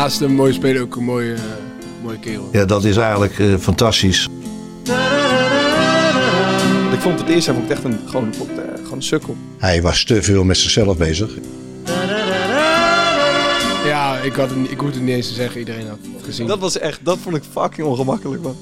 Naast 0.00 0.20
een 0.20 0.34
mooie 0.34 0.52
speler 0.52 0.82
ook 0.82 0.96
een 0.96 1.04
mooie, 1.04 1.34
eh, 1.34 1.40
mooie 2.02 2.18
kerel. 2.18 2.48
Ja, 2.52 2.64
dat 2.64 2.84
is 2.84 2.96
eigenlijk 2.96 3.38
eh, 3.38 3.54
fantastisch. 3.56 4.28
Ik 6.92 7.00
vond 7.00 7.18
het 7.20 7.28
eerst 7.28 7.46
vond 7.46 7.58
ik 7.58 7.68
het 7.68 7.70
echt 7.72 7.84
een, 7.84 7.98
gewoon, 8.08 8.34
vond 8.34 8.50
ik 8.50 8.56
het, 8.56 8.66
eh, 8.66 8.74
gewoon 8.82 8.96
een 8.96 9.02
sukkel. 9.02 9.36
Hij 9.58 9.82
was 9.82 10.04
te 10.04 10.22
veel 10.22 10.44
met 10.44 10.56
zichzelf 10.56 10.96
bezig. 10.96 11.30
Ja, 13.84 14.16
ik, 14.18 14.32
had 14.32 14.48
het, 14.48 14.58
niet- 14.58 14.70
ik 14.70 14.78
hoefde 14.78 14.94
het 14.96 15.04
niet 15.04 15.14
eens 15.14 15.28
te 15.28 15.34
zeggen. 15.34 15.58
Iedereen 15.58 15.88
had 15.88 15.98
het 16.14 16.24
gezien. 16.24 16.46
Dat 16.46 16.58
was 16.58 16.78
echt, 16.78 17.00
dat 17.02 17.18
vond 17.22 17.36
ik 17.36 17.42
fucking 17.52 17.86
ongemakkelijk 17.86 18.42
man. 18.42 18.56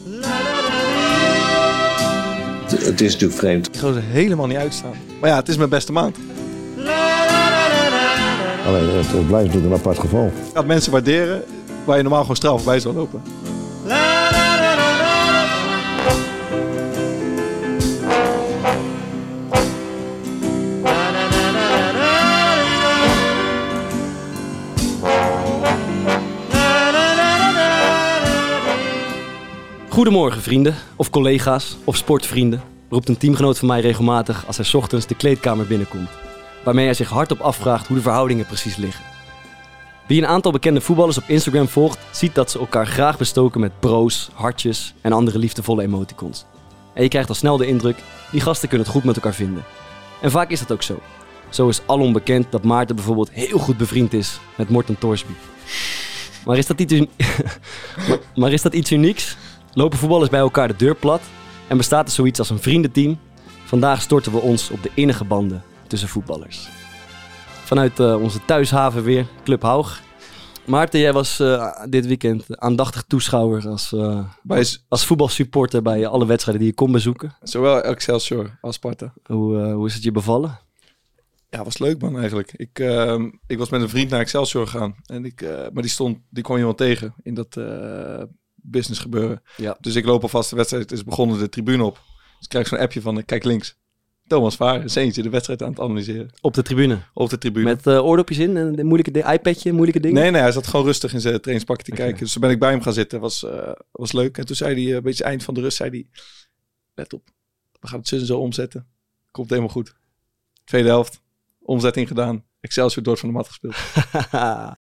Het, 2.68 3.00
is 3.00 3.12
natuurlijk 3.12 3.38
vreemd. 3.38 3.66
Ik 3.66 3.76
gewoon 3.76 3.96
er 3.96 4.02
helemaal 4.02 4.46
niet 4.46 4.56
uitstaan. 4.56 4.94
Maar 5.20 5.30
ja, 5.30 5.36
het 5.36 5.48
is 5.48 5.56
mijn 5.56 5.68
beste 5.68 5.92
maand. 5.92 6.16
Alleen, 8.68 8.88
het, 8.88 9.12
het 9.12 9.26
blijft 9.26 9.46
natuurlijk 9.46 9.72
een 9.74 9.78
apart 9.78 9.98
geval. 9.98 10.26
Ik 10.26 10.32
ga 10.54 10.62
mensen 10.62 10.92
waarderen 10.92 11.42
waar 11.84 11.96
je 11.96 12.02
normaal 12.02 12.20
gewoon 12.20 12.36
straf 12.36 12.64
bij 12.64 12.80
zou 12.80 12.94
lopen. 12.94 13.22
Goedemorgen 29.88 30.42
vrienden, 30.42 30.74
of 30.96 31.10
collega's, 31.10 31.76
of 31.84 31.96
sportvrienden, 31.96 32.62
roept 32.88 33.08
een 33.08 33.16
teamgenoot 33.18 33.58
van 33.58 33.68
mij 33.68 33.80
regelmatig 33.80 34.46
als 34.46 34.56
hij 34.56 34.64
's 34.64 34.74
ochtends 34.74 35.06
de 35.06 35.14
kleedkamer 35.14 35.66
binnenkomt. 35.66 36.27
Waarmee 36.68 36.86
hij 36.86 36.94
zich 36.94 37.08
hardop 37.08 37.40
afvraagt 37.40 37.86
hoe 37.86 37.96
de 37.96 38.02
verhoudingen 38.02 38.46
precies 38.46 38.76
liggen. 38.76 39.04
Wie 40.06 40.22
een 40.22 40.26
aantal 40.26 40.52
bekende 40.52 40.80
voetballers 40.80 41.18
op 41.18 41.24
Instagram 41.26 41.68
volgt, 41.68 41.98
ziet 42.10 42.34
dat 42.34 42.50
ze 42.50 42.58
elkaar 42.58 42.86
graag 42.86 43.18
bestoken 43.18 43.60
met 43.60 43.80
bro's, 43.80 44.30
hartjes 44.34 44.94
en 45.00 45.12
andere 45.12 45.38
liefdevolle 45.38 45.82
emoticons. 45.82 46.44
En 46.94 47.02
je 47.02 47.08
krijgt 47.08 47.28
al 47.28 47.34
snel 47.34 47.56
de 47.56 47.66
indruk, 47.66 47.96
die 48.30 48.40
gasten 48.40 48.68
kunnen 48.68 48.86
het 48.86 48.96
goed 48.96 49.04
met 49.04 49.16
elkaar 49.16 49.34
vinden. 49.34 49.64
En 50.20 50.30
vaak 50.30 50.50
is 50.50 50.58
dat 50.58 50.72
ook 50.72 50.82
zo. 50.82 50.98
Zo 51.48 51.68
is 51.68 51.80
alom 51.86 52.12
bekend 52.12 52.52
dat 52.52 52.64
Maarten 52.64 52.96
bijvoorbeeld 52.96 53.30
heel 53.30 53.58
goed 53.58 53.76
bevriend 53.76 54.12
is 54.12 54.40
met 54.54 54.68
Morten 54.68 54.98
Torsby. 54.98 55.32
Maar 56.44 56.58
is 56.58 56.66
dat 56.66 56.80
iets, 56.80 56.94
maar 58.34 58.52
is 58.52 58.62
dat 58.62 58.74
iets 58.74 58.92
unieks? 58.92 59.36
Lopen 59.72 59.98
voetballers 59.98 60.30
bij 60.30 60.40
elkaar 60.40 60.68
de 60.68 60.76
deur 60.76 60.94
plat 60.94 61.20
en 61.66 61.76
bestaat 61.76 62.06
er 62.06 62.14
zoiets 62.14 62.38
als 62.38 62.50
een 62.50 62.62
vriendenteam? 62.62 63.18
Vandaag 63.64 64.02
storten 64.02 64.32
we 64.32 64.38
ons 64.38 64.70
op 64.70 64.82
de 64.82 64.90
innige 64.94 65.24
banden 65.24 65.62
tussen 65.88 66.08
voetballers. 66.08 66.68
Vanuit 67.64 68.00
eh, 68.00 68.22
onze 68.22 68.44
thuishaven 68.44 69.02
weer, 69.02 69.26
Club 69.44 69.62
Haug. 69.62 70.02
Maarten, 70.66 71.00
jij 71.00 71.12
was 71.12 71.40
eh, 71.40 71.84
dit 71.88 72.06
weekend 72.06 72.44
aandachtig 72.60 73.02
toeschouwer 73.02 73.68
als, 73.68 73.92
eh, 73.92 74.24
Bij 74.42 74.58
als, 74.58 74.84
als 74.88 75.06
voetbalsupporter 75.06 75.82
bij 75.82 76.06
alle 76.06 76.26
wedstrijden 76.26 76.62
die 76.62 76.70
je 76.72 76.78
kon 76.78 76.92
bezoeken. 76.92 77.36
zowel 77.42 77.80
Excelsior 77.80 78.58
als 78.60 78.74
Sparta. 78.74 79.12
Hoe, 79.26 79.62
eh, 79.62 79.72
hoe 79.72 79.86
is 79.86 79.94
het 79.94 80.02
je 80.02 80.12
bevallen? 80.12 80.58
Ja, 81.50 81.64
was 81.64 81.78
leuk 81.78 82.00
man 82.00 82.18
eigenlijk. 82.18 82.52
Ik, 82.56 82.78
ehm, 82.78 83.30
ik 83.46 83.58
was 83.58 83.68
met 83.68 83.80
een 83.80 83.88
vriend 83.88 84.10
naar 84.10 84.20
Excelsior 84.20 84.66
gegaan. 84.66 84.96
En 85.06 85.24
ik, 85.24 85.42
eh, 85.42 85.50
maar 85.72 85.82
die 85.82 85.90
stond, 85.90 86.18
die 86.30 86.42
kwam 86.42 86.56
iemand 86.56 86.76
tegen 86.76 87.14
in 87.22 87.34
dat 87.34 87.56
eh, 87.56 88.22
business 88.54 89.00
gebeuren. 89.00 89.42
Ja. 89.56 89.76
Dus 89.80 89.94
ik 89.94 90.04
loop 90.04 90.22
alvast, 90.22 90.50
de 90.50 90.56
wedstrijd 90.56 90.92
is 90.92 91.04
begonnen 91.04 91.38
de 91.38 91.48
tribune 91.48 91.84
op. 91.84 91.94
Dus 91.94 92.42
ik 92.42 92.48
krijg 92.48 92.66
zo'n 92.68 92.78
appje 92.78 93.00
van, 93.00 93.18
eh, 93.18 93.24
kijk 93.24 93.44
links. 93.44 93.77
Thomas 94.28 94.56
Vaar 94.56 94.84
is 94.84 94.94
eentje 94.94 95.22
de 95.22 95.28
wedstrijd 95.28 95.62
aan 95.62 95.70
het 95.70 95.80
analyseren. 95.80 96.30
Op 96.40 96.54
de 96.54 96.62
tribune. 96.62 96.98
Op 97.14 97.30
de 97.30 97.38
tribune. 97.38 97.64
Met 97.64 97.86
eh, 97.86 98.04
oordopjes 98.04 98.38
in 98.38 98.56
en 98.56 98.78
een 98.78 98.86
moeilijke 98.86 99.32
iPadje, 99.32 99.72
moeilijke 99.72 100.00
dingen? 100.00 100.22
Nee, 100.22 100.30
nee, 100.30 100.40
hij 100.40 100.52
zat 100.52 100.66
gewoon 100.66 100.86
rustig 100.86 101.12
in 101.12 101.20
zijn 101.20 101.34
trainingspakje 101.34 101.84
te 101.84 101.90
kijken. 101.90 102.18
Dus 102.18 102.32
toen 102.32 102.40
ben 102.40 102.50
ik 102.50 102.58
bij 102.58 102.70
hem 102.70 102.82
gaan 102.82 102.92
zitten. 102.92 103.20
Was, 103.20 103.44
eh, 103.44 103.72
was 103.90 104.12
leuk. 104.12 104.38
En 104.38 104.46
toen 104.46 104.56
zei 104.56 104.74
hij, 104.74 104.90
eh, 104.90 104.96
een 104.96 105.02
beetje 105.02 105.24
eind 105.24 105.42
van 105.42 105.54
de 105.54 105.60
rust, 105.60 105.76
zei 105.76 105.90
hij... 105.90 106.06
Let 106.94 107.12
op, 107.12 107.28
we 107.80 107.88
gaan 107.88 107.98
het 107.98 108.08
zo 108.08 108.16
en 108.16 108.26
zo 108.26 108.38
omzetten. 108.38 108.86
Komt 109.30 109.48
helemaal 109.48 109.70
goed. 109.70 109.94
Tweede 110.64 110.88
helft, 110.88 111.20
omzetting 111.58 112.08
gedaan. 112.08 112.44
Excelsior 112.60 113.04
door 113.04 113.16
van 113.16 113.28
de 113.28 113.34
mat 113.34 113.48
gespeeld. 113.48 113.76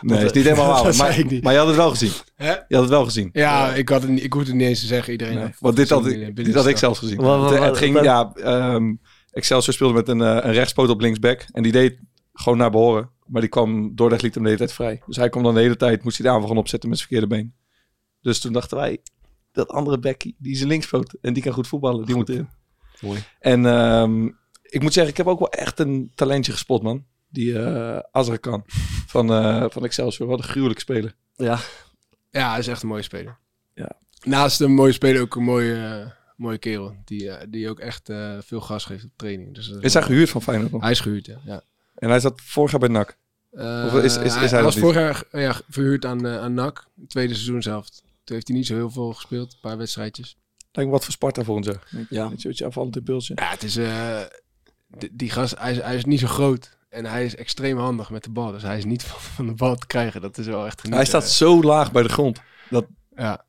Nee, 0.00 0.24
is 0.24 0.32
niet 0.32 0.44
helemaal 0.44 0.82
waar. 0.84 0.96
Maar, 0.96 1.18
ik 1.18 1.30
niet. 1.30 1.42
maar 1.42 1.52
je 1.52 1.58
had 1.58 1.66
het 1.68 1.76
wel 1.76 1.90
gezien. 1.90 2.12
Hè? 2.34 2.50
Je 2.50 2.64
had 2.68 2.80
het 2.80 2.88
wel 2.88 3.04
gezien. 3.04 3.30
Ja, 3.32 3.74
ik, 3.74 3.88
had 3.88 4.02
het, 4.02 4.10
niet- 4.10 4.24
ik 4.24 4.32
hoefde 4.32 4.48
het 4.50 4.58
niet 4.58 4.68
eens 4.68 4.80
te 4.80 4.86
zeggen. 4.86 5.12
Iedereen 5.12 5.34
Nee, 5.34 5.48
want 5.60 5.76
dit 5.76 5.88
had, 5.88 6.06
ik, 6.06 6.12
binnen- 6.12 6.34
dit 6.34 6.54
had 6.54 6.66
ik 6.66 6.76
zelfs 6.76 6.98
gezien. 6.98 7.16
Wat- 7.16 7.40
wat- 7.40 7.58
het, 7.58 7.76
ging, 7.76 7.94
wat- 7.94 8.04
ja, 8.04 8.32
ehm, 8.34 8.94
Excelsior 9.30 9.74
speelde 9.74 9.94
met 9.94 10.08
een, 10.08 10.20
eh, 10.22 10.28
een 10.42 10.52
rechtspoot 10.52 10.88
op 10.88 11.00
linksback. 11.00 11.46
En 11.52 11.62
die 11.62 11.72
deed 11.72 11.98
gewoon 12.32 12.58
naar 12.58 12.70
behoren. 12.70 13.10
Maar 13.26 13.40
die 13.40 13.50
kwam, 13.50 13.94
Dordrecht 13.94 14.22
liet 14.22 14.34
hem 14.34 14.42
de 14.42 14.48
hele 14.48 14.60
tijd 14.60 14.72
vrij. 14.72 15.02
Dus 15.06 15.16
hij 15.16 15.28
kwam 15.28 15.42
dan 15.42 15.54
de 15.54 15.60
hele 15.60 15.76
tijd, 15.76 16.04
moest 16.04 16.16
hij 16.18 16.26
de 16.26 16.32
aanval 16.32 16.48
gaan 16.48 16.58
opzetten 16.58 16.88
met 16.88 16.98
zijn 16.98 17.10
verkeerde 17.10 17.34
been. 17.36 17.54
Dus 18.20 18.40
toen 18.40 18.52
dachten 18.52 18.76
wij, 18.76 18.98
dat 19.52 19.68
andere 19.68 19.98
bekkie, 19.98 20.36
die 20.38 20.52
is 20.52 20.60
een 20.60 20.68
linkspoot. 20.68 21.14
En 21.20 21.32
die 21.32 21.42
kan 21.42 21.52
goed 21.52 21.68
voetballen, 21.68 22.06
die 22.06 22.14
moet 22.14 22.28
erin. 22.28 22.48
Mooi. 23.00 23.18
En 23.40 23.66
ehm, 23.66 24.26
ik 24.62 24.82
moet 24.82 24.92
zeggen, 24.92 25.12
ik 25.12 25.16
heb 25.18 25.26
ook 25.26 25.38
wel 25.38 25.50
echt 25.50 25.78
een 25.78 26.12
talentje 26.14 26.52
gespot, 26.52 26.82
man. 26.82 27.04
Die 27.28 27.58
eh 27.62 27.98
Azarkan 28.10 28.62
van, 29.06 29.32
eh 29.32 29.64
van 29.68 29.84
Excelsior. 29.84 30.28
Wat 30.28 30.38
een 30.38 30.44
gruwelijk 30.44 30.80
speler. 30.80 31.14
Ja, 31.36 31.58
Ja, 32.30 32.50
hij 32.50 32.58
is 32.58 32.66
echt 32.66 32.82
een 32.82 32.88
mooie 32.88 33.02
speler. 33.02 33.38
Ja. 33.74 33.90
Naast 34.24 34.60
een 34.60 34.72
mooie 34.74 34.92
speler 34.92 35.20
ook 35.22 35.34
een 35.36 35.42
mooie, 35.42 36.12
mooie 36.36 36.58
kerel. 36.58 36.96
Die, 37.04 37.30
eh, 37.30 37.46
die 37.48 37.68
ook 37.70 37.78
echt 37.80 38.08
eh, 38.08 38.36
veel 38.40 38.60
gas 38.60 38.84
geeft 38.84 39.04
op 39.04 39.10
training. 39.16 39.54
Dus 39.54 39.68
Is 39.68 39.92
hij 39.94 40.02
gehuurd 40.02 40.30
van 40.30 40.42
Feyenoord? 40.42 40.82
Hij 40.82 40.90
is 40.90 41.00
gehuurd, 41.00 41.26
ja. 41.26 41.38
ja. 41.44 41.62
En 41.94 42.08
hij 42.08 42.20
zat 42.20 42.40
vorig 42.40 42.70
jaar 42.70 42.80
bij 42.80 42.88
NAC. 42.88 43.16
Eh, 43.50 43.84
Of 43.94 44.02
is- 44.02 44.16
is- 44.16 44.36
is 44.36 44.50
hij 44.50 44.62
was 44.62 44.74
niet? 44.74 44.84
vorig 44.84 44.98
jaar 45.30 45.40
ja, 45.42 45.60
verhuurd 45.68 46.04
aan, 46.04 46.26
aan 46.26 46.54
NAC. 46.54 46.86
Het 47.00 47.08
tweede 47.10 47.34
seizoen 47.34 47.62
zelf. 47.62 47.88
Toen 48.24 48.36
heeft 48.36 48.48
hij 48.48 48.56
niet 48.56 48.66
zo 48.66 48.74
heel 48.74 48.90
veel 48.90 49.12
gespeeld. 49.12 49.52
Een 49.52 49.58
paar 49.60 49.76
wedstrijdjes. 49.78 50.36
Lijkt 50.72 50.90
me 50.90 50.96
wat 50.96 51.04
voor 51.04 51.12
Sparta 51.14 51.42
volgend 51.44 51.64
jaar. 51.66 52.06
ja. 52.10 52.28
Weet 52.28 52.42
je, 52.42 52.48
wat 52.48 52.58
je 52.58 52.64
afvallend 52.64 52.96
impulsje. 52.96 53.32
Ja, 53.36 53.50
het 53.50 53.62
is... 53.62 53.76
eh, 53.76 54.20
die, 54.88 55.10
die 55.12 55.30
gast, 55.30 55.58
hij 55.58 55.72
is, 55.72 55.80
hij 55.82 55.96
is 55.96 56.04
niet 56.04 56.20
zo 56.20 56.26
groot. 56.26 56.76
En 56.88 57.04
hij 57.04 57.24
is 57.24 57.36
extreem 57.36 57.78
handig 57.78 58.10
met 58.10 58.24
de 58.24 58.30
bal. 58.30 58.52
Dus 58.52 58.62
hij 58.62 58.78
is 58.78 58.84
niet 58.84 59.02
van, 59.08 59.20
van 59.20 59.46
de 59.46 59.52
bal 59.54 59.76
te 59.76 59.86
krijgen. 59.86 60.20
Dat 60.20 60.38
is 60.38 60.46
wel 60.46 60.66
echt 60.66 60.80
genieten. 60.80 60.94
Hij 60.96 61.04
staat 61.04 61.30
zo 61.30 61.62
laag 61.62 61.92
bij 61.92 62.02
de 62.02 62.08
grond. 62.08 62.40
Ja, 63.16 63.46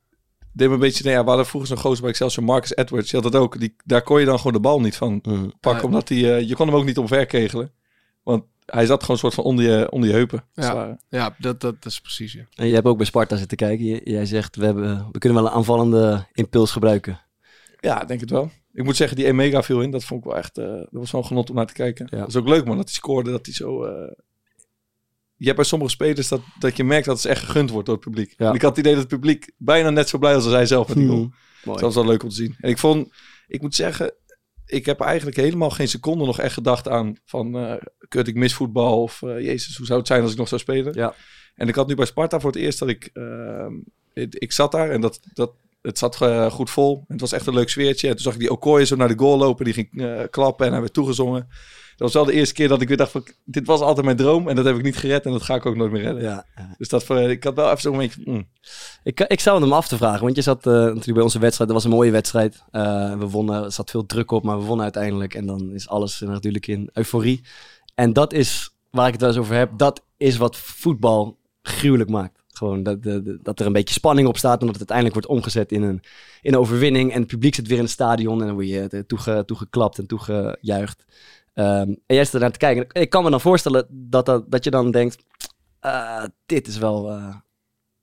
Deed 0.52 0.68
me 0.68 0.74
een 0.74 0.80
beetje, 0.80 1.04
nee, 1.04 1.12
ja, 1.14 1.22
we 1.22 1.28
hadden 1.28 1.46
vroeger 1.46 1.68
zo'n 1.70 1.78
gozer 1.78 2.00
bij 2.00 2.10
Excelsior, 2.10 2.44
Marcus 2.44 2.76
Edwards. 2.76 3.10
Die 3.10 3.20
had 3.20 3.32
dat 3.32 3.42
ook. 3.42 3.58
Die, 3.60 3.76
daar 3.84 4.02
kon 4.02 4.20
je 4.20 4.26
dan 4.26 4.36
gewoon 4.36 4.52
de 4.52 4.60
bal 4.60 4.80
niet 4.80 4.96
van 4.96 5.18
Mm. 5.22 5.52
pakken. 5.60 5.80
Ja. 5.82 5.86
Omdat 5.86 6.08
hij, 6.08 6.36
eh, 6.36 6.48
je 6.48 6.54
kon 6.54 6.66
hem 6.66 6.76
ook 6.76 6.84
niet 6.84 6.98
omver 6.98 7.26
kegelen. 7.26 7.72
Want 8.22 8.44
hij 8.66 8.86
zat 8.86 9.00
gewoon 9.00 9.16
een 9.16 9.22
soort 9.22 9.34
van 9.34 9.44
onder 9.44 9.64
je, 9.64 9.90
onder 9.90 10.08
je 10.08 10.14
heupen. 10.14 10.44
Ja. 10.54 10.96
ja 11.08 11.34
dat, 11.38 11.60
dat, 11.60 11.82
dat 11.82 11.92
is 11.92 12.00
precies, 12.00 12.32
ja. 12.32 12.42
En 12.54 12.66
je 12.66 12.74
hebt 12.74 12.86
ook 12.86 12.96
bij 12.96 13.06
Sparta 13.06 13.36
zitten 13.36 13.56
kijken. 13.56 13.84
J- 13.84 14.00
Jij 14.04 14.26
zegt, 14.26 14.56
we, 14.56 14.64
hebben, 14.64 15.08
we 15.12 15.18
kunnen 15.18 15.42
wel 15.42 15.50
een 15.50 15.56
aanvallende 15.56 16.26
impuls 16.32 16.70
gebruiken. 16.70 17.20
Ja, 17.80 18.02
ik 18.02 18.08
denk 18.08 18.20
het 18.20 18.30
wel. 18.30 18.50
Ik 18.72 18.84
moet 18.84 18.96
zeggen, 18.96 19.16
die 19.16 19.26
Emega 19.26 19.62
viel 19.62 19.80
in. 19.80 19.90
Dat 19.90 20.04
vond 20.04 20.20
ik 20.24 20.30
wel 20.30 20.38
echt, 20.38 20.58
eh, 20.58 20.64
dat 20.66 20.88
was 20.90 21.10
wel 21.10 21.20
een 21.20 21.26
genot 21.26 21.50
om 21.50 21.56
naar 21.56 21.66
te 21.66 21.72
kijken. 21.72 22.06
Ja. 22.10 22.18
Dat 22.18 22.28
is 22.28 22.36
ook 22.36 22.48
leuk 22.48 22.64
man, 22.64 22.76
dat 22.76 22.84
hij 22.84 22.94
scoorde, 22.94 23.30
dat 23.30 23.46
hij 23.46 23.54
zo... 23.54 23.84
eh, 23.84 24.12
Je 25.36 25.44
hebt 25.44 25.56
bij 25.56 25.64
sommige 25.64 25.90
spelers 25.90 26.28
dat, 26.28 26.40
dat 26.58 26.76
je 26.76 26.84
merkt 26.84 27.06
dat 27.06 27.16
het 27.16 27.26
echt 27.26 27.44
gegund 27.44 27.70
wordt 27.70 27.86
door 27.86 27.96
het 27.96 28.04
publiek. 28.04 28.34
Ja. 28.36 28.48
En 28.48 28.54
ik 28.54 28.62
had 28.62 28.70
het 28.70 28.78
idee 28.78 28.92
dat 28.92 29.02
het 29.02 29.12
publiek 29.12 29.50
bijna 29.56 29.90
net 29.90 30.08
zo 30.08 30.18
blij 30.18 30.34
was 30.34 30.44
als 30.44 30.52
hij 30.52 30.66
zelf 30.66 30.88
met 30.88 30.96
die 30.96 31.06
goal. 31.06 31.18
Hmm. 31.18 31.34
Mooi. 31.64 31.78
Dat 31.80 31.80
was 31.80 31.94
wel 31.94 32.06
leuk 32.12 32.22
om 32.22 32.28
te 32.28 32.34
zien. 32.34 32.56
En 32.60 32.70
ik 32.70 32.78
vond, 32.78 33.08
ik 33.46 33.60
moet 33.60 33.74
zeggen, 33.74 34.12
ik 34.66 34.86
heb 34.86 35.00
eigenlijk 35.00 35.36
helemaal 35.36 35.70
geen 35.70 35.88
seconde 35.88 36.24
nog 36.24 36.38
echt 36.38 36.54
gedacht 36.54 36.88
aan 36.88 37.16
van, 37.24 37.56
eh 37.56 37.74
kut, 38.08 38.28
ik 38.28 38.34
mis 38.34 38.54
voetbal 38.54 39.02
of 39.02 39.20
jezus, 39.20 39.76
hoe 39.76 39.86
zou 39.86 39.98
het 39.98 40.08
zijn 40.08 40.22
als 40.22 40.32
ik 40.32 40.38
nog 40.38 40.48
zou 40.48 40.60
spelen? 40.60 40.94
Ja. 40.94 41.14
En 41.54 41.68
ik 41.68 41.74
had 41.74 41.88
nu 41.88 41.94
bij 41.94 42.06
Sparta 42.06 42.40
voor 42.40 42.50
het 42.50 42.60
eerst 42.60 42.78
dat 42.78 42.88
ik... 42.88 43.10
ehm, 43.12 43.72
ik, 44.12 44.34
ik 44.34 44.52
zat 44.52 44.72
daar 44.72 44.90
en 44.90 45.00
dat, 45.00 45.20
dat, 45.32 45.52
het 45.82 45.98
zat 45.98 46.22
eh, 46.22 46.50
goed 46.50 46.70
vol. 46.70 46.96
En 46.96 47.04
het 47.08 47.20
was 47.20 47.32
echt 47.32 47.46
een 47.46 47.54
leuk 47.54 47.68
sfeertje. 47.68 48.08
En 48.08 48.14
toen 48.14 48.22
zag 48.22 48.32
ik 48.34 48.38
die 48.40 48.50
Okoye 48.50 48.86
zo 48.86 48.96
naar 48.96 49.08
de 49.08 49.18
goal 49.18 49.38
lopen. 49.38 49.64
Die 49.64 49.74
ging 49.74 49.88
eh, 50.02 50.20
klappen 50.30 50.66
en 50.66 50.72
hij 50.72 50.80
werd 50.80 50.92
toegezongen. 50.92 51.48
Dat 51.96 52.12
was 52.12 52.22
wel 52.22 52.32
de 52.32 52.38
eerste 52.38 52.54
keer 52.54 52.68
dat 52.68 52.80
ik 52.80 52.88
weer 52.88 52.96
dacht 52.96 53.10
van... 53.10 53.26
Dit 53.44 53.66
was 53.66 53.80
altijd 53.80 54.04
mijn 54.04 54.16
droom 54.16 54.48
en 54.48 54.56
dat 54.56 54.64
heb 54.64 54.76
ik 54.76 54.82
niet 54.82 54.96
gered. 54.96 55.24
En 55.24 55.32
dat 55.32 55.42
ga 55.42 55.54
ik 55.54 55.66
ook 55.66 55.76
nooit 55.76 55.92
meer 55.92 56.02
redden. 56.02 56.22
Ja, 56.22 56.46
ja. 56.56 56.74
Dus 56.78 56.88
dat, 56.88 57.04
voor- 57.04 57.18
ik 57.18 57.44
had 57.44 57.54
wel 57.54 57.66
even 57.68 57.80
zo'n 57.80 57.96
beetje... 57.96 58.20
mm. 58.24 58.48
Ik, 59.02 59.20
ik 59.20 59.40
zou 59.40 59.56
het 59.56 59.64
hem 59.64 59.74
af 59.74 59.88
te 59.88 59.96
vragen, 59.96 60.22
want 60.22 60.36
je 60.36 60.42
zat 60.42 60.66
eh, 60.66 60.72
natuurlijk 60.72 61.12
bij 61.12 61.22
onze 61.22 61.38
wedstrijd. 61.38 61.70
Dat 61.70 61.82
was 61.82 61.90
een 61.90 61.96
mooie 61.96 62.10
wedstrijd. 62.10 62.62
Eh, 62.70 63.18
we 63.18 63.26
wonnen, 63.28 63.64
er 63.64 63.72
zat 63.72 63.90
veel 63.90 64.06
druk 64.06 64.30
op, 64.30 64.42
maar 64.42 64.58
we 64.58 64.64
wonnen 64.64 64.84
uiteindelijk. 64.84 65.34
En 65.34 65.46
dan 65.46 65.72
is 65.72 65.88
alles 65.88 66.20
natuurlijk 66.20 66.66
in 66.66 66.90
euforie. 66.92 67.40
En 67.94 68.12
dat 68.12 68.32
is 68.32 68.74
waar 68.90 69.06
ik 69.06 69.12
het 69.12 69.20
wel 69.20 69.30
eens 69.30 69.38
over 69.38 69.54
heb. 69.54 69.70
Dat 69.76 70.04
is 70.16 70.36
wat 70.36 70.56
voetbal 70.56 71.38
gruwelijk 71.62 72.10
maakt. 72.10 72.39
Gewoon 72.60 72.82
dat, 72.82 72.98
dat 73.42 73.60
er 73.60 73.66
een 73.66 73.72
beetje 73.72 73.94
spanning 73.94 74.28
op 74.28 74.36
staat. 74.36 74.60
En 74.60 74.66
dat 74.66 74.78
het 74.78 74.90
uiteindelijk 74.90 75.16
wordt 75.16 75.28
omgezet 75.38 75.72
in 75.72 75.82
een, 75.82 76.02
in 76.42 76.52
een 76.52 76.58
overwinning. 76.58 77.12
En 77.12 77.18
het 77.18 77.28
publiek 77.28 77.54
zit 77.54 77.66
weer 77.68 77.76
in 77.76 77.82
het 77.82 77.92
stadion. 77.92 78.40
En 78.40 78.46
dan 78.46 78.54
word 78.54 78.68
je 78.68 78.80
eh, 78.88 79.00
toege, 79.00 79.42
toegeklapt 79.46 79.98
en 79.98 80.06
toegejuicht. 80.06 81.04
Ehm, 81.54 81.68
en 82.06 82.14
jij 82.14 82.24
zit 82.24 82.34
ernaar 82.34 82.52
te 82.52 82.58
kijken. 82.58 82.86
Ik 83.02 83.10
kan 83.10 83.24
me 83.24 83.30
dan 83.30 83.40
voorstellen 83.40 83.86
dat, 83.90 84.26
dat, 84.26 84.50
dat 84.50 84.64
je 84.64 84.70
dan 84.70 84.90
denkt... 84.90 85.24
eh, 85.80 86.24
dit 86.46 86.66
is 86.66 86.78
wel... 86.78 87.10
eh, 87.10 87.34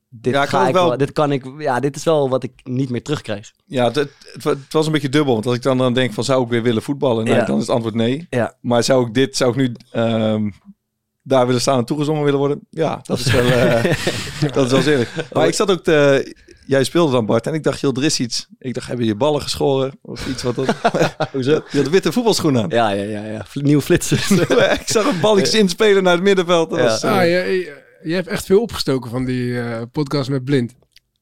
dit, 0.10 0.34
Ja, 0.34 0.46
ga 0.46 0.68
ik 0.68 0.74
wel, 0.74 0.88
wel- 0.88 0.98
dit 0.98 1.12
kan 1.12 1.32
ik, 1.32 1.46
ja, 1.58 1.80
dit 1.80 1.96
is 1.96 2.04
wel 2.04 2.30
wat 2.30 2.44
ik 2.44 2.52
niet 2.64 2.90
meer 2.90 3.04
terugkrijg. 3.04 3.52
Ja, 3.66 3.86
het, 3.86 3.96
het, 3.96 4.12
wa- 4.44 4.52
het 4.52 4.74
was 4.74 4.86
een 4.86 4.92
beetje 4.92 5.10
dubbel. 5.10 5.34
Want 5.34 5.46
als 5.46 5.56
ik 5.56 5.62
dan, 5.62 5.78
dan 5.78 5.94
denk 5.94 6.14
van 6.14 6.24
zou 6.24 6.44
ik 6.44 6.50
weer 6.50 6.64
willen 6.64 6.82
voetballen? 6.82 7.26
Ja. 7.26 7.46
dan 7.46 7.56
is 7.56 7.62
het 7.62 7.72
antwoord 7.72 7.96
nee. 7.96 8.28
Ja. 8.30 8.58
Maar 8.62 8.84
zou 8.84 9.08
ik 9.08 9.14
dit, 9.14 9.36
zou 9.38 9.52
ik 9.52 9.56
nu 9.58 9.76
ehm, 9.92 10.50
daar 11.28 11.46
willen 11.46 11.62
staan 11.62 11.78
en 11.78 11.86
toegezongen 11.86 12.24
willen 12.24 12.40
worden? 12.40 12.60
Ja, 12.70 13.00
dat 13.04 13.20
is 13.20 13.32
wel, 13.32 13.46
eh, 13.52 13.84
dat 14.54 14.66
is 14.66 14.72
wel 14.72 14.82
zeker. 14.82 15.08
Maar 15.34 15.48
ik 15.48 15.54
zat 15.54 15.72
ook 15.72 15.84
te... 15.84 16.36
Jij 16.66 16.84
speelde 16.84 17.12
dan 17.12 17.26
Bart 17.26 17.48
en 17.48 17.54
ik 17.54 17.64
dacht, 17.64 17.80
joh, 17.80 17.98
er 17.98 18.04
is 18.04 18.20
iets. 18.20 18.48
Ik 18.60 18.74
dacht, 18.74 18.88
hebben 18.88 19.06
je 19.06 19.16
ballen 19.16 19.42
geschoren? 19.42 20.00
Of 20.02 20.28
iets 20.28 20.44
wat 20.44 20.56
dat... 20.56 20.76
Hoezo? 21.32 21.62
Je 21.72 21.78
had 21.78 21.90
witte 21.90 22.12
voetbalschoenen 22.12 22.64
aan. 22.64 22.70
Ja, 22.70 22.90
ja, 22.90 23.04
ja. 23.04 23.26
ja. 23.26 23.46
Nieuwe 23.54 23.82
flitsers. 23.82 24.32
ik 24.82 24.82
zag 24.86 25.06
een 25.06 25.20
balletje 25.20 25.58
inspelen 25.60 26.04
naar 26.04 26.14
het 26.14 26.24
middenveld. 26.24 26.70
Dat 26.70 26.80
Ja. 26.80 26.86
was, 26.86 27.04
eh, 27.04 27.12
Ah, 27.18 27.24
je, 27.24 27.30
je, 27.30 27.74
je 28.04 28.14
hebt 28.14 28.28
echt 28.28 28.46
veel 28.46 28.62
opgestoken 28.62 29.10
van 29.10 29.26
die 29.26 29.60
eh, 29.60 29.82
podcast 29.92 30.30
met 30.30 30.44
Blind. 30.44 30.74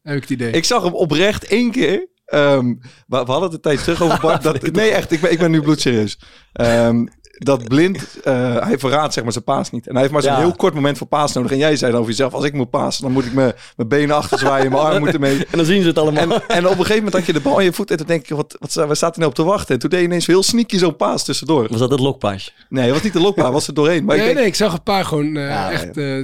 Heb 0.01 0.16
ik 0.16 0.22
het 0.22 0.30
idee. 0.30 0.51
Ik 0.51 0.63
zag 0.66 0.84
hem 0.84 0.94
oprecht 0.94 1.46
één 1.48 1.72
keer. 1.72 2.08
Ehm, 2.25 2.66
we, 2.68 2.75
we 3.08 3.16
hadden 3.16 3.42
het 3.44 3.54
een 3.54 3.62
tijd 3.62 3.84
terug 3.84 4.01
over 4.01 4.19
Bart. 4.22 4.44
Dat, 4.44 4.72
nee, 4.72 4.90
echt. 4.92 5.12
Ik 5.12 5.22
ben, 5.22 5.31
ik 5.31 5.40
ben 5.40 5.51
nu 5.51 5.62
bloedserieus. 5.62 6.19
Ehm, 6.54 7.06
dat 7.38 7.68
blind, 7.68 8.20
eh, 8.24 8.34
hij 8.66 8.80
verraadt 8.80 9.14
zeg 9.14 9.24
maar 9.24 9.32
zijn 9.32 9.44
paas 9.44 9.72
niet. 9.72 9.86
En 9.88 9.92
hij 9.92 10.02
heeft 10.02 10.14
maar 10.14 10.22
zo'n 10.22 10.32
Ja. 10.32 10.38
heel 10.38 10.56
kort 10.56 10.74
moment 10.74 10.98
voor 10.98 11.08
paas 11.08 11.34
nodig. 11.34 11.52
En 11.52 11.58
jij 11.58 11.76
zei 11.76 11.92
dan 11.92 12.00
over 12.00 12.12
jezelf, 12.12 12.34
als 12.34 12.44
ik 12.44 12.54
moet 12.54 12.70
pasen, 12.70 13.04
dan 13.04 13.12
moet 13.12 13.26
ik 13.26 13.34
me- 13.34 13.56
mijn 13.76 13.88
benen 13.90 14.16
achter 14.16 14.40
zwaaien, 14.40 14.72
mijn 14.72 14.84
arm 14.84 15.00
moeten 15.00 15.20
mee. 15.20 15.38
en 15.52 15.58
dan 15.58 15.66
zien 15.66 15.82
ze 15.82 15.88
het 15.88 15.98
allemaal. 16.00 16.24
En, 16.24 16.32
en 16.48 16.64
op 16.66 16.72
een 16.72 16.78
gegeven 16.78 16.96
moment 16.96 17.14
had 17.14 17.26
je 17.26 17.34
de 17.34 17.40
bal 17.42 17.60
in 17.60 17.66
je 17.66 17.74
voet 17.74 17.92
en 17.92 17.98
toen 17.98 18.08
denk 18.08 18.26
je, 18.26 18.36
wat, 18.36 18.56
wat, 18.60 18.74
waar 18.74 18.96
staat 18.96 19.16
hij 19.16 19.26
nou 19.26 19.30
op 19.30 19.36
te 19.36 19.44
wachten? 19.44 19.74
En 19.74 19.80
toen 19.82 19.90
deed 19.90 20.00
je 20.00 20.06
ineens 20.06 20.26
heel 20.28 20.44
sneaky 20.44 20.78
zo'n 20.78 20.96
paas 20.96 21.24
tussendoor. 21.24 21.68
was 21.70 21.80
dat 21.80 21.92
het 21.92 22.00
lokpaasje? 22.00 22.52
Nee, 22.70 22.84
het 22.86 22.94
was 22.94 23.04
niet 23.04 23.14
de 23.14 23.20
lokbaar, 23.22 23.52
was 23.52 23.68
er 23.68 23.74
doorheen. 23.74 24.06
Maar 24.06 24.16
nee, 24.16 24.26
ik 24.26 24.32
denk, 24.32 24.38
nee, 24.40 24.48
ik 24.48 24.56
zag 24.56 24.74
een 24.74 24.84
paar 24.84 25.06
gewoon 25.06 25.36
eh, 25.36 25.48
Ja, 25.50 25.72
echt... 25.72 25.98
eh, 25.98 26.24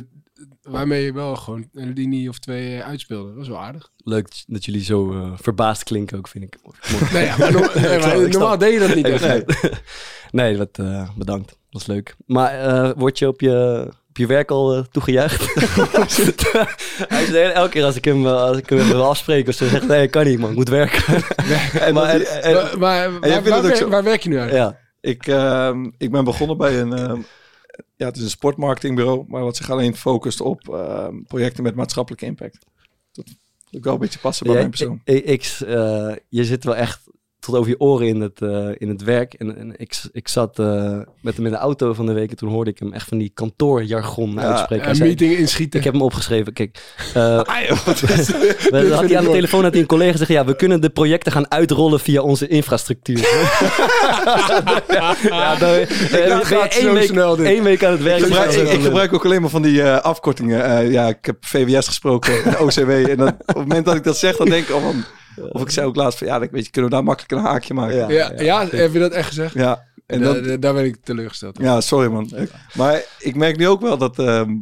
waarmee 0.61 1.03
je 1.03 1.13
wel 1.13 1.35
gewoon 1.35 1.67
een 1.73 1.93
linie 1.93 2.29
of 2.29 2.39
twee 2.39 2.75
eh, 2.77 2.87
uitspeelde. 2.87 3.27
Dat 3.27 3.37
was 3.37 3.47
wel 3.47 3.59
aardig. 3.59 3.89
Leuk 3.97 4.27
dat- 4.47 4.65
jullie 4.65 4.83
zo 4.83 5.11
eh, 5.13 5.31
verbaasd 5.35 5.83
klinken 5.83 6.17
ook, 6.17 6.27
vind 6.27 6.43
ik. 6.43 6.57
Nee, 7.13 7.25
ja, 7.25 7.37
maar, 7.37 7.51
no- 7.51 7.59
nee, 7.81 7.99
maar 7.99 8.29
normaal 8.29 8.57
deed 8.57 8.73
je 8.73 8.79
dat 8.79 8.95
niet. 8.95 9.05
echt. 9.07 9.21
Nee, 10.31 10.45
nee 10.49 10.57
wat, 10.57 10.69
eh, 10.79 11.09
bedankt. 11.15 11.57
Dat 11.69 11.81
is 11.81 11.87
leuk. 11.87 12.15
Maar 12.25 12.59
eh, 12.59 12.91
word 12.97 13.19
je 13.19 13.27
op 13.27 13.41
je, 13.41 13.85
op 14.09 14.17
je 14.17 14.25
werk 14.25 14.51
al 14.51 14.85
toegejuicht? 14.91 15.53
Hij 17.07 17.25
zegt 17.25 17.53
elke 17.53 17.69
keer 17.69 17.83
als 17.83 17.95
ik 17.95 18.05
hem, 18.05 18.25
als 18.27 18.57
ik 18.57 18.69
hem 18.69 18.87
wil 18.87 19.03
afspreken 19.05 19.49
of 19.49 19.55
zo, 19.55 19.67
zegt 19.67 19.87
hij, 19.87 19.97
nee, 19.97 20.07
kan 20.07 20.25
niet 20.25 20.39
man, 20.39 20.49
ik 20.49 20.55
moet 20.55 20.69
werken. 20.69 21.23
en, 21.79 21.93
maar, 21.93 22.09
en- 22.09 22.43
en- 22.43 22.53
Maar, 22.79 23.11
maar 23.11 23.29
jij 23.29 23.43
waar, 23.89 24.03
werk 24.03 24.23
je 24.23 24.29
nu 24.29 24.39
uit? 24.39 24.51
ja. 24.51 24.77
Ik, 25.01 25.27
ehm, 25.27 25.89
ik 25.97 26.11
ben 26.11 26.23
begonnen 26.23 26.57
bij 26.57 26.79
een, 26.79 26.93
ehm, 26.93 27.19
ja, 28.01 28.07
het 28.07 28.17
is 28.17 28.23
een 28.23 28.29
sportmarketingbureau, 28.29 29.25
maar 29.27 29.43
wat 29.43 29.55
zich 29.57 29.69
alleen 29.69 29.95
focust 29.95 30.41
op 30.41 30.69
ehm, 30.73 31.21
projecten 31.23 31.63
met 31.63 31.75
maatschappelijke 31.75 32.25
impact. 32.25 32.65
Dat 33.11 33.25
ik 33.69 33.83
wel 33.83 33.93
een 33.93 33.99
beetje 33.99 34.19
passen 34.19 34.45
bij 34.45 34.55
Ja, 34.55 34.59
mijn 34.59 34.71
persoon. 34.71 35.01
ik- 35.03 35.25
ik- 35.25 35.57
eh, 35.67 36.15
je 36.29 36.45
zit 36.45 36.63
wel 36.63 36.75
echt 36.75 37.00
tot 37.45 37.55
over 37.55 37.69
je 37.69 37.79
oren 37.79 38.07
in 38.07 38.21
het, 38.21 38.41
eh, 38.41 38.67
in 38.77 38.89
het 38.89 39.03
werk. 39.03 39.33
En, 39.33 39.57
en 39.57 39.73
ik, 39.77 40.01
ik 40.11 40.27
zat 40.27 40.59
eh, 40.59 40.99
met 41.21 41.35
hem 41.35 41.45
in 41.45 41.51
de 41.51 41.57
auto 41.57 41.93
van 41.93 42.05
de 42.05 42.13
week 42.13 42.29
en 42.31 42.35
toen 42.37 42.49
hoorde 42.49 42.69
ik 42.71 42.79
hem 42.79 42.93
echt 42.93 43.07
van 43.07 43.17
die 43.17 43.31
kantoorjargon 43.33 44.31
Ja, 44.33 44.41
uitspreken. 44.41 44.89
Een 44.89 44.95
zei- 44.95 45.07
meeting 45.07 45.37
inschieten. 45.37 45.79
ik 45.79 45.85
heb 45.85 45.93
hem 45.93 46.01
opgeschreven. 46.01 46.53
Kijk, 46.53 46.79
eh, 47.13 47.23
Ah, 47.43 47.61
joh, 47.67 47.85
wat 47.85 48.01
is- 48.09 48.27
we- 48.31 48.55
vind 48.69 48.91
had 48.91 49.03
ik 49.03 49.09
hij 49.09 49.17
aan 49.17 49.23
de 49.23 49.31
telefoon 49.31 49.63
had 49.63 49.71
hij 49.71 49.81
een 49.81 49.87
collega 49.87 50.17
zeggen: 50.17 50.35
ja, 50.35 50.45
we 50.45 50.55
kunnen 50.55 50.81
de 50.81 50.89
projecten 50.89 51.31
gaan 51.31 51.51
uitrollen 51.51 51.99
via 51.99 52.21
onze 52.21 52.47
infrastructuur. 52.47 53.19
ja, 55.29 55.55
dan 55.55 55.69
ben 55.69 55.87
je 56.27 56.39
gaat 56.43 56.73
één 56.75 56.93
week, 56.93 57.07
snel 57.07 57.37
één 57.37 57.63
week 57.63 57.83
aan 57.83 57.91
het 57.91 58.03
werk. 58.03 58.17
ik, 58.19 58.25
gebruik, 58.25 58.51
Ja, 58.51 58.61
ik, 58.61 58.69
ik 58.71 58.81
gebruik 58.81 59.13
ook 59.13 59.25
alleen 59.25 59.41
maar 59.41 59.49
van 59.49 59.61
die 59.61 59.83
afkortingen. 59.85 60.91
Ja, 60.91 61.07
ik 61.07 61.25
heb 61.25 61.35
VWS 61.45 61.87
gesproken, 61.87 62.43
en 62.43 62.59
OCW. 62.59 62.89
En 62.89 63.17
dan, 63.17 63.27
op 63.27 63.47
het 63.47 63.55
moment 63.57 63.85
dat 63.85 63.95
ik 63.95 64.03
dat 64.03 64.17
zeg, 64.17 64.35
dan 64.37 64.49
denk 64.49 64.67
ik, 64.67 64.75
oh, 64.75 64.83
man, 64.83 65.03
of 65.51 65.61
ik 65.61 65.69
zei 65.69 65.87
ook 65.87 65.95
laatst 65.95 66.17
van, 66.17 66.27
ja, 66.27 66.41
ik 66.41 66.51
weet 66.51 66.65
je, 66.65 66.71
kunnen 66.71 66.89
we 66.89 66.95
daar 66.95 67.05
makkelijk 67.05 67.31
een 67.31 67.49
haakje 67.51 67.73
maken. 67.73 67.95
Ja. 67.95 68.09
Ja, 68.09 68.31
Ja, 68.33 68.41
ja, 68.41 68.67
heb 68.69 68.93
je 68.93 68.99
dat 68.99 69.11
echt 69.11 69.27
gezegd? 69.27 69.55
en 69.55 69.77
En 70.05 70.21
dan, 70.21 70.59
daar 70.59 70.73
ben 70.73 70.85
ik 70.85 70.95
teleurgesteld. 71.03 71.57
op. 71.57 71.63
Ja, 71.63 71.81
sorry 71.81 72.07
man. 72.11 72.31
Maar 72.73 73.03
ik 73.19 73.35
merk 73.35 73.57
nu 73.57 73.67
ook 73.67 73.81
wel 73.81 73.97
dat, 73.97 74.19
ehm, 74.19 74.55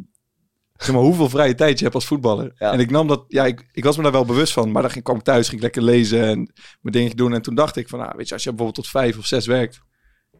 zeg 0.76 0.94
maar, 0.94 1.02
hoeveel 1.04 1.28
vrije 1.28 1.54
tijd 1.54 1.76
je 1.78 1.82
hebt 1.84 1.94
als 1.94 2.06
voetballer. 2.06 2.52
Ja. 2.58 2.72
En 2.72 2.80
ik 2.80 2.90
nam 2.90 3.06
dat, 3.08 3.24
ja, 3.28 3.46
ik, 3.46 3.68
ik 3.72 3.84
was 3.84 3.96
me 3.96 4.02
daar 4.02 4.12
wel 4.12 4.24
bewust 4.24 4.52
van. 4.52 4.72
Maar 4.72 4.82
dan 4.82 4.90
ging, 4.90 5.04
kwam 5.04 5.16
ik 5.16 5.22
thuis, 5.22 5.44
ging 5.48 5.56
ik 5.56 5.62
lekker 5.62 5.82
lezen 5.82 6.22
en 6.22 6.36
mijn 6.80 6.94
dingetje 6.94 7.16
doen. 7.16 7.34
En 7.34 7.42
toen 7.42 7.54
dacht 7.54 7.76
ik 7.76 7.88
van, 7.88 7.98
nou, 7.98 8.12
weet 8.16 8.28
je, 8.28 8.34
als 8.34 8.42
je 8.42 8.48
bijvoorbeeld 8.50 8.84
tot 8.84 8.92
vijf 8.92 9.18
of 9.18 9.26
zes 9.26 9.46
werkt, 9.46 9.80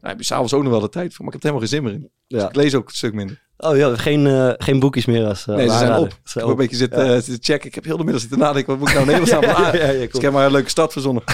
dan 0.01 0.11
heb 0.11 0.19
je 0.19 0.25
s'avonds 0.25 0.55
ook 0.55 0.63
nog 0.63 0.71
wel 0.73 0.81
de 0.81 0.89
tijd 0.89 1.15
voor. 1.15 1.25
Maar 1.25 1.35
ik 1.35 1.43
heb 1.43 1.53
er 1.53 1.59
helemaal 1.59 1.69
geen 1.69 1.91
zin 1.93 2.01
meer 2.01 2.09
in. 2.09 2.11
Dus 2.27 2.41
Ja. 2.43 2.49
ik 2.49 2.55
lees 2.57 2.75
ook 2.75 2.89
een 2.89 2.95
stuk 2.95 3.15
minder. 3.15 3.49
Oh 3.63 3.77
ja, 3.77 3.97
geen, 3.97 4.27
eh, 4.27 4.51
geen 4.57 4.79
boekjes 4.79 5.05
meer 5.05 5.27
als 5.27 5.47
uh, 5.47 5.57
nee, 5.57 5.69
ze 5.69 5.77
zijn 5.77 5.97
op. 5.99 6.07
Ik 6.07 6.15
Ze 6.25 6.39
heb 6.39 6.49
een 6.49 6.57
beetje 6.57 6.77
zitten, 6.77 7.05
eh, 7.05 7.13
zitten 7.13 7.39
checken. 7.41 7.69
Ik 7.69 7.75
heb 7.75 7.85
heel 7.85 7.97
de 7.97 8.05
middag 8.05 8.21
zitten 8.21 8.39
nadenken. 8.39 8.79
Wat 8.79 8.79
moet 8.79 8.89
ik 8.89 9.07
nou 9.07 9.11
aan? 9.55 9.63
ja, 9.63 9.75
ja, 9.75 9.91
ja, 9.91 9.93
Dus 9.93 10.03
ik 10.03 10.21
heb 10.23 10.33
maar 10.33 10.47
een 10.47 10.53
leuke 10.53 10.69
stad 10.69 10.93
verzonnen. 10.93 11.23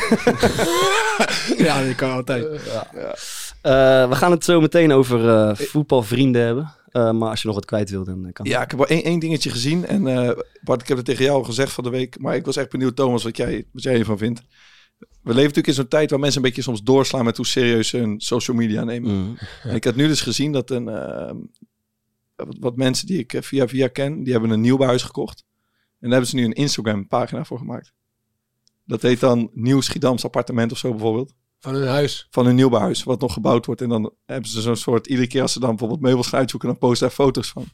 Ja, 1.57 1.85
dat 1.85 1.95
kan 1.95 2.11
altijd. 2.11 2.45
Eh, 3.63 4.09
we 4.09 4.15
gaan 4.15 4.31
het 4.31 4.45
zo 4.45 4.61
meteen 4.61 4.93
over 4.93 5.29
eh, 5.29 5.57
voetbalvrienden 5.57 6.43
hebben. 6.43 6.73
Eh, 6.91 7.11
maar 7.11 7.31
als 7.31 7.41
je 7.41 7.47
nog 7.47 7.57
wat 7.57 7.65
kwijt 7.65 7.91
wil, 7.91 8.05
dan 8.05 8.27
eh, 8.27 8.33
kan 8.33 8.47
Ja, 8.47 8.63
ik 8.63 8.71
heb 8.71 8.79
wel 8.79 8.89
één, 8.89 9.03
één 9.05 9.19
dingetje 9.19 9.51
gezien. 9.51 9.87
En 9.87 10.07
eh 10.07 10.31
Bart, 10.63 10.83
ik 10.83 10.89
heb 10.89 10.97
het 10.97 11.07
tegen 11.07 11.25
jou 11.25 11.45
gezegd 11.45 11.73
van 11.73 11.85
de 11.85 11.91
week. 11.91 12.19
Maar 12.19 12.37
ik 12.37 12.45
was 12.45 12.57
echt 12.57 12.71
benieuwd, 12.71 12.97
Thomas, 12.97 13.25
wat 13.25 13.37
jij, 13.37 13.65
wat 13.73 13.83
jij 13.83 13.99
ervan 13.99 14.19
vindt. 14.19 14.41
We 14.99 15.07
leven 15.23 15.43
natuurlijk 15.43 15.67
in 15.67 15.75
zo'n 15.75 15.89
tijd 15.89 16.11
waar 16.11 16.21
mensen 16.21 16.41
een 16.41 16.47
beetje 16.47 16.63
soms 16.63 16.83
doorslaan 16.83 17.25
met 17.25 17.37
hoe 17.37 17.47
serieus 17.47 17.89
ze 17.89 17.97
hun 17.97 18.21
social 18.21 18.57
media 18.57 18.85
nemen. 18.85 19.11
Mm. 19.11 19.39
En 19.63 19.75
ik 19.75 19.85
had 19.85 19.95
nu 19.95 20.07
dus 20.07 20.21
gezien 20.21 20.53
dat 20.53 20.71
een, 20.71 20.89
eh, 20.89 21.31
wat, 22.37 22.57
wat 22.61 22.77
mensen 22.77 23.07
die 23.07 23.19
ik 23.19 23.33
eh, 23.33 23.43
via 23.43 23.69
via 23.69 23.89
ken, 23.89 24.23
die 24.23 24.33
hebben 24.33 24.51
een 24.51 24.61
nieuwbouwhuis 24.61 25.03
gekocht. 25.03 25.45
En 25.77 26.09
daar 26.09 26.11
hebben 26.11 26.29
ze 26.29 26.37
nu 26.37 26.45
een 26.45 26.53
Instagram 26.53 27.07
pagina 27.07 27.45
voor 27.45 27.59
gemaakt. 27.59 27.93
Dat 28.85 29.03
heet 29.03 29.21
dan 29.21 29.51
Nieuw 29.53 29.81
Schiedams 29.81 30.25
appartement 30.25 30.73
of 30.73 30.79
zo 30.79 30.91
bijvoorbeeld. 30.91 31.35
Van 31.59 31.75
hun 31.75 31.89
huis. 31.89 32.27
Van 32.31 32.47
hun 32.47 32.55
nieuwbouwhuis, 32.55 33.03
wat 33.03 33.21
nog 33.21 33.33
gebouwd 33.33 33.67
wordt. 33.67 33.81
En 33.81 33.89
dan 33.89 34.13
hebben 34.27 34.51
ze 34.51 34.61
zo'n 34.61 34.77
soort, 34.77 35.07
iedere 35.07 35.29
keer 35.29 35.43
als 35.43 35.53
ze 35.53 35.61
dan 35.61 35.69
bijvoorbeeld 35.69 36.01
meubels 36.01 36.27
gaan 36.29 36.39
uitzoeken, 36.39 36.69
dan 36.69 36.79
posten 36.79 37.07
daar 37.07 37.17
foto's 37.17 37.49
van. 37.49 37.65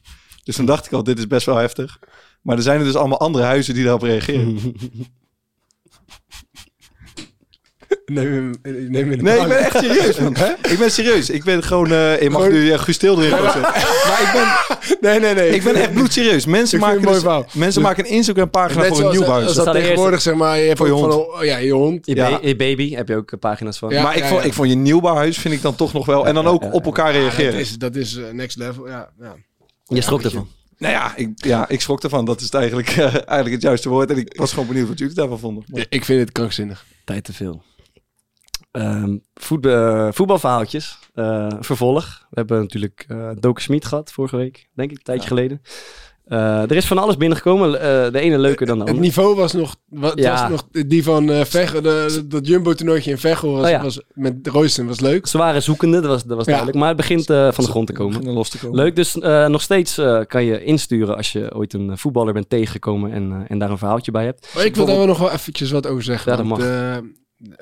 Dus 0.43 0.55
toen 0.55 0.65
dacht 0.65 0.85
ik 0.85 0.91
al, 0.91 1.03
dit 1.03 1.17
is 1.17 1.27
best 1.27 1.45
wel 1.45 1.55
heftig. 1.55 1.99
Maar 2.41 2.57
er 2.57 2.63
zijn 2.63 2.79
er 2.79 2.85
dus 2.85 2.95
allemaal 2.95 3.19
andere 3.19 3.45
huizen 3.45 3.73
die 3.73 3.83
daarop 3.83 4.01
reageren. 4.01 4.57
Neem 8.05 8.31
hem, 8.33 8.53
neem 8.63 8.93
hem 8.93 9.11
in 9.11 9.17
de 9.17 9.23
Nee, 9.23 9.39
ik 9.39 9.47
ben 9.47 9.57
echt 9.57 9.77
serieus, 9.77 10.19
man. 10.19 10.35
Ik 10.69 10.75
ben 10.79 10.91
serieus. 10.91 11.29
Ik 11.29 11.43
ben 11.43 11.63
gewoon... 11.63 11.91
eh 11.91 12.21
je 12.21 12.29
mag 12.29 12.41
Gewoon- 12.43 12.57
nu 12.59 12.65
uh, 12.71 12.79
Til 12.83 13.21
erin. 13.21 13.29
Maar 13.31 14.21
ik 14.21 14.29
ben, 14.33 14.99
Nee, 15.11 15.19
nee, 15.19 15.33
nee. 15.33 15.49
ik 15.49 15.63
ben 15.63 15.75
echt 15.75 15.93
bloedserieus. 15.93 16.45
Mensen, 16.45 16.63
Ik 16.63 16.69
vind 16.69 16.81
maken, 16.81 16.95
het 16.95 17.03
mooi 17.03 17.13
dus, 17.15 17.23
verhaal. 17.23 17.45
mensen 17.53 17.81
maken 17.81 18.05
een 18.05 18.11
Instagram-pagina 18.11 18.79
Net 18.81 18.87
voor 18.87 18.95
een 18.97 19.01
zoals- 19.01 19.15
nieuwbouwhuis. 19.17 19.47
Als 19.57 19.65
dat 19.65 19.75
er 19.75 19.81
tegenwoordig, 19.81 20.21
zeg 20.21 20.35
maar, 20.35 20.57
je 20.59 20.65
hebt 20.65 20.77
Voor 20.77 20.87
je 20.87 20.93
hond. 20.93 21.13
van, 21.13 21.21
oh, 21.21 21.43
ja, 21.43 21.57
je 21.57 21.71
hond. 21.71 22.05
Je, 22.05 22.15
Ja. 22.15 22.39
je 22.41 22.55
baby 22.55 22.95
heb 22.95 23.07
je 23.07 23.15
ook 23.15 23.31
eh, 23.31 23.39
pagina's 23.39 23.77
van. 23.77 23.89
Ja. 23.89 24.03
maar 24.03 24.17
ik, 24.17 24.23
vond, 24.23 24.45
ik 24.45 24.53
vond 24.53 24.69
je 24.69 24.75
nieuwbouwhuis 24.75 25.37
vind 25.37 25.53
ik 25.53 25.61
dan 25.61 25.75
toch 25.75 25.93
nog 25.93 26.05
wel... 26.05 26.27
En 26.27 26.33
dan 26.33 26.45
ook 26.47 26.73
op 26.73 26.85
elkaar 26.85 27.11
reageren. 27.11 27.51
dat 27.51 27.61
is, 27.61 27.77
dat 27.77 27.95
is 27.95 28.15
eh, 28.15 28.23
next 28.31 28.57
level. 28.57 28.87
Ja, 28.87 29.09
ja. 29.19 29.35
je 29.83 30.01
schrok 30.01 30.21
ervan. 30.23 30.47
Nou 30.77 30.93
ja 30.93 31.13
ik, 31.15 31.29
ja, 31.35 31.69
ik 31.69 31.81
schrok 31.81 32.03
ervan. 32.03 32.25
Dat 32.25 32.37
is 32.39 32.45
het 32.45 32.53
eigenlijk, 32.53 32.87
eh, 32.89 32.97
eigenlijk 33.13 33.51
het 33.51 33.61
juiste 33.61 33.89
woord. 33.89 34.09
En 34.11 34.17
ik 34.17 34.33
was 34.37 34.49
gewoon 34.53 34.67
benieuwd 34.67 34.87
wat 34.87 34.99
jullie 34.99 35.15
daarvan 35.15 35.39
vonden. 35.39 35.63
Maar- 35.67 35.85
Ik 35.89 36.05
vind 36.05 36.19
het 36.19 36.31
krankzinnig. 36.31 36.85
Tijd 37.05 37.23
te 37.23 37.33
veel. 37.33 37.63
Ehm, 38.73 39.17
voet- 39.33 39.67
voetbalverhaaltjes. 40.15 40.99
Eh, 41.13 41.47
vervolg. 41.59 42.03
We 42.29 42.35
hebben 42.39 42.59
natuurlijk 42.59 43.05
eh 43.07 43.29
Doken 43.39 43.63
Smit 43.63 43.85
gehad 43.85 44.11
vorige 44.11 44.35
week, 44.37 44.67
denk 44.75 44.91
ik, 44.91 44.97
een 44.97 45.03
tijdje 45.03 45.27
geleden. 45.27 45.61
Eh, 46.23 46.61
er 46.61 46.71
is 46.71 46.85
van 46.87 46.97
alles 46.97 47.17
binnengekomen. 47.17 47.79
eh, 47.81 48.11
de 48.11 48.19
ene 48.19 48.37
leuker 48.37 48.65
dan 48.65 48.75
de 48.75 48.81
Het 48.81 48.89
andere. 48.89 49.07
niveau 49.07 49.35
was 49.35 49.53
nog, 49.53 49.75
Ja. 50.15 50.49
was 50.49 50.49
nog 50.49 50.85
die 50.87 51.03
van 51.03 51.29
eh 51.31 51.43
Veghel, 51.45 51.81
de, 51.81 52.25
dat 52.27 52.47
Jumbo-toernooitje 52.47 53.11
in 53.11 53.17
Veghel 53.17 53.51
was, 53.51 53.63
Oh 53.63 53.69
ja. 53.69 53.81
was 53.81 54.01
met 54.13 54.47
Royston 54.47 54.87
was 54.87 54.99
leuk. 54.99 55.27
Ze 55.27 55.37
waren 55.37 55.63
zoekende, 55.63 55.99
dat 56.01 56.09
was, 56.09 56.23
dat 56.23 56.35
was 56.37 56.45
Ja. 56.45 56.51
duidelijk. 56.51 56.77
Maar 56.79 56.87
het 56.87 56.97
begint 56.97 57.29
eh, 57.29 57.51
van 57.51 57.63
de 57.63 57.69
grond 57.69 57.87
te 57.87 57.93
komen. 57.93 58.11
Beginnen 58.11 58.35
los 58.35 58.49
te 58.49 58.57
komen. 58.59 58.75
Leuk, 58.75 58.95
dus 58.95 59.19
eh, 59.19 59.47
nog 59.47 59.61
steeds 59.61 59.97
eh, 59.97 60.19
kan 60.27 60.43
je 60.45 60.63
insturen 60.63 61.15
als 61.15 61.31
je 61.31 61.55
ooit 61.55 61.73
een 61.73 61.97
voetballer 61.97 62.33
bent 62.33 62.49
tegengekomen 62.49 63.11
en, 63.11 63.31
eh, 63.31 63.37
en 63.47 63.59
daar 63.59 63.69
een 63.69 63.77
verhaaltje 63.77 64.11
bij 64.11 64.25
hebt. 64.25 64.51
Maar 64.55 64.65
ik 64.65 64.75
wil 64.75 64.85
daar 64.85 64.97
wel 64.97 65.05
nog 65.05 65.17
wel 65.19 65.31
eventjes 65.31 65.71
wat 65.71 65.87
over 65.87 66.03
zeggen. 66.03 66.31
Ja, 66.31 66.37
dat 66.37 66.47
want, 66.47 66.61
mag. 66.61 67.01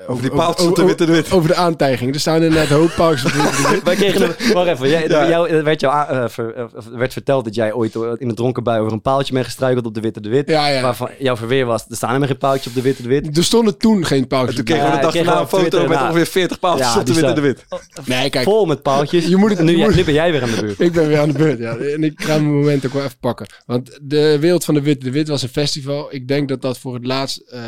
Over 0.06 0.22
die 0.22 0.30
paaltjes 0.30 0.66
op 0.66 0.76
de 0.76 0.84
witte 0.84 1.04
de 1.06 1.12
wit. 1.12 1.32
Over 1.32 1.48
de 1.48 1.54
aantijging. 1.54 2.14
Er 2.14 2.20
staan 2.20 2.42
inderdaad 2.42 2.70
een 2.70 2.76
hoop 2.76 2.92
paaltjes 2.96 3.24
op 3.24 3.32
de 3.32 3.42
witte 3.42 3.62
de 3.62 3.68
wit. 3.68 3.82
Wij 3.90 3.94
kregen 3.94 4.22
een, 4.22 4.52
wacht 4.52 4.68
even, 4.68 4.88
jij, 4.88 5.08
Ja. 5.08 5.28
jou, 5.28 5.48
er 5.48 5.64
werd, 5.64 5.80
jou 5.80 6.08
eh, 6.08 6.28
ver- 6.28 6.54
eh, 6.54 6.64
werd 6.92 7.12
verteld 7.12 7.44
dat 7.44 7.54
jij 7.54 7.72
ooit 7.72 7.94
in 7.94 8.28
een 8.28 8.34
dronken 8.34 8.62
bui 8.62 8.80
over 8.80 8.92
een 8.92 9.00
paaltje 9.00 9.32
bent 9.32 9.44
gestruikeld 9.44 9.86
op 9.86 9.94
de 9.94 10.00
Witte 10.00 10.20
de 10.20 10.28
Wit. 10.28 10.48
Ja, 10.48 10.68
ja. 10.68 10.82
Waarvan 10.82 11.10
jouw 11.18 11.36
verweer 11.36 11.66
was, 11.66 11.84
er 11.88 11.96
staan 11.96 12.08
helemaal 12.08 12.28
geen 12.30 12.38
paaltje 12.38 12.68
op 12.70 12.76
de 12.76 12.82
Witte 12.82 13.02
de 13.02 13.08
Wit. 13.08 13.36
Er 13.36 13.44
stonden 13.44 13.76
toen 13.78 14.04
geen 14.06 14.20
En 14.22 14.26
paaltjes. 14.26 14.54
toen 14.56 14.60
op 14.64 14.66
de 14.66 14.72
kregen 14.72 14.90
we 14.90 14.96
de 14.96 15.02
dag 15.02 15.14
daarna 15.14 15.40
een 15.40 15.46
foto 15.46 15.58
Twitter, 15.58 15.80
met 15.88 15.90
nou, 15.98 16.06
ongeveer 16.08 16.26
40 16.26 16.58
paaltjes 16.58 16.92
ja, 16.94 17.00
op 17.00 17.06
de 17.06 17.14
witte 17.14 17.32
de 17.32 17.40
wit. 17.40 17.64
Nee, 18.04 18.30
kijk. 18.30 18.44
Vol 18.44 18.66
met 18.66 18.82
paaltjes. 18.82 19.26
Je 19.26 19.36
moet 19.36 19.50
het- 19.50 19.58
nu, 19.60 19.70
je 19.70 19.76
jij- 19.76 19.86
moet- 19.86 19.96
nu 19.96 20.04
ben 20.04 20.14
jij 20.14 20.32
weer 20.32 20.42
aan 20.42 20.50
de 20.50 20.60
beurt. 20.60 20.80
Ik 20.80 20.92
ben 20.92 21.08
weer 21.08 21.18
aan 21.20 21.28
de 21.32 21.38
beurt, 21.38 21.58
ja. 21.58 21.76
En 21.76 22.04
ik 22.04 22.12
ga 22.22 22.32
mijn 22.38 22.54
moment 22.54 22.86
ook 22.86 22.92
wel 22.92 23.04
even 23.04 23.18
pakken. 23.20 23.46
Want 23.66 23.98
de 24.02 24.38
Wereld 24.40 24.64
van 24.64 24.74
de 24.74 24.82
Wit, 24.82 25.00
de 25.00 25.10
Wit 25.10 25.28
was 25.28 25.42
een 25.42 25.48
festival. 25.48 26.14
Ik 26.14 26.28
denk 26.28 26.48
dat 26.48 26.62
dat 26.62 26.78
voor 26.78 26.94
het 26.94 27.06
laatst 27.06 27.38
eh, 27.38 27.60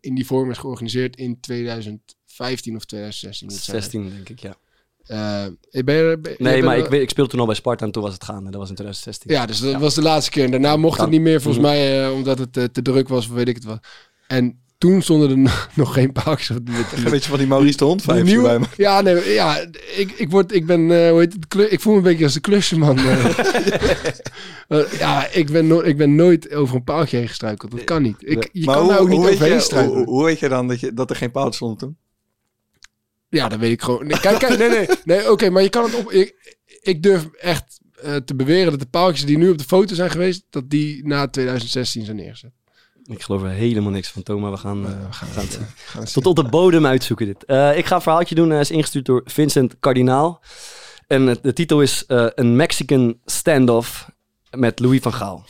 in 0.00 0.14
die 0.14 0.26
vorm 0.26 0.50
is 0.50 0.58
georganiseerd 0.58 1.16
in 1.16 1.31
2015 1.40 2.76
of 2.76 2.84
2016. 2.84 3.46
moet 3.46 3.56
het 3.56 3.64
zijn. 3.64 3.80
16 3.82 4.10
denk 4.10 4.28
ik, 4.28 4.40
ja. 4.40 4.56
Eh, 5.02 5.82
ben 5.84 5.94
je, 5.94 6.18
ben- 6.20 6.34
Nee, 6.38 6.54
ben- 6.54 6.64
maar 6.64 6.78
ik, 6.78 6.86
weet- 6.86 7.02
ik 7.02 7.10
speelde 7.10 7.30
toen 7.30 7.40
al 7.40 7.46
bij 7.46 7.54
Sparta 7.54 7.84
en 7.84 7.92
toen 7.92 8.02
was 8.02 8.12
het 8.12 8.24
gaande. 8.24 8.50
Dat 8.50 8.60
was 8.60 8.68
in 8.68 8.74
2016. 8.74 9.30
Ja, 9.30 9.46
dus 9.46 9.60
dat 9.60 9.80
was 9.80 9.94
de 9.94 10.02
laatste 10.02 10.30
keer. 10.30 10.44
En 10.44 10.50
daarna 10.50 10.76
mocht 10.76 11.00
het 11.00 11.10
niet 11.10 11.20
meer, 11.20 11.42
volgens 11.42 11.64
Mhm. 11.64 11.72
mij, 11.74 12.04
eh, 12.06 12.12
omdat 12.12 12.38
het 12.38 12.56
eh, 12.56 12.64
te 12.64 12.82
druk 12.82 13.08
was, 13.08 13.26
of 13.28 13.32
weet 13.34 13.48
ik 13.48 13.54
het 13.54 13.64
wat. 13.64 13.86
En 14.26 14.60
toen 14.82 15.02
stonden 15.02 15.30
er 15.30 15.36
nog- 15.74 15.92
geen 15.94 16.12
paaltjes. 16.12 16.48
Een 16.48 17.10
beetje 17.10 17.28
van 17.28 17.38
die 17.38 17.46
Maurice 17.46 17.76
de 17.76 17.84
Hond 17.84 18.22
nieuwe- 18.22 18.48
bij 18.48 18.58
me. 18.58 18.64
Ja, 18.76 19.00
nee, 19.00 19.32
ja, 19.32 19.58
ik, 19.96 20.10
ik 20.16 20.30
word, 20.30 20.52
ik 20.54 20.66
ben, 20.66 20.80
eh, 20.90 21.10
hoe 21.10 21.18
heet 21.20 21.32
het, 21.32 21.72
ik 21.72 21.80
voel 21.80 21.92
me 21.92 21.98
een 21.98 22.04
beetje 22.04 22.24
als 22.24 22.34
de 22.34 22.40
klusjeman. 22.40 22.98
eh. 22.98 23.24
Eh, 24.68 24.92
ja, 24.98 25.26
ik 25.26 25.50
ben, 25.50 25.66
no 25.66 25.80
ik 25.80 25.96
ben 25.96 26.14
nooit 26.14 26.54
over 26.54 26.76
een 26.76 26.84
paaltje 26.84 27.16
heen 27.16 27.28
gestruikeld. 27.28 27.70
Dat 27.70 27.84
kan 27.84 28.02
niet. 28.02 28.16
Ik, 28.18 28.48
je 28.52 28.64
Maar 28.64 28.74
kan 28.74 28.84
hoe, 28.84 28.92
daar 28.92 29.00
ook 29.00 29.08
niet 29.08 29.16
hoe, 29.16 29.24
weet 29.26 29.34
overheen 29.34 29.54
je, 29.54 29.60
struikelen. 29.60 29.96
hoe, 29.98 30.06
hoe 30.06 30.24
weet 30.24 30.38
je 30.38 30.48
dan 30.48 30.68
dat, 30.68 30.80
je, 30.80 30.92
dat 30.94 31.10
er 31.10 31.16
geen 31.16 31.30
paaltjes 31.30 31.56
stonden 31.56 31.78
toen? 31.78 31.96
Ja, 33.28 33.48
dat 33.48 33.58
weet 33.58 33.72
ik 33.72 33.82
gewoon. 33.82 34.06
Nee, 34.06 34.20
kijk, 34.20 34.38
kijk, 34.38 34.58
nee, 34.58 34.68
nee, 34.68 34.86
nee, 35.04 35.30
oké, 35.30 35.50
maar 35.50 35.62
je 35.62 35.68
kan 35.68 35.84
het 35.84 35.94
op. 35.94 36.12
Ik, 36.12 36.56
ik 36.82 37.02
durf 37.02 37.28
echt 37.40 37.80
te 38.24 38.34
beweren 38.34 38.70
dat 38.70 38.80
de 38.80 38.86
paaltjes 38.86 39.26
die 39.26 39.38
nu 39.38 39.50
op 39.50 39.58
de 39.58 39.64
foto 39.64 39.94
zijn 39.94 40.10
geweest, 40.10 40.44
dat 40.50 40.70
die 40.70 41.06
na 41.06 41.28
2016 41.28 42.04
zijn 42.04 42.16
neergezet. 42.16 42.52
Ik 43.04 43.22
geloof 43.22 43.42
er 43.42 43.48
helemaal 43.48 43.90
niks 43.90 44.08
van, 44.08 44.22
Thomas. 44.22 44.50
We 44.50 44.56
gaan, 44.56 44.86
eh, 44.86 44.90
we 44.90 45.12
gaan 45.12 45.28
gaan 45.28 45.44
het. 45.44 45.60
Gaan 45.74 46.04
Tot 46.04 46.26
op 46.26 46.36
de 46.36 46.44
bodem 46.44 46.86
uitzoeken 46.86 47.26
dit. 47.26 47.44
Eh, 47.44 47.76
ik 47.76 47.86
ga 47.86 47.94
een 47.94 48.02
verhaaltje 48.02 48.34
doen. 48.34 48.50
Hij 48.50 48.60
is 48.60 48.70
ingestuurd 48.70 49.04
door 49.04 49.22
Vincent 49.24 49.76
Kardinaal. 49.80 50.40
En 51.06 51.38
de 51.42 51.52
titel 51.52 51.80
is 51.82 52.06
eh, 52.06 52.26
Een 52.34 52.56
Mexican 52.56 53.18
Standoff 53.24 54.10
met 54.50 54.80
Louis 54.80 55.00
van 55.00 55.12
Gaal. 55.12 55.44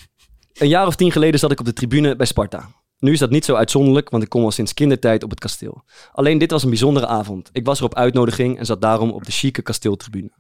Een 0.52 0.68
jaar 0.68 0.87
of 0.87 0.97
tien 0.97 1.12
geleden 1.12 1.40
zat 1.40 1.50
ik 1.50 1.61
op 1.61 1.66
de 1.66 1.73
tribune 1.73 2.16
bij 2.16 2.26
Sparta. 2.26 2.68
Nu 2.99 3.12
is 3.12 3.18
dat 3.18 3.30
niet 3.30 3.44
zo 3.44 3.54
uitzonderlijk, 3.54 4.11
want 4.11 4.23
ik 4.23 4.28
kom 4.28 4.44
al 4.44 4.50
sinds 4.50 4.75
kindertijd 4.75 5.23
op 5.23 5.30
het 5.30 5.40
kasteel. 5.40 5.85
Alleen 6.12 6.38
dit 6.38 6.50
was 6.50 6.62
een 6.62 6.68
bijzondere 6.68 7.06
avond. 7.06 7.50
Ik 7.52 7.64
was 7.64 7.78
er 7.78 7.85
op 7.85 7.94
uitnodiging 7.94 8.59
en 8.59 8.66
zat 8.66 8.80
daarom 8.80 9.11
op 9.11 9.25
de 9.25 9.32
chique 9.32 9.62
kasteeltribune. 9.62 10.30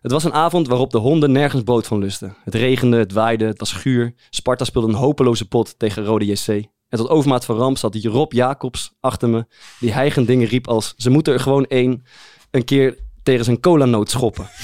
Het 0.00 0.12
was 0.12 0.24
een 0.24 0.32
avond 0.32 0.68
waarop 0.68 0.90
de 0.90 0.98
honden 0.98 1.32
nergens 1.32 1.62
brood 1.62 1.86
van 1.86 1.98
lusten. 1.98 2.36
Het 2.44 2.54
regende, 2.54 2.96
het 2.96 3.12
waaide, 3.12 3.44
het 3.44 3.58
was 3.58 3.72
guur. 3.72 4.14
Sparta 4.30 4.64
speelde 4.64 4.88
een 4.88 4.94
hopeloze 4.94 5.48
pot 5.48 5.78
tegen 5.78 6.04
Rode 6.04 6.24
JC. 6.24 6.46
En 6.88 6.98
tot 6.98 7.08
overmaat 7.08 7.44
van 7.44 7.56
ramp 7.56 7.78
zat 7.78 7.92
die 7.92 8.08
Rob 8.08 8.32
Jacobs 8.32 8.92
achter 9.00 9.28
me, 9.28 9.46
die 9.80 9.92
hijgend 9.92 10.26
dingen 10.26 10.46
riep 10.46 10.68
als... 10.68 10.94
ze 10.96 11.10
moeten 11.10 11.32
er 11.32 11.40
gewoon 11.40 11.66
één 11.66 12.04
een 12.50 12.64
keer 12.64 12.98
tegen 13.22 13.44
zijn 13.44 13.60
colanoot 13.60 14.10
schoppen. 14.10 14.48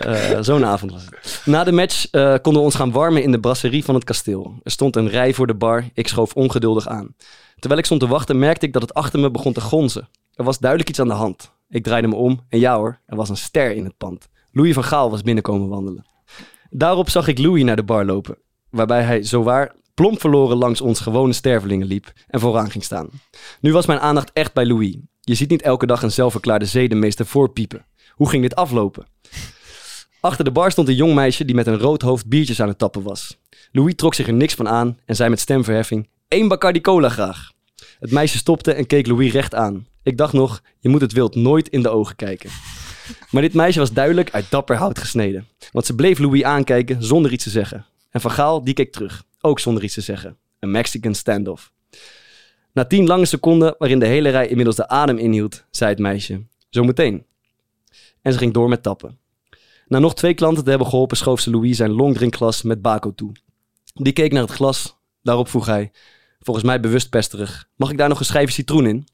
Eh, 0.00 0.38
Zo'n 0.40 0.64
avond. 0.64 0.94
Na 1.44 1.64
de 1.64 1.72
match 1.72 2.10
eh, 2.10 2.34
konden 2.42 2.52
we 2.52 2.66
ons 2.66 2.74
gaan 2.74 2.92
warmen 2.92 3.22
in 3.22 3.30
de 3.30 3.40
brasserie 3.40 3.84
van 3.84 3.94
het 3.94 4.04
kasteel. 4.04 4.54
Er 4.62 4.70
stond 4.70 4.96
een 4.96 5.08
rij 5.08 5.34
voor 5.34 5.46
de 5.46 5.54
bar. 5.54 5.84
Ik 5.94 6.08
schoof 6.08 6.34
ongeduldig 6.34 6.88
aan. 6.88 7.14
Terwijl 7.58 7.80
ik 7.80 7.86
stond 7.86 8.00
te 8.00 8.06
wachten, 8.06 8.38
merkte 8.38 8.66
ik 8.66 8.72
dat 8.72 8.82
het 8.82 8.94
achter 8.94 9.20
me 9.20 9.30
begon 9.30 9.52
te 9.52 9.60
gonzen. 9.60 10.08
Er 10.34 10.44
was 10.44 10.58
duidelijk 10.58 10.90
iets 10.90 11.00
aan 11.00 11.08
de 11.08 11.14
hand. 11.14 11.52
Ik 11.68 11.82
draaide 11.82 12.08
me 12.08 12.14
om 12.14 12.40
en 12.48 12.58
ja 12.58 12.76
hoor, 12.76 13.00
er 13.06 13.16
was 13.16 13.28
een 13.28 13.36
ster 13.36 13.70
in 13.70 13.84
het 13.84 13.96
pand. 13.96 14.28
Louis 14.52 14.74
van 14.74 14.84
Gaal 14.84 15.10
was 15.10 15.22
binnenkomen 15.22 15.68
wandelen. 15.68 16.06
Daarop 16.70 17.08
zag 17.08 17.28
ik 17.28 17.38
Louis 17.38 17.64
naar 17.64 17.76
de 17.76 17.82
bar 17.82 18.04
lopen, 18.04 18.38
waarbij 18.70 19.02
hij 19.02 19.22
zowaar 19.22 19.74
plomp 19.94 20.20
verloren 20.20 20.56
langs 20.56 20.80
ons 20.80 21.00
gewone 21.00 21.32
stervelingen 21.32 21.86
liep 21.86 22.12
en 22.26 22.40
vooraan 22.40 22.70
ging 22.70 22.84
staan. 22.84 23.08
Nu 23.60 23.72
was 23.72 23.86
mijn 23.86 23.98
aandacht 23.98 24.30
echt 24.32 24.52
bij 24.52 24.66
Louis. 24.66 24.96
Je 25.20 25.34
ziet 25.34 25.50
niet 25.50 25.62
elke 25.62 25.86
dag 25.86 26.02
een 26.02 26.12
zelfverklaarde 26.12 26.64
zedenmeester 26.64 27.26
voorpiepen. 27.26 27.86
Hoe 28.10 28.28
ging 28.28 28.42
dit 28.42 28.54
aflopen? 28.54 29.06
Achter 30.20 30.44
de 30.44 30.50
bar 30.50 30.70
stond 30.70 30.88
een 30.88 30.94
jong 30.94 31.14
meisje 31.14 31.44
die 31.44 31.54
met 31.54 31.66
een 31.66 31.78
rood 31.78 32.02
hoofd 32.02 32.26
biertjes 32.26 32.60
aan 32.60 32.68
het 32.68 32.78
tappen 32.78 33.02
was. 33.02 33.38
Louis 33.72 33.94
trok 33.94 34.14
zich 34.14 34.26
er 34.26 34.32
niks 34.32 34.54
van 34.54 34.68
aan 34.68 34.98
en 35.04 35.16
zei 35.16 35.30
met 35.30 35.40
stemverheffing: 35.40 36.08
één 36.28 36.48
Bacardi 36.48 36.80
Cola 36.80 37.08
graag. 37.08 37.53
Het 38.04 38.12
meisje 38.12 38.38
stopte 38.38 38.72
en 38.72 38.86
keek 38.86 39.06
Louis 39.06 39.32
recht 39.32 39.54
aan. 39.54 39.86
Ik 40.02 40.16
dacht 40.16 40.32
nog, 40.32 40.62
je 40.78 40.88
moet 40.88 41.00
het 41.00 41.12
wild 41.12 41.34
nooit 41.34 41.68
in 41.68 41.82
de 41.82 41.88
ogen 41.88 42.16
kijken. 42.16 42.50
Maar 43.30 43.42
dit 43.42 43.54
meisje 43.54 43.78
was 43.78 43.92
duidelijk 43.92 44.30
uit 44.30 44.50
dapper 44.50 44.76
hout 44.76 44.98
gesneden. 44.98 45.46
Want 45.72 45.86
ze 45.86 45.94
bleef 45.94 46.18
Louis 46.18 46.42
aankijken 46.42 47.04
zonder 47.04 47.32
iets 47.32 47.44
te 47.44 47.50
zeggen. 47.50 47.86
En 48.10 48.20
Van 48.20 48.30
Gaal, 48.30 48.64
die 48.64 48.74
keek 48.74 48.92
terug, 48.92 49.24
ook 49.40 49.60
zonder 49.60 49.82
iets 49.84 49.94
te 49.94 50.00
zeggen. 50.00 50.36
Een 50.58 50.70
Mexican 50.70 51.14
standoff. 51.14 51.72
Na 52.72 52.84
tien 52.84 53.06
lange 53.06 53.24
seconden, 53.24 53.74
waarin 53.78 53.98
de 53.98 54.06
hele 54.06 54.28
rij 54.28 54.48
inmiddels 54.48 54.76
de 54.76 54.88
adem 54.88 55.18
inhield, 55.18 55.64
zei 55.70 55.90
het 55.90 55.98
meisje: 55.98 56.42
Zometeen. 56.70 57.26
En 58.22 58.32
ze 58.32 58.38
ging 58.38 58.52
door 58.52 58.68
met 58.68 58.82
tappen. 58.82 59.18
Na 59.86 59.98
nog 59.98 60.14
twee 60.14 60.34
klanten 60.34 60.64
te 60.64 60.70
hebben 60.70 60.88
geholpen, 60.88 61.16
schoof 61.16 61.40
ze 61.40 61.50
Louis 61.50 61.76
zijn 61.76 61.92
longdrinkglas 61.92 62.62
met 62.62 62.82
bako 62.82 63.14
toe. 63.14 63.32
Die 63.94 64.12
keek 64.12 64.32
naar 64.32 64.42
het 64.42 64.52
glas. 64.52 64.96
Daarop 65.22 65.48
vroeg 65.48 65.66
hij, 65.66 65.90
volgens 66.44 66.66
mij 66.66 66.80
bewust 66.80 67.10
pesterig, 67.10 67.68
mag 67.76 67.90
ik 67.90 67.98
daar 67.98 68.08
nog 68.08 68.18
een 68.18 68.24
schijfje 68.24 68.54
citroen 68.54 68.86
in? 68.86 69.06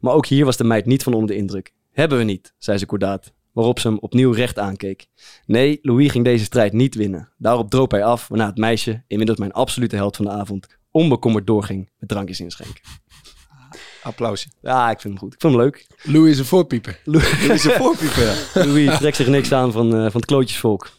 Maar 0.00 0.14
ook 0.14 0.26
hier 0.26 0.44
was 0.44 0.56
de 0.56 0.64
meid 0.64 0.86
niet 0.86 1.02
van 1.02 1.12
onder 1.14 1.28
de 1.28 1.36
indruk. 1.36 1.72
Hebben 1.92 2.18
we 2.18 2.24
niet, 2.24 2.54
zei 2.58 2.78
ze 2.78 2.86
kordaat, 2.86 3.32
waarop 3.52 3.78
ze 3.78 3.88
hem 3.88 3.98
opnieuw 3.98 4.32
recht 4.32 4.58
aankeek. 4.58 5.06
Nee, 5.46 5.78
Louis 5.82 6.10
ging 6.10 6.24
deze 6.24 6.44
strijd 6.44 6.72
niet 6.72 6.94
winnen. 6.94 7.28
Daarop 7.36 7.70
droop 7.70 7.90
hij 7.90 8.04
af, 8.04 8.28
waarna 8.28 8.46
het 8.46 8.56
meisje, 8.56 9.02
inmiddels 9.06 9.38
mijn 9.38 9.52
absolute 9.52 9.96
held 9.96 10.16
van 10.16 10.24
de 10.24 10.30
avond, 10.30 10.66
onbekommerd 10.90 11.46
doorging 11.46 11.90
met 11.98 12.08
drankjes 12.08 12.40
inschenken. 12.40 12.82
Applausje. 14.02 14.48
Ja, 14.62 14.90
ik 14.90 15.00
vind 15.00 15.12
hem 15.14 15.22
goed. 15.22 15.34
Ik 15.34 15.40
vond 15.40 15.54
hem 15.54 15.62
leuk. 15.62 15.86
Louis 16.02 16.30
is 16.32 16.38
een 16.38 16.44
voorpieper. 16.44 17.00
Dit 17.04 17.50
is 17.50 17.64
een 17.64 17.70
voorpieper, 17.70 18.22
ja. 18.22 18.34
Louis 18.66 18.98
trekt 18.98 19.16
zich 19.16 19.26
niks 19.26 19.52
aan 19.52 19.72
van, 19.72 19.86
eh, 19.94 20.00
van 20.02 20.20
het 20.20 20.24
klootjesvolk. 20.24 20.90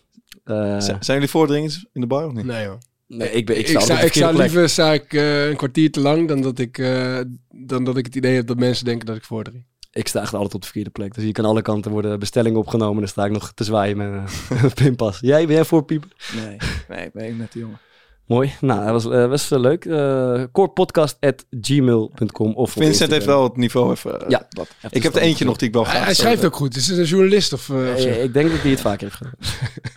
Eh, 0.44 0.80
Zijn 0.80 1.00
jullie 1.06 1.28
voordringers 1.28 1.86
in 1.94 2.02
de 2.02 2.08
bar 2.08 2.26
of 2.26 2.34
niet? 2.34 2.46
Nee 2.46 2.66
hoor. 2.68 2.78
Nee, 3.18 3.32
ik, 3.32 3.46
ben, 3.46 3.60
ik 3.60 3.68
Ik, 3.68 3.80
de 3.88 4.06
ik 4.06 4.16
liever 4.38 4.70
sta 4.70 4.94
ik, 4.94 5.14
eh, 5.14 5.48
een 5.48 5.56
kwartier 5.56 5.92
te 5.92 6.00
lang 6.00 6.28
dan 6.28 6.42
dat, 6.42 6.60
ik, 6.60 6.78
eh, 6.78 7.20
dan 7.50 7.84
dat 7.84 7.98
ik 7.98 8.06
het 8.06 8.16
idee 8.16 8.36
heb 8.36 8.48
dat 8.48 8.58
mensen 8.58 8.86
denken 8.86 9.06
dat 9.06 9.16
ik 9.16 9.24
voordring. 9.24 9.66
Ik 9.92 10.08
sta 10.08 10.22
echt 10.22 10.34
altijd 10.34 10.54
op 10.54 10.60
de 10.60 10.66
verkeerde 10.66 10.90
plek. 10.90 11.14
Dus 11.14 11.24
hier 11.24 11.34
kan 11.34 11.46
alle 11.46 11.62
kanten 11.62 11.92
worden 11.92 12.20
bestellingen 12.20 12.60
opgenomen. 12.60 12.94
En 12.94 13.00
dan 13.00 13.08
sta 13.10 13.26
ik 13.26 13.32
nog 13.32 13.52
te 13.54 13.64
zwaaien 13.64 13.98
met 13.98 14.08
een 14.50 14.74
pinpas. 14.84 15.18
Jij, 15.22 15.46
ben 15.46 15.56
jij 15.56 15.66
voor 15.66 15.84
piepen? 15.86 16.10
Nee, 16.36 16.58
nee, 16.90 17.06
ik 17.06 17.14
ben 17.14 17.38
net 17.38 17.52
die 17.52 17.62
jongen. 17.62 17.80
Mooi. 18.26 18.54
Nou, 18.62 18.92
dat 18.92 19.04
was, 19.04 19.14
eh, 19.14 19.28
was 19.28 19.50
leuk. 19.50 19.86
Uh, 19.86 20.44
corepodcast.gmail.com 20.52 22.54
of 22.56 22.72
Vincent 22.72 23.12
heeft 23.12 23.26
wel 23.26 23.44
het 23.44 23.58
niveau 23.58 23.92
even... 23.92 24.24
Ja. 24.28 24.48
wat. 24.50 24.68
Even 24.78 24.90
Ik 24.98 25.04
heb 25.04 25.16
er 25.16 25.22
eentje 25.22 25.46
nog 25.46 25.58
die 25.58 25.68
ik 25.68 25.74
wel 25.74 25.84
Hij, 25.84 25.92
graag 25.94 26.06
hij 26.06 26.14
zou- 26.14 26.28
schrijft 26.28 26.46
ook 26.46 26.56
goed. 26.56 26.76
Is 26.76 26.88
het 26.88 26.98
een 26.98 27.06
journalist 27.06 27.54
of, 27.54 27.70
of 27.70 28.00
zo? 28.00 28.08
Ik 28.08 28.34
denk 28.34 28.50
dat 28.52 28.62
hij 28.62 28.72
het 28.72 28.82
vaak 28.82 29.02
heeft 29.02 29.16
gedaan. 29.16 29.34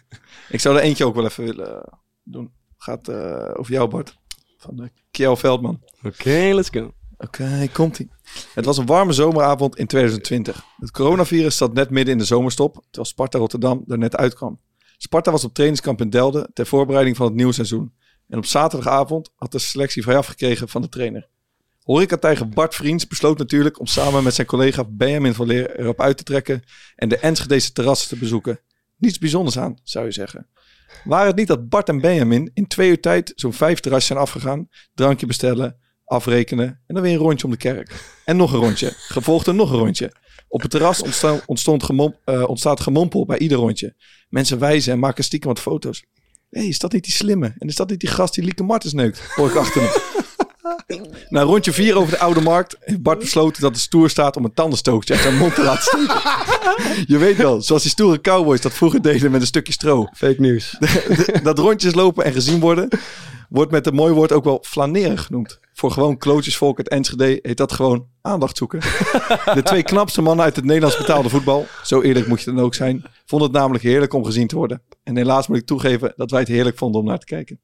Ik 0.49 0.61
zou 0.61 0.77
er 0.77 0.83
eentje 0.83 1.07
ook 1.07 1.15
wel 1.15 1.25
even 1.25 1.45
willen 1.45 1.85
doen. 2.23 2.51
Gaat 2.83 3.09
eh, 3.09 3.51
over 3.55 3.73
jou, 3.73 3.89
Bart. 3.89 4.17
Van 4.57 4.77
de 4.77 4.91
Kjell 5.11 5.37
Veldman. 5.37 5.83
Oké, 6.03 6.51
let's 6.53 6.69
go. 6.69 6.95
Oké, 7.17 7.69
komt-ie. 7.73 8.11
Het 8.55 8.65
was 8.65 8.79
een 8.79 8.87
warme 8.87 9.13
zomeravond 9.13 9.77
in 9.77 9.87
2020. 9.87 10.65
Het 10.79 10.91
coronavirus 10.91 11.57
zat 11.57 11.75
net 11.75 11.91
midden 11.91 12.13
in 12.13 12.19
de 12.19 12.25
zomerstop, 12.25 12.75
terwijl 12.75 13.05
Sparta 13.05 13.39
Rotterdam 13.39 13.85
er 13.87 13.99
net 13.99 14.17
uitkwam. 14.17 14.61
Sparta 14.97 15.31
was 15.31 15.45
op 15.45 15.55
trainingskamp 15.55 16.01
in 16.01 16.11
Delden 16.11 16.51
ter 16.53 16.67
voorbereiding 16.67 17.17
van 17.17 17.27
het 17.27 17.35
nieuwe 17.35 17.53
seizoen. 17.53 17.95
En 18.29 18.39
op 18.39 18.47
zaterdagavond 18.47 19.31
had 19.37 19.53
de 19.53 19.59
selectie 19.59 20.03
vrijaf 20.03 20.27
gekregen 20.27 20.69
van 20.69 20.83
de 20.83 20.89
trainer. 20.89 21.29
Horecatijger 21.83 22.49
Bart 22.49 22.75
Vriends 22.75 23.07
besloot 23.07 23.39
natuurlijk 23.39 23.81
om 23.81 23.87
samen 23.87 24.23
met 24.23 24.35
zijn 24.35 24.47
collega 24.47 24.85
Benjamin 24.85 25.35
van 25.35 25.47
Leer 25.47 25.79
erop 25.79 26.01
uit 26.01 26.17
te 26.17 26.25
trekken 26.25 26.63
en 26.97 27.09
de 27.09 27.19
Enschedese 27.19 27.73
terrassen 27.73 28.09
te 28.09 28.17
bezoeken. 28.17 28.61
Niets 28.97 29.19
bijzonders 29.19 29.59
aan, 29.59 29.79
zou 29.83 30.05
je 30.05 30.13
zeggen. 30.13 30.47
Waar 31.05 31.27
het 31.27 31.37
niet 31.37 31.47
dat 31.47 31.69
Bart 31.69 31.89
en 31.89 32.01
Benjamin 32.01 32.51
in 32.55 32.67
twee 32.67 32.91
uur 32.91 33.01
tijd 33.01 33.33
zo'n 33.35 33.53
vijf 33.53 33.81
terrassen 33.81 34.15
zijn 34.15 34.27
afgegaan, 34.27 34.69
drankje 34.95 35.27
bestellen, 35.27 35.77
afrekenen 36.05 36.67
en 36.87 36.95
dan 36.95 37.03
weer 37.03 37.13
een 37.13 37.19
rondje 37.19 37.45
om 37.45 37.51
de 37.51 37.57
kerk. 37.57 38.15
En 38.25 38.37
nog 38.37 38.53
een 38.53 38.59
rondje, 38.59 38.93
gevolgd 38.97 39.45
door 39.45 39.55
nog 39.55 39.71
een 39.71 39.79
rondje. 39.79 40.13
Op 40.49 40.63
het 40.63 40.71
terras 40.71 41.03
ontsta- 41.03 41.41
ontstond 41.47 41.91
eh, 42.25 42.49
ontstaat 42.49 42.81
gemompel 42.81 43.27
bij 43.27 43.39
ieder 43.39 43.59
rondje. 43.59 43.95
Mensen 44.29 44.59
wijzen 44.59 44.93
en 44.93 44.99
maken 44.99 45.25
stiekem 45.25 45.49
wat 45.49 45.61
foto's. 45.61 46.05
hey, 46.51 46.67
is 46.67 46.79
dat 46.79 46.93
niet 46.93 47.05
die 47.05 47.13
slimme? 47.13 47.55
En 47.59 47.69
is 47.69 47.77
dat 47.77 47.91
niet 47.91 48.01
die 48.01 48.09
gast 48.09 48.35
die 48.35 48.45
Lieke 48.45 48.63
Martens 48.63 48.93
neukt? 48.93 49.21
Hoor 49.35 49.49
ik 49.49 49.55
achter 49.57 49.83
me. 49.83 50.22
Na 51.29 51.43
rondje 51.43 51.73
vier 51.73 51.97
over 51.97 52.11
de 52.11 52.19
Oude 52.19 52.41
Markt 52.41 52.77
heeft 52.81 53.03
Bart 53.03 53.19
besloten 53.19 53.63
dat 53.63 53.71
het 53.71 53.81
stoer 53.81 54.11
staat 54.11 54.37
om 54.37 54.45
een 54.45 54.55
tandenstokertje 54.55 55.15
uit 55.15 55.23
zijn 55.23 55.37
mond 55.37 55.55
te 55.55 55.63
laten 55.63 55.83
steken. 55.83 56.21
Je 57.07 57.19
weet 57.19 57.37
wel, 57.37 57.63
zoals 57.63 57.83
die 57.83 57.91
stoere 57.91 58.21
cowboys 58.21 58.61
dat 58.61 58.73
vroeger 58.73 59.03
deden 59.03 59.31
met 59.31 59.41
een 59.41 59.47
stukje 59.47 59.73
stro. 59.73 60.07
Fake 60.15 60.41
nieuws. 60.41 60.77
dat 61.43 61.59
rondjes 61.59 61.95
lopen 61.95 62.25
en 62.25 62.33
gezien 62.33 62.61
worden, 62.61 62.89
wordt 63.49 63.71
met 63.71 63.87
een 63.87 63.95
mooi 63.95 64.13
woord 64.13 64.33
ook 64.33 64.45
wel 64.45 64.65
flaneren 64.67 65.19
genoemd. 65.19 65.59
Voor 65.73 65.91
gewoon 65.91 66.19
klootjesvolk 66.19 66.79
uit 66.79 66.89
Enschede 66.89 67.39
heet 67.43 67.57
dat 67.57 67.73
gewoon 67.73 68.07
aandacht 68.21 68.57
zoeken. 68.57 68.81
De 69.55 69.63
twee 69.63 69.83
knapste 69.83 70.23
mannen 70.23 70.45
uit 70.45 70.57
het 70.57 70.65
Nederlands 70.65 70.97
betaalde 70.97 71.29
voetbal, 71.29 71.67
zo 71.83 72.01
eerlijk 72.01 72.27
moet 72.27 72.43
je 72.43 72.53
dan 72.53 72.65
ook 72.65 72.75
zijn, 72.75 73.05
vonden 73.27 73.49
het 73.49 73.57
namelijk 73.57 73.85
heerlijk 73.85 74.13
om 74.13 74.25
gezien 74.25 74.47
te 74.47 74.57
worden. 74.57 74.83
En 75.03 75.17
helaas 75.17 75.47
moet 75.47 75.57
ik 75.57 75.67
toegeven 75.67 76.13
dat 76.17 76.31
wij 76.31 76.41
het 76.41 76.49
heerlijk 76.49 76.79
vonden 76.79 77.01
om 77.01 77.07
naar 77.07 77.19
te 77.19 77.27
kijken. 77.27 77.61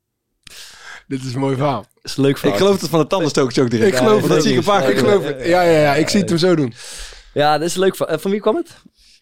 Dit 1.08 1.24
is 1.24 1.34
een 1.34 1.40
mooi 1.40 1.56
verhaal. 1.56 1.80
Dat 1.94 2.04
is 2.04 2.16
een 2.16 2.22
leuk 2.22 2.38
Ik 2.38 2.54
geloof 2.54 2.80
het 2.80 2.90
van 2.90 3.00
de 3.00 3.06
tandenstokertje 3.06 3.62
ook 3.62 3.70
direct. 3.70 3.92
Ik 3.92 3.96
geloof 3.96 4.22
dat 4.22 4.42
zie 4.42 4.52
ik 4.52 4.58
een 4.58 4.64
paar 4.64 4.80
keer 4.82 4.90
Ik 4.90 4.98
geloof 4.98 5.24
het. 5.24 5.46
Ja, 5.46 5.62
ja, 5.62 5.78
ja. 5.80 5.94
Ik 5.94 6.08
zie 6.08 6.20
het 6.20 6.28
hem 6.28 6.38
zo 6.38 6.54
doen. 6.54 6.72
Ja, 7.34 7.58
dat 7.58 7.68
is 7.68 7.74
een 7.74 7.80
leuk 7.80 7.96
verhaal. 7.96 8.14
Eh, 8.14 8.22
Van 8.22 8.30
wie 8.30 8.40
kwam 8.40 8.56
het? 8.56 8.76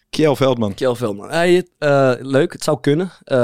Kjell 0.09 0.35
Veldman. 0.35 0.73
Kjell 0.73 0.95
Veldman. 0.95 1.29
Hij, 1.29 1.67
eh, 1.77 2.13
leuk, 2.19 2.53
het 2.53 2.63
zou 2.63 2.79
kunnen. 2.79 3.11
Eh, 3.23 3.37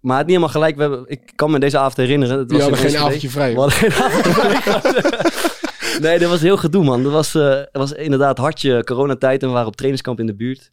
maar 0.00 0.16
het 0.16 0.26
niet 0.26 0.36
helemaal 0.36 0.48
gelijk. 0.48 0.74
We 0.76 0.80
hebben, 0.80 1.04
ik 1.06 1.32
kan 1.34 1.50
me 1.50 1.58
deze 1.58 1.78
avond 1.78 1.96
herinneren. 1.96 2.38
Het 2.38 2.52
was 2.52 2.60
hadden 2.60 2.78
geen 2.78 2.96
avondje 2.96 3.30
vrij. 3.30 3.52
We 3.52 3.60
hadden 3.60 3.78
geen 3.78 3.92
avondje 3.92 4.32
vrij. 4.40 6.00
nee, 6.00 6.18
dat 6.18 6.30
was 6.30 6.40
heel 6.40 6.56
gedoe, 6.56 6.84
man. 6.84 7.02
Dat 7.02 7.12
was, 7.12 7.34
eh, 7.34 7.48
het 7.48 7.68
was 7.72 7.92
inderdaad 7.92 8.38
hartje 8.38 8.84
coronatijd 8.84 9.40
en 9.42 9.46
we 9.48 9.52
waren 9.52 9.68
op 9.68 9.76
trainingskamp 9.76 10.20
in 10.20 10.26
de 10.26 10.34
buurt. 10.34 10.70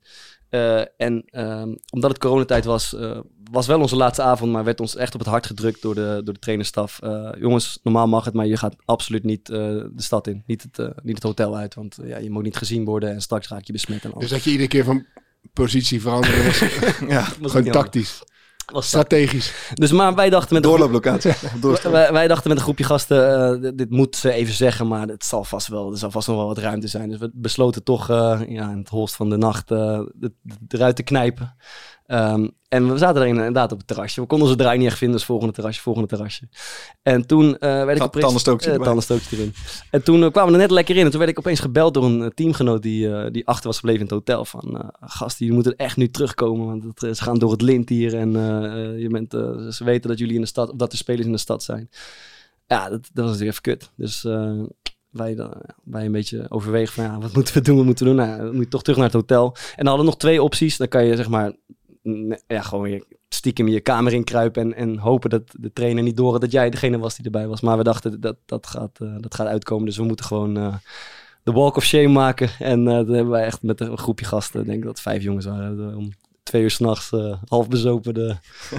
Eh, 0.49 0.79
en 0.97 1.23
ehm, 1.25 1.73
omdat 1.91 2.09
het 2.09 2.19
coronatijd 2.19 2.65
was, 2.65 2.95
eh, 2.95 3.19
was 3.53 3.67
wel 3.67 3.79
onze 3.79 3.95
laatste 3.95 4.21
avond, 4.21 4.51
maar 4.51 4.63
werd 4.63 4.79
ons 4.79 4.95
echt 4.95 5.13
op 5.13 5.19
het 5.19 5.29
hart 5.29 5.45
gedrukt 5.45 5.81
door 5.81 5.95
de, 5.95 6.21
door 6.23 6.33
de 6.33 6.39
trainerstaf. 6.39 6.99
Eh, 7.01 7.29
jongens, 7.39 7.79
normaal 7.83 8.07
mag 8.07 8.25
het, 8.25 8.33
maar 8.33 8.45
je 8.45 8.57
gaat 8.57 8.75
absoluut 8.85 9.23
niet 9.23 9.49
eh, 9.49 9.57
de 9.57 9.91
stad 9.95 10.27
in. 10.27 10.43
Niet 10.45 10.61
het, 10.61 10.79
eh, 10.79 10.87
niet 11.03 11.15
het 11.15 11.23
hotel 11.23 11.55
uit, 11.55 11.75
want 11.75 11.97
ja, 12.03 12.17
je 12.17 12.31
moet 12.31 12.43
niet 12.43 12.57
gezien 12.57 12.85
worden 12.85 13.11
en 13.11 13.21
straks 13.21 13.47
raak 13.47 13.63
je 13.63 13.73
besmet 13.73 14.03
en 14.03 14.11
alles. 14.11 14.21
Dus 14.21 14.31
dat 14.31 14.43
je 14.43 14.49
iedere 14.49 14.69
keer 14.69 14.83
van 14.83 15.05
positie 15.53 16.01
veranderen 16.01 16.45
was 16.45 16.59
Ja, 17.07 17.27
Was 17.39 17.51
gewoon 17.51 17.71
tactisch. 17.71 18.23
Was 18.65 18.87
Strategisch. 18.87 19.53
Dus 19.73 19.91
maar 19.91 20.15
wij 20.15 20.29
dachten 20.29 20.53
met 20.53 20.63
een 20.63 20.69
doorlooplocatie. 20.71 21.31
Wij, 21.91 22.11
wij 22.11 22.27
dachten 22.27 22.49
met 22.49 22.57
een 22.57 22.63
groepje 22.63 22.83
gasten, 22.83 23.53
eh, 23.53 23.61
dit, 23.61 23.77
dit 23.77 23.89
moet 23.89 24.15
ze 24.15 24.31
even 24.31 24.53
zeggen, 24.53 24.87
maar 24.87 25.07
het 25.07 25.25
zal 25.25 25.43
vast 25.43 25.67
wel, 25.67 25.91
er 25.91 25.97
zal 25.97 26.11
vast 26.11 26.27
nog 26.27 26.37
wel 26.37 26.47
wat 26.47 26.57
ruimte 26.57 26.87
zijn. 26.87 27.09
Dus 27.09 27.19
we 27.19 27.31
besloten 27.33 27.83
toch 27.83 28.09
eh, 28.09 28.41
ja, 28.47 28.71
in 28.71 28.77
het 28.77 28.89
holst 28.89 29.15
van 29.15 29.29
de 29.29 29.37
nacht 29.37 29.71
eh, 29.71 30.01
het 30.19 30.33
eruit 30.67 30.95
te 30.95 31.03
knijpen. 31.03 31.55
Ehm, 32.13 32.47
en 32.69 32.91
we 32.91 32.97
zaten 32.97 33.21
er 33.21 33.27
inderdaad 33.27 33.71
op 33.71 33.77
het 33.77 33.87
terrasje. 33.87 34.21
We 34.21 34.27
konden 34.27 34.47
onze 34.47 34.59
draai 34.59 34.77
niet 34.77 34.87
echt 34.87 34.97
vinden, 34.97 35.17
dus 35.17 35.25
volgende 35.25 35.53
terrasje, 35.53 35.81
volgende 35.81 36.07
terrasje. 36.07 36.47
En 37.03 37.25
toen 37.27 37.57
eh, 37.57 37.85
werd 37.85 37.97
ik 37.97 38.03
opeens... 38.03 38.23
tandenstokertje 38.23 38.67
eh, 38.67 38.73
erbij. 38.73 38.87
tandenstokertje 38.87 39.37
erin. 39.37 39.53
En 39.91 40.03
toen 40.03 40.23
eh, 40.23 40.31
kwamen 40.31 40.51
we 40.51 40.57
er 40.57 40.63
net 40.63 40.71
lekker 40.71 40.95
in. 40.95 41.03
En 41.05 41.09
toen 41.09 41.19
werd 41.19 41.31
ik 41.31 41.39
opeens 41.39 41.59
gebeld 41.59 41.93
door 41.93 42.03
een 42.03 42.21
eh, 42.21 42.27
teamgenoot 42.27 42.81
die, 42.81 43.15
eh, 43.15 43.31
die 43.31 43.47
achter 43.47 43.65
was 43.67 43.75
gebleven 43.75 44.01
in 44.01 44.05
het 44.07 44.15
hotel. 44.15 44.45
Van, 44.45 44.77
eh 44.81 44.87
gast, 45.01 45.39
jullie 45.39 45.53
moeten 45.53 45.75
echt 45.75 45.97
nu 45.97 46.09
terugkomen, 46.09 46.65
want 46.65 46.83
het, 46.83 47.03
eh, 47.03 47.11
ze 47.13 47.23
gaan 47.23 47.39
door 47.39 47.51
het 47.51 47.61
lint 47.61 47.89
hier. 47.89 48.15
En 48.17 48.35
eh, 48.35 48.65
eh, 48.65 48.99
je 48.99 49.07
bent, 49.09 49.33
eh, 49.33 49.67
ze 49.67 49.83
weten 49.83 50.09
dat 50.09 50.19
jullie 50.19 50.35
in 50.35 50.41
de 50.41 50.47
stad, 50.47 50.69
of 50.69 50.75
dat 50.75 50.91
de 50.91 50.97
spelers 50.97 51.25
in 51.25 51.31
de 51.31 51.37
stad 51.37 51.63
zijn. 51.63 51.89
Ja, 52.67 52.89
dat, 52.89 53.09
dat 53.13 53.25
was 53.25 53.31
natuurlijk 53.31 53.49
even 53.49 53.61
kut. 53.61 53.91
Dus 53.95 54.25
eh, 54.25 54.59
wij, 55.09 55.35
dan, 55.35 55.53
wij 55.83 56.05
een 56.05 56.11
beetje 56.11 56.45
overwegen 56.49 56.93
van, 56.93 57.03
ja, 57.03 57.19
wat 57.19 57.33
moeten 57.33 57.53
we 57.53 57.61
doen, 57.61 57.75
wat 57.75 57.85
moeten 57.85 58.05
we 58.05 58.13
doen? 58.13 58.25
Nou, 58.25 58.37
dan 58.37 58.53
moet 58.53 58.63
je 58.63 58.69
toch 58.69 58.81
terug 58.81 58.97
naar 58.97 59.07
het 59.07 59.15
hotel. 59.15 59.45
En 59.45 59.75
dan 59.75 59.85
hadden 59.87 60.05
we 60.05 60.11
nog 60.11 60.19
twee 60.19 60.43
opties. 60.43 60.77
Dan 60.77 60.87
kan 60.87 61.05
je 61.05 61.15
zeg 61.15 61.29
maar, 61.29 61.53
ja, 62.47 62.61
gewoon 62.61 62.89
je 62.89 63.05
stiekem 63.29 63.67
je 63.67 63.81
kamer 63.81 64.13
inkruipen 64.13 64.61
en, 64.61 64.73
en 64.73 64.97
hopen 64.97 65.29
dat 65.29 65.43
de 65.59 65.73
trainer 65.73 66.03
niet 66.03 66.17
door 66.17 66.31
had 66.31 66.41
dat 66.41 66.51
jij 66.51 66.69
degene 66.69 66.97
was 66.97 67.15
die 67.15 67.25
erbij 67.25 67.47
was. 67.47 67.61
Maar 67.61 67.77
we 67.77 67.83
dachten, 67.83 68.21
dat, 68.21 68.37
dat, 68.45 68.67
gaat, 68.67 68.99
eh, 68.99 69.15
dat 69.19 69.35
gaat 69.35 69.47
uitkomen. 69.47 69.85
Dus 69.85 69.97
we 69.97 70.03
moeten 70.03 70.25
gewoon 70.25 70.57
eh, 70.57 70.75
de 71.43 71.51
walk 71.51 71.75
of 71.75 71.83
shame 71.83 72.07
maken. 72.07 72.49
En 72.59 72.87
eh 72.87 72.95
dat 72.95 73.07
hebben 73.07 73.29
wij 73.29 73.45
echt 73.45 73.61
met 73.61 73.79
een 73.79 73.97
groepje 73.97 74.25
gasten, 74.25 74.59
ik 74.59 74.65
denk 74.65 74.83
dat 74.83 74.91
het 74.91 75.01
vijf 75.01 75.23
jongens 75.23 75.45
waren, 75.45 75.95
om 75.95 76.11
twee 76.43 76.61
uur 76.61 76.71
s'nachts 76.71 77.11
uh, 77.11 77.35
half 77.47 77.67
bezopen 77.67 78.13
de, 78.13 78.35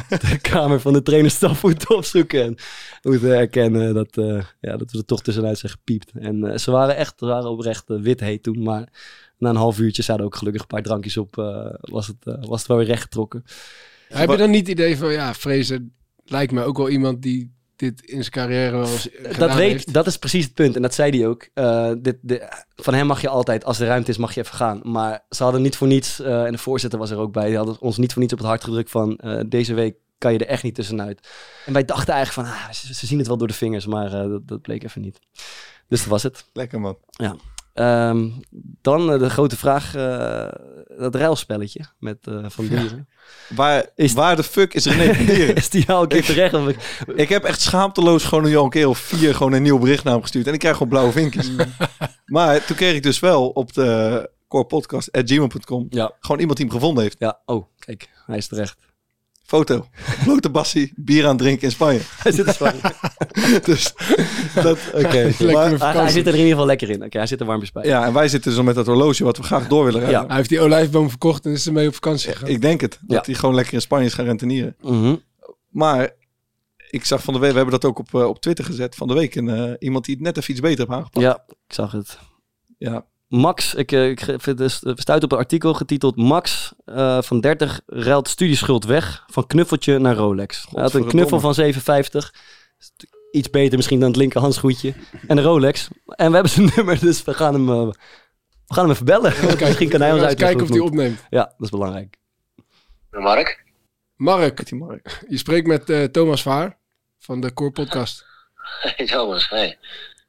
de 0.28 0.38
kamer 0.40 0.80
van 0.80 0.92
de 0.92 1.02
trainerstaf 1.02 1.62
moeten 1.62 1.96
opzoeken. 1.96 2.42
En 2.42 2.56
moeten 3.02 3.36
erkennen 3.36 3.94
dat, 3.94 4.16
uh, 4.16 4.42
ja, 4.60 4.76
dat 4.76 4.90
we 4.90 4.98
er 4.98 5.04
toch 5.04 5.22
tussenuit 5.22 5.58
zijn 5.58 5.72
gepiept. 5.72 6.10
En 6.14 6.44
uh, 6.44 6.56
ze 6.56 6.70
waren 6.70 6.96
echt, 6.96 7.14
ze 7.18 7.26
waren 7.26 7.50
oprecht 7.50 7.90
uh, 7.90 8.00
wit 8.00 8.20
heet 8.20 8.42
toen, 8.42 8.62
maar 8.62 8.88
na 9.44 9.50
een 9.50 9.56
half 9.56 9.78
uurtje 9.78 10.02
zaten 10.02 10.24
ook 10.24 10.36
gelukkig 10.36 10.62
een 10.62 10.68
paar 10.68 10.82
drankjes 10.82 11.16
op, 11.16 11.36
uh, 11.36 11.66
was, 11.80 12.06
het, 12.06 12.16
was 12.24 12.58
het 12.58 12.66
wel 12.66 12.76
weer 12.76 12.86
recht 12.86 13.02
getrokken. 13.02 13.44
Heb 14.08 14.30
je 14.30 14.36
dan 14.36 14.50
niet 14.50 14.68
het 14.68 14.78
idee 14.78 14.96
van, 14.96 15.12
ja, 15.12 15.34
Fraser 15.34 15.80
lijkt 16.24 16.52
me 16.52 16.62
ook 16.62 16.76
wel 16.76 16.88
iemand 16.88 17.22
die 17.22 17.52
dit 17.76 18.00
in 18.00 18.20
zijn 18.20 18.30
carrière 18.30 18.76
wel 18.76 18.92
eens 18.92 19.08
dat 19.38 19.54
weet, 19.54 19.70
heeft. 19.70 19.92
Dat 19.92 20.06
is 20.06 20.16
precies 20.16 20.44
het 20.44 20.54
punt. 20.54 20.76
En 20.76 20.82
dat 20.82 20.94
zei 20.94 21.18
hij 21.18 21.28
ook. 21.28 21.48
Uh, 21.54 21.92
dit, 21.98 22.16
dit, 22.22 22.66
van 22.76 22.94
hem 22.94 23.06
mag 23.06 23.20
je 23.20 23.28
altijd, 23.28 23.64
als 23.64 23.80
er 23.80 23.86
ruimte 23.86 24.10
is, 24.10 24.16
mag 24.16 24.34
je 24.34 24.40
even 24.40 24.54
gaan. 24.54 24.80
Maar 24.82 25.24
ze 25.30 25.42
hadden 25.42 25.62
niet 25.62 25.76
voor 25.76 25.86
niets, 25.86 26.20
uh, 26.20 26.44
en 26.44 26.52
de 26.52 26.58
voorzitter 26.58 26.98
was 26.98 27.10
er 27.10 27.18
ook 27.18 27.32
bij, 27.32 27.46
die 27.46 27.56
hadden 27.56 27.80
ons 27.80 27.96
niet 27.96 28.12
voor 28.12 28.20
niets 28.20 28.32
op 28.32 28.38
het 28.38 28.48
hart 28.48 28.64
gedrukt 28.64 28.90
van 28.90 29.20
uh, 29.24 29.40
deze 29.46 29.74
week 29.74 29.96
kan 30.18 30.32
je 30.32 30.38
er 30.38 30.46
echt 30.46 30.62
niet 30.62 30.74
tussenuit. 30.74 31.28
En 31.66 31.72
wij 31.72 31.84
dachten 31.84 32.14
eigenlijk 32.14 32.48
van, 32.48 32.58
ah, 32.58 32.72
ze, 32.72 32.94
ze, 32.94 33.06
zien 33.06 33.18
het 33.18 33.26
wel 33.26 33.36
door 33.36 33.48
de 33.48 33.54
vingers, 33.54 33.86
maar 33.86 34.06
uh, 34.06 34.30
dat, 34.30 34.48
dat, 34.48 34.62
bleek 34.62 34.84
even 34.84 35.00
niet. 35.00 35.18
Dus 35.88 36.00
dat 36.00 36.08
was 36.08 36.22
het. 36.22 36.44
Lekker 36.52 36.80
man. 36.80 36.98
Ja. 37.10 37.36
Um, 37.74 38.40
dan 38.82 39.12
uh, 39.12 39.18
de 39.18 39.30
grote 39.30 39.56
vraag, 39.56 39.96
uh, 39.96 40.48
dat 40.98 41.14
ruilspelletje 41.14 41.84
met 41.98 42.26
uh, 42.28 42.44
Van 42.48 42.66
Dieren. 42.66 43.06
Ja. 43.48 43.56
Waar, 43.56 43.86
is, 43.94 44.12
waar 44.12 44.36
de 44.36 44.42
fuck 44.42 44.74
is 44.74 44.86
René 44.86 45.14
Van 45.14 45.24
Dieren? 45.24 45.54
is 45.64 45.70
die 45.70 45.90
al 45.90 46.02
een 46.02 46.08
keer 46.08 46.24
terecht? 46.24 46.54
Of 46.54 46.68
ik... 46.68 46.76
ik 47.14 47.28
heb 47.28 47.44
echt 47.44 47.60
schaamteloos 47.60 48.24
gewoon 48.24 48.54
al 48.54 48.64
een 48.64 48.70
keer 48.70 48.88
of 48.88 48.98
vier 48.98 49.34
gewoon 49.34 49.52
een 49.52 49.62
nieuw 49.62 49.78
bericht 49.78 50.04
naar 50.04 50.12
hem 50.12 50.22
gestuurd. 50.22 50.46
En 50.46 50.52
ik 50.52 50.58
krijg 50.58 50.74
gewoon 50.74 50.88
blauwe 50.88 51.12
vinkjes. 51.12 51.50
maar 52.26 52.64
toen 52.64 52.76
kreeg 52.76 52.94
ik 52.94 53.02
dus 53.02 53.20
wel 53.20 53.48
op 53.48 53.72
de 53.72 54.30
corepodcast.gmail.com 54.48 55.86
ja. 55.90 56.12
gewoon 56.20 56.40
iemand 56.40 56.56
die 56.58 56.66
hem 56.66 56.74
gevonden 56.74 57.02
heeft. 57.02 57.16
Ja, 57.18 57.40
oh, 57.44 57.66
kijk, 57.78 58.10
hij 58.26 58.36
is 58.36 58.46
terecht. 58.46 58.76
Foto. 59.44 59.86
Blote 60.24 60.50
bassie, 60.50 60.92
bier 60.96 61.22
aan 61.22 61.28
het 61.28 61.38
drinken 61.38 61.62
in 61.62 61.70
Spanje. 61.70 62.00
Hij 62.22 62.32
zit 62.32 62.46
in 62.46 62.52
Spanje. 62.52 62.80
dus 63.64 63.92
dat, 64.54 64.78
oké. 64.94 65.04
Okay. 65.04 65.32
hij, 65.32 65.76
hij 65.78 66.08
zit 66.08 66.26
er 66.26 66.32
in 66.32 66.38
ieder 66.38 66.50
geval 66.50 66.66
lekker 66.66 66.88
in. 66.88 66.96
Oké, 66.96 67.04
okay, 67.04 67.20
hij 67.20 67.26
zit 67.26 67.40
er 67.40 67.46
warmpjes 67.46 67.72
bij. 67.72 67.84
Ja, 67.84 68.04
en 68.04 68.12
wij 68.12 68.28
zitten 68.28 68.52
zo 68.52 68.62
met 68.62 68.74
dat 68.74 68.86
horloge 68.86 69.24
wat 69.24 69.36
we 69.36 69.42
graag 69.42 69.68
door 69.68 69.84
willen 69.84 70.00
rijden. 70.00 70.20
Ja. 70.20 70.26
Hij 70.26 70.36
heeft 70.36 70.48
die 70.48 70.60
olijfboom 70.60 71.08
verkocht 71.08 71.46
en 71.46 71.52
is 71.52 71.66
ermee 71.66 71.86
op 71.86 71.94
vakantie 71.94 72.32
gegaan. 72.32 72.48
Ik 72.48 72.60
denk 72.60 72.80
het. 72.80 72.98
Dat 73.02 73.26
hij 73.26 73.34
gewoon 73.34 73.54
lekker 73.54 73.74
in 73.74 73.80
Spanje 73.80 74.06
is 74.06 74.14
gaan 74.14 74.24
rentenieren. 74.24 74.76
Mm 74.80 75.02
-hmm. 75.02 75.22
Maar 75.68 76.10
ik 76.90 77.04
zag 77.04 77.22
van 77.22 77.34
de 77.34 77.40
week, 77.40 77.50
we 77.50 77.56
hebben 77.56 77.80
dat 77.80 77.90
ook 77.90 77.98
op, 77.98 78.08
uh, 78.14 78.26
op 78.26 78.40
Twitter 78.40 78.64
gezet 78.64 78.94
van 78.94 79.08
de 79.08 79.14
week. 79.14 79.36
En 79.36 79.46
uh, 79.46 79.72
iemand 79.78 80.04
die 80.04 80.14
het 80.14 80.24
net 80.24 80.36
even 80.36 80.50
iets 80.50 80.60
beter 80.60 80.78
heeft 80.78 80.98
aangepakt. 80.98 81.24
Ja, 81.26 81.44
ik 81.48 81.74
zag 81.74 81.92
het. 81.92 82.18
Ja, 82.78 83.06
Max, 83.28 83.74
ik, 83.74 83.92
ik 83.92 84.20
vind 84.36 84.58
dus, 84.58 84.82
stuit 84.94 85.22
op 85.22 85.32
een 85.32 85.38
artikel 85.38 85.74
getiteld 85.74 86.16
Max 86.16 86.72
uh, 86.86 87.22
van 87.22 87.40
30 87.40 87.80
ruilt 87.86 88.28
studieschuld 88.28 88.84
weg 88.84 89.24
van 89.26 89.46
knuffeltje 89.46 89.98
naar 89.98 90.14
Rolex. 90.16 90.66
Hij 90.70 90.82
had 90.82 90.94
een 90.94 91.06
knuffel 91.06 91.40
van 91.40 91.54
57. 91.54 92.34
Iets 93.30 93.50
beter 93.50 93.76
misschien 93.76 94.00
dan 94.00 94.08
het 94.08 94.16
linkerhandschoentje. 94.16 94.94
En 95.26 95.36
een 95.36 95.44
Rolex. 95.44 95.88
En 96.06 96.26
we 96.28 96.34
hebben 96.34 96.52
zijn 96.52 96.70
nummer, 96.76 97.00
dus 97.00 97.22
we 97.22 97.34
gaan 97.34 97.54
hem, 97.54 97.68
uh, 97.68 97.86
we 98.66 98.74
gaan 98.74 98.84
hem 98.84 98.92
even 98.92 99.04
bellen. 99.04 99.32
Kijken, 99.32 99.66
misschien 99.66 99.88
kan 99.88 100.00
hij 100.00 100.12
ons 100.12 100.22
uit. 100.22 100.38
kijken 100.38 100.62
of 100.62 100.68
hij 100.68 100.78
opneemt. 100.78 101.24
Ja, 101.30 101.44
dat 101.44 101.54
is 101.58 101.70
belangrijk. 101.70 102.16
Mark? 103.10 103.64
Mark, 104.16 104.70
Mark. 104.72 105.24
je 105.28 105.38
spreekt 105.38 105.66
met 105.66 105.90
uh, 105.90 106.04
Thomas 106.04 106.42
Vaar 106.42 106.78
van 107.18 107.40
de 107.40 107.52
Core 107.52 107.70
Podcast. 107.70 108.24
Hey 108.96 109.06
Thomas, 109.06 109.48
hey. 109.48 109.78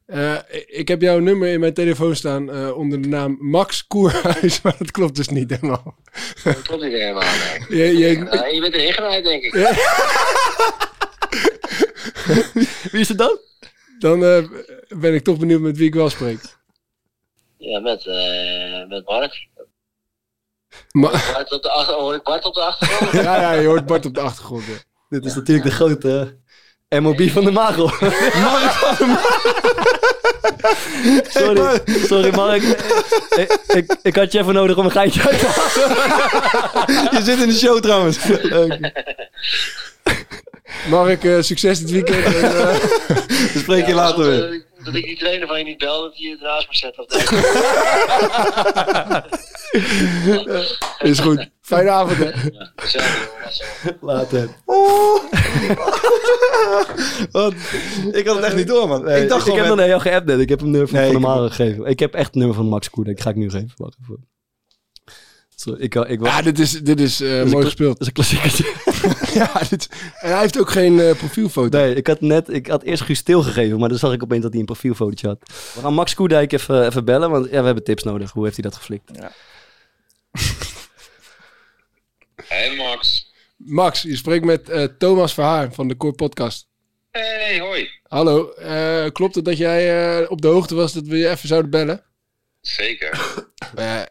Uh, 0.07 0.37
ik 0.67 0.87
heb 0.87 1.01
jouw 1.01 1.19
nummer 1.19 1.47
in 1.47 1.59
mijn 1.59 1.73
telefoon 1.73 2.15
staan 2.15 2.55
uh, 2.55 2.77
onder 2.77 3.01
de 3.01 3.07
naam 3.07 3.37
Max 3.39 3.87
Koerhuis, 3.87 4.59
maar 4.61 4.75
dat 4.77 4.91
klopt 4.91 5.15
dus 5.15 5.27
niet 5.27 5.49
helemaal. 5.49 5.95
Dat 6.43 6.61
klopt 6.61 6.83
niet 6.83 6.91
helemaal, 6.91 7.23
nee. 7.69 7.69
Je, 7.77 7.97
je, 7.97 8.17
ja, 8.17 8.45
je 8.45 8.61
bent 8.61 8.73
erin 8.73 8.93
genaaid, 8.93 9.23
denk 9.23 9.43
ik. 9.43 9.55
Ja. 9.55 9.71
wie 12.91 12.99
is 12.99 13.07
het 13.07 13.17
dan? 13.17 13.39
Dan 13.99 14.23
uh, 14.23 14.47
ben 14.87 15.13
ik 15.13 15.23
toch 15.23 15.37
benieuwd 15.37 15.61
met 15.61 15.77
wie 15.77 15.87
ik 15.87 15.93
wel 15.93 16.09
spreek. 16.09 16.39
Ja, 17.57 17.79
met, 17.79 18.05
met 18.87 19.05
Mark. 19.05 19.47
Ma 20.91 21.09
Bart 21.09 21.51
op 21.51 21.61
de 21.61 21.69
achter, 21.69 21.95
hoor 21.95 22.15
ik 22.15 22.23
Bart 22.23 22.45
op 22.45 22.53
de 22.53 22.61
achtergrond? 22.61 23.11
ja, 23.11 23.41
ja, 23.41 23.51
je 23.51 23.67
hoort 23.67 23.85
Bart 23.85 24.05
op 24.05 24.13
de 24.13 24.21
achtergrond. 24.21 24.65
Ja. 24.65 24.73
Dit 25.09 25.25
is 25.25 25.35
natuurlijk 25.35 25.67
de 25.67 25.73
grote 25.73 26.39
MOB 27.01 27.29
van 27.29 27.43
de 27.43 27.51
Magel. 27.51 27.91
Mark 28.41 28.71
van 28.71 29.07
de 29.07 29.19
Sorry, 31.29 31.81
sorry 32.07 32.35
Mark. 32.35 32.61
ik, 33.35 33.57
ik, 33.67 33.95
ik, 34.01 34.15
had 34.15 34.31
je 34.31 34.39
even 34.39 34.53
nodig 34.53 34.77
om 34.77 34.85
een 34.85 34.91
geintje 34.91 35.21
uit 35.29 35.39
te 35.39 35.47
halen. 35.47 37.17
je 37.17 37.23
zit 37.23 37.41
in 37.41 37.47
de 37.47 37.55
show 37.55 37.79
trouwens. 37.79 38.17
Okay. 38.31 38.93
Mark, 40.89 41.23
uh, 41.23 41.41
succes 41.41 41.79
dit 41.79 41.91
weekend. 41.91 42.25
En, 42.25 42.33
uh... 42.33 42.75
We 43.53 43.59
spreken 43.59 43.87
je 43.87 43.93
later 43.93 44.25
weer. 44.25 44.39
Dat, 44.39 44.51
ik, 44.51 44.65
dat 44.83 44.95
ik 44.95 45.05
die 45.05 45.17
trainer 45.17 45.47
van 45.47 45.57
je 45.57 45.63
niet 45.63 45.77
bel, 45.77 46.01
dat 46.01 46.17
je 46.17 46.29
het 46.29 46.41
naast 46.41 46.67
me 46.67 46.75
zet. 46.75 46.97
Of 46.97 47.07
Is 51.11 51.19
goed. 51.19 51.49
Fijne 51.65 51.89
avond, 51.89 52.17
hè. 52.17 52.25
Ja, 52.51 52.71
gezellig. 52.75 53.29
Later. 54.01 54.49
Oh. 54.65 55.23
Wat? 57.31 57.53
Ik 58.11 58.27
had 58.27 58.35
het 58.35 58.45
echt 58.45 58.55
niet 58.55 58.67
door, 58.67 58.87
man. 58.87 59.03
Nee, 59.03 59.21
ik 59.23 59.29
dacht 59.29 59.47
ik 59.47 59.53
gewoon... 59.53 59.57
heb 59.57 59.67
met- 59.67 59.67
nog 59.67 59.75
naar 59.77 59.87
jou 59.87 60.01
geappt 60.01 60.25
net. 60.25 60.39
Ik 60.39 60.49
heb 60.49 60.59
hem 60.59 60.69
nummer 60.69 60.89
van, 60.89 60.97
Nee, 60.99 61.07
van 61.07 61.15
ik 61.15 61.21
normaal 61.21 61.43
heb- 61.43 61.51
gegeven. 61.51 61.85
Ik 61.85 61.99
heb 61.99 62.13
echt 62.13 62.25
het 62.25 62.35
nummer 62.35 62.55
van 62.55 62.65
Max 62.65 62.89
Koerdijk. 62.89 63.19
Ga 63.19 63.29
ik 63.29 63.35
nu 63.35 63.49
geven. 63.49 63.71
Wacht 63.75 63.95
even. 64.03 64.27
Sorry, 65.55 65.81
ik, 65.81 65.95
ik, 65.95 66.19
was, 66.19 66.29
Ja, 66.29 66.41
dit 66.41 66.59
is, 66.59 66.71
dit 66.83 66.99
is 66.99 67.21
eh, 67.21 67.37
is 67.37 67.41
een 67.45 67.49
mooi 67.49 67.65
gespeeld. 67.65 67.97
Dat 67.97 68.01
is 68.01 68.07
een 68.07 68.13
klassieker. 68.13 68.75
ja, 69.39 69.51
dit, 69.69 69.89
en 70.19 70.29
hij 70.31 70.39
heeft 70.39 70.59
ook 70.59 70.69
geen 70.69 70.99
eh, 70.99 71.15
profielfoto. 71.15 71.77
Nee, 71.77 71.95
ik 71.95 72.07
had 72.07 72.21
net, 72.21 72.49
ik 72.49 72.67
had 72.67 72.83
eerst 72.83 73.03
Guus 73.03 73.21
Til 73.21 73.41
gegeven, 73.43 73.79
maar 73.79 73.89
dan 73.89 73.97
zag 73.97 74.13
ik 74.13 74.23
opeens 74.23 74.41
dat 74.41 74.51
hij 74.51 74.59
een 74.59 74.65
profielfotootje 74.65 75.27
had. 75.27 75.37
We 75.73 75.81
gaan 75.81 75.93
Max 75.93 76.13
Koerdijk 76.13 76.51
even, 76.51 76.85
even 76.85 77.05
bellen, 77.05 77.29
want 77.29 77.45
ja, 77.49 77.59
we 77.59 77.65
hebben 77.65 77.83
tips 77.83 78.03
nodig. 78.03 78.31
Hoe 78.31 78.43
heeft 78.43 78.55
hij 78.55 78.69
dat 78.69 78.75
geflikt? 78.75 79.11
Hey 82.47 82.75
Max. 82.75 83.31
Max, 83.57 84.01
je 84.01 84.15
spreekt 84.15 84.45
met 84.45 84.69
eh, 84.69 84.83
Thomas 84.83 85.33
Verhaar 85.33 85.73
van 85.73 85.87
de 85.87 85.97
Core 85.97 86.13
Podcast. 86.13 86.67
Hey, 87.11 87.59
hoi. 87.59 87.89
Hallo, 88.07 88.51
eh, 88.51 89.05
klopt 89.11 89.35
het 89.35 89.45
dat 89.45 89.57
jij 89.57 90.19
eh, 90.19 90.31
op 90.31 90.41
de 90.41 90.47
hoogte 90.47 90.75
was 90.75 90.93
dat 90.93 91.07
we 91.07 91.17
je 91.17 91.29
even 91.29 91.47
zouden 91.47 91.71
bellen? 91.71 92.03
Zeker. 92.61 93.19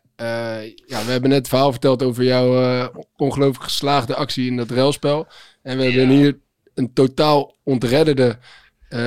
Ja, 0.86 1.04
we 1.04 1.10
hebben 1.10 1.30
net 1.30 1.38
het 1.38 1.48
verhaal 1.48 1.70
verteld 1.70 2.02
over 2.02 2.24
jouw 2.24 2.90
ongelooflijk 3.16 3.64
geslaagde 3.64 4.14
actie 4.14 4.46
in 4.46 4.56
dat 4.56 4.70
ruilspel. 4.70 5.26
En 5.62 5.78
we 5.78 5.84
hebben 5.84 6.08
hier 6.08 6.38
een 6.74 6.92
totaal 6.92 7.56
ontredderde 7.64 8.38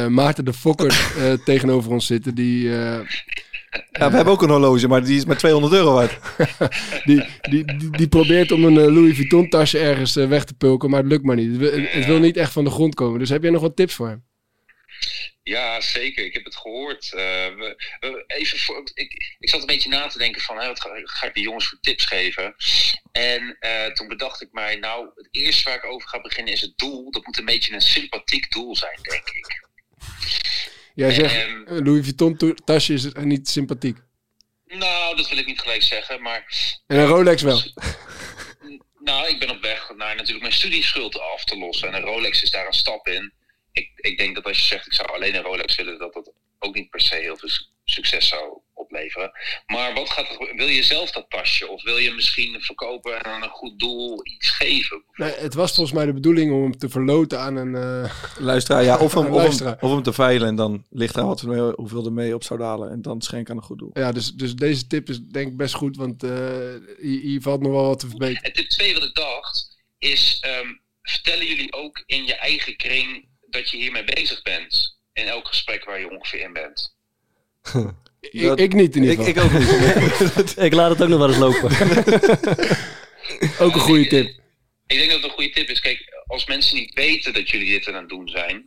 Maarten 0.07 0.45
de 0.45 0.53
Fokker 0.53 1.13
tegenover 1.45 1.91
ons 1.91 2.05
zitten. 2.05 2.35
Die, 2.35 2.69
Ja, 3.91 4.09
we 4.09 4.15
hebben 4.15 4.33
ook 4.33 4.41
een 4.41 4.49
horloge, 4.49 4.87
maar 4.87 5.03
die 5.03 5.17
is 5.17 5.25
met 5.25 5.39
200 5.39 5.73
euro 5.73 5.93
waard. 5.93 6.17
die, 7.05 7.23
die, 7.49 7.65
die, 7.77 7.89
die 7.89 8.07
probeert 8.07 8.51
om 8.51 8.63
een 8.65 8.77
eh, 8.77 8.93
Louis 8.93 9.15
Vuitton 9.15 9.49
tasje 9.49 9.79
ergens 9.79 10.15
eh, 10.15 10.27
weg 10.27 10.43
te 10.43 10.53
pulken, 10.53 10.89
maar 10.89 10.99
het 10.99 11.09
lukt 11.11 11.23
maar 11.23 11.35
niet. 11.35 11.47
Het, 11.49 11.57
wil- 11.57 11.81
het 11.89 12.05
wil 12.05 12.19
niet 12.19 12.37
echt 12.37 12.51
van 12.51 12.63
de 12.63 12.69
grond 12.71 12.95
komen. 12.95 13.19
Dus 13.19 13.29
heb 13.29 13.41
jij 13.41 13.51
nog 13.51 13.61
wat 13.61 13.75
tips 13.75 13.93
voor 13.93 14.07
hem? 14.07 14.25
Ja, 15.43 15.81
zeker. 15.81 16.25
Ik 16.25 16.33
heb 16.33 16.43
het 16.45 16.55
gehoord. 16.55 17.13
Eh, 17.13 17.19
we, 17.55 17.75
we- 17.99 18.23
even 18.27 18.59
voor, 18.59 18.81
ik, 18.93 19.35
ik 19.39 19.49
zat 19.49 19.59
een 19.59 19.65
beetje 19.67 19.89
na 19.89 20.07
te 20.07 20.17
denken 20.17 20.41
van, 20.41 20.57
hè, 20.57 20.67
wat 20.67 20.81
ga, 20.81 20.89
ga 21.03 21.27
ik 21.27 21.33
de 21.33 21.41
jongens 21.41 21.67
voor 21.67 21.77
tips 21.81 22.05
geven? 22.05 22.55
En 23.11 23.57
toen 23.93 24.07
bedacht 24.07 24.41
ik 24.41 24.49
mij, 24.51 24.75
nou, 24.75 25.07
het 25.15 25.27
eerste 25.31 25.63
waar 25.63 25.77
ik 25.77 25.85
over 25.85 26.07
ga 26.09 26.21
beginnen 26.21 26.53
is 26.53 26.61
het 26.61 26.77
doel. 26.77 27.11
Dat 27.11 27.25
moet 27.25 27.37
een 27.37 27.45
beetje 27.45 27.73
een 27.73 27.81
sympathiek 27.81 28.51
doel 28.51 28.75
zijn, 28.75 28.99
denk 29.01 29.29
ik. 29.29 29.65
Jij 30.97 31.11
zegt, 31.11 31.35
Ehm, 31.35 31.83
Louis 31.83 32.03
Vuitton 32.03 32.37
to- 32.37 32.53
tasje 32.65 32.93
is 32.93 33.07
niet 33.13 33.47
sympathiek. 33.49 33.97
nou, 34.65 35.15
dat 35.15 35.29
wil 35.29 35.37
ik 35.37 35.45
niet 35.45 35.59
gelijk 35.59 35.83
zeggen, 35.83 36.21
maar 36.21 36.45
En 36.87 36.97
een 36.97 37.05
Rolex 37.05 37.41
wel. 37.41 37.61
Nou, 38.99 39.27
ik 39.27 39.39
ben 39.39 39.49
op 39.49 39.61
weg 39.61 39.91
naar 39.97 40.15
natuurlijk 40.15 40.41
mijn 40.41 40.53
studieschuld 40.53 41.19
af 41.19 41.43
te 41.43 41.57
lossen. 41.57 41.87
En 41.87 41.93
een 41.93 42.01
Rolex 42.01 42.41
is 42.43 42.49
daar 42.49 42.65
een 42.67 42.73
stap 42.73 43.07
in. 43.07 43.33
Ik, 43.71 43.89
ik 43.95 44.17
denk 44.17 44.35
dat 44.35 44.43
als 44.45 44.57
je 44.59 44.65
zegt, 44.65 44.85
ik 44.85 44.93
zou 44.93 45.09
alleen 45.09 45.35
een 45.35 45.41
Rolex 45.43 45.75
willen, 45.75 45.99
dat 45.99 46.13
dat 46.13 46.31
ook 46.59 46.75
niet 46.75 46.89
per 46.89 47.01
se 47.01 47.15
heel 47.15 47.37
veel 47.37 47.49
su- 47.49 47.63
succes 47.83 48.27
zou 48.27 48.59
opleveren. 48.73 49.31
Maar 49.65 49.93
wat 49.93 50.09
gaat 50.09 50.29
er, 50.29 50.55
wil 50.55 50.67
je 50.67 50.83
zelf 50.83 51.11
dat 51.11 51.29
tasje? 51.29 51.67
Of 51.67 51.83
wil 51.83 51.97
je 51.97 52.11
misschien 52.11 52.61
verkopen 52.61 53.17
en 53.19 53.23
aan 53.25 53.43
een 53.43 53.49
goed 53.49 53.79
doel 53.79 54.19
iets 54.27 54.49
geven? 54.49 55.03
Nee, 55.13 55.31
het 55.31 55.53
was 55.53 55.73
volgens 55.73 55.95
mij 55.95 56.05
de 56.05 56.13
bedoeling 56.13 56.51
om 56.51 56.61
hem 56.61 56.77
te 56.77 56.89
verloten 56.89 57.39
aan 57.39 57.55
een... 57.55 57.75
eh, 57.75 58.13
Luisteraar, 58.39 58.83
ja, 58.83 58.97
of 58.97 59.13
hem, 59.13 59.21
of, 59.23 59.27
hem, 59.29 59.35
Luisteraar. 59.35 59.77
of 59.81 59.91
hem 59.91 60.03
te 60.03 60.13
veilen 60.13 60.47
en 60.47 60.55
dan 60.55 60.85
ligt 60.89 61.15
er 61.15 61.25
wat 61.25 61.43
mee, 61.43 61.59
hoeveel 61.75 62.05
er 62.05 62.13
mee 62.13 62.33
op 62.35 62.43
zou 62.43 62.59
dalen. 62.59 62.91
En 62.91 63.01
dan 63.01 63.21
schenken 63.21 63.51
aan 63.51 63.57
een 63.57 63.63
goed 63.67 63.79
doel. 63.79 63.89
ja, 63.93 64.11
dus, 64.11 64.33
dus 64.33 64.55
deze 64.55 64.87
tip 64.87 65.09
is 65.09 65.19
denk 65.19 65.47
ik 65.47 65.57
best 65.57 65.73
goed, 65.73 65.95
want 65.97 66.23
eh, 66.23 66.29
hier, 66.99 67.21
hier 67.21 67.41
valt 67.41 67.61
nog 67.61 67.71
wel 67.71 67.85
wat 67.87 67.99
te 67.99 68.07
verbeteren. 68.09 68.43
En 68.43 68.53
tip 68.53 68.69
2 68.69 68.93
wat 68.93 69.03
ik 69.03 69.15
dacht, 69.15 69.77
is 69.97 70.37
ehm, 70.41 70.67
vertellen 71.01 71.45
jullie 71.47 71.73
ook 71.73 72.03
in 72.05 72.25
je 72.25 72.35
eigen 72.35 72.75
kring 72.77 73.29
dat 73.49 73.69
je 73.69 73.77
hiermee 73.77 74.03
bezig 74.03 74.41
bent? 74.41 74.96
In 75.17 75.27
elk 75.27 75.47
gesprek 75.47 75.85
waar 75.85 75.99
je 75.99 76.09
ongeveer 76.09 76.39
in 76.41 76.53
bent. 76.53 76.95
Ik, 78.19 78.59
ik 78.59 78.73
niet 78.73 78.95
in 78.95 79.03
ieder 79.03 79.27
Ik, 79.27 79.37
geval. 79.37 79.45
ik 79.45 79.53
ook 79.53 80.35
niet. 80.35 80.57
ik 80.67 80.73
laat 80.73 80.89
het 80.89 81.01
ook 81.01 81.07
nog 81.09 81.19
wel 81.19 81.27
eens 81.27 81.37
lopen. 81.37 81.69
Ook 83.65 83.73
een 83.73 83.79
goede 83.79 84.07
tip. 84.07 84.25
Ik 84.87 84.97
denk 84.97 85.05
dat 85.11 85.15
het 85.21 85.23
een 85.23 85.35
goede 85.35 85.49
tip 85.49 85.69
is. 85.69 85.79
Kijk, 85.79 86.23
als 86.27 86.45
mensen 86.45 86.75
niet 86.75 86.93
weten 86.93 87.33
dat 87.33 87.49
jullie 87.49 87.69
dit 87.71 87.87
aan 87.87 87.93
het 87.95 88.09
doen 88.09 88.27
zijn, 88.27 88.63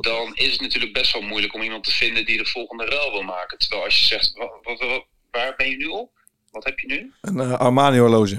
dan 0.00 0.34
is 0.34 0.52
het 0.52 0.60
natuurlijk 0.60 0.92
best 0.92 1.12
wel 1.12 1.22
moeilijk 1.22 1.54
om 1.54 1.62
iemand 1.62 1.84
te 1.84 1.90
vinden 1.90 2.24
die 2.24 2.38
de 2.38 2.46
volgende 2.46 2.84
ruil 2.84 3.10
wil 3.12 3.22
maken. 3.22 3.58
Terwijl 3.58 3.84
als 3.84 3.98
je 4.00 4.06
zegt, 4.06 4.32
wa- 4.34 4.50
wa- 4.62 4.86
wa- 4.86 5.04
waar 5.30 5.54
ben 5.56 5.70
je 5.70 5.76
nu 5.76 5.86
op? 5.86 6.10
Wat 6.50 6.64
heb 6.64 6.78
je 6.78 6.86
nu? 6.86 7.12
Een 7.20 7.40
eh, 7.40 7.58
Armani 7.58 7.98
horloge. 7.98 8.38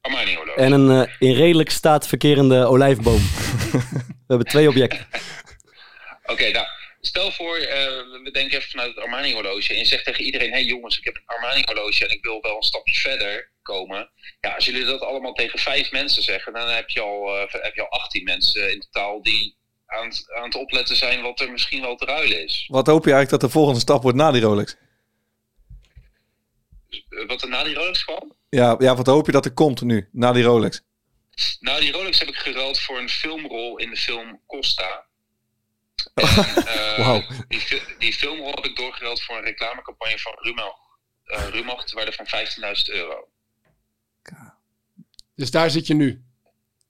Armani 0.00 0.34
horloge. 0.34 0.58
En 0.58 0.72
een 0.72 1.06
eh, 1.06 1.12
in 1.18 1.34
redelijk 1.34 1.70
staat 1.70 2.06
verkerende 2.08 2.64
olijfboom. 2.66 3.20
we 3.72 3.80
hebben 4.26 4.46
twee 4.46 4.68
objecten. 4.68 5.06
Oké, 6.26 6.50
nou, 6.50 6.66
stel 7.00 7.30
voor, 7.32 7.56
eh, 7.56 7.86
we 8.22 8.30
denken 8.32 8.56
even 8.58 8.70
vanuit 8.70 8.94
het 8.94 9.04
Armani 9.04 9.32
horloge 9.32 9.72
en 9.72 9.78
je 9.78 9.84
zegt 9.84 10.04
tegen 10.04 10.24
iedereen, 10.24 10.48
hé 10.50 10.54
hey 10.54 10.64
jongens, 10.64 10.98
ik 10.98 11.04
heb 11.04 11.16
een 11.16 11.22
Armani 11.26 11.62
horloge 11.64 12.04
en 12.06 12.10
ik 12.12 12.24
wil 12.24 12.40
wel 12.40 12.56
een 12.56 12.62
stapje 12.62 12.94
verder 12.94 13.52
komen. 13.62 14.10
Ja, 14.40 14.54
als 14.54 14.64
jullie 14.64 14.84
dat 14.84 15.00
allemaal 15.00 15.32
tegen 15.32 15.58
vijf 15.58 15.92
mensen 15.92 16.22
zeggen, 16.22 16.52
dan 16.52 16.68
heb 16.68 16.88
je 16.90 17.00
al, 17.00 17.36
eh, 17.36 17.62
heb 17.62 17.74
je 17.74 17.80
al 17.88 18.00
18 18.00 18.24
mensen 18.24 18.72
in 18.72 18.80
totaal 18.80 19.22
die 19.22 19.56
aan 19.86 20.06
het, 20.06 20.32
aan 20.36 20.44
het 20.44 20.54
opletten 20.54 20.96
zijn 20.96 21.22
wat 21.22 21.40
er 21.40 21.50
misschien 21.50 21.80
wel 21.80 21.96
te 21.96 22.04
ruilen 22.04 22.44
is. 22.44 22.64
Wat 22.66 22.86
hoop 22.86 23.04
je 23.04 23.12
eigenlijk 23.12 23.40
dat 23.40 23.50
de 23.50 23.56
volgende 23.58 23.80
stap 23.80 24.02
wordt 24.02 24.18
na 24.18 24.30
die 24.30 24.42
Rolex? 24.42 24.76
Eh, 27.08 27.26
Wat 27.26 27.42
er 27.42 27.48
na 27.48 27.64
die 27.64 27.74
Rolex 27.74 28.04
kwam? 28.04 28.36
Ja, 28.48 28.76
ja, 28.78 28.96
wat 28.96 29.06
hoop 29.06 29.26
je 29.26 29.32
dat 29.32 29.44
er 29.44 29.52
komt 29.52 29.80
nu, 29.82 30.08
na 30.12 30.32
die 30.32 30.44
Rolex? 30.44 30.82
Nou, 31.60 31.80
die 31.80 31.92
Rolex 31.92 32.18
heb 32.18 32.28
ik 32.28 32.36
geruild 32.36 32.80
voor 32.80 32.98
een 32.98 33.08
filmrol 33.08 33.78
in 33.78 33.90
de 33.90 33.96
film 33.96 34.40
Costa. 34.46 35.06
Eh, 36.14 36.98
Wauw. 36.98 37.22
die, 37.48 37.82
die 37.98 38.12
filmrol 38.12 38.54
heb 38.54 38.64
ik 38.64 38.76
doorgeruild 38.76 39.22
voor 39.22 39.36
een 39.36 39.44
reclamecampagne 39.44 40.18
van 40.18 40.32
eh 41.24 41.48
Rumach 41.50 41.84
te 41.84 41.94
waarde 41.94 42.12
van 42.12 42.26
15.000 42.26 42.94
euro. 42.94 43.28
Dus 45.34 45.50
daar 45.50 45.70
zit 45.70 45.86
je 45.86 45.94
nu. 45.94 46.24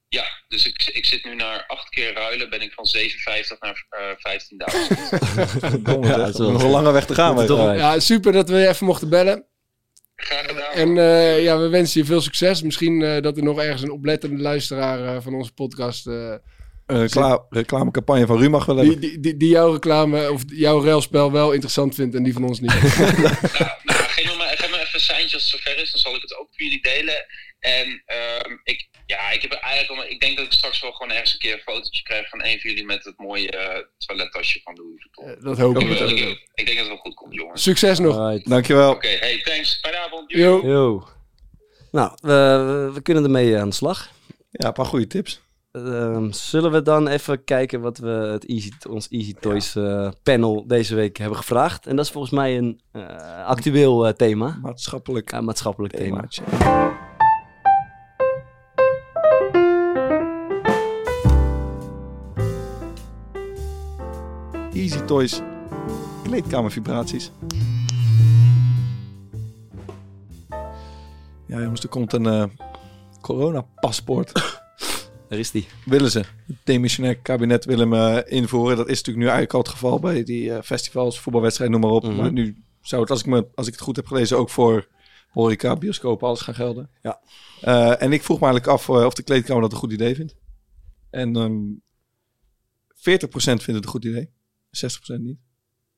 Ja, 0.08 0.24
dus 0.48 0.66
ik, 0.66 0.90
ik 0.92 1.06
zit 1.06 1.24
nu 1.24 1.34
naar 1.34 1.66
acht 1.66 1.88
keer 1.88 2.12
ruilen, 2.12 2.50
ben 2.50 2.62
ik 2.62 2.72
van 2.72 2.86
57 2.86 3.60
naar 3.60 3.86
eh 3.90 4.10
15.000. 5.76 5.82
Domme 5.82 6.06
Ja, 6.06 6.16
dat 6.16 6.28
is 6.28 6.36
nog 6.36 6.62
een 6.62 6.70
lange 6.70 6.92
weg 6.92 7.06
te 7.06 7.14
gaan. 7.14 7.76
Ja, 7.76 7.98
super 8.00 8.32
dat 8.32 8.48
we 8.48 8.56
je 8.56 8.68
even 8.68 8.86
mochten 8.86 9.08
bellen. 9.08 9.46
Graag 10.16 10.46
gedaan. 10.46 10.72
En 10.72 10.98
eh, 10.98 11.42
ja, 11.42 11.58
we 11.58 11.68
wensen 11.68 12.00
je 12.00 12.06
veel 12.06 12.20
succes. 12.20 12.62
Misschien 12.62 13.02
eh, 13.02 13.22
dat 13.22 13.36
er 13.36 13.42
nog 13.42 13.60
ergens 13.60 13.82
een 13.82 13.90
oplettende 13.90 14.42
luisteraar 14.42 15.16
eh, 15.16 15.22
van 15.22 15.34
onze 15.34 15.52
podcast... 15.52 16.08
eh, 16.86 16.96
Een 16.96 17.02
recla- 17.02 17.46
reclamecampagne 17.50 18.26
van 18.26 18.38
Rumach 18.38 18.64
wel 18.66 18.74
die, 18.76 18.84
hebben. 18.90 19.00
die, 19.10 19.20
die, 19.20 19.36
die 19.36 19.48
jouw 19.48 19.72
reclame 19.72 20.30
of 20.32 20.42
jouw 20.46 20.84
railspel 20.84 21.32
wel 21.32 21.52
interessant 21.52 21.94
vindt 21.94 22.14
en 22.14 22.22
die 22.22 22.32
van 22.32 22.44
ons 22.44 22.60
niet. 22.60 22.72
Nou, 22.82 23.70
nou, 23.84 24.02
geef, 24.02 24.30
me 24.30 24.36
maar, 24.36 24.56
geef 24.56 24.70
me 24.70 24.76
even 24.80 24.94
een 24.94 25.00
seintje 25.00 25.34
als 25.36 25.52
het 25.52 25.60
zover 25.62 25.82
is, 25.82 25.90
dan 25.90 26.00
zal 26.00 26.14
ik 26.14 26.20
het 26.22 26.32
ook 26.38 26.46
voor 26.50 26.62
jullie 26.64 26.82
delen. 26.82 27.26
En 27.60 28.02
ehm, 28.06 28.52
ik, 28.62 28.88
ja, 29.06 29.30
ik, 29.30 29.42
heb 29.42 29.52
eigenlijk 29.52 30.00
al, 30.02 30.10
ik 30.10 30.20
denk 30.20 30.36
dat 30.36 30.46
ik 30.46 30.52
straks 30.52 30.80
wel 30.80 30.92
gewoon 30.92 31.12
ergens 31.12 31.32
een 31.32 31.38
keer 31.38 31.52
een 31.52 31.60
fotootje 31.74 32.02
krijg 32.02 32.28
van 32.28 32.44
een 32.44 32.60
van 32.60 32.70
jullie 32.70 32.84
met 32.84 33.04
het 33.04 33.18
mooie 33.18 33.50
eh, 33.50 33.78
toilettasje 33.98 34.60
van 34.64 34.76
Vuitton. 34.76 35.36
Eh, 35.36 35.44
dat 35.44 35.58
hoop 35.58 35.78
Ik, 35.78 35.88
ik. 35.88 36.10
ik, 36.10 36.48
ik 36.54 36.66
denk 36.66 36.68
dat 36.68 36.76
het 36.78 36.86
wel 36.86 36.96
goed 36.96 37.14
komt, 37.14 37.34
jongens. 37.34 37.62
Succes 37.62 37.98
nog. 37.98 38.16
Alright. 38.16 38.48
Dankjewel. 38.48 38.90
Oké, 38.90 39.08
hey, 39.08 39.40
thanks. 39.44 39.78
Fijne 39.82 39.98
avond. 39.98 40.30
Yo. 40.32 40.60
Yo. 40.66 41.08
Nou, 41.90 42.12
we, 42.20 42.90
we 42.94 43.02
kunnen 43.02 43.24
ermee 43.24 43.58
aan 43.58 43.68
de 43.68 43.74
slag. 43.74 44.10
Ja, 44.50 44.66
een 44.66 44.72
paar 44.72 44.86
goede 44.86 45.06
tips. 45.06 45.40
Ehm, 45.74 46.30
zullen 46.30 46.72
we 46.72 46.82
dan 46.82 47.08
even 47.08 47.44
kijken 47.44 47.80
wat 47.80 47.98
we 47.98 48.08
het 48.08 48.46
Easy, 48.46 48.70
ons 48.88 49.08
Easy 49.08 49.34
Toys 49.40 49.76
eh, 49.76 50.08
panel 50.22 50.66
deze 50.66 50.94
week 50.94 51.16
hebben 51.16 51.38
gevraagd. 51.38 51.86
En 51.86 51.96
dat 51.96 52.04
is 52.04 52.10
volgens 52.10 52.32
mij 52.32 52.58
een 52.58 52.80
eh, 52.92 53.46
actueel 53.46 54.06
eh, 54.06 54.12
thema. 54.12 54.58
Maatschappelijk 54.62 55.30
Ja, 55.30 55.40
maatschappelijk 55.40 55.94
thema. 55.94 56.24
Easy 64.72 64.98
Toys. 64.98 65.40
Kleedkamervibraties. 66.22 67.30
Ja 71.46 71.60
jongens, 71.60 71.82
er 71.82 71.88
komt 71.88 72.12
een 72.12 72.52
coronapaspoort. 73.20 74.62
Daar 75.28 75.38
is 75.38 75.50
die. 75.50 75.66
willen 75.84 76.10
ze. 76.10 76.18
Het 76.18 76.56
demissionair 76.64 77.18
kabinet 77.18 77.64
wil 77.64 77.78
hem 77.78 77.94
eh, 77.94 78.18
invoeren. 78.24 78.76
Dat 78.76 78.88
is 78.88 78.96
natuurlijk 78.96 79.16
nu 79.16 79.32
eigenlijk 79.32 79.52
al 79.52 79.60
het 79.60 79.68
geval 79.68 79.98
bij 79.98 80.24
die 80.24 80.52
eh, 80.52 80.62
festivals, 80.62 81.20
voetbalwedstrijden, 81.20 81.80
noem 81.80 81.90
maar 81.90 81.98
op. 81.98 82.06
Mhm. 82.06 82.16
Maar 82.16 82.32
nu 82.32 82.56
zou 82.80 83.02
het, 83.02 83.10
als 83.10 83.20
ik, 83.20 83.26
me, 83.26 83.46
als 83.54 83.66
ik 83.66 83.72
het 83.72 83.82
goed 83.82 83.96
heb 83.96 84.06
gelezen, 84.06 84.38
ook 84.38 84.50
voor 84.50 84.88
horeca, 85.28 85.76
bioscopen, 85.76 86.26
alles 86.26 86.40
gaan 86.40 86.54
gelden. 86.54 86.90
Ja. 87.02 87.20
Eh, 87.60 88.02
en 88.02 88.12
ik 88.12 88.22
vroeg 88.22 88.40
me 88.40 88.46
eigenlijk 88.46 88.72
af 88.72 88.88
of 88.88 89.14
de 89.14 89.22
kleedkamer 89.22 89.62
dat 89.62 89.72
een 89.72 89.78
goed 89.78 89.92
idee 89.92 90.14
vindt. 90.14 90.36
En 91.10 91.36
ehm 91.36 91.82
40% 92.94 93.62
vindt 93.62 93.66
het 93.66 93.84
een 93.84 93.90
goed 93.90 94.04
idee, 94.04 94.30
60% 94.70 95.20
niet. 95.20 95.38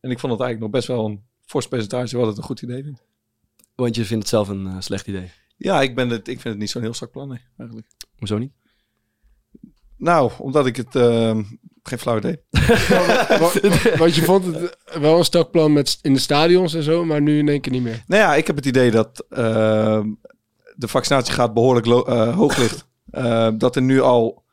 En 0.00 0.10
ik 0.10 0.18
vond 0.18 0.32
het 0.32 0.40
eigenlijk 0.40 0.60
nog 0.60 0.70
best 0.70 0.86
wel 0.86 1.06
een 1.06 1.24
fors 1.44 1.68
percentage 1.68 2.16
wat 2.16 2.26
het 2.26 2.36
een 2.36 2.42
goed 2.42 2.62
idee 2.62 2.82
vindt. 2.82 3.04
Want 3.74 3.96
je 3.96 4.04
vindt 4.04 4.22
het 4.22 4.32
zelf 4.32 4.48
een 4.48 4.82
slecht 4.82 5.06
idee. 5.06 5.30
Ja, 5.56 5.82
ik, 5.82 5.94
ben 5.94 6.08
het, 6.08 6.28
ik 6.28 6.40
vind 6.40 6.44
het 6.44 6.58
niet 6.58 6.70
zo'n 6.70 6.82
heel 6.82 6.94
strak 6.94 7.10
plan, 7.10 7.28
nee, 7.28 7.40
eigenlijk. 7.56 7.88
Hoezo 8.18 8.38
niet? 8.38 8.52
Nou, 9.98 10.30
omdat 10.38 10.66
ik 10.66 10.76
het... 10.76 10.94
ehm, 10.96 11.42
geen 11.82 11.98
flauw 11.98 12.16
idee. 12.16 12.36
Wa- 13.40 13.52
Want 13.98 14.14
je 14.14 14.22
vond 14.24 14.44
het 14.44 14.76
wel 15.00 15.18
een 15.18 15.24
stokplan 15.24 15.72
met 15.72 15.98
in 16.02 16.12
de 16.12 16.18
stadions 16.18 16.74
en 16.74 16.82
zo, 16.82 17.04
maar 17.04 17.20
nu 17.22 17.38
in 17.38 17.48
één 17.48 17.60
keer 17.60 17.72
niet 17.72 17.82
meer. 17.82 18.04
Nou 18.06 18.22
ja, 18.22 18.34
ik 18.34 18.46
heb 18.46 18.56
het 18.56 18.66
idee 18.66 18.90
dat 18.90 19.24
ehm, 19.28 20.08
de 20.74 20.88
vaccinatiegraad 20.88 21.54
behoorlijk 21.54 21.86
lo- 21.86 22.04
eh, 22.04 22.34
hoog 22.36 22.56
ligt. 22.56 22.84
Eh, 23.10 23.48
dat 23.54 23.76
er 23.76 23.82
nu 23.82 24.00
al 24.00 24.44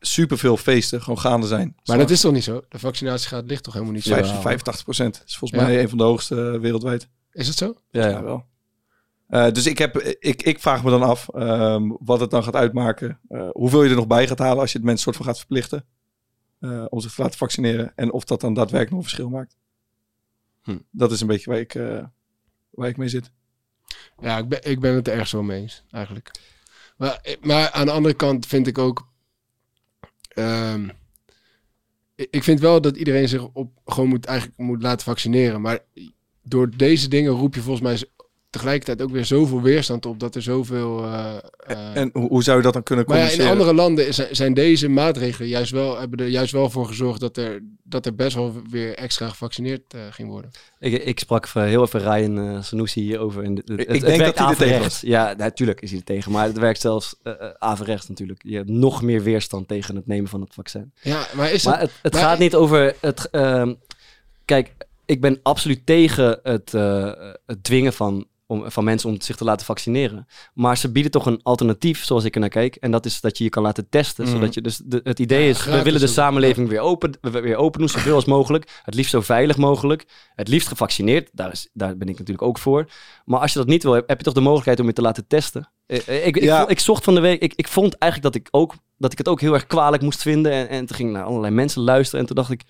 superveel 0.00 0.56
feesten 0.56 1.02
gewoon 1.02 1.18
gaande 1.18 1.46
zijn. 1.46 1.74
Maar 1.84 1.98
dat 1.98 2.10
is 2.10 2.20
toch 2.20 2.32
niet 2.32 2.44
zo? 2.44 2.60
De 2.68 2.78
vaccinatiegraad 2.78 3.44
ligt 3.46 3.62
toch 3.62 3.72
helemaal 3.72 3.94
niet 3.94 4.02
zo? 4.02 4.12
Vijf- 4.14 4.26
85 4.40 4.84
procent. 4.84 5.22
is 5.26 5.36
volgens 5.36 5.60
Ja. 5.60 5.66
mij 5.66 5.80
een 5.82 5.88
van 5.88 5.98
de 5.98 6.04
hoogste 6.04 6.50
eh, 6.54 6.60
wereldwijd. 6.60 7.08
Is 7.32 7.46
het 7.48 7.56
zo? 7.56 7.74
Ja, 7.90 8.08
Ja, 8.08 8.22
wel. 8.22 8.44
Eh, 9.28 9.50
dus 9.50 9.66
ik, 9.66 9.78
heb, 9.78 9.98
ik, 9.98 10.42
ik 10.42 10.60
vraag 10.60 10.84
me 10.84 10.90
dan 10.90 11.02
af 11.02 11.28
ehm, 11.28 11.90
wat 12.00 12.20
het 12.20 12.30
dan 12.30 12.42
gaat 12.42 12.54
uitmaken. 12.54 13.20
Eh, 13.28 13.48
hoeveel 13.52 13.82
je 13.82 13.90
er 13.90 13.96
nog 13.96 14.06
bij 14.06 14.26
gaat 14.26 14.38
halen 14.38 14.58
als 14.58 14.72
je 14.72 14.78
het 14.78 14.86
mensen 14.86 15.04
soort 15.04 15.16
van 15.16 15.24
gaat 15.24 15.38
verplichten. 15.38 15.84
eh, 16.60 16.84
om 16.88 17.00
zich 17.00 17.14
te 17.14 17.22
laten 17.22 17.38
vaccineren. 17.38 17.92
En 17.96 18.12
of 18.12 18.24
dat 18.24 18.40
dan 18.40 18.54
daadwerkelijk 18.54 18.90
nog 18.90 18.98
een 18.98 19.08
verschil 19.08 19.28
maakt. 19.28 19.56
Hm. 20.62 20.78
Dat 20.90 21.12
is 21.12 21.20
een 21.20 21.26
beetje 21.26 21.50
waar 21.50 21.60
ik, 21.60 21.72
waar 22.70 22.88
ik 22.88 22.96
mee 22.96 23.08
zit. 23.08 23.30
Ja, 24.20 24.38
ik 24.38 24.48
ben, 24.48 24.70
ik 24.70 24.80
ben 24.80 24.94
het 24.94 25.06
er 25.06 25.12
ergens 25.12 25.32
wel 25.32 25.42
mee 25.42 25.60
eens, 25.60 25.82
eigenlijk. 25.90 26.30
Maar, 26.96 27.36
maar 27.40 27.70
aan 27.70 27.86
de 27.86 27.92
andere 27.92 28.14
kant 28.14 28.46
vind 28.46 28.66
ik 28.66 28.78
ook... 28.78 29.08
ehm, 30.28 30.88
ik 32.14 32.44
vind 32.44 32.60
wel 32.60 32.80
dat 32.80 32.96
iedereen 32.96 33.28
zich 33.28 33.48
op, 33.52 33.72
gewoon 33.84 34.08
moet, 34.08 34.24
eigenlijk 34.26 34.58
moet 34.58 34.82
laten 34.82 35.04
vaccineren. 35.04 35.60
Maar 35.60 35.78
door 36.42 36.76
deze 36.76 37.08
dingen 37.08 37.32
roep 37.32 37.54
je 37.54 37.60
volgens 37.60 37.84
mij 37.84 38.08
tegelijkertijd 38.58 39.02
ook 39.02 39.14
weer 39.14 39.24
zoveel 39.24 39.62
weerstand 39.62 40.06
op... 40.06 40.20
dat 40.20 40.34
er 40.34 40.42
zoveel... 40.42 41.04
eh, 41.04 41.36
eh, 41.66 41.96
En 41.96 42.10
hoe, 42.12 42.28
hoe 42.28 42.42
zou 42.42 42.56
je 42.56 42.62
dat 42.62 42.72
dan 42.72 42.82
kunnen 42.82 43.04
maar 43.08 43.18
ja, 43.18 43.28
in 43.30 43.46
andere 43.46 43.74
landen 43.74 44.06
is- 44.06 44.30
zijn 44.30 44.54
deze 44.54 44.88
maatregelen 44.88 45.48
juist 45.48 45.70
wel, 45.72 45.98
hebben 45.98 46.18
er 46.18 46.26
juist 46.26 46.52
wel 46.52 46.70
voor 46.70 46.86
gezorgd... 46.86 47.20
dat 47.20 47.36
er, 47.36 47.60
dat 47.82 48.06
er 48.06 48.14
best 48.14 48.34
wel 48.36 48.62
weer 48.70 48.94
extra 48.94 49.28
gevaccineerd 49.28 49.94
eh, 49.94 50.00
ging 50.10 50.28
worden. 50.28 50.50
Ik, 50.78 51.04
ik 51.04 51.18
sprak 51.18 51.48
heel 51.48 51.82
even 51.82 52.00
Ryan 52.00 52.38
uh, 52.38 52.62
Sanusi 52.62 53.00
hierover. 53.00 53.44
En 53.44 53.56
het, 53.56 53.68
het, 53.68 53.80
Ik 53.80 53.88
het 53.88 54.00
denk 54.00 54.18
werkt 54.20 54.36
dat 54.38 54.46
hij 54.46 54.48
er 54.54 54.56
tegen 54.56 54.74
averechts. 54.74 55.00
Ja, 55.00 55.34
natuurlijk 55.36 55.80
is 55.80 55.90
hij 55.90 55.98
er 55.98 56.04
tegen. 56.04 56.32
Maar 56.32 56.46
het 56.46 56.58
werkt 56.58 56.80
zelfs 56.80 57.14
uh, 57.24 57.32
averechts 57.58 58.08
natuurlijk. 58.08 58.40
Je 58.42 58.56
hebt 58.56 58.68
nog 58.68 59.02
meer 59.02 59.22
weerstand 59.22 59.68
tegen 59.68 59.96
het 59.96 60.06
nemen 60.06 60.28
van 60.30 60.40
het 60.40 60.54
vaccin. 60.54 60.92
Ja, 61.00 61.26
maar 61.34 61.52
is 61.52 61.64
maar 61.64 61.78
dat... 61.78 61.82
het, 61.88 61.98
het 62.02 62.12
maar- 62.12 62.22
gaat 62.22 62.38
niet 62.38 62.54
over 62.54 62.94
het... 63.00 63.28
Uh, 63.32 63.68
kijk, 64.44 64.74
ik 65.04 65.20
ben 65.20 65.40
absoluut 65.42 65.86
tegen 65.86 66.40
het, 66.42 66.72
uh, 66.74 67.12
het 67.46 67.64
dwingen 67.64 67.92
van, 67.92 68.26
om, 68.48 68.70
van 68.70 68.84
mensen 68.84 69.08
om 69.08 69.20
zich 69.20 69.36
te 69.36 69.44
laten 69.44 69.66
vaccineren. 69.66 70.26
Maar 70.54 70.76
ze 70.76 70.92
bieden 70.92 71.12
toch 71.12 71.26
een 71.26 71.40
alternatief, 71.42 72.04
zoals 72.04 72.24
ik 72.24 72.34
er 72.34 72.40
naar 72.40 72.48
kijk. 72.48 72.74
En 72.74 72.90
dat 72.90 73.06
is 73.06 73.20
dat 73.20 73.38
je 73.38 73.44
je 73.44 73.50
kan 73.50 73.62
laten 73.62 73.88
testen. 73.88 74.24
Mhm. 74.24 74.34
Zodat 74.34 74.54
je, 74.54 74.60
dus 74.60 74.80
de, 74.84 75.00
het 75.02 75.18
idee 75.18 75.42
Ja, 75.42 75.48
is, 75.48 75.64
we 75.64 75.82
willen 75.82 76.00
de 76.00 76.06
samenleving 76.06 76.68
weer, 76.68 76.80
open, 76.80 77.18
weer 77.20 77.56
open 77.56 77.80
doen, 77.80 77.88
zoveel 77.88 78.14
als 78.14 78.24
mogelijk. 78.24 78.80
Het 78.82 78.94
liefst 78.94 79.10
zo 79.10 79.20
veilig 79.20 79.56
mogelijk. 79.56 80.04
Het 80.34 80.48
liefst 80.48 80.68
gevaccineerd. 80.68 81.30
Daar, 81.32 81.52
is, 81.52 81.68
daar 81.72 81.96
ben 81.96 82.08
ik 82.08 82.18
natuurlijk 82.18 82.46
ook 82.46 82.58
voor. 82.58 82.88
Maar 83.24 83.40
als 83.40 83.52
je 83.52 83.58
dat 83.58 83.68
niet 83.68 83.82
wil, 83.82 83.92
heb, 83.92 84.08
heb 84.08 84.18
je 84.18 84.24
toch 84.24 84.34
de 84.34 84.40
mogelijkheid 84.40 84.80
om 84.80 84.86
je 84.86 84.92
te 84.92 85.02
laten 85.02 85.26
testen. 85.26 85.70
Ik, 85.86 86.06
ik, 86.06 86.42
Ja. 86.42 86.62
ik, 86.62 86.68
ik 86.68 86.80
zocht 86.80 87.04
van 87.04 87.14
de 87.14 87.20
week, 87.20 87.42
ik, 87.42 87.52
ik 87.56 87.68
vond 87.68 87.98
eigenlijk 87.98 88.32
dat 88.32 88.42
ik, 88.42 88.48
ook, 88.50 88.74
dat 88.98 89.12
ik 89.12 89.18
het 89.18 89.28
ook 89.28 89.40
heel 89.40 89.54
erg 89.54 89.66
kwalijk 89.66 90.02
moest 90.02 90.22
vinden. 90.22 90.52
En, 90.52 90.68
en 90.68 90.86
toen 90.86 90.96
ging 90.96 91.08
ik 91.08 91.14
naar 91.14 91.24
allerlei 91.24 91.54
mensen 91.54 91.82
luisteren. 91.82 92.20
En 92.20 92.26
toen 92.26 92.36
dacht 92.36 92.50
ik, 92.50 92.62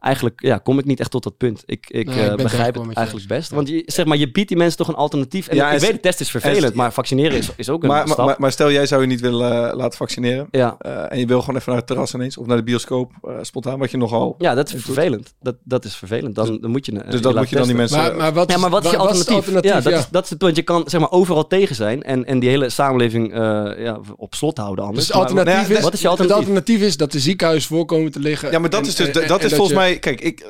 eigenlijk 0.00 0.40
ja, 0.42 0.58
kom 0.58 0.78
ik 0.78 0.84
niet 0.84 1.00
echt 1.00 1.10
tot 1.10 1.22
dat 1.22 1.36
punt. 1.36 1.62
Ik, 1.66 1.86
ik, 1.90 2.06
Nee, 2.06 2.14
ik 2.14 2.20
ben 2.28 2.36
eh, 2.36 2.42
begrijp 2.42 2.74
het 2.74 2.92
eigenlijk 2.96 3.28
best. 3.28 3.50
Want 3.50 3.68
je, 3.68 3.82
zeg 3.86 4.04
maar, 4.06 4.16
je 4.16 4.30
biedt 4.30 4.48
die 4.48 4.56
mensen 4.56 4.76
toch 4.78 4.88
een 4.88 4.94
alternatief. 4.94 5.46
En 5.48 5.56
Ja, 5.56 5.66
ik 5.68 5.74
en 5.74 5.80
weet, 5.80 5.92
de 5.92 6.00
test 6.00 6.20
is 6.20 6.30
vervelend, 6.30 6.64
en- 6.72 6.76
maar 6.76 6.92
vaccineren 6.92 7.38
is, 7.38 7.50
is 7.56 7.68
ook 7.70 7.82
een 7.82 7.88
Maar, 7.88 8.04
stap. 8.04 8.16
maar, 8.16 8.26
maar, 8.26 8.36
maar 8.38 8.52
stel, 8.52 8.70
jij 8.70 8.86
zou 8.86 9.00
je 9.00 9.06
niet 9.06 9.20
willen 9.20 9.70
eh, 9.70 9.76
laten 9.76 9.96
vaccineren. 9.98 10.48
ja. 10.50 10.76
eh, 10.78 11.12
en 11.12 11.18
je 11.18 11.26
wil 11.26 11.40
gewoon 11.40 11.56
even 11.56 11.68
naar 11.68 11.78
het 11.78 11.86
terras 11.86 12.14
ineens. 12.14 12.36
Of 12.38 12.46
naar 12.46 12.56
de 12.56 12.62
bioscoop. 12.62 13.12
eh, 13.22 13.34
spontaan, 13.40 13.78
wat 13.78 13.90
je 13.90 13.96
nogal... 13.96 14.34
ja, 14.38 14.54
dat 14.54 14.66
is 14.66 14.72
doet. 14.72 14.82
vervelend. 14.82 15.34
Dat, 15.40 15.54
dat 15.64 15.84
is 15.84 15.96
vervelend. 15.96 16.34
Dan, 16.34 16.58
dan 16.60 16.70
moet 16.70 16.86
je, 16.86 16.92
Dus 16.92 17.20
dat 17.20 17.34
moet 17.34 17.48
je 17.48 17.56
dan 17.56 17.66
die 17.66 17.74
mensen... 17.76 17.98
Maar, 17.98 18.16
maar 18.16 18.32
wat 18.32 18.50
Ja, 18.50 18.58
maar 18.58 18.70
wat 18.70 18.84
is 18.84 18.90
je 18.90 18.96
alternatief? 18.96 19.50
Ja, 19.62 19.80
dat, 19.80 19.92
Ja. 19.92 19.98
Is, 19.98 20.08
dat 20.10 20.24
is 20.24 20.30
het 20.30 20.38
punt. 20.38 20.56
Je 20.56 20.62
kan 20.62 20.82
zeg 20.86 21.00
maar 21.00 21.10
overal 21.10 21.46
tegen 21.46 21.74
zijn 21.74 22.02
en, 22.02 22.24
en 22.24 22.38
die 22.38 22.48
hele 22.48 22.68
samenleving 22.70 23.32
eh, 23.32 23.38
ja, 23.84 24.00
op 24.16 24.34
slot 24.34 24.58
houden 24.58 24.84
anders. 24.84 25.06
Dus 25.06 25.16
alternatief, 25.16 25.54
nou 25.68 25.71
is, 25.76 25.82
wat 25.82 25.92
is 25.92 26.00
je 26.00 26.08
het 26.08 26.18
alternatief? 26.18 26.48
alternatief 26.48 26.80
is 26.88 26.96
dat 26.96 27.12
de 27.12 27.20
ziekenhuizen 27.20 27.68
voorkomen 27.68 28.12
te 28.12 28.18
liggen. 28.20 28.50
Ja, 28.50 28.58
maar 28.58 28.70
dat 28.70 28.80
en- 28.80 28.86
is 28.86 28.94
dus 28.94 29.06
en- 29.06 29.28
dat 29.28 29.40
en 29.40 29.46
is 29.46 29.52
volgens 29.54 29.68
je- 29.68 29.74
mij. 29.84 29.98
Kijk, 29.98 30.20
ik, 30.20 30.40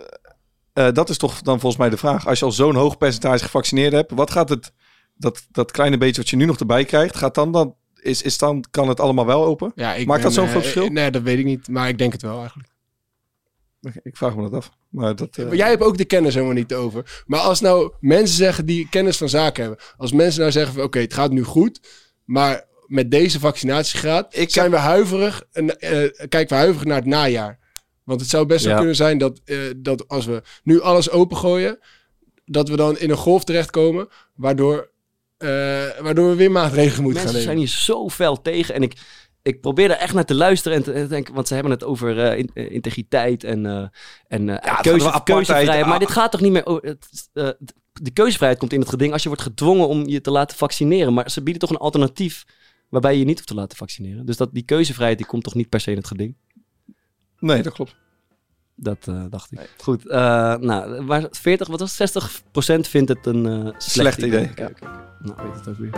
eh, 0.72 0.87
eh, 0.87 0.94
dat 0.94 1.11
is 1.11 1.16
toch 1.16 1.42
dan 1.42 1.61
volgens 1.61 1.80
mij 1.80 1.90
de 1.90 1.96
vraag. 1.96 2.26
Als 2.26 2.38
je 2.38 2.44
al 2.44 2.52
zo'n 2.52 2.74
hoog 2.74 2.98
percentage 2.98 3.44
gevaccineerd 3.44 3.92
hebt, 3.92 4.12
wat 4.12 4.30
gaat 4.30 4.48
het 4.48 4.72
dat 5.14 5.46
dat 5.50 5.70
kleine 5.70 5.98
beetje 5.98 6.20
wat 6.20 6.30
je 6.30 6.37
nu 6.37 6.44
nog 6.44 6.58
erbij 6.58 6.85
krijgt, 6.85 7.16
gaat 7.16 7.35
dan 7.35 7.52
dan 7.52 7.74
is 7.94 8.22
is 8.22 8.38
dan 8.38 8.64
kan 8.70 8.88
het 8.88 9.00
allemaal 9.00 9.26
wel 9.26 9.44
open? 9.44 9.72
Ja, 9.74 9.94
ik 9.94 10.06
Maakt 10.06 10.22
dat 10.22 10.32
zo'n 10.32 10.48
groot 10.48 10.56
eh, 10.62 10.68
verschil? 10.70 10.88
Nee, 10.92 11.11
dat 11.11 11.22
weet 11.22 11.38
ik 11.38 11.44
niet, 11.44 11.68
maar 11.68 11.88
ik 11.88 11.98
denk 11.98 12.12
het 12.12 12.22
wel 12.22 12.38
eigenlijk. 12.38 12.68
Ik 14.02 14.16
vraag 14.16 14.37
me 14.37 14.42
dat 14.42 14.52
af. 14.54 14.70
Maar 14.88 15.16
dat. 15.16 15.38
jij 15.50 15.68
hebt 15.68 15.82
ook 15.82 15.96
de 15.98 16.04
kennis 16.04 16.35
helemaal 16.35 16.54
niet 16.54 16.74
over. 16.74 17.22
Maar 17.26 17.40
als 17.40 17.61
nou 17.61 17.92
mensen 18.00 18.37
zeggen 18.37 18.66
die 18.66 18.88
kennis 18.90 19.16
van 19.16 19.28
zaken 19.28 19.62
hebben. 19.62 19.80
Als 19.96 20.12
mensen 20.12 20.40
nou 20.40 20.52
zeggen 20.52 20.74
van 20.74 20.82
oké, 20.82 20.98
het 20.98 21.14
gaat 21.14 21.30
nu 21.30 21.42
goed. 21.42 21.80
Maar 22.24 22.64
met 22.92 23.11
deze 23.11 23.40
vaccinatiegraad 23.40 24.37
Ik 24.37 24.50
zijn 24.50 24.70
we 24.70 24.76
huiverig. 24.76 25.42
En, 25.52 25.78
eh, 25.78 25.90
kijken 26.28 26.48
we 26.48 26.55
huiverig 26.55 26.85
naar 26.87 26.96
het 26.96 27.07
najaar. 27.07 27.59
Want 28.05 28.20
het 28.20 28.31
zou 28.31 28.46
best 28.46 28.62
wel 28.62 28.72
Ja. 28.72 28.78
kunnen 28.78 28.96
zijn 28.96 29.18
dat, 29.18 29.40
eh, 29.44 29.59
dat 29.76 30.09
als 30.09 30.26
we 30.26 30.42
nu 30.62 30.81
alles 30.81 31.11
opengooien. 31.11 31.78
Dat 32.44 32.68
we 32.68 32.76
dan 32.76 32.98
in 32.98 33.11
een 33.11 33.16
golf 33.16 33.44
terechtkomen. 33.44 34.09
Waardoor, 34.35 34.90
eh, 35.38 35.48
waardoor 36.00 36.28
we 36.28 36.35
weer 36.35 36.50
maatregelen 36.50 37.02
moeten 37.02 37.22
Mensen 37.22 37.22
gaan 37.22 37.33
zijn 37.42 37.57
nemen. 37.57 37.70
hier 37.70 37.78
zo 37.85 38.09
fel 38.09 38.42
tegen. 38.42 38.74
En 38.74 38.83
ik, 38.83 38.92
ik 39.42 39.61
probeer 39.61 39.90
er 39.90 39.96
echt 39.96 40.14
naar 40.14 40.24
te 40.24 40.35
luisteren 40.35 40.76
en 40.76 40.83
te, 40.85 40.92
en 40.92 41.02
te 41.02 41.09
denken, 41.09 41.35
want 41.35 41.48
ze 41.48 41.55
hebben 41.55 41.72
het 41.72 41.85
over 41.85 42.37
in- 42.37 42.50
integriteit 42.55 43.44
en, 43.44 43.66
eh 43.66 43.87
en 44.28 44.48
eh, 44.48 44.81
keuze, 44.81 44.90
over 44.98 45.07
apartheid. 45.07 45.24
keuzevrijheid. 45.24 45.85
Maar 45.85 45.94
Ah. 45.94 46.00
dit 46.00 46.11
gaat 46.11 46.31
toch 46.31 46.40
niet 46.40 46.52
meer... 46.52 46.66
o- 46.66 46.78
het, 46.83 47.28
eh, 47.33 47.48
de 47.92 48.11
keuzevrijheid 48.11 48.59
komt 48.61 48.72
in 48.72 48.81
het 48.81 48.88
geding 48.88 49.12
als 49.12 49.22
je 49.22 49.28
wordt 49.28 49.42
gedwongen 49.44 49.88
om 49.88 50.07
je 50.09 50.20
te 50.20 50.31
laten 50.31 50.57
vaccineren. 50.57 51.14
Maar 51.14 51.31
ze 51.31 51.42
bieden 51.42 51.61
toch 51.62 51.70
een 51.70 51.76
alternatief 51.87 52.44
waarbij 52.92 53.12
je 53.12 53.18
je 53.18 53.24
niet 53.24 53.37
hoeft 53.37 53.48
te 53.48 53.55
laten 53.55 53.76
vaccineren. 53.76 54.26
Dus 54.26 54.37
dat, 54.37 54.52
die 54.52 54.62
keuzevrijheid 54.62 55.18
die 55.18 55.26
komt 55.26 55.44
toch 55.44 55.55
niet 55.55 55.68
per 55.68 55.81
se 55.81 55.90
in 55.90 55.96
het 55.96 56.07
geding. 56.07 56.35
Nee, 57.38 57.62
dat 57.62 57.72
klopt. 57.72 57.96
Dat 58.74 59.09
eh, 59.09 59.24
dacht 59.31 59.52
ik. 59.52 59.74
Goed, 59.76 60.09
eh, 60.09 60.57
nou, 60.57 61.07
waar 61.07 61.26
40, 61.31 61.68
wat 61.68 61.81
was 61.81 61.98
het? 61.98 62.31
60% 62.85 62.88
vindt 62.88 63.09
het 63.09 63.26
een 63.26 63.46
eh, 63.46 63.62
slecht, 63.62 63.83
Slecht 63.83 64.22
idee, 64.22 64.50
oké. 64.50 64.72
Nou, 65.18 65.42
weet 65.42 65.55
het 65.55 65.68
ook 65.68 65.76
weer. 65.76 65.92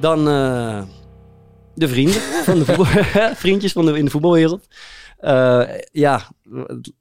Dan 0.00 0.24
de 1.74 1.88
vrienden 1.88 2.20
van 2.20 2.58
de 2.58 2.64
voetbal, 2.64 2.86
vriendjes 3.44 3.72
van 3.72 3.86
de, 3.86 3.98
in 3.98 4.04
de 4.04 4.10
voetbalwereld. 4.10 4.68
Eh, 5.26 5.78
ja, 5.92 6.30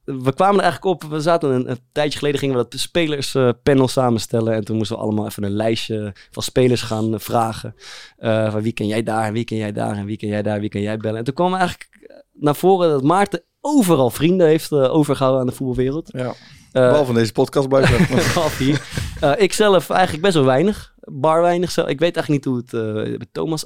we 0.03 0.33
kwamen 0.33 0.55
er 0.55 0.63
eigenlijk 0.63 0.85
op. 0.85 1.03
We 1.03 1.19
zaten 1.19 1.49
een, 1.49 1.69
een 1.69 1.79
tijdje 1.91 2.17
geleden 2.17 2.39
gingen 2.39 2.55
we 2.55 2.65
dat 2.69 2.79
spelerspanel 2.79 3.87
samenstellen. 3.87 4.53
En 4.53 4.63
toen 4.63 4.77
moesten 4.77 4.95
we 4.95 5.01
allemaal 5.01 5.25
even 5.25 5.43
een 5.43 5.55
lijstje 5.55 6.13
van 6.31 6.43
spelers 6.43 6.81
gaan 6.81 7.19
vragen. 7.19 7.75
Eh, 8.17 8.51
van 8.51 8.61
wie 8.61 8.73
ken 8.73 8.87
jij 8.87 9.03
daar 9.03 9.25
en 9.25 9.33
wie 9.33 9.43
ken 9.43 9.57
jij 9.57 9.71
daar 9.71 9.97
en 9.97 10.05
wie 10.05 10.17
ken 10.17 10.29
jij 10.29 10.41
daar, 10.41 10.59
wie 10.59 10.69
ken 10.69 10.81
jij 10.81 10.97
bellen. 10.97 11.17
En 11.17 11.23
toen 11.23 11.33
kwam 11.33 11.53
eigenlijk 11.53 11.89
naar 12.33 12.55
voren 12.55 12.89
dat 12.89 13.03
Maarten 13.03 13.43
overal 13.61 14.09
vrienden 14.09 14.47
heeft 14.47 14.71
eh, 14.71 14.93
overgehouden 14.93 15.41
aan 15.41 15.47
de 15.47 15.53
voetbalwereld. 15.53 16.09
Ja. 16.11 16.33
Eh, 16.75 16.89
Behalve 16.89 17.11
in 17.11 17.17
deze 17.17 17.31
podcast 17.31 17.67
blijven. 17.67 18.19
Hier. 18.65 18.81
Eh, 19.19 19.31
ik 19.37 19.53
zelf 19.53 19.89
eigenlijk 19.89 20.23
best 20.23 20.35
wel 20.35 20.45
weinig. 20.45 20.93
Bar 20.99 21.41
weinig. 21.41 21.71
zelf. 21.71 21.87
Ik 21.87 21.99
weet 21.99 22.15
eigenlijk 22.15 22.45
niet 22.45 22.53
hoe 22.53 22.63
het 22.63 23.07
eh, 23.07 23.17
met 23.17 23.27
Thomas 23.31 23.65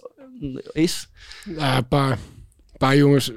is. 0.71 1.09
Ja, 1.57 1.77
een 1.77 1.87
paar, 1.87 2.11
een 2.11 2.77
paar 2.77 2.95
jongens. 2.95 3.31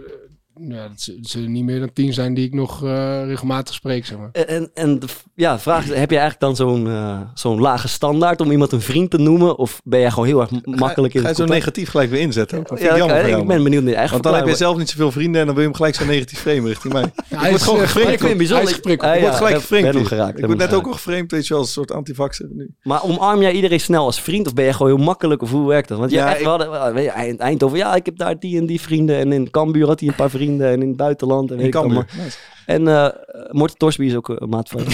Ja, 0.60 0.82
het 0.82 1.12
zullen 1.20 1.52
niet 1.52 1.64
meer 1.64 1.78
dan 1.80 1.92
tien 1.92 2.12
zijn 2.12 2.34
die 2.34 2.46
ik 2.46 2.54
nog 2.54 2.84
eh, 2.84 3.24
regelmatig 3.24 3.74
spreek, 3.74 4.06
zeg 4.06 4.18
maar. 4.18 4.28
En, 4.32 4.70
en, 4.74 4.98
de 4.98 5.06
ja, 5.34 5.58
vraag 5.58 5.82
is, 5.84 5.88
heb 5.88 6.10
je 6.10 6.18
eigenlijk 6.18 6.40
dan 6.40 6.56
zo'n 6.56 6.86
eh, 6.86 7.20
zo'n 7.34 7.60
lage 7.60 7.88
standaard 7.88 8.40
om 8.40 8.50
iemand 8.50 8.72
een 8.72 8.80
vriend 8.80 9.10
te 9.10 9.18
noemen? 9.18 9.58
Of 9.58 9.80
ben 9.84 10.00
jij 10.00 10.10
gewoon 10.10 10.26
heel 10.26 10.40
erg 10.40 10.50
makkelijk 10.64 11.14
in 11.14 11.20
Ga 11.20 11.28
je 11.28 11.34
het 11.34 11.42
zo 11.48 11.54
negatief 11.54 11.88
gelijk 11.90 12.10
weer 12.10 12.20
inzetten? 12.20 12.62
Dat 12.66 12.80
Ja, 12.80 12.90
ik 12.90 12.96
jammer 12.96 13.26
ik, 13.28 13.36
ik 13.38 13.46
ben 13.46 13.62
benieuwd 13.62 13.82
naar 13.82 13.90
je 13.90 13.96
eigen 13.96 14.12
Want 14.12 14.24
dan 14.24 14.34
heb 14.34 14.46
je 14.46 14.56
zelf 14.56 14.76
niet 14.76 14.90
zoveel 14.90 15.12
vrienden 15.12 15.40
en 15.40 15.46
dan 15.46 15.54
wil 15.54 15.64
je 15.64 15.68
hem 15.70 15.78
gelijk 15.78 15.94
zo 15.94 16.04
negatief 16.04 16.38
framen 16.38 16.66
richting 16.66 16.92
mij. 16.92 17.12
hij 17.28 17.38
word 17.50 17.60
is, 17.60 17.62
gewoon 17.62 17.80
eh, 17.80 17.86
gevreemd. 17.86 18.04
Maar 18.06 18.14
ik 18.14 18.18
vind 18.18 18.30
het 18.30 18.38
bijzonder. 18.38 18.64
Hij 18.64 18.72
is 18.72 18.78
geprikkeld. 18.78 19.10
Ah, 19.10 19.16
Ik 19.16 19.22
word 19.22 19.32
ja, 19.32 19.38
gelijk 19.38 19.56
geframed 19.56 20.38
Ik 20.38 20.46
word 20.46 20.58
net 20.58 20.74
ook 20.74 20.86
al 20.86 20.92
geframed, 20.92 21.30
weet 21.30 21.42
je 21.46 21.48
wel, 21.48 21.58
als 21.58 21.66
een 21.68 21.74
soort 21.74 21.92
antivaxer 21.92 22.48
nu. 22.52 22.74
Maar 22.82 23.02
omarm 23.04 23.40
jij 23.42 23.52
iedereen 23.52 23.80
snel 23.80 24.04
als 24.04 24.20
vriend? 24.20 24.46
Of 24.46 24.54
ben 24.54 24.64
je 24.64 24.72
gewoon 24.72 24.96
heel 24.96 25.04
makkelijk? 25.04 25.42
Of 25.42 25.50
hoe 25.50 25.68
werkt 25.68 25.88
dat? 25.88 25.98
Want 25.98 26.10
je 26.10 26.16
Ja, 26.16 26.28
echt, 26.28 26.36
ik- 26.38 26.42
we 26.44 26.48
hadden, 26.48 26.94
weet 26.94 27.04
je, 27.04 27.36
Eindhoven, 27.36 27.78
ja, 27.78 27.94
ik 27.94 28.06
heb 28.06 28.16
daar 28.16 28.38
die 28.38 28.58
en 28.58 28.66
die 28.66 28.80
vrienden. 28.80 29.16
En 29.16 29.32
in 29.32 29.50
Cambuur 29.50 29.86
had 29.86 30.00
hij 30.00 30.08
een 30.08 30.14
paar 30.14 30.30
vrienden. 30.30 30.40
En 30.48 30.82
in 30.82 30.88
het 30.88 30.96
buitenland. 30.96 31.50
En, 31.50 31.56
weet 31.56 31.66
Ik 31.66 31.74
allemaal. 31.74 32.04
Nice. 32.16 32.38
En 32.66 32.88
eh 32.88 33.08
Morten 33.50 33.78
Torsby 33.78 34.04
is 34.04 34.14
ook 34.14 34.28
een 34.28 34.48
maat 34.48 34.68
van 34.68 34.84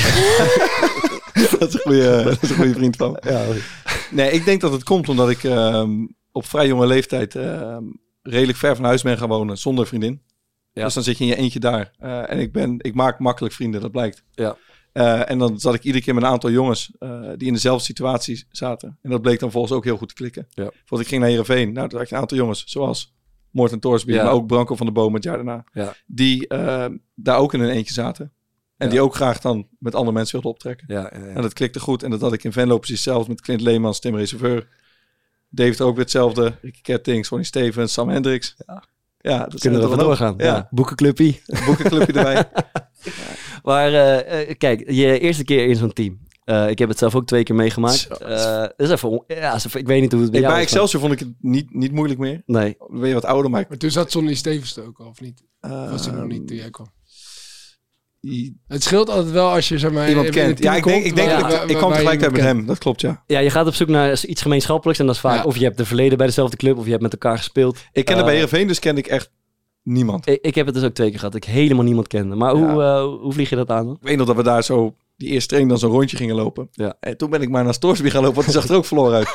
Dat 1.58 1.68
is 1.68 1.74
een 1.74 1.80
goede, 1.80 2.22
dat 2.24 2.42
is 2.42 2.50
een 2.50 2.56
goede 2.56 2.72
vriend 2.72 2.96
van 2.96 3.12
me. 3.12 3.30
ja, 3.30 3.44
Nee, 4.10 4.30
ik 4.30 4.44
denk 4.44 4.60
dat 4.60 4.72
het 4.72 4.82
komt 4.82 5.08
omdat 5.08 5.30
ik 5.30 5.44
ehm, 5.44 6.06
op 6.32 6.46
vrij 6.46 6.66
jonge 6.66 6.86
leeftijd 6.86 7.34
ehm, 7.34 7.84
redelijk 8.22 8.58
ver 8.58 8.76
van 8.76 8.84
huis 8.84 9.02
ben 9.02 9.18
gaan 9.18 9.28
wonen 9.28 9.58
zonder 9.58 9.86
vriendin. 9.86 10.22
Ja. 10.72 10.84
Dus 10.84 10.94
dan 10.94 11.02
zit 11.02 11.18
je 11.18 11.24
in 11.24 11.30
je 11.30 11.36
eentje 11.36 11.60
daar. 11.60 11.92
Eh, 11.98 12.30
en 12.30 12.38
ik, 12.38 12.52
ben, 12.52 12.74
ik 12.78 12.94
maak 12.94 13.18
makkelijk 13.18 13.54
vrienden, 13.54 13.80
dat 13.80 13.90
blijkt. 13.90 14.24
Ja. 14.32 14.56
Eh, 14.92 15.30
en 15.30 15.38
dan 15.38 15.60
zat 15.60 15.74
ik 15.74 15.82
iedere 15.84 16.04
keer 16.04 16.14
met 16.14 16.22
een 16.22 16.28
aantal 16.28 16.50
jongens 16.50 16.90
eh, 16.98 17.20
die 17.36 17.46
in 17.46 17.52
dezelfde 17.52 17.84
situatie 17.84 18.46
zaten. 18.50 18.98
En 19.02 19.10
dat 19.10 19.22
bleek 19.22 19.40
dan 19.40 19.50
volgens 19.50 19.72
ook 19.72 19.84
heel 19.84 19.96
goed 19.96 20.08
te 20.08 20.14
klikken. 20.14 20.46
Ja. 20.48 20.62
Bijvoorbeeld 20.62 21.00
ik 21.00 21.08
ging 21.08 21.20
naar 21.20 21.30
Heerenveen. 21.30 21.72
Nou, 21.72 21.88
toen 21.88 21.98
had 21.98 22.08
je 22.08 22.14
een 22.14 22.20
aantal 22.20 22.36
jongens, 22.36 22.64
zoals 22.66 23.16
Morten 23.58 23.80
Torsby, 23.80 24.12
Ja. 24.12 24.24
maar 24.24 24.32
ook 24.32 24.46
Branko 24.46 24.74
van 24.76 24.86
der 24.86 24.94
Boom 24.94 25.14
het 25.14 25.22
jaar 25.24 25.36
daarna. 25.36 25.64
Ja. 25.72 25.94
Die 26.06 26.48
eh, 26.48 26.86
daar 27.14 27.38
ook 27.38 27.54
in 27.54 27.60
een 27.60 27.70
eentje 27.70 27.92
zaten. 27.94 28.32
En 28.76 28.86
Ja. 28.86 28.92
die 28.92 29.00
ook 29.02 29.14
graag 29.14 29.40
dan 29.40 29.66
met 29.78 29.94
andere 29.94 30.12
mensen 30.12 30.32
wilden 30.32 30.50
optrekken. 30.50 30.86
Ja, 30.94 31.10
ja, 31.14 31.18
ja. 31.26 31.34
En 31.34 31.42
dat 31.42 31.52
klikte 31.52 31.80
goed. 31.80 32.02
En 32.02 32.10
dat 32.10 32.20
had 32.20 32.32
ik 32.32 32.44
in 32.44 32.52
Venlo 32.52 32.78
precies 32.78 33.02
zelfs 33.02 33.28
met 33.28 33.40
Clint 33.40 33.60
Leemans, 33.60 34.00
Tim 34.00 34.16
Reserveur. 34.16 34.68
Dave 35.50 35.84
ook 35.84 35.94
weer 35.94 36.02
hetzelfde. 36.04 36.52
Ricky 36.62 36.80
Kettings, 36.80 37.28
Ronnie 37.28 37.46
Stevens, 37.46 37.92
Sam 37.92 38.08
Hendricks. 38.08 38.54
Ja, 38.66 38.84
ja 39.18 39.38
dat 39.46 39.60
Kunnen 39.60 39.80
we 39.80 39.90
er 39.90 39.98
doorgaan. 39.98 40.34
Ja. 40.36 40.44
Ja, 40.44 40.68
Boekenclubie. 40.70 41.42
boekenclubje 41.66 42.12
erbij. 42.12 42.44
Maar 43.62 43.88
eh, 43.92 44.40
eh, 44.50 44.56
kijk, 44.58 44.90
je 44.90 45.18
eerste 45.18 45.44
keer 45.44 45.66
in 45.68 45.76
zo'n 45.76 45.92
team. 45.92 46.18
Eh, 46.48 46.68
ik 46.70 46.78
heb 46.78 46.88
het 46.88 46.98
zelf 46.98 47.14
ook 47.14 47.26
twee 47.26 47.42
keer 47.42 47.54
meegemaakt. 47.54 48.06
Eh, 48.06 48.64
is 48.76 48.90
even, 48.90 49.24
ja, 49.26 49.54
is 49.54 49.64
even- 49.64 49.80
ik 49.80 49.86
weet 49.86 50.00
niet 50.00 50.12
hoe 50.12 50.20
het 50.20 50.30
bij 50.30 50.40
Ik, 50.40 50.44
jou 50.46 50.56
bij 50.56 50.64
Excelsior 50.66 51.00
vond 51.00 51.12
ik 51.12 51.18
het 51.18 51.28
niet, 51.40 51.74
niet 51.74 51.92
moeilijk 51.92 52.20
meer. 52.20 52.42
Nee, 52.46 52.74
Dan 52.78 53.00
ben 53.00 53.08
je 53.08 53.14
wat 53.14 53.24
ouder, 53.24 53.50
maar... 53.50 53.60
ik- 53.60 53.68
Maar 53.68 53.78
toen 53.78 53.90
zat 53.90 54.10
Sonny 54.10 54.34
Stevens 54.34 54.76
er 54.76 54.86
ook 54.86 54.98
al, 55.00 55.06
of 55.06 55.20
niet? 55.20 55.42
eh, 55.60 55.90
Was 55.90 56.06
hij 56.06 56.14
nog 56.14 56.26
niet 56.26 56.46
toen 56.46 56.56
jij 56.56 56.70
kwam? 56.70 56.86
Het 58.66 58.82
scheelt 58.82 59.08
altijd 59.10 59.30
wel 59.32 59.50
als 59.50 59.68
je 59.68 59.78
zeg 59.78 59.90
maar, 59.92 60.08
Iemand 60.08 60.28
kent. 60.30 60.58
Ja, 60.62 60.74
ik 60.76 60.84
denk, 60.84 61.04
ik, 61.04 61.14
denk 61.16 61.30
dat 61.40 61.52
ik, 61.52 61.62
ik 61.70 61.76
kwam 61.76 61.90
tegelijkertijd 61.90 62.32
met 62.32 62.40
hem. 62.40 62.66
Dat 62.66 62.78
klopt, 62.78 63.00
ja. 63.00 63.22
ja, 63.26 63.38
je 63.38 63.50
gaat 63.50 63.66
op 63.66 63.74
zoek 63.74 63.88
naar 63.88 64.24
iets 64.24 64.42
gemeenschappelijks. 64.42 65.00
En 65.00 65.06
dat 65.06 65.14
is 65.14 65.20
vaak 65.20 65.36
Ja. 65.36 65.44
of 65.44 65.56
je 65.56 65.64
hebt 65.64 65.76
de 65.76 65.84
verleden 65.84 66.18
bij 66.18 66.26
dezelfde 66.26 66.56
club 66.56 66.76
of 66.78 66.84
je 66.84 66.90
hebt 66.90 67.02
met 67.02 67.12
elkaar 67.12 67.36
gespeeld. 67.36 67.78
Ik 67.92 68.04
kende 68.04 68.20
Eh, 68.20 68.26
bij 68.26 68.34
Heerenveen, 68.34 68.66
dus 68.66 68.78
kende 68.78 69.00
ik 69.00 69.06
echt 69.06 69.30
niemand. 69.82 70.26
Ik, 70.28 70.38
ik 70.40 70.54
heb 70.54 70.66
het 70.66 70.74
dus 70.74 70.84
ook 70.84 70.94
twee 70.94 71.08
keer 71.08 71.18
gehad. 71.18 71.32
Dat 71.32 71.44
ik 71.44 71.50
helemaal 71.50 71.84
niemand 71.84 72.06
kende. 72.08 72.34
Maar 72.34 72.52
hoe, 72.54 72.82
eh, 72.82 73.02
hoe 73.22 73.32
vlieg 73.32 73.48
je 73.50 73.56
dat 73.56 73.70
aan? 73.70 73.86
dan? 73.86 73.94
Ik 73.94 74.06
weet 74.08 74.16
nog 74.16 74.26
dat 74.26 74.36
we 74.36 74.42
daar 74.42 74.64
zo 74.64 74.94
die 75.18 75.28
eerste 75.28 75.48
training 75.48 75.70
dan 75.70 75.80
zo'n 75.80 75.98
rondje 75.98 76.16
gingen 76.16 76.34
lopen. 76.34 76.68
Ja. 76.72 76.96
En 77.00 77.16
toen 77.16 77.30
ben 77.30 77.42
ik 77.42 77.48
maar 77.48 77.64
naar 77.64 77.74
Storsby 77.74 78.08
gaan 78.10 78.22
lopen, 78.22 78.34
want 78.34 78.46
die 78.46 78.60
zag 78.60 78.68
er 78.70 78.76
ook 78.76 78.84
verloren 78.84 79.16
uit. 79.16 79.28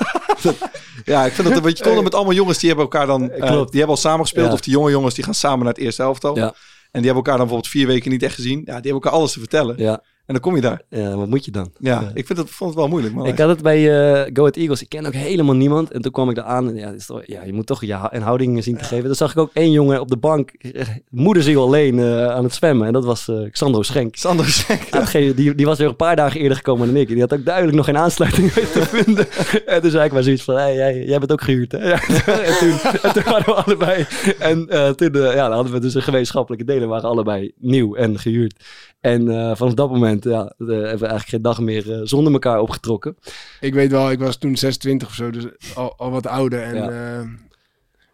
Ja, 1.06 1.26
ik 1.26 1.34
vind 1.34 1.48
dat 1.48 1.58
een 1.58 1.64
beetje 1.64 1.84
kon 1.84 2.04
met 2.04 2.16
allemaal 2.16 2.34
jongens 2.34 2.58
die 2.58 2.68
hebben 2.68 2.86
elkaar 2.86 3.08
dan, 3.08 3.20
Klopt. 3.30 3.72
die 3.72 3.80
hebben 3.80 3.96
al 3.96 4.02
samen 4.02 4.22
gespeeld. 4.22 4.48
Ja. 4.48 4.54
Of 4.54 4.62
die 4.62 4.74
jonge 4.74 4.92
jongens 4.92 5.16
die 5.16 5.24
gaan 5.24 5.34
samen 5.34 5.60
naar 5.60 5.74
het 5.74 5.84
eerste 5.84 6.04
elftal. 6.04 6.38
Ja. 6.38 6.46
En 6.92 7.02
die 7.02 7.06
hebben 7.12 7.16
elkaar 7.16 7.38
dan 7.38 7.48
bijvoorbeeld 7.48 7.72
vier 7.72 7.88
weken 7.88 8.12
niet 8.12 8.24
echt 8.24 8.36
gezien. 8.36 8.58
Ja, 8.58 8.64
die 8.64 8.74
hebben 8.74 8.94
elkaar 8.94 9.12
alles 9.12 9.32
te 9.32 9.40
vertellen. 9.40 9.76
Ja, 9.78 10.04
En 10.26 10.34
dan 10.34 10.42
kom 10.44 10.56
je 10.56 10.62
daar. 10.62 10.82
ja, 10.90 11.16
wat 11.16 11.28
moet 11.28 11.46
je 11.46 11.52
dan? 11.52 11.72
Ja, 11.80 12.02
Ja. 12.02 12.12
ik 12.14 12.26
vind 12.26 12.40
het, 12.40 12.50
vond 12.50 12.70
het 12.70 12.80
wel 12.80 12.90
moeilijk. 12.90 13.14
Maar 13.16 13.28
Ik 13.28 13.38
had 13.38 13.50
het 13.50 13.62
bij 13.62 13.78
eh 13.78 14.30
Go 14.34 14.40
Ahead 14.42 14.56
Eagles. 14.56 14.82
Ik 14.82 14.90
ken 14.90 15.06
ook 15.06 15.14
helemaal 15.14 15.56
niemand. 15.56 15.92
En 15.92 16.02
toen 16.02 16.12
kwam 16.12 16.30
ik 16.30 16.36
daar 16.36 16.46
aan. 16.46 16.68
En 16.68 16.76
ja, 16.76 16.88
het 16.88 17.00
is 17.00 17.06
toch, 17.06 17.22
ja, 17.26 17.44
je 17.44 17.54
moet 17.54 17.66
toch 17.66 17.86
je 17.86 17.98
een 18.10 18.22
houding 18.22 18.64
zien 18.64 18.78
te 18.78 18.84
geven. 18.84 19.06
Dan 19.06 19.16
zag 19.16 19.32
ik 19.32 19.38
ook 19.38 19.50
één 19.54 19.72
jongen 19.72 20.00
op 20.00 20.08
de 20.08 20.18
bank. 20.18 20.50
eh, 20.50 20.88
Moederziel 21.10 21.62
alleen 21.62 22.00
eh, 22.00 22.28
aan 22.28 22.44
het 22.44 22.54
zwemmen. 22.54 22.88
En 22.88 22.94
dat 22.94 23.06
was 23.06 23.28
eh 23.28 23.52
Xandro 23.52 23.82
Schenk. 23.82 24.16
Sander 24.16 24.46
Schenk. 24.46 24.82
Ja, 24.92 25.34
die, 25.34 25.56
die 25.56 25.66
was 25.66 25.78
weer 25.78 25.88
een 25.88 25.96
paar 25.96 26.16
dagen 26.16 26.40
eerder 26.40 26.58
gekomen 26.58 26.88
dan 26.88 26.96
ik. 26.96 27.08
En 27.08 27.14
die 27.14 27.22
had 27.24 27.34
ook 27.34 27.46
duidelijk 27.46 27.76
nog 27.78 27.86
geen 27.86 27.98
aansluiting 27.98 28.52
te 28.52 28.86
vinden. 28.86 29.28
En 29.66 29.82
toen 29.82 29.92
zei 29.92 30.06
ik 30.06 30.12
maar 30.12 30.24
zoiets 30.24 30.44
van, 30.44 30.56
hey, 30.56 30.76
jij, 30.76 31.06
jij 31.06 31.20
bent 31.20 31.32
ook 31.32 31.42
gehuurd, 31.42 31.72
hè? 31.72 31.78
Ja. 31.90 32.00
En, 32.26 32.58
toen, 32.58 32.80
en 33.02 33.14
toen 33.14 33.24
waren 33.24 33.46
we 33.46 33.54
allebei... 33.54 34.06
En 34.40 34.68
toen 34.96 35.12
ja, 35.14 35.32
dan 35.48 35.52
hadden 35.52 35.74
we 35.74 35.80
dus 35.80 35.94
een 35.94 36.02
gemeenschappelijke 36.02 36.66
delen. 36.66 36.82
We 36.82 36.88
waren 36.88 37.10
allebei 37.10 37.52
nieuw 37.58 37.96
en 37.96 38.20
gehuurd. 38.20 38.64
En 39.04 39.30
eh, 39.30 39.56
vanaf 39.56 39.74
dat 39.74 39.90
moment 39.90 40.24
ja, 40.24 40.40
eh, 40.42 40.48
hebben 40.58 40.78
we 40.78 40.86
eigenlijk 40.86 41.28
geen 41.30 41.42
dag 41.42 41.60
meer 41.60 41.94
eh, 41.94 42.00
zonder 42.04 42.34
elkaar 42.34 42.60
opgetrokken. 42.60 43.18
Ik 43.60 43.74
weet 43.74 43.92
wel, 43.92 44.12
ik 44.12 44.20
was 44.20 44.38
toen 44.38 44.58
26 44.58 45.08
of 45.08 45.14
zo, 45.14 45.30
dus 45.30 45.46
al, 45.76 45.94
al 45.98 46.12
wat 46.12 46.28
ouder. 46.28 46.62
En, 46.62 46.76
Ja. 46.76 46.90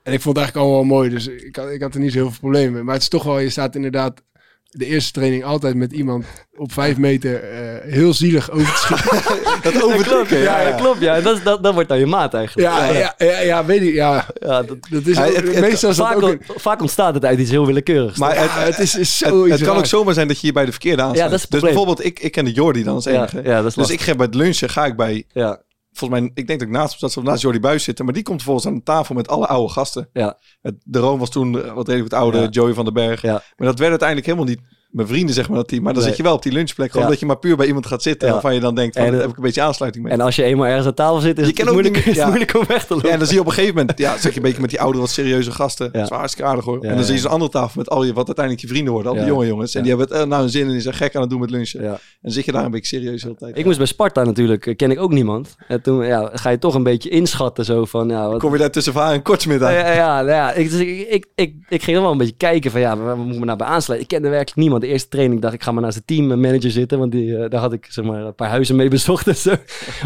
en 0.03 0.13
ik 0.13 0.21
vond 0.21 0.35
het 0.35 0.37
eigenlijk 0.37 0.55
allemaal 0.55 0.75
wel 0.75 0.97
mooi, 0.97 1.09
dus 1.09 1.27
ik 1.27 1.55
had, 1.55 1.69
ik 1.69 1.81
had 1.81 1.93
er 1.93 1.99
niet 1.99 2.11
zo 2.11 2.17
heel 2.17 2.29
veel 2.29 2.39
problemen 2.39 2.73
mee. 2.73 2.83
Maar 2.83 2.93
het 2.93 3.03
is 3.03 3.09
toch 3.09 3.23
wel, 3.23 3.39
je 3.39 3.49
staat 3.49 3.75
inderdaad 3.75 4.21
de 4.69 4.85
eerste 4.85 5.11
training 5.11 5.43
altijd 5.43 5.75
met 5.75 5.91
iemand 5.91 6.25
op 6.57 6.71
vijf 6.71 6.97
meter 6.97 7.43
eh, 7.43 7.93
heel 7.93 8.13
zielig 8.13 8.51
over 8.51 8.73
te 8.73 8.77
schieten. 8.77 9.27
Dat 9.71 9.83
overdrukken. 9.83 10.37
Ja, 10.39 10.61
ja, 10.61 10.71
klopt. 10.75 10.99
Ja. 10.99 11.21
Dat, 11.21 11.39
dat, 11.43 11.63
dat 11.63 11.73
wordt 11.73 11.89
dan 11.89 11.99
je 11.99 12.05
maat 12.05 12.33
eigenlijk. 12.33 12.67
ja, 12.67 12.85
ja, 12.85 13.13
ja, 13.17 13.39
ja, 13.39 13.65
weet 13.65 13.81
ik, 13.81 13.93
ja. 13.93 14.25
Ja, 14.39 14.63
dat, 14.63 14.77
Dat 14.89 15.05
is 15.05 15.15
Ja, 15.17 15.25
ook- 15.27 15.35
het- 15.35 15.47
het- 15.47 15.59
meestal 15.59 15.93
vaak, 15.93 16.15
ook... 16.15 16.21
een- 16.29 16.41
vaak 16.55 16.81
ontstaat 16.81 17.13
het 17.13 17.25
uit 17.25 17.39
iets 17.39 17.49
heel 17.51 17.65
willekeurigs. 17.65 18.17
Maar 18.17 18.35
ja, 18.35 18.47
het, 18.47 18.77
het 18.77 18.97
is, 18.97 19.17
zo 19.17 19.47
het 19.47 19.61
kan 19.61 19.77
ook 19.77 19.85
zomaar 19.85 20.13
zijn 20.13 20.27
dat 20.27 20.35
je 20.35 20.41
hier 20.41 20.53
bij 20.53 20.65
de 20.65 20.71
verkeerde 20.71 21.01
aansluit. 21.01 21.17
Ja, 21.23 21.25
dat 21.29 21.35
is 21.35 21.41
het 21.41 21.51
dus 21.51 21.61
bijvoorbeeld, 21.61 22.05
ik, 22.05 22.19
ik 22.19 22.31
ken 22.31 22.45
de 22.45 22.51
Jordi 22.51 22.83
dan 22.83 22.95
als 22.95 23.03
ja, 23.03 23.11
enige. 23.11 23.41
ja, 23.43 23.55
dat 23.61 23.65
is 23.65 23.73
dus 23.73 23.89
ik 23.89 24.01
ga 24.01 24.15
bij 24.15 24.25
het 24.25 24.35
lunchen, 24.35 24.69
ga 24.69 24.85
ik 24.85 24.95
bij 24.95 25.23
ja, 25.33 25.61
volgens 25.91 26.19
mij, 26.19 26.31
ik 26.33 26.47
denk 26.47 26.59
dat 26.59 26.67
ik 26.67 26.73
naast, 26.73 26.99
dat 26.99 27.11
ze 27.11 27.21
naast 27.21 27.41
Jordi 27.41 27.59
Buis 27.59 27.83
zitten, 27.83 28.05
maar 28.05 28.13
die 28.13 28.23
komt 28.23 28.43
volgens 28.43 28.65
aan 28.65 28.75
de 28.75 28.83
tafel 28.83 29.15
met 29.15 29.27
alle 29.27 29.47
oude 29.47 29.73
gasten. 29.73 30.09
ja, 30.13 30.37
Het, 30.61 30.75
de 30.83 30.99
Room 30.99 31.19
was 31.19 31.29
toen 31.29 31.61
eh, 31.63 31.73
wat 31.73 31.87
redelijk 31.87 32.11
wat 32.11 32.21
oude, 32.21 32.37
Ja. 32.37 32.47
Joey 32.49 32.73
van 32.73 32.85
den 32.85 32.93
Berg. 32.93 33.21
ja. 33.21 33.31
Maar 33.31 33.67
dat 33.67 33.79
werd 33.79 33.89
uiteindelijk 33.89 34.27
helemaal 34.27 34.47
niet 34.49 34.61
mijn 34.89 35.07
vrienden, 35.07 35.35
zeg 35.35 35.47
maar, 35.47 35.57
dat 35.57 35.67
team. 35.67 35.83
Maar 35.83 35.93
dan 35.93 36.01
Nee. 36.01 36.11
zit 36.11 36.21
je 36.21 36.25
wel 36.27 36.35
op 36.35 36.43
die 36.43 36.51
lunchplek, 36.51 36.87
gewoon 36.91 37.03
Ja. 37.05 37.11
dat 37.11 37.19
je 37.19 37.25
maar 37.25 37.37
puur 37.37 37.55
bij 37.57 37.67
iemand 37.67 37.85
gaat 37.85 38.01
zitten 38.01 38.27
Ja. 38.27 38.33
waarvan 38.33 38.53
je 38.53 38.59
dan 38.59 38.75
denkt, 38.75 38.95
van, 38.95 39.05
En, 39.05 39.11
daar 39.11 39.21
heb 39.21 39.29
ik 39.29 39.37
een 39.37 39.43
beetje 39.43 39.61
aansluiting 39.61 40.03
mee. 40.03 40.13
En 40.13 40.21
als 40.21 40.35
je 40.35 40.43
eenmaal 40.43 40.65
ergens 40.65 40.85
aan 40.85 40.93
tafel 40.93 41.19
zit, 41.19 41.39
is 41.39 41.47
Je 41.47 41.53
het 41.55 41.71
moeilijk, 41.71 42.05
niet- 42.05 42.15
ja. 42.15 42.27
moeilijk 42.27 42.55
om 42.55 42.63
weg 42.67 42.85
te 42.85 42.93
lopen. 42.93 43.07
ja, 43.07 43.13
en 43.13 43.19
dan 43.19 43.27
zie 43.27 43.35
je 43.35 43.41
op 43.41 43.47
een 43.47 43.53
gegeven 43.53 43.75
moment, 43.75 43.97
ja, 43.99 44.17
zit 44.17 44.31
je 44.31 44.37
een 44.37 44.43
beetje 44.45 44.61
met 44.61 44.69
die 44.69 44.81
oude, 44.81 44.99
wat 44.99 45.09
serieuze 45.09 45.51
gasten. 45.51 45.89
Ja. 45.93 46.05
Hartstikke 46.09 46.49
aardig 46.49 46.65
hoor. 46.65 46.83
En 46.83 46.95
dan 46.95 47.03
zie 47.03 47.13
je 47.13 47.19
zo'n 47.19 47.31
andere 47.31 47.51
tafel 47.51 47.71
met 47.75 47.89
al 47.89 48.03
je, 48.03 48.13
wat 48.13 48.25
uiteindelijk 48.25 48.65
je 48.65 48.71
vrienden 48.71 48.93
worden, 48.93 49.11
al 49.11 49.17
die 49.17 49.27
jonge 49.27 49.45
jongens. 49.47 49.75
En 49.75 49.81
die 49.83 49.89
hebben 49.95 50.07
het 50.09 50.17
eh, 50.23 50.29
nou 50.29 50.43
een 50.43 50.49
zin 50.49 50.65
en 50.65 50.71
die 50.71 50.81
zijn 50.81 50.95
gek 50.95 51.15
aan 51.15 51.21
het 51.21 51.29
doen 51.29 51.39
met 51.39 51.49
lunchen. 51.49 51.79
En 51.79 51.97
dan 52.21 52.31
zit 52.31 52.45
je 52.45 52.51
daar 52.51 52.65
een 52.65 52.71
beetje 52.71 52.97
serieus 52.97 53.21
de 53.21 53.27
hele 53.27 53.39
tijd. 53.39 53.57
Ik 53.57 53.65
moest 53.65 53.77
bij 53.77 53.87
Sparta 53.87 54.23
natuurlijk, 54.23 54.65
eh, 54.67 54.75
ken 54.75 54.91
ik 54.91 54.99
ook 54.99 55.11
niemand. 55.11 55.55
En 55.67 55.81
toen 55.81 56.05
ja, 56.05 56.29
ga 56.33 56.49
je 56.49 56.59
toch 56.59 56.73
een 56.73 56.83
beetje 56.83 57.09
inschatten 57.09 57.65
zo 57.65 57.85
van, 57.85 58.09
ja, 58.09 58.29
wat, 58.29 58.39
Kom 58.39 58.51
je 58.53 58.57
daar 58.59 58.71
tussen 58.71 58.93
Vaar 58.93 59.13
en 59.13 59.21
Kortsmit 59.21 59.63
aan? 59.63 59.73
Ja, 59.73 59.79
ja, 59.79 59.93
ja, 59.93 60.15
nou 60.15 60.27
ja, 60.29 60.53
ik, 60.53 60.69
dus 60.71 60.79
ik, 60.79 61.07
ik, 61.09 61.25
ik, 61.35 61.53
ik 61.69 61.83
ging 61.83 61.97
er 61.97 62.03
wel 62.03 62.11
een 62.11 62.17
beetje 62.17 62.35
kijken 62.37 62.71
van 62.71 62.79
ja, 62.81 62.97
waar 62.97 63.17
moet 63.17 63.33
ik 63.33 63.39
me 63.39 63.45
nou 63.45 63.57
bij 63.57 63.67
aansluiten? 63.67 64.09
Ik 64.09 64.15
kende 64.15 64.29
werkelijk 64.29 64.57
niemand. 64.57 64.78
De 64.79 64.87
eerste 64.87 65.09
training 65.09 65.41
dacht 65.41 65.53
ik 65.53 65.63
ga 65.63 65.71
maar 65.71 65.81
naast 65.81 65.97
de 65.97 66.05
teammanager 66.05 66.71
zitten, 66.71 66.99
want 66.99 67.11
die, 67.11 67.37
eh, 67.37 67.49
daar 67.49 67.61
had 67.61 67.73
ik 67.73 67.85
zeg 67.89 68.05
maar 68.05 68.21
een 68.21 68.35
paar 68.35 68.49
huizen 68.49 68.75
mee 68.75 68.87
bezocht 68.97 69.27
en 69.27 69.35
zo. 69.35 69.55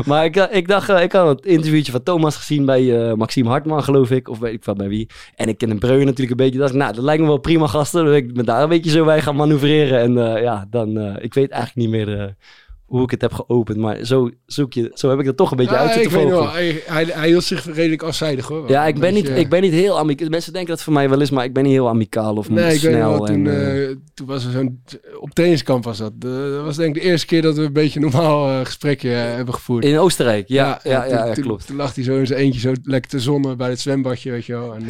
Maar 0.05 0.25
ik, 0.25 0.35
eh, 0.35 0.57
ik 0.57 0.67
dacht, 0.67 0.89
eh, 0.89 1.01
ik 1.01 1.11
had 1.11 1.27
het 1.27 1.45
interviewtje 1.45 1.91
van 1.91 2.03
Thomas 2.03 2.35
gezien 2.35 2.65
bij 2.65 3.07
eh, 3.09 3.13
Maxime 3.13 3.49
Hartman 3.49 3.83
geloof 3.83 4.11
ik, 4.11 4.29
of 4.29 4.39
weet 4.39 4.53
ik 4.53 4.65
wat 4.65 4.77
bij 4.77 4.87
wie. 4.87 5.09
En 5.35 5.47
ik 5.47 5.57
ken 5.57 5.69
een 5.69 5.79
Breu 5.79 6.03
natuurlijk 6.03 6.29
een 6.29 6.45
beetje. 6.45 6.59
dacht 6.59 6.73
nou, 6.73 6.93
dat 6.93 7.03
lijkt 7.03 7.21
me 7.21 7.27
wel 7.27 7.37
prima 7.37 7.67
gasten. 7.67 8.03
Wil 8.03 8.13
ik 8.13 8.35
me 8.35 8.43
daar 8.43 8.63
een 8.63 8.69
beetje 8.69 8.91
zo 8.91 9.05
bij 9.05 9.21
gaan 9.21 9.35
manoeuvreren. 9.35 9.99
En 9.99 10.35
eh, 10.35 10.41
ja, 10.41 10.65
dan, 10.69 10.97
eh, 10.97 11.23
ik 11.23 11.33
weet 11.33 11.49
eigenlijk 11.49 11.87
niet 11.87 11.89
meer 11.89 12.19
eh, 12.19 12.27
hoe 12.93 13.03
ik 13.03 13.11
het 13.11 13.21
heb 13.21 13.33
geopend, 13.33 13.77
maar 13.77 14.05
zo, 14.05 14.29
zoek 14.45 14.73
je, 14.73 14.91
zo 14.93 15.09
heb 15.09 15.19
ik 15.19 15.27
er 15.27 15.35
toch 15.35 15.51
een 15.51 15.57
beetje 15.57 15.75
uit 15.75 15.89
Ja, 15.89 15.95
ik 15.95 16.01
zitten 16.01 16.19
weet 16.19 16.29
vogelen. 16.29 16.45
wel, 16.45 16.53
hij, 16.53 16.83
hij, 16.85 17.05
hij 17.05 17.27
hield 17.27 17.43
zich 17.43 17.65
redelijk 17.75 18.03
afzijdig 18.03 18.47
hoor. 18.47 18.69
Ja, 18.69 18.85
ik 18.85 18.99
ben, 18.99 19.13
niet, 19.13 19.29
ik 19.29 19.49
ben 19.49 19.61
niet 19.61 19.71
heel 19.71 19.99
amicaal. 19.99 20.29
Mensen 20.29 20.53
denken 20.53 20.71
dat 20.75 20.83
voor 20.83 20.93
mij 20.93 21.09
wel 21.09 21.21
is, 21.21 21.29
maar 21.29 21.43
ik 21.43 21.53
ben 21.53 21.63
niet 21.63 21.71
heel 21.71 21.89
amicaal 21.89 22.35
of 22.35 22.49
Nee, 22.49 22.63
ik 22.63 22.81
weet 22.81 22.93
snel. 22.93 23.09
wel, 23.09 23.25
toen, 23.25 23.47
en, 23.47 23.47
eh, 23.47 23.89
eh, 23.89 23.97
toen 24.13 24.27
was 24.27 24.45
er 24.45 24.51
zo'n... 24.51 24.81
Op 25.19 25.29
trainingskamp 25.29 25.83
was 25.83 25.97
dat. 25.97 26.13
Eh, 26.19 26.29
dat 26.29 26.63
was 26.63 26.75
denk 26.75 26.95
ik 26.95 27.01
de 27.01 27.07
eerste 27.07 27.27
keer 27.27 27.41
dat 27.41 27.55
we 27.55 27.63
een 27.63 27.73
beetje 27.73 27.99
normaal 27.99 28.49
eh, 28.49 28.65
gesprekje 28.65 29.09
hebben 29.09 29.53
gevoerd. 29.53 29.85
in 29.85 29.97
Oostenrijk, 29.97 30.47
ja, 30.47 30.79
ja, 30.83 31.05
ja, 31.05 31.25
ja, 31.25 31.33
toen, 31.33 31.43
klopt. 31.43 31.67
Toen 31.67 31.75
lag 31.75 31.95
hij 31.95 32.03
zo 32.03 32.17
in 32.17 32.27
zijn 32.27 32.39
eentje 32.39 32.59
zo 32.59 32.73
lekker 32.83 33.11
te 33.11 33.19
zonnen 33.19 33.57
bij 33.57 33.69
het 33.69 33.79
zwembadje, 33.79 34.31
weet 34.31 34.45
je 34.45 34.53
wel. 34.53 34.75
En, 34.75 34.85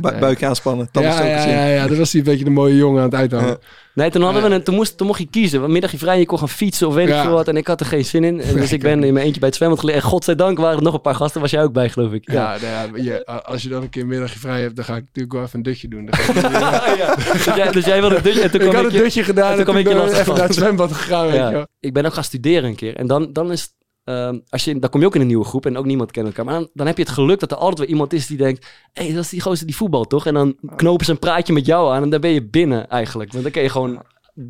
Bu- 0.00 0.18
buikje 0.18 0.46
aanspannen, 0.46 0.90
tanden 0.90 1.12
ja, 1.12 1.24
ja, 1.24 1.46
ja, 1.46 1.66
ja, 1.66 1.86
dat 1.86 1.96
was 1.96 2.12
hij 2.12 2.20
een 2.20 2.26
beetje 2.26 2.44
de 2.44 2.50
mooie 2.50 2.76
jongen 2.76 2.98
aan 3.02 3.08
het 3.08 3.14
uithangen. 3.14 3.48
Ja. 3.48 3.58
Nee, 3.94 4.10
toen, 4.10 4.22
hadden 4.22 4.42
we 4.42 4.50
een, 4.50 4.62
toen, 4.62 4.74
moest, 4.74 4.96
toen 4.96 5.06
mocht 5.06 5.18
je 5.18 5.26
kiezen. 5.30 5.62
Een 5.62 5.72
middagje 5.72 5.98
vrij, 5.98 6.18
je 6.18 6.26
kon 6.26 6.38
gaan 6.38 6.48
fietsen 6.48 6.86
of 6.88 6.94
weet 6.94 7.08
ik 7.08 7.14
veel 7.14 7.30
wat. 7.30 7.48
En 7.48 7.56
ik 7.56 7.66
had 7.66 7.80
er 7.80 7.86
geen 7.86 8.04
zin 8.04 8.24
in. 8.24 8.40
En 8.40 8.54
dus 8.54 8.72
ik 8.72 8.80
ben 8.82 9.04
in 9.04 9.12
mijn 9.12 9.24
eentje 9.24 9.38
bij 9.40 9.48
het 9.48 9.56
zwembad 9.56 9.78
gelegen. 9.80 10.02
En 10.02 10.08
godzijdank 10.08 10.58
waren 10.58 10.76
er 10.76 10.82
nog 10.82 10.94
een 10.94 11.00
paar 11.00 11.14
gasten. 11.14 11.40
Was 11.40 11.50
jij 11.50 11.62
ook 11.62 11.72
bij, 11.72 11.88
geloof 11.88 12.12
ik. 12.12 12.30
Ja, 12.32 12.56
nou 12.60 13.02
ja, 13.02 13.02
je- 13.02 13.26
als 13.26 13.62
je 13.62 13.68
dan 13.68 13.82
een 13.82 13.88
keer 13.88 14.02
een 14.02 14.08
middagje 14.08 14.38
vrij 14.38 14.60
hebt, 14.60 14.76
dan 14.76 14.84
ga 14.84 14.96
ik 14.96 15.02
natuurlijk 15.04 15.34
wel 15.34 15.42
even 15.42 15.56
een 15.56 15.62
dutje 15.62 15.88
doen. 15.88 16.04
Dan 16.06 16.14
ga 16.14 16.32
ik, 16.32 16.50
Ja, 16.60 16.94
ja. 16.96 17.14
Dus, 17.32 17.44
jij, 17.44 17.70
dus 17.70 17.84
jij 17.84 18.00
wilde 18.00 18.16
een 18.16 18.22
dutje. 18.22 18.40
En 18.42 18.50
toen 18.50 18.60
ik 18.60 18.72
had 18.72 18.84
een 18.84 18.92
je- 18.92 18.98
dutje 18.98 19.24
gedaan 19.24 19.52
en 19.52 19.58
en 19.58 19.64
toen 19.64 19.76
ik 19.76 19.88
je 19.88 19.94
even 20.20 20.34
naar 20.34 20.42
het 20.46 20.54
zwembad 20.54 20.92
gegaan, 20.92 21.24
weet 21.26 21.34
je 21.34 21.38
wel. 21.40 21.50
Ja, 21.50 21.66
ik 21.80 21.92
ben 21.92 22.06
ook 22.06 22.14
gaan 22.14 22.24
studeren 22.24 22.64
een 22.68 22.76
keer. 22.76 22.96
En 22.96 23.06
dan, 23.06 23.32
dan 23.32 23.52
is 23.52 23.68
ehm, 24.08 24.38
als 24.48 24.64
je, 24.64 24.78
dan 24.78 24.90
kom 24.90 25.00
je 25.00 25.06
ook 25.06 25.14
in 25.14 25.20
een 25.20 25.26
nieuwe 25.26 25.44
groep 25.44 25.66
en 25.66 25.76
ook 25.78 25.84
niemand 25.86 26.10
kent 26.10 26.26
elkaar. 26.26 26.44
Maar 26.44 26.54
dan, 26.54 26.68
dan 26.74 26.86
heb 26.86 26.96
je 26.96 27.02
het 27.02 27.12
geluk 27.12 27.40
dat 27.40 27.50
er 27.50 27.56
altijd 27.56 27.78
weer 27.78 27.88
iemand 27.88 28.12
is 28.12 28.26
die 28.26 28.36
denkt... 28.36 28.66
Hé, 28.92 29.04
hey, 29.04 29.14
dat 29.14 29.22
is 29.24 29.28
die 29.30 29.40
gozer 29.40 29.66
die 29.66 29.76
voetbal, 29.76 30.04
toch? 30.04 30.26
En 30.26 30.34
dan 30.34 30.56
knopen 30.76 31.04
ze 31.04 31.10
een 31.10 31.18
praatje 31.18 31.52
met 31.52 31.66
jou 31.66 31.92
aan 31.94 32.02
en 32.02 32.10
dan 32.10 32.20
ben 32.20 32.30
je 32.30 32.44
binnen 32.44 32.88
eigenlijk. 32.88 33.30
Want 33.32 33.42
dan 33.42 33.52
kun 33.52 33.62
je 33.62 33.68
gewoon... 33.68 34.02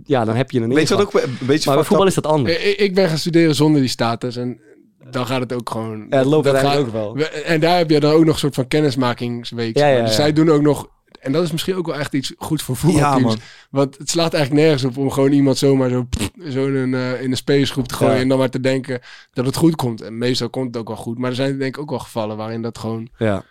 Ja, 0.05 0.25
dan 0.25 0.35
heb 0.37 0.51
je 0.51 0.61
een 0.61 0.75
Weet 0.75 0.89
je 0.89 0.97
wat 0.97 1.05
ingang. 1.05 1.25
ook 1.25 1.41
een 1.41 1.47
beetje 1.47 1.75
Maar 1.75 1.85
voetbal 1.85 2.07
is 2.07 2.15
dat 2.15 2.27
anders. 2.27 2.65
Ik, 2.65 2.77
ik 2.79 2.95
ben 2.95 3.09
gaan 3.09 3.19
studeren 3.19 3.55
zonder 3.55 3.81
die 3.81 3.91
status 3.91 4.37
en 4.37 4.61
dan 5.11 5.27
gaat 5.27 5.41
het 5.41 5.53
ook 5.53 5.71
gewoon... 5.71 6.07
Ja, 6.11 6.17
het 6.19 6.27
loopt 6.27 6.45
dat 6.45 6.57
gaat- 6.57 6.77
ook 6.79 6.93
wel. 6.93 7.15
We- 7.15 7.25
En 7.29 7.61
daar 7.61 7.77
heb 7.79 7.91
je 7.91 8.01
dan 8.01 8.13
ook 8.13 8.25
nog 8.25 8.35
een 8.35 8.41
soort 8.41 8.55
van 8.55 8.69
kennismakingsweek. 8.69 9.79
Ja, 9.79 9.87
ja, 9.89 10.05
Dus 10.05 10.15
zij 10.15 10.33
doen 10.33 10.51
ook 10.51 10.63
nog... 10.63 10.89
En 11.21 11.33
dat 11.33 11.43
is 11.45 11.53
misschien 11.53 11.75
ook 11.75 11.87
wel 11.87 11.95
echt 11.97 12.13
iets 12.15 12.33
goed 12.39 12.63
voor 12.63 12.75
Ja, 12.75 12.81
voetbalteams. 12.81 13.23
man. 13.25 13.37
want 13.71 13.99
het 13.99 14.11
slaat 14.11 14.35
eigenlijk 14.35 14.65
nergens 14.65 14.85
op 14.85 14.97
om 14.97 15.11
gewoon 15.11 15.33
iemand 15.33 15.59
zomaar 15.59 15.91
zo, 15.91 16.03
pff, 16.05 16.31
zo 16.51 16.67
in, 16.67 16.75
een, 16.75 16.95
eh, 16.95 17.23
in 17.23 17.31
een 17.31 17.37
spelersgroep 17.37 17.89
te 17.89 17.95
gooien. 17.95 18.15
Ja. 18.15 18.21
En 18.21 18.29
dan 18.29 18.39
maar 18.39 18.51
te 18.51 18.61
denken 18.61 19.01
dat 19.33 19.47
het 19.47 19.57
goed 19.57 19.77
komt. 19.77 20.01
En 20.01 20.19
meestal 20.19 20.51
komt 20.51 20.67
het 20.67 20.77
ook 20.77 20.89
wel 20.89 20.97
goed. 20.97 21.19
Maar 21.19 21.31
er 21.31 21.37
zijn 21.37 21.59
denk 21.59 21.75
ik 21.77 21.83
ook 21.83 21.91
wel 21.91 21.99
gevallen 21.99 22.37
waarin 22.37 22.63
dat 22.63 22.79
gewoon... 22.79 23.09
Ja. 23.19 23.45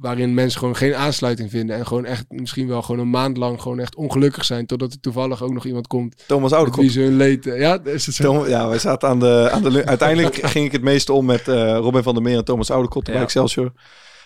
Waarin 0.00 0.34
mensen 0.34 0.58
gewoon 0.58 0.76
geen 0.76 0.94
aansluiting 0.94 1.50
vinden. 1.50 1.76
En 1.76 1.86
gewoon 1.86 2.04
echt 2.04 2.24
misschien 2.28 2.68
wel 2.68 2.82
gewoon 2.82 3.00
een 3.00 3.10
maand 3.10 3.36
lang 3.36 3.60
gewoon 3.62 3.78
echt 3.78 3.94
ongelukkig 3.96 4.44
zijn. 4.44 4.66
Totdat 4.66 4.92
er 4.92 5.00
toevallig 5.00 5.42
ook 5.42 5.52
nog 5.52 5.64
iemand 5.64 5.86
komt. 5.86 6.24
Thomas 6.26 6.52
Oudekop. 6.52 6.80
wie 6.80 6.90
ze 6.90 7.00
hun 7.00 7.16
leed... 7.16 7.46
eh, 7.46 7.60
Ja, 7.60 7.78
is 7.84 8.06
het 8.06 8.14
zo? 8.14 8.48
Ja, 8.48 8.68
wij 8.68 8.78
zaten 8.78 9.08
aan 9.08 9.18
de, 9.20 9.48
aan 9.52 9.62
de 9.62 9.84
Uiteindelijk 9.86 10.34
ging 10.52 10.66
ik 10.66 10.72
het 10.72 10.82
meeste 10.82 11.12
om 11.12 11.24
met 11.24 11.48
eh, 11.48 11.76
Robin 11.76 12.02
van 12.02 12.14
der 12.14 12.22
Meer 12.22 12.36
en 12.38 12.44
Thomas 12.44 12.70
Oudekop 12.70 13.04
bij 13.04 13.14
Ja. 13.14 13.20
Excelsior. 13.22 13.72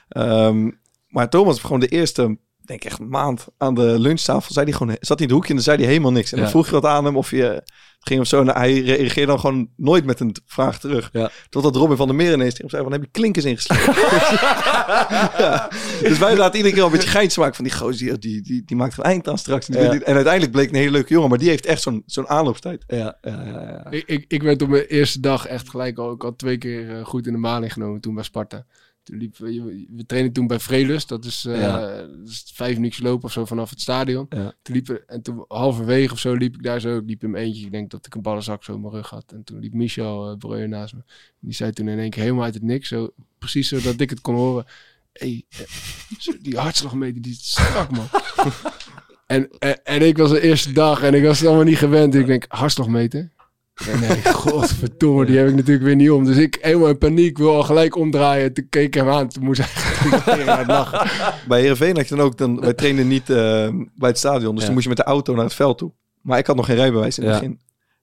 Ehm, 0.09 0.71
maar 1.07 1.29
Thomas 1.31 1.61
gewoon 1.61 1.81
de 1.81 1.89
eerste, 1.89 2.39
denk 2.73 2.85
echt 2.85 2.99
een 3.01 3.09
maand, 3.09 3.47
aan 3.59 3.75
de 3.75 3.99
lunchtafel. 3.99 4.53
Zei 4.53 4.67
hij 4.69 4.75
gewoon, 4.75 4.97
zat 5.01 5.19
hij 5.19 5.19
in 5.19 5.23
het 5.25 5.33
hoekje 5.33 5.49
en 5.49 5.55
dan 5.55 5.65
zei 5.65 5.79
hij 5.79 5.87
helemaal 5.87 6.13
niks. 6.13 6.31
En 6.31 6.37
dan 6.37 6.47
Ja. 6.47 6.51
vroeg 6.53 6.67
je 6.67 6.73
wat 6.73 6.85
aan 6.85 7.05
hem 7.05 7.17
of 7.17 7.31
je 7.31 7.63
ging 8.01 8.21
of 8.21 8.27
zo. 8.27 8.41
En 8.41 8.49
hij 8.49 8.81
reageerde 8.81 9.27
dan 9.27 9.41
gewoon 9.41 9.69
nooit 9.77 10.05
met 10.05 10.21
een 10.21 10.37
vraag 10.47 10.79
terug. 10.81 11.09
Ja. 11.13 11.31
Totdat 11.49 11.77
Robin 11.77 11.97
van 11.97 12.07
der 12.07 12.17
Meer 12.17 12.33
ineens 12.33 12.55
tegen 12.55 12.61
hem 12.61 12.71
zei 12.71 12.83
van, 12.83 12.93
heb 12.93 13.03
je 13.03 13.09
klinkers 13.11 13.45
ingeslagen? 13.45 13.95
ja. 15.45 15.69
Dus 16.03 16.19
wij 16.19 16.37
laten 16.37 16.57
iedere 16.57 16.75
keer 16.75 16.83
al 16.83 16.93
een 16.93 16.99
beetje 16.99 17.41
maken 17.41 17.55
van 17.55 17.65
die 17.65 17.75
gozer, 17.75 18.07
die, 18.07 18.19
die, 18.19 18.43
die, 18.43 18.63
die 18.65 18.77
maakt 18.77 18.99
een 18.99 19.05
eind 19.05 19.29
aan 19.29 19.39
straks. 19.39 19.67
Ja. 19.67 19.79
En 19.79 20.15
uiteindelijk 20.15 20.53
bleek 20.53 20.69
een 20.69 20.75
hele 20.75 20.91
leuke 20.91 21.13
jongen, 21.13 21.29
maar 21.29 21.39
die 21.39 21.49
heeft 21.49 21.67
echt 21.67 21.83
zo'n 21.83 22.03
zo'n 22.07 22.29
aanloopstijd. 22.29 22.85
Ja, 22.87 23.19
ja, 23.21 23.43
ja, 23.45 23.61
ja. 23.61 23.91
Ik, 23.91 24.03
ik, 24.07 24.25
ik 24.29 24.43
werd 24.43 24.63
op 24.63 24.69
mijn 24.69 24.85
eerste 24.85 25.21
dag 25.21 25.47
echt 25.47 25.71
gelijk 25.71 25.99
al, 25.99 26.13
ik 26.13 26.23
had 26.23 26.39
twee 26.39 26.59
keer 26.59 26.99
eh, 26.99 27.05
goed 27.05 27.27
in 27.27 27.33
de 27.33 27.39
maling 27.39 27.73
genomen 27.73 28.01
toen 28.01 28.15
bij 28.15 28.25
Sparta. 28.25 28.65
Toen 29.03 29.17
liep, 29.19 29.37
we, 29.37 30.05
trainen 30.07 30.33
toen 30.33 30.47
bij 30.47 30.61
Vrelus, 30.61 31.07
dat 31.07 31.25
is, 31.25 31.45
eh, 31.45 31.61
Ja. 31.61 31.97
dat 31.97 32.29
is 32.29 32.51
vijf 32.55 32.75
minuten 32.77 33.03
lopen 33.03 33.25
of 33.25 33.33
zo 33.33 33.45
vanaf 33.45 33.71
het 33.71 33.81
stadion. 33.81 34.27
Ja. 34.29 34.55
Toen 34.63 34.75
liep, 34.75 34.89
er- 34.89 35.05
en 35.07 35.23
toen 35.23 35.45
halverwege 35.49 36.13
of 36.13 36.19
zo 36.19 36.35
liep 36.35 36.55
ik 36.55 36.63
daar 36.63 36.81
zo, 36.81 36.97
ik 36.97 37.03
liep 37.07 37.23
in 37.23 37.31
mijn 37.31 37.45
eentje, 37.45 37.65
ik 37.65 37.73
denk 37.73 37.91
dat 37.91 38.07
ik 38.07 38.15
een 38.15 38.23
ballenzak 38.23 38.65
zo 38.65 38.75
in 38.75 38.81
mijn 38.81 38.93
rug 38.93 39.11
had. 39.11 39.33
En 39.33 39.45
toen 39.45 39.59
liep 39.59 39.75
Michel 39.75 40.31
uh, 40.31 40.37
Breuer 40.37 40.69
naast 40.69 40.95
me. 40.95 41.01
Die 41.41 41.55
zei 41.55 41.73
toen 41.73 41.89
in 41.89 41.99
één 41.99 42.11
keer 42.11 42.23
helemaal 42.23 42.45
uit 42.45 42.55
het 42.55 42.63
niks, 42.63 42.89
zo, 42.89 43.11
precies 43.39 43.69
zodat 43.69 44.01
ik 44.01 44.11
het 44.11 44.21
kon 44.21 44.35
horen. 44.35 44.65
Hey, 45.13 45.45
eh, 45.49 46.35
die 46.41 46.57
hartslagmeter, 46.59 47.23
die 47.23 47.33
is 47.33 47.51
strak 47.51 47.91
man. 47.91 48.07
en, 49.27 49.49
en, 49.59 49.85
en 49.85 50.03
ik 50.03 50.17
was 50.17 50.31
de 50.31 50.41
eerste 50.41 50.73
dag 50.73 51.03
en 51.03 51.15
ik 51.15 51.23
was 51.23 51.39
het 51.39 51.47
allemaal 51.49 51.65
niet 51.67 51.79
gewend. 51.79 52.15
Ik 52.15 52.27
denk, 52.27 52.45
hartslagmeter? 52.49 53.32
Nee, 54.01 54.23
godverdomme, 54.33 55.25
die 55.27 55.39
heb 55.39 55.49
ik 55.49 55.55
natuurlijk 55.55 55.85
weer 55.85 55.97
niet 55.97 56.11
om. 56.11 56.25
Dus 56.25 56.37
ik 56.37 56.59
helemaal 56.61 56.89
in 56.89 56.99
paniek, 56.99 57.39
wil 57.39 57.55
al 57.55 57.63
gelijk 57.63 57.97
omdraaien. 57.97 58.53
Toen 58.53 58.67
keek 58.71 58.87
ik 58.87 58.95
hem 58.95 59.09
aan, 59.09 59.29
toen 59.29 59.45
moest 59.45 59.61
hij 60.25 60.47
aan 60.49 60.67
lachen. 60.67 61.11
Bij 61.49 61.61
Heerenveen 61.61 61.97
had 61.97 62.09
je 62.09 62.15
dan 62.17 62.25
ook, 62.25 62.37
dan, 62.39 62.61
wij 62.61 62.73
trainden 62.75 63.09
niet 63.09 63.31
eh, 63.31 63.69
bij 63.95 64.09
het 64.09 64.19
stadion. 64.19 64.51
Dus 64.51 64.61
Ja. 64.61 64.65
dan 64.65 64.73
moest 64.73 64.83
je 64.83 64.89
met 64.95 64.99
de 64.99 65.05
auto 65.05 65.35
naar 65.35 65.45
het 65.45 65.55
veld 65.55 65.79
toe. 65.79 65.93
Maar 66.23 66.39
ik 66.39 66.47
had 66.47 66.57
nog 66.57 66.67
geen 66.67 66.77
rijbewijs 66.77 67.19
in 67.19 67.25
het 67.25 67.33
Ja. 67.35 67.39
begin. 67.41 67.61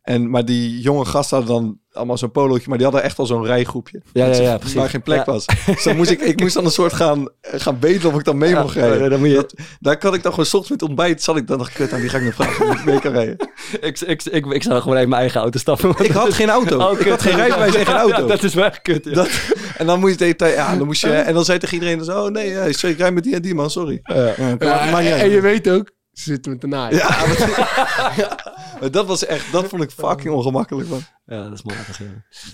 En, 0.10 0.30
maar 0.30 0.46
die 0.46 0.80
jonge 0.82 1.06
gasten 1.06 1.38
hadden 1.38 1.56
dan 1.56 1.78
allemaal 1.92 2.18
zo'n 2.18 2.32
polootje. 2.32 2.66
Maar 2.70 2.78
die 2.78 2.86
hadden 2.88 3.06
echt 3.06 3.20
al 3.20 3.26
zo'n 3.26 3.46
rijgroepje. 3.46 4.02
Ja, 4.14 4.26
ja, 4.26 4.42
ja, 4.42 4.58
precies. 4.58 4.76
Waar 4.76 4.90
geen 4.90 5.02
plek 5.02 5.26
Ja. 5.26 5.32
was. 5.32 5.46
Dus 5.66 5.84
dan 5.84 5.96
moest 5.96 6.10
ik, 6.12 6.22
ik 6.22 6.40
moest 6.40 6.54
dan 6.54 6.66
een 6.66 6.72
soort 6.72 6.94
gaan, 6.94 7.30
gaan 7.42 7.80
bedelen 7.80 8.12
of 8.14 8.20
ik 8.20 8.26
dan 8.26 8.38
mee 8.38 8.50
Ja, 8.50 8.62
mocht 8.62 8.76
rijden. 8.76 9.10
dan 9.10 9.20
moet 9.20 9.30
je- 9.30 9.36
Dat- 9.36 9.54
daar 9.80 9.98
kan 9.98 10.14
ik 10.14 10.24
dan 10.24 10.32
gewoon 10.32 10.46
's 10.46 10.54
ochtends 10.54 10.70
met 10.82 10.90
ontbijt. 10.90 11.24
Zat 11.24 11.38
ik 11.38 11.48
dan 11.48 11.58
nog 11.58 11.72
kut 11.72 11.94
aan 11.94 12.00
die 12.00 12.10
ga 12.10 12.18
ik 12.18 12.24
nog 12.24 12.34
vragen 12.34 12.68
of 12.68 12.74
ik 12.80 12.86
mee 12.86 13.00
kan 13.00 13.12
rijden. 13.12 13.36
Ik, 13.82 14.00
ik, 14.00 14.24
ik, 14.24 14.46
ik 14.46 14.64
zou 14.64 14.82
gewoon 14.82 14.98
even 14.98 15.10
mijn 15.10 15.22
eigen 15.22 15.42
auto 15.42 15.60
stappen. 15.60 15.94
Ik 16.06 16.12
had 16.12 16.34
geen 16.34 16.50
auto. 16.50 16.78
Oh, 16.80 16.92
ik 16.92 16.98
kut. 16.98 17.10
had 17.10 17.22
geen 17.22 17.36
rijbewijs 17.36 17.76
en 17.76 17.86
geen 17.86 17.96
auto. 17.96 18.22
Ja, 18.22 18.28
dat 18.28 18.44
is 18.44 18.54
wel 18.54 18.70
kut. 18.82 19.06
ja. 19.06 19.12
Dat, 19.12 19.30
en 19.78 19.86
dan 19.86 20.00
moest 20.00 20.20
je 20.20 20.36
ja, 20.38 20.76
dan 20.76 20.86
moest 20.86 21.02
je, 21.02 21.10
en 21.12 21.34
dan 21.34 21.46
zei 21.46 21.60
tegen 21.60 21.74
iedereen, 21.74 22.04
zo, 22.04 22.24
oh 22.26 22.32
nee, 22.32 22.50
ja, 22.50 22.72
sorry, 22.72 22.96
ik 22.96 23.00
rij 23.02 23.12
met 23.12 23.24
die 23.24 23.36
en 23.36 23.42
die 23.42 23.56
man, 23.56 23.70
sorry. 23.70 24.00
En 24.04 25.30
je 25.30 25.40
weet 25.42 25.70
ook, 25.70 25.92
ze 26.14 26.24
zitten 26.24 26.52
met 26.52 26.62
de 26.62 26.68
naai. 26.68 26.96
Ja, 26.96 27.10
maar, 27.10 28.14
ja, 28.18 28.38
maar 28.46 28.49
dat 28.92 29.06
was 29.06 29.26
echt, 29.26 29.52
dat 29.52 29.66
vond 29.66 29.84
ik 29.84 29.92
fucking 30.06 30.34
ongemakkelijk, 30.34 30.90
man. 30.90 31.00
Ja, 31.26 31.44
dat 31.50 31.54
is. 31.54 31.64
Ja. 31.98 32.06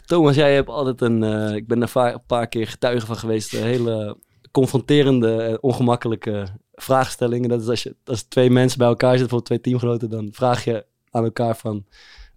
Thomas, 0.05 0.35
jij 0.35 0.53
hebt 0.53 0.69
altijd 0.69 1.01
een. 1.01 1.23
eh, 1.23 1.55
ik 1.55 1.67
ben 1.67 1.81
er 1.81 1.91
een 1.93 2.25
paar 2.27 2.47
keer 2.47 2.67
getuige 2.67 3.05
van 3.05 3.17
geweest. 3.17 3.53
Een 3.53 3.63
hele 3.63 4.17
confronterende, 4.51 5.35
en 5.41 5.63
ongemakkelijke 5.63 6.47
vraagstellingen. 6.73 7.49
Dat 7.49 7.61
is 7.61 7.67
als, 7.67 7.83
je, 7.83 7.95
als 8.05 8.23
twee 8.23 8.49
mensen 8.49 8.77
bij 8.77 8.87
elkaar 8.87 9.17
zitten, 9.17 9.27
bijvoorbeeld 9.29 9.61
twee 9.63 9.73
teamgenoten, 9.73 10.09
dan 10.09 10.29
vraag 10.31 10.63
je 10.63 10.85
aan 11.11 11.23
elkaar 11.23 11.55
van. 11.57 11.85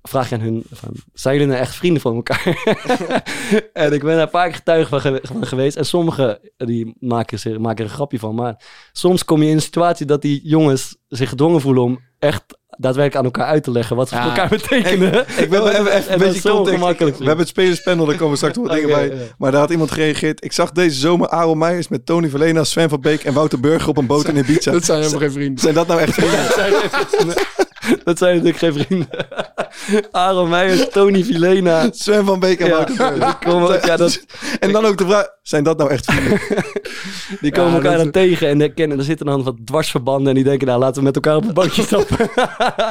Vraag 0.02 0.28
je 0.28 0.34
aan 0.34 0.40
hun 0.40 0.62
van, 0.70 0.94
zijn 1.12 1.34
jullie 1.34 1.50
nou 1.50 1.60
echt 1.60 1.74
vrienden 1.74 2.02
van 2.02 2.14
elkaar? 2.14 2.46
en 3.72 3.92
ik 3.92 4.02
ben 4.02 4.14
daar 4.14 4.22
een 4.22 4.30
paar 4.30 4.46
keer 4.46 4.54
getuige 4.54 5.20
van 5.22 5.46
geweest. 5.46 5.76
En 5.76 5.86
sommigen 5.86 6.40
die 6.56 6.94
maken, 6.98 7.38
zich, 7.38 7.58
maken 7.58 7.84
er 7.84 7.90
een 7.90 7.96
grapje 7.96 8.18
van. 8.18 8.34
Maar 8.34 8.64
soms 8.92 9.24
kom 9.24 9.42
je 9.42 9.48
in 9.48 9.54
een 9.54 9.62
situatie 9.62 10.06
dat 10.06 10.22
die 10.22 10.40
jongens 10.48 10.96
zich 11.08 11.28
gedwongen 11.28 11.60
voelen 11.60 11.82
om 11.82 12.00
echt 12.18 12.57
daadwerkelijk 12.78 13.16
aan 13.16 13.24
elkaar 13.24 13.52
uit 13.52 13.62
te 13.62 13.70
leggen 13.70 13.96
wat 13.96 14.08
ze 14.08 14.14
voor 14.14 14.24
elkaar 14.24 14.48
betekenen. 14.48 15.24
Ik 15.36 15.48
wil 15.50 15.68
even, 15.68 15.86
even 15.86 16.08
En 16.08 16.12
een 16.12 16.18
beetje 16.18 16.50
context. 16.50 16.98
We 16.98 17.08
hebben 17.08 17.38
het 17.38 17.48
spelerspanel, 17.48 18.06
daar 18.06 18.16
komen 18.16 18.36
straks 18.36 18.56
nog 18.56 18.66
wat 18.66 18.74
dingen 18.76 18.88
bij. 18.88 19.12
Maar 19.38 19.50
daar 19.50 19.60
had 19.60 19.70
iemand 19.70 19.90
gereageerd. 19.90 20.44
Ik 20.44 20.52
zag 20.52 20.70
deze 20.70 20.98
zomer 20.98 21.28
Aaron 21.28 21.58
Meijers 21.58 21.88
met 21.88 22.06
Tony 22.06 22.28
Verlena, 22.28 22.64
Sven 22.64 22.88
van 22.88 23.00
Beek 23.00 23.24
en 23.24 23.34
Wouter 23.34 23.60
Burger 23.60 23.88
op 23.88 23.96
een 23.96 24.06
boot 24.06 24.28
in 24.28 24.36
Ibiza. 24.36 24.70
Dat 24.78 24.84
zijn 24.84 24.98
helemaal 24.98 25.20
geen 25.20 25.32
vrienden. 25.32 25.58
Zijn 25.58 25.74
dat 25.74 25.86
nou 25.86 26.00
echt 26.00 26.14
vrienden? 26.18 27.34
Dat 28.04 28.18
zijn 28.18 28.32
natuurlijk 28.32 28.58
geen 28.58 28.72
vrienden. 28.72 29.08
Aaron 30.10 30.48
Meijers, 30.48 30.88
Tony 30.90 31.22
Vilena. 31.24 31.88
Sven 31.90 32.24
van 32.24 32.40
Beek 32.40 32.60
en 32.60 32.66
Ja, 32.66 32.84
die 32.84 32.96
komen, 33.50 33.86
ja, 33.86 33.96
dat, 33.96 34.24
En 34.60 34.72
dan 34.72 34.84
ook 34.84 34.98
de 34.98 35.04
vraag, 35.06 35.28
zijn 35.42 35.64
dat 35.64 35.78
nou 35.78 35.90
echt 35.90 36.04
vrienden? 36.12 36.40
die 37.40 37.52
komen 37.52 37.70
Ja, 37.70 37.76
elkaar 37.76 37.92
dat- 37.92 38.02
dan 38.02 38.10
tegen 38.10 38.60
en 38.60 38.74
kennen. 38.74 38.98
Er 38.98 39.04
zitten 39.04 39.26
dan 39.26 39.42
wat 39.42 39.56
dwarsverbanden 39.64 40.28
en 40.28 40.34
die 40.34 40.44
denken, 40.44 40.66
nou 40.66 40.78
laten 40.80 40.96
we 40.96 41.02
met 41.02 41.14
elkaar 41.14 41.36
op 41.36 41.44
een 41.48 41.54
bootje 41.54 41.82
stappen. 41.82 42.20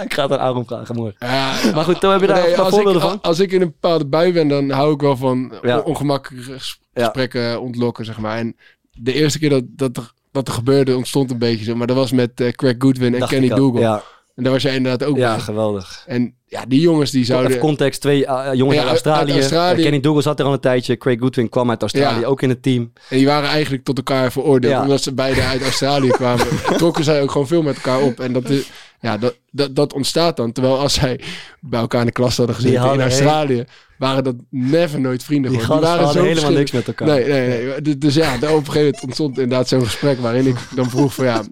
ik 0.03 0.13
ga 0.13 0.21
het 0.23 0.31
aan 0.31 0.39
Aaron 0.39 0.65
vragen 0.65 0.95
morgen. 0.95 1.15
Ja, 1.19 1.51
Maar 1.73 1.83
goed, 1.83 1.99
toen 1.99 2.11
heb 2.11 2.21
je 2.21 2.27
daar 2.27 2.41
nee, 2.41 2.49
een 2.49 2.55
paar 2.55 2.65
als, 2.65 2.73
ik, 2.73 2.81
voorbeelden 2.81 3.09
van. 3.09 3.21
als 3.21 3.39
ik 3.39 3.51
in 3.51 3.61
een 3.61 3.67
bepaalde 3.81 4.05
bui 4.05 4.33
ben, 4.33 4.47
dan 4.47 4.69
hou 4.69 4.93
ik 4.93 5.01
wel 5.01 5.17
van 5.17 5.53
ongemakkelijke 5.83 6.51
gesprekken 6.93 7.61
ontlokken, 7.61 8.05
zeg 8.05 8.17
maar. 8.17 8.37
En 8.37 8.55
de 8.91 9.13
eerste 9.13 9.39
keer 9.39 9.49
dat, 9.49 9.63
dat, 9.67 9.97
er, 9.97 10.11
dat 10.31 10.47
er 10.47 10.53
gebeurde, 10.53 10.95
ontstond 10.95 11.31
een 11.31 11.37
beetje 11.37 11.65
zo. 11.65 11.75
Maar 11.75 11.87
dat 11.87 11.95
was 11.95 12.11
met 12.11 12.41
eh, 12.41 12.51
Craig 12.51 12.75
Goodwin 12.77 13.13
en 13.13 13.19
Dacht 13.19 13.31
Kenny. 13.31 13.47
Dougal. 13.49 14.01
En 14.37 14.43
daar 14.43 14.51
was 14.53 14.61
jij 14.61 14.75
inderdaad 14.75 15.07
ook 15.07 15.17
ja, 15.17 15.35
bij. 15.35 15.43
geweldig. 15.43 16.03
En 16.07 16.35
ja, 16.45 16.65
die 16.67 16.79
jongens 16.81 17.11
die 17.11 17.25
zouden... 17.25 17.49
Even 17.49 17.61
context, 17.61 18.01
twee 18.01 18.25
eh, 18.25 18.53
jongens 18.53 18.75
Ja, 18.77 18.81
uit 18.81 18.91
Australië. 18.91 19.31
uit 19.31 19.39
Australië. 19.39 19.77
Eh, 19.77 19.83
Kenny 19.83 19.99
Douglas 19.99 20.23
zat 20.23 20.39
er 20.39 20.45
al 20.45 20.53
een 20.53 20.59
tijdje. 20.59 20.97
Craig 20.97 21.19
Goodwin 21.19 21.49
kwam 21.49 21.69
uit 21.69 21.81
Australië, 21.81 22.19
Ja. 22.19 22.25
ook 22.25 22.41
in 22.41 22.49
het 22.49 22.63
team. 22.63 22.91
En 23.09 23.17
die 23.17 23.25
waren 23.25 23.49
eigenlijk 23.49 23.83
tot 23.83 23.97
elkaar 23.97 24.31
veroordeeld. 24.31 24.73
Ja. 24.73 24.81
Omdat 24.81 25.01
ze 25.03 25.13
beide 25.13 25.41
uit 25.43 25.61
Australië 25.61 26.09
kwamen. 26.21 26.45
trokken 26.77 27.03
zij 27.03 27.21
ook 27.21 27.31
gewoon 27.31 27.47
veel 27.47 27.61
met 27.61 27.75
elkaar 27.75 28.01
op. 28.01 28.19
En 28.19 28.33
dat, 28.33 28.49
is, 28.49 28.69
ja, 29.01 29.17
dat, 29.17 29.35
dat, 29.51 29.75
dat 29.75 29.93
ontstaat 29.93 30.37
dan. 30.37 30.51
Terwijl 30.51 30.79
als 30.79 30.93
zij 30.93 31.19
bij 31.61 31.79
elkaar 31.79 31.99
in 31.99 32.05
de 32.07 32.11
klas 32.13 32.37
hadden 32.37 32.55
gezeten 32.55 32.93
in 32.93 33.01
Australië... 33.01 33.63
waren 33.97 34.23
dat 34.23 34.35
never 34.49 34.99
nooit 34.99 35.23
vrienden. 35.23 35.51
Die 35.51 35.59
gasten 35.59 36.03
hadden 36.03 36.23
helemaal 36.25 36.51
niks 36.51 36.71
met 36.71 36.87
elkaar. 36.87 37.07
Nee, 37.07 37.25
nee, 37.25 37.47
nee. 37.65 37.81
Dus- 37.81 37.97
Dus 37.99 38.15
ja, 38.15 38.33
op 38.35 38.41
een 38.41 38.49
gegeven 38.49 38.73
moment 38.81 39.03
ontstond 39.03 39.37
inderdaad 39.39 39.67
zo'n 39.67 39.83
gesprek... 39.85 40.19
waarin 40.19 40.47
ik 40.47 40.57
dan 40.75 40.89
vroeg 40.89 41.13
van 41.13 41.25
ja... 41.25 41.43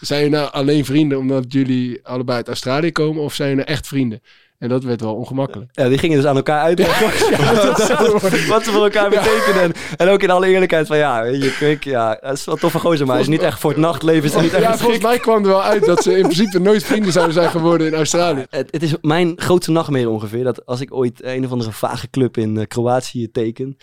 Zijn 0.00 0.22
jullie 0.22 0.36
nou 0.36 0.52
alleen 0.52 0.84
vrienden 0.84 1.18
omdat 1.18 1.44
jullie 1.48 2.00
allebei 2.02 2.36
uit 2.36 2.48
Australië 2.48 2.92
komen? 2.92 3.22
Of 3.22 3.34
zijn 3.34 3.48
jullie 3.48 3.64
nou 3.64 3.76
echt 3.76 3.86
vrienden? 3.86 4.20
En 4.58 4.68
dat 4.68 4.84
werd 4.84 5.00
wel 5.00 5.14
ongemakkelijk. 5.14 5.70
Ja, 5.72 5.88
die 5.88 5.98
gingen 5.98 6.16
dus 6.16 6.26
aan 6.26 6.36
elkaar 6.36 6.62
uitleggen 6.62 7.06
Ja, 7.38 7.54
wat 8.54 8.64
ze 8.64 8.70
voor 8.70 8.82
elkaar 8.82 9.10
betekenen. 9.10 9.62
En, 9.62 9.72
en 9.96 10.08
ook 10.08 10.22
in 10.22 10.30
alle 10.30 10.46
eerlijkheid 10.46 10.86
van 10.86 10.96
ja, 10.96 11.24
je, 11.24 11.76
ja, 11.80 12.18
dat 12.20 12.32
is 12.32 12.44
wel 12.44 12.56
toffe 12.56 12.78
gozer, 12.78 13.06
maar 13.06 13.20
is 13.20 13.26
niet 13.26 13.42
echt 13.42 13.60
voor 13.60 13.70
het 13.70 13.80
nachtleven. 13.80 14.24
Is 14.24 14.42
niet 14.42 14.52
echt 14.52 14.62
Ja, 14.62 14.76
volgens 14.76 15.02
mij 15.02 15.18
kwam 15.18 15.42
er 15.42 15.48
wel 15.48 15.62
uit 15.62 15.84
dat 15.84 16.02
ze 16.02 16.16
in 16.16 16.22
principe 16.22 16.58
nooit 16.58 16.84
vrienden 16.84 17.12
zouden 17.12 17.34
zijn 17.34 17.50
geworden 17.50 17.86
in 17.86 17.94
Australië. 17.94 18.46
Het, 18.50 18.68
het 18.70 18.82
is 18.82 18.94
mijn 19.00 19.32
grootste 19.36 19.70
nachtmerrie 19.70 20.08
ongeveer. 20.08 20.44
Dat 20.44 20.66
als 20.66 20.80
ik 20.80 20.94
ooit 20.94 21.24
een 21.24 21.44
of 21.44 21.50
andere 21.50 21.72
vage 21.72 22.10
club 22.10 22.36
in 22.36 22.56
eh, 22.58 22.66
Kroatië 22.66 23.30
teken. 23.30 23.76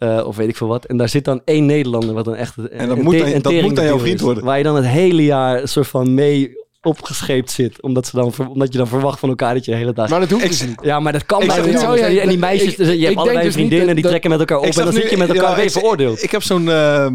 Eh, 0.00 0.26
of 0.26 0.36
weet 0.36 0.48
ik 0.48 0.56
veel 0.56 0.66
wat. 0.68 0.84
En 0.84 0.96
daar 0.96 1.08
zit 1.08 1.24
dan 1.24 1.40
één 1.44 1.66
Nederlander. 1.66 2.14
Wat 2.14 2.24
dan 2.24 2.34
echt 2.34 2.56
een, 2.56 2.70
En 2.70 2.88
dat 2.88 2.96
een 2.98 3.04
moet 3.04 3.18
dan- 3.18 3.26
een 3.26 3.42
dat 3.42 3.52
moet 3.52 3.76
dan 3.76 3.84
jouw 3.84 3.98
vriend 3.98 4.18
is. 4.18 4.24
worden. 4.24 4.44
Waar 4.44 4.58
je 4.58 4.64
dan 4.64 4.76
het 4.76 4.86
hele 4.86 5.24
jaar 5.24 5.60
een 5.60 5.68
soort 5.68 5.86
van 5.86 6.14
mee 6.14 6.58
opgescheept 6.82 7.50
zit. 7.50 7.82
Omdat, 7.82 8.06
ze 8.06 8.16
dan, 8.16 8.32
omdat 8.48 8.72
je 8.72 8.78
dan 8.78 8.86
verwacht 8.86 9.18
van 9.18 9.28
elkaar 9.28 9.54
dat 9.54 9.64
je 9.64 9.70
de 9.70 9.76
hele 9.76 9.92
dag... 9.92 10.08
Maar 10.08 10.20
dat 10.20 10.30
hoeft 10.30 10.44
Ik- 10.44 10.50
dus 10.50 10.66
niet. 10.66 10.78
ja, 10.82 11.00
maar 11.00 11.12
dat 11.12 11.26
kan 11.26 11.38
bijna 11.46 11.64
niet. 11.66 11.80
jij- 11.98 12.20
en 12.20 12.28
die 12.28 12.38
meisjes, 12.38 12.70
ik- 12.70 12.76
dus 12.76 12.86
je 12.86 12.92
ik 12.92 13.00
hebt 13.00 13.06
denk 13.14 13.18
allebei 13.18 13.36
dus 13.44 13.44
niet 13.46 13.54
vriendinnen 13.54 13.86
dat- 13.86 13.94
die 13.94 14.02
dat- 14.02 14.10
trekken 14.12 14.30
met 14.30 14.38
elkaar 14.40 14.58
op. 14.58 14.64
Ik 14.64 14.74
En 14.76 14.84
dan 14.84 14.94
nu- 14.94 15.00
zit 15.00 15.10
je 15.10 15.16
met 15.16 15.28
elkaar 15.28 15.50
ja, 15.50 15.56
weer 15.56 15.64
ik- 15.64 15.70
veroordeeld. 15.70 16.22
Ik 16.22 16.30
heb 16.30 16.42
zo'n 16.42 16.68
ehm, 16.68 17.14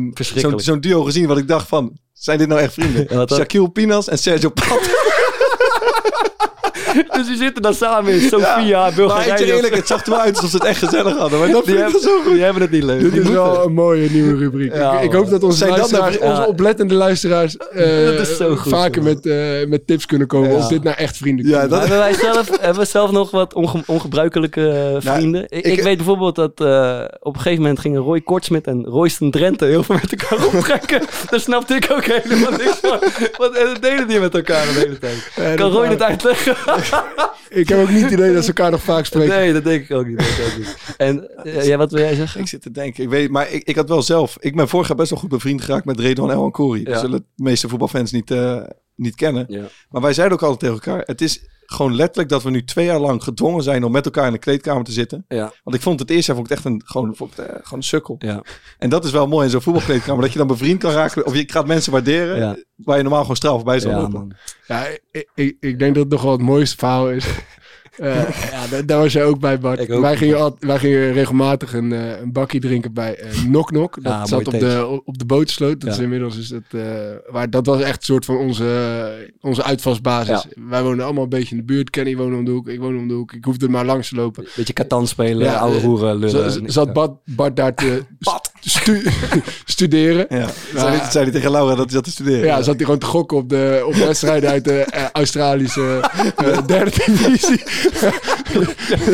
zo'n 0.55 0.79
duo 0.79 1.03
gezien 1.03 1.27
wat 1.27 1.37
ik 1.37 1.47
dacht 1.47 1.67
van, 1.67 1.97
zijn 2.13 2.37
dit 2.37 2.47
nou 2.47 2.61
echt 2.61 2.73
vrienden? 2.73 3.27
Shaquille 3.35 3.69
Pinas 3.69 4.07
en 4.09 4.17
Sergio 4.17 4.49
Pat. 4.49 4.79
Dus 7.15 7.27
die 7.27 7.37
zitten 7.37 7.61
dan 7.61 7.73
samen 7.73 8.13
in 8.13 8.21
Sofia, 8.29 8.79
maar 8.79 8.89
ik 8.89 8.95
Bulgarije. 8.95 9.37
zeg 9.37 9.47
eerlijk, 9.47 9.75
het 9.75 9.87
zag 9.87 10.05
er 10.05 10.09
wel 10.11 10.19
uit 10.19 10.35
alsof 10.35 10.49
ze 10.49 10.55
het 10.57 10.65
echt 10.65 10.77
gezellig 10.79 11.17
hadden. 11.17 11.39
Maar 11.39 11.47
dat 11.51 11.65
die, 11.65 11.75
vind 11.77 11.95
ik 11.95 12.01
zo 12.01 12.21
goed. 12.21 12.33
die 12.33 12.43
hebben 12.43 12.61
het 12.61 12.71
niet 12.71 12.83
leuk. 12.83 12.99
Dit 12.99 13.11
is 13.11 13.17
moeten- 13.17 13.33
wel 13.33 13.65
een 13.65 13.73
mooie 13.73 14.09
nieuwe 14.09 14.37
rubriek. 14.37 14.73
Ja, 14.75 14.97
ik, 14.97 15.03
ik 15.03 15.11
hoop 15.11 15.29
dat 15.29 15.43
onze, 15.43 15.67
luisteraars, 15.67 16.17
nou- 16.19 16.25
ja. 16.25 16.31
onze 16.37 16.47
oplettende 16.47 16.93
luisteraars 16.93 17.57
eh, 17.57 18.05
Dat 18.17 18.27
is 18.27 18.37
zo 18.37 18.55
goed, 18.55 18.71
vaker 18.71 19.03
met, 19.03 19.25
eh, 19.25 19.35
met 19.67 19.87
tips 19.87 20.05
kunnen 20.05 20.27
komen 20.27 20.49
Ja. 20.49 20.55
of 20.57 20.67
dit 20.67 20.83
nou 20.83 20.95
echt 20.97 21.17
vrienden 21.17 21.47
Ja, 21.47 21.59
dat- 21.61 21.69
Maar 21.69 21.79
hebben 21.79 21.97
wij 21.97 22.13
zelf, 22.13 22.49
hebben 22.59 22.81
we 22.83 22.87
zelf 22.89 23.11
nog 23.11 23.31
wat 23.31 23.53
onge- 23.53 23.83
ongebruikelijke 23.85 24.67
eh, 24.69 24.75
Nou, 24.83 25.01
vrienden? 25.01 25.43
ik, 25.43 25.65
ik- 25.65 25.77
ik 25.77 25.83
weet 25.83 25.97
bijvoorbeeld 25.97 26.35
dat 26.35 26.51
eh, 26.61 27.01
op 27.19 27.33
een 27.35 27.41
gegeven 27.41 27.61
moment 27.61 27.79
gingen 27.79 28.01
Roy 28.01 28.21
Kortsmit 28.21 28.67
en 28.67 28.83
Royston 28.85 29.31
Drenthe 29.31 29.65
heel 29.65 29.83
veel 29.83 29.95
met 30.01 30.15
elkaar 30.21 30.45
optrekken. 30.55 31.01
Daar 31.29 31.39
snapte 31.39 31.73
ik 31.75 31.87
ook 31.91 32.03
helemaal 32.05 32.51
niks 32.51 32.79
van. 32.81 32.99
Wat 33.37 33.57
deden 33.81 34.07
die 34.07 34.19
met 34.19 34.35
elkaar 34.35 34.65
de 34.65 34.71
hele 34.79 34.97
tijd? 34.97 35.31
Ja, 35.35 35.43
kan 35.43 35.71
dat 35.71 35.74
Roy 35.75 35.87
het 35.87 36.01
uitleggen? 36.01 36.55
Ik 37.49 37.69
heb 37.69 37.79
ook 37.79 37.89
niet 37.89 38.01
het 38.01 38.11
idee 38.11 38.33
dat 38.33 38.43
ze 38.43 38.47
elkaar 38.47 38.71
nog 38.71 38.83
vaak 38.83 39.05
spreken. 39.05 39.35
nee, 39.35 39.53
dat 39.53 39.63
denk 39.63 39.83
ik 39.83 39.91
ook 39.91 40.07
niet. 40.07 40.17
Dat 40.17 40.27
denk 40.27 40.39
ik 40.39 40.53
ook 40.53 40.57
niet. 40.57 40.77
En 40.97 41.43
eh, 41.43 41.65
ja, 41.65 41.77
wat 41.77 41.91
wil 41.91 42.01
jij 42.01 42.15
zeggen? 42.15 42.41
Ik 42.41 42.47
zit 42.47 42.61
te 42.61 42.71
denken, 42.71 43.03
ik 43.03 43.09
weet, 43.09 43.29
maar 43.29 43.51
ik, 43.51 43.63
ik 43.63 43.75
had 43.75 43.89
wel 43.89 44.01
zelf, 44.01 44.37
ik 44.39 44.55
ben 44.55 44.67
vorig 44.67 44.87
jaar 44.87 44.97
best 44.97 45.09
wel 45.09 45.19
goed 45.19 45.29
bevriend 45.29 45.61
geraakt 45.61 45.85
met 45.85 45.99
Redwan 45.99 46.31
El 46.31 46.43
Ancori. 46.43 46.79
Ja. 46.79 46.85
Dat 46.85 46.99
zullen 46.99 47.25
de 47.35 47.43
meeste 47.43 47.69
voetbalfans 47.69 48.11
niet, 48.11 48.31
eh, 48.31 48.61
niet 48.95 49.15
kennen. 49.15 49.45
Ja. 49.47 49.63
Maar 49.89 50.01
wij 50.01 50.13
zeiden 50.13 50.37
ook 50.37 50.43
altijd 50.43 50.59
tegen 50.59 50.75
elkaar, 50.75 51.03
het 51.05 51.21
is 51.21 51.41
gewoon 51.65 51.95
letterlijk 51.95 52.29
dat 52.29 52.43
we 52.43 52.49
nu 52.49 52.63
twee 52.63 52.85
jaar 52.85 52.99
lang 52.99 53.23
gedwongen 53.23 53.63
zijn 53.63 53.83
om 53.83 53.91
met 53.91 54.05
elkaar 54.05 54.25
in 54.25 54.31
de 54.33 54.37
kleedkamer 54.39 54.83
te 54.83 54.91
zitten. 54.91 55.25
Ja. 55.27 55.53
Want 55.63 55.75
ik 55.75 55.81
vond 55.81 55.99
het 55.99 56.09
eerst 56.09 56.27
jaar 56.27 56.35
vond 56.35 56.49
ik 56.49 56.55
echt 56.55 56.65
een, 56.65 56.81
gewoon, 56.85 57.15
vond 57.15 57.31
ik 57.31 57.37
het, 57.37 57.45
eh, 57.45 57.53
gewoon 57.53 57.79
een 57.79 57.83
sukkel. 57.83 58.15
Ja. 58.19 58.43
En 58.77 58.89
dat 58.89 59.05
is 59.05 59.11
wel 59.11 59.27
mooi 59.27 59.45
in 59.45 59.51
zo'n 59.51 59.61
voetbalkleedkamer. 59.61 60.21
dat 60.21 60.31
je 60.31 60.37
dan 60.37 60.47
bevriend 60.47 60.79
kan 60.79 60.91
raken. 60.91 61.25
Of 61.25 61.35
je 61.35 61.43
gaat 61.47 61.67
mensen 61.67 61.91
waarderen. 61.91 62.37
Ja. 62.37 62.55
Waar 62.75 62.97
je 62.97 63.03
normaal 63.03 63.21
gewoon 63.21 63.35
straf 63.35 63.63
bij 63.63 63.79
zou 63.79 63.93
Ja, 63.93 64.01
lopen. 64.01 64.13
man. 64.19 64.33
Ja, 64.67 64.85
ik, 65.11 65.29
ik, 65.35 65.57
ik 65.59 65.79
denk 65.79 65.93
dat 65.95 66.03
het 66.03 66.11
nog 66.11 66.21
wel 66.21 66.31
het 66.31 66.41
mooiste 66.41 66.77
verhaal 66.77 67.11
is. 67.11 67.25
Eh, 67.97 68.15
ja, 68.51 68.67
daar, 68.69 68.85
daar 68.85 68.99
was 68.99 69.13
jij 69.13 69.23
ook 69.25 69.39
bij, 69.39 69.59
Bart. 69.59 69.91
Ook. 69.91 70.01
Wij, 70.01 70.17
gingen 70.17 70.37
al, 70.41 70.55
wij 70.59 70.79
gingen 70.79 71.13
regelmatig 71.13 71.73
een, 71.73 71.93
eh, 71.93 72.19
een 72.21 72.31
bakje 72.31 72.59
drinken 72.59 72.93
bij 72.93 73.15
eh 73.15 73.43
Nok 73.43 73.71
Nok. 73.71 73.97
Dat 74.03 74.13
Ah, 74.13 74.25
zat 74.25 74.47
op 74.47 74.59
de, 74.59 75.01
op 75.05 75.17
de 75.17 75.25
bootsloot. 75.25 75.81
Dat 75.81 75.89
Ja. 75.89 75.95
is 75.95 76.01
inmiddels 76.03 76.37
is 76.37 76.47
dat, 76.47 76.61
eh, 76.71 76.81
waar, 77.29 77.49
dat 77.49 77.65
was 77.65 77.81
echt 77.81 77.97
een 77.97 78.03
soort 78.03 78.25
van 78.25 78.37
onze, 78.37 78.65
onze 79.41 79.63
uitvalsbasis. 79.63 80.45
Wij 80.69 80.83
wonen 80.83 81.05
allemaal 81.05 81.23
een 81.23 81.29
beetje 81.29 81.51
in 81.55 81.57
de 81.57 81.63
buurt. 81.73 81.89
Kenny 81.89 82.15
woonde 82.15 82.35
om 82.37 82.45
de 82.45 82.51
hoek, 82.51 82.67
ik 82.67 82.79
woonde 82.79 82.97
om 82.99 83.07
de 83.07 83.13
hoek. 83.13 83.33
Ik 83.33 83.45
hoefde 83.45 83.65
er 83.65 83.71
maar 83.71 83.85
langs 83.85 84.09
te 84.09 84.15
lopen. 84.15 84.47
Beetje 84.55 84.73
katan 84.73 85.07
spelen, 85.07 85.45
Ja, 85.47 85.57
oude 85.57 85.79
hoeren 85.79 86.15
lullen. 86.17 86.51
Z- 86.51 86.59
zat 86.65 86.93
Bart, 86.93 87.11
Bart 87.25 87.55
daar 87.55 87.73
te 87.73 88.01
stu- 88.59 89.03
studeren. 89.65 90.25
Ja. 90.29 90.47
Zei, 90.75 90.95
hij, 90.97 91.11
zei 91.11 91.23
hij 91.23 91.33
tegen 91.33 91.51
Laura 91.51 91.75
dat 91.75 91.83
hij 91.85 91.93
zat 91.93 92.03
te 92.03 92.09
studeren. 92.11 92.45
Ja, 92.45 92.61
zat 92.61 92.75
hij 92.75 92.83
gewoon 92.85 92.99
te 92.99 93.05
gokken 93.05 93.37
op 93.37 93.49
de, 93.49 93.83
op 93.87 93.93
de 93.93 94.05
wedstrijden 94.05 94.49
uit 94.49 94.63
de 94.63 94.79
eh, 94.79 95.03
Australische 95.11 95.99
derde 96.67 96.91
divisie. 97.05 97.63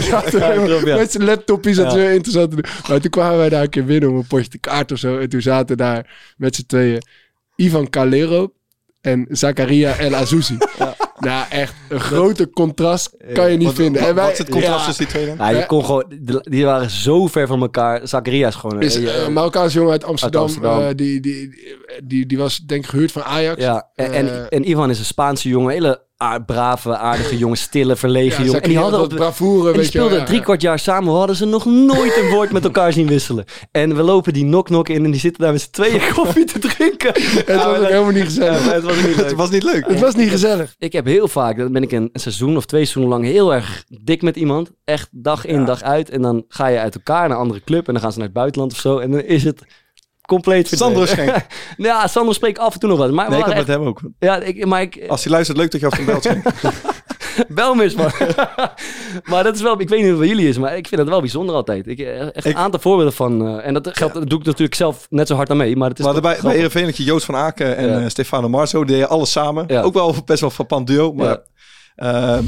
Ja. 0.09 0.95
Met 0.97 1.11
zijn 1.11 1.24
laptopje 1.24 1.74
zat 1.74 1.86
Ja. 1.86 1.91
zo 1.91 1.97
interessant 2.09 2.49
te 2.49 2.55
doen. 2.55 2.65
Maar 2.89 2.99
toen 3.01 3.11
kwamen 3.11 3.38
wij 3.38 3.49
daar 3.49 3.61
een 3.63 3.69
keer 3.69 3.86
binnen 3.86 4.09
om 4.09 4.15
een 4.15 4.28
potje 4.28 4.57
kaart 4.57 4.91
of 4.91 4.97
zo. 4.99 5.17
En 5.19 5.30
toen 5.30 5.41
zaten 5.41 5.78
daar 5.78 6.34
met 6.38 6.55
z'n 6.55 6.65
tweeën 6.67 7.01
Ivan 7.55 7.89
Calero 7.89 8.53
en 9.01 9.26
Zakaria 9.30 9.97
El 9.97 10.15
Azouzi. 10.15 10.57
Nou, 11.22 11.45
echt 11.49 11.74
een 11.89 11.99
grote 11.99 12.49
contrast 12.49 13.15
kan 13.34 13.51
je 13.51 13.57
niet 13.57 13.67
Wat, 13.67 13.76
vinden. 13.76 14.01
wat, 14.01 14.09
En 14.09 14.15
wij, 14.15 14.24
wat 14.24 14.32
is 14.34 14.38
het 14.38 14.49
contrast 14.49 14.80
ja, 14.80 14.86
tussen 14.86 15.05
die 15.05 15.13
twee 15.13 15.26
dan? 15.26 15.36
Ja, 15.38 15.49
je 15.59 15.65
kon 15.65 15.86
gewoon, 15.86 16.05
die- 16.43 16.65
waren 16.65 16.89
zo 16.89 17.28
ver 17.28 17.47
van 17.47 17.61
elkaar. 17.61 18.07
Zakaria 18.07 18.47
is 18.47 18.55
gewoon... 18.55 18.82
is 18.82 18.95
een 18.95 19.34
Marokkaanse 19.34 19.78
jongen 19.78 19.91
uit 19.91 20.03
Amsterdam. 20.03 20.41
Amsterdam. 20.41 20.82
eh, 20.82 20.88
die, 20.95 21.19
die, 21.19 21.49
die, 22.03 22.26
die 22.26 22.38
was 22.38 22.57
denk 22.57 22.84
ik 22.84 22.89
gehuurd 22.89 23.11
van 23.11 23.24
Ajax. 23.24 23.61
Ja, 23.61 23.89
en, 23.95 24.11
en, 24.13 24.28
Eh, 24.30 24.45
en 24.57 24.69
Ivan 24.69 24.89
is 24.89 24.99
een 24.99 25.05
Spaanse 25.05 25.49
jongen. 25.49 25.72
Hele 25.72 26.01
brave, 26.45 26.97
aardige 26.97 27.38
jongen. 27.38 27.57
Stille, 27.57 27.95
verlegen 27.95 28.39
ja, 28.39 28.45
jongen. 28.45 28.61
En 28.61 28.69
die 28.69 28.78
hadden 28.78 29.01
op, 29.01 29.09
bravoure, 29.09 29.67
en 29.67 29.74
die 29.74 29.82
weet 29.82 29.91
je 29.91 29.97
wel, 29.97 30.07
speelden 30.07 30.19
ja, 30.19 30.26
drie 30.26 30.38
ja. 30.38 30.43
kwart 30.43 30.61
jaar 30.61 30.80
samen. 30.80 31.11
We 31.11 31.17
hadden 31.17 31.36
ze 31.36 31.45
nog 31.45 31.65
nooit 31.65 32.17
een 32.17 32.30
woord 32.30 32.51
met 32.51 32.63
elkaar 32.63 32.93
zien 32.93 33.07
wisselen. 33.07 33.45
En 33.72 33.95
we 33.95 34.01
lopen 34.01 34.34
die 34.34 34.45
nok-nok 34.45 34.89
in 34.89 35.05
en 35.05 35.11
die 35.11 35.19
zitten 35.19 35.43
daar 35.43 35.51
met 35.51 35.61
z'n 35.61 35.72
tweeën 35.72 36.01
koffie 36.13 36.45
te 36.45 36.59
drinken. 36.59 37.13
Het 37.13 37.55
was 37.55 37.65
ook 37.65 37.86
helemaal 37.86 38.11
niet 38.11 38.24
gezellig. 38.24 38.72
het 38.72 38.84
was 38.84 38.95
niet 38.95 39.15
leuk. 39.15 39.26
Het 39.26 39.36
was 39.36 39.49
niet 39.49 39.63
leuk. 39.63 39.88
Het 39.88 39.99
was 39.99 40.15
niet 40.15 40.30
gezellig. 40.30 40.76
Ik 40.78 40.93
heb 40.93 41.05
heel 41.05 41.28
vaak, 41.28 41.57
dan 41.57 41.72
ben 41.72 41.84
ik 41.84 41.91
een, 41.91 42.09
een 42.13 42.19
seizoen 42.19 42.57
of 42.57 42.65
twee 42.65 42.86
seizoenen 42.86 43.11
lang 43.11 43.34
heel 43.34 43.53
erg 43.53 43.84
dik 44.01 44.22
met 44.22 44.36
iemand. 44.36 44.72
Echt 44.84 45.09
dag 45.11 45.45
in, 45.45 45.65
dag 45.65 45.82
uit. 45.82 46.09
En 46.09 46.22
dan 46.22 46.45
ga 46.47 46.67
je 46.67 46.80
uit 46.80 46.95
elkaar 46.95 47.28
naar 47.28 47.38
een 47.38 47.43
andere 47.43 47.61
club 47.63 47.88
en 47.88 47.93
dan 47.93 48.01
gaan 48.01 48.11
ze 48.11 48.17
naar 48.17 48.28
het 48.28 48.36
buitenland 48.36 48.72
of 48.72 48.80
zo. 48.80 48.97
En 48.97 49.11
dan 49.11 49.22
is 49.22 49.43
het 49.43 49.63
compleet 50.34 50.68
Sandro. 50.68 51.06
Schenk. 51.06 51.36
ja, 51.78 52.08
Sandro 52.08 52.34
spreekt 52.34 52.60
af 52.60 52.74
en 52.74 52.80
toe 52.80 52.90
nog 52.90 52.98
wat. 52.98 53.12
Maar, 53.12 53.30
Nee, 53.30 53.40
ik 53.40 53.46
had 53.46 53.56
met 53.56 53.68
hem 53.68 53.82
ook. 53.82 53.98
echt- 54.00 54.12
ja, 54.20 54.38
ik, 54.40 54.66
maar 54.66 54.82
ik, 54.82 55.04
Als 55.08 55.24
hij 55.24 55.32
luistert, 55.34 55.58
leuk 55.58 55.72
dat 55.72 55.80
je 55.82 55.88
af 55.88 56.00
en 56.00 56.06
toe. 56.06 56.18
Schenk. 56.22 56.44
Bel 57.48 57.74
me 57.76 57.94
man. 57.98 58.12
maar 59.32 59.44
dat 59.44 59.56
is 59.56 59.62
wel, 59.62 59.80
ik 59.82 59.90
weet 59.90 60.00
niet 60.00 60.00
hoe 60.00 60.10
het 60.10 60.18
bij 60.20 60.28
jullie 60.28 60.48
is, 60.48 60.58
maar 60.58 60.78
ik 60.78 60.88
vind 60.88 61.02
het 61.02 61.10
wel 61.10 61.20
bijzonder 61.20 61.56
altijd. 61.56 61.88
Ik, 61.88 62.00
eh, 62.00 62.22
echt 62.22 62.36
Ik- 62.36 62.46
een 62.46 62.56
aantal 62.58 62.80
voorbeelden 62.80 63.14
van, 63.14 63.48
eh, 63.48 63.66
en 63.68 63.74
dat, 63.74 63.90
geldt, 63.98 64.14
dat 64.14 64.30
doe 64.30 64.40
ik 64.40 64.46
natuurlijk 64.46 64.76
zelf 64.76 65.08
net 65.10 65.28
zo 65.28 65.36
hard 65.36 65.50
aan 65.50 65.58
mee, 65.58 65.76
maar 65.76 65.90
het 65.90 66.00
is 66.00 66.06
Maar 66.06 66.14
toch 66.14 66.42
bij. 66.42 66.56
Ereveen 66.56 66.86
had 66.86 66.98
je 66.98 67.04
Joost 67.04 67.26
van 67.26 67.36
Aken 67.36 67.78
en 67.78 67.88
Ja. 67.90 68.00
eh, 68.00 68.08
Stefano 68.08 68.50
Marzo. 68.50 68.84
Die 68.84 68.94
deden 68.96 69.10
alles 69.10 69.32
samen. 69.32 69.64
Ja. 69.68 69.82
Ook 69.82 69.94
wel 69.94 70.16
best 70.26 70.42
wel 70.42 70.50
frappant 70.50 70.88
duo. 70.88 71.14
Maar, 71.14 71.38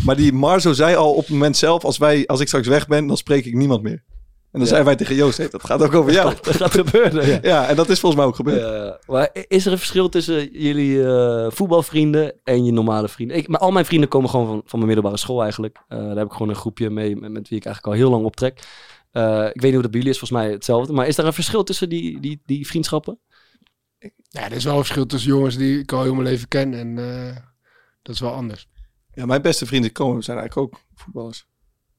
maar 0.05 0.15
die 0.15 0.33
Marzo 0.33 0.73
zei 0.73 0.95
al 0.95 1.11
op 1.13 1.19
het 1.21 1.29
moment 1.29 1.57
zelf... 1.57 1.83
Als, 1.85 1.97
wij, 1.97 2.27
als 2.27 2.39
ik 2.39 2.47
straks 2.47 2.67
weg 2.67 2.87
ben, 2.87 3.07
dan 3.07 3.17
spreek 3.17 3.45
ik 3.45 3.53
niemand 3.53 3.81
meer. 3.83 4.03
En 4.53 4.59
dan 4.59 4.67
Ja. 4.67 4.67
zeiden 4.67 4.85
wij 4.85 4.95
tegen 4.95 5.15
Joost... 5.15 5.37
Hey, 5.37 5.49
dat 5.49 5.63
gaat 5.63 5.81
ook 5.83 5.93
over 5.93 6.11
jou. 6.11 6.33
Dat 6.41 6.55
gaat 6.55 6.71
gebeuren, 6.71 7.27
ja. 7.27 7.39
Ja, 7.41 7.67
en 7.67 7.75
dat 7.75 7.89
is 7.89 7.99
volgens 7.99 8.21
mij 8.21 8.29
ook 8.29 8.35
gebeurd. 8.35 8.61
Ja, 8.61 8.99
maar 9.13 9.29
is 9.47 9.65
er 9.65 9.71
een 9.71 9.77
verschil 9.77 10.09
tussen 10.09 10.51
jullie 10.51 11.03
eh, 11.05 11.51
voetbalvrienden 11.51 12.33
en 12.43 12.65
je 12.65 12.71
normale 12.71 13.07
vrienden? 13.09 13.37
Ik, 13.37 13.47
maar 13.47 13.59
al 13.59 13.71
mijn 13.71 13.85
vrienden 13.85 14.09
komen 14.09 14.29
gewoon 14.29 14.45
van, 14.45 14.61
van 14.65 14.79
mijn 14.79 14.85
middelbare 14.91 15.17
school 15.17 15.41
eigenlijk. 15.41 15.77
Eh, 15.87 15.97
daar 15.97 16.15
heb 16.17 16.25
ik 16.25 16.31
gewoon 16.31 16.49
een 16.49 16.55
groepje 16.55 16.89
mee 16.89 17.15
met, 17.15 17.31
met 17.31 17.49
wie 17.49 17.57
ik 17.57 17.65
eigenlijk 17.65 17.95
al 17.95 18.01
heel 18.01 18.11
lang 18.11 18.25
optrek. 18.25 18.59
Eh, 19.11 19.45
ik 19.53 19.61
weet 19.61 19.63
niet 19.63 19.73
hoe 19.73 19.81
dat 19.81 19.91
bij 19.91 19.99
jullie 19.99 20.13
is, 20.15 20.19
volgens 20.19 20.39
mij 20.41 20.51
hetzelfde. 20.51 20.93
Maar 20.93 21.07
is 21.07 21.17
er 21.17 21.25
een 21.25 21.33
verschil 21.33 21.63
tussen 21.63 21.89
die, 21.89 22.19
die, 22.19 22.41
die 22.45 22.67
vriendschappen? 22.67 23.19
Ja, 24.29 24.43
er 24.45 24.51
is 24.51 24.63
wel 24.63 24.73
een 24.73 24.79
verschil 24.79 25.05
tussen 25.05 25.29
jongens 25.29 25.57
die 25.57 25.79
ik 25.79 25.91
al 25.91 26.03
heel 26.03 26.13
mijn 26.13 26.27
leven 26.27 26.47
ken. 26.47 26.73
En 26.73 26.97
eh, 26.97 27.35
dat 28.01 28.15
is 28.15 28.21
wel 28.21 28.33
anders. 28.33 28.67
Ja, 29.13 29.25
mijn 29.25 29.41
beste 29.41 29.65
vrienden 29.65 29.91
komen 29.91 30.23
zijn 30.23 30.37
eigenlijk 30.37 30.73
ook 30.73 30.81
voetballers. 30.95 31.45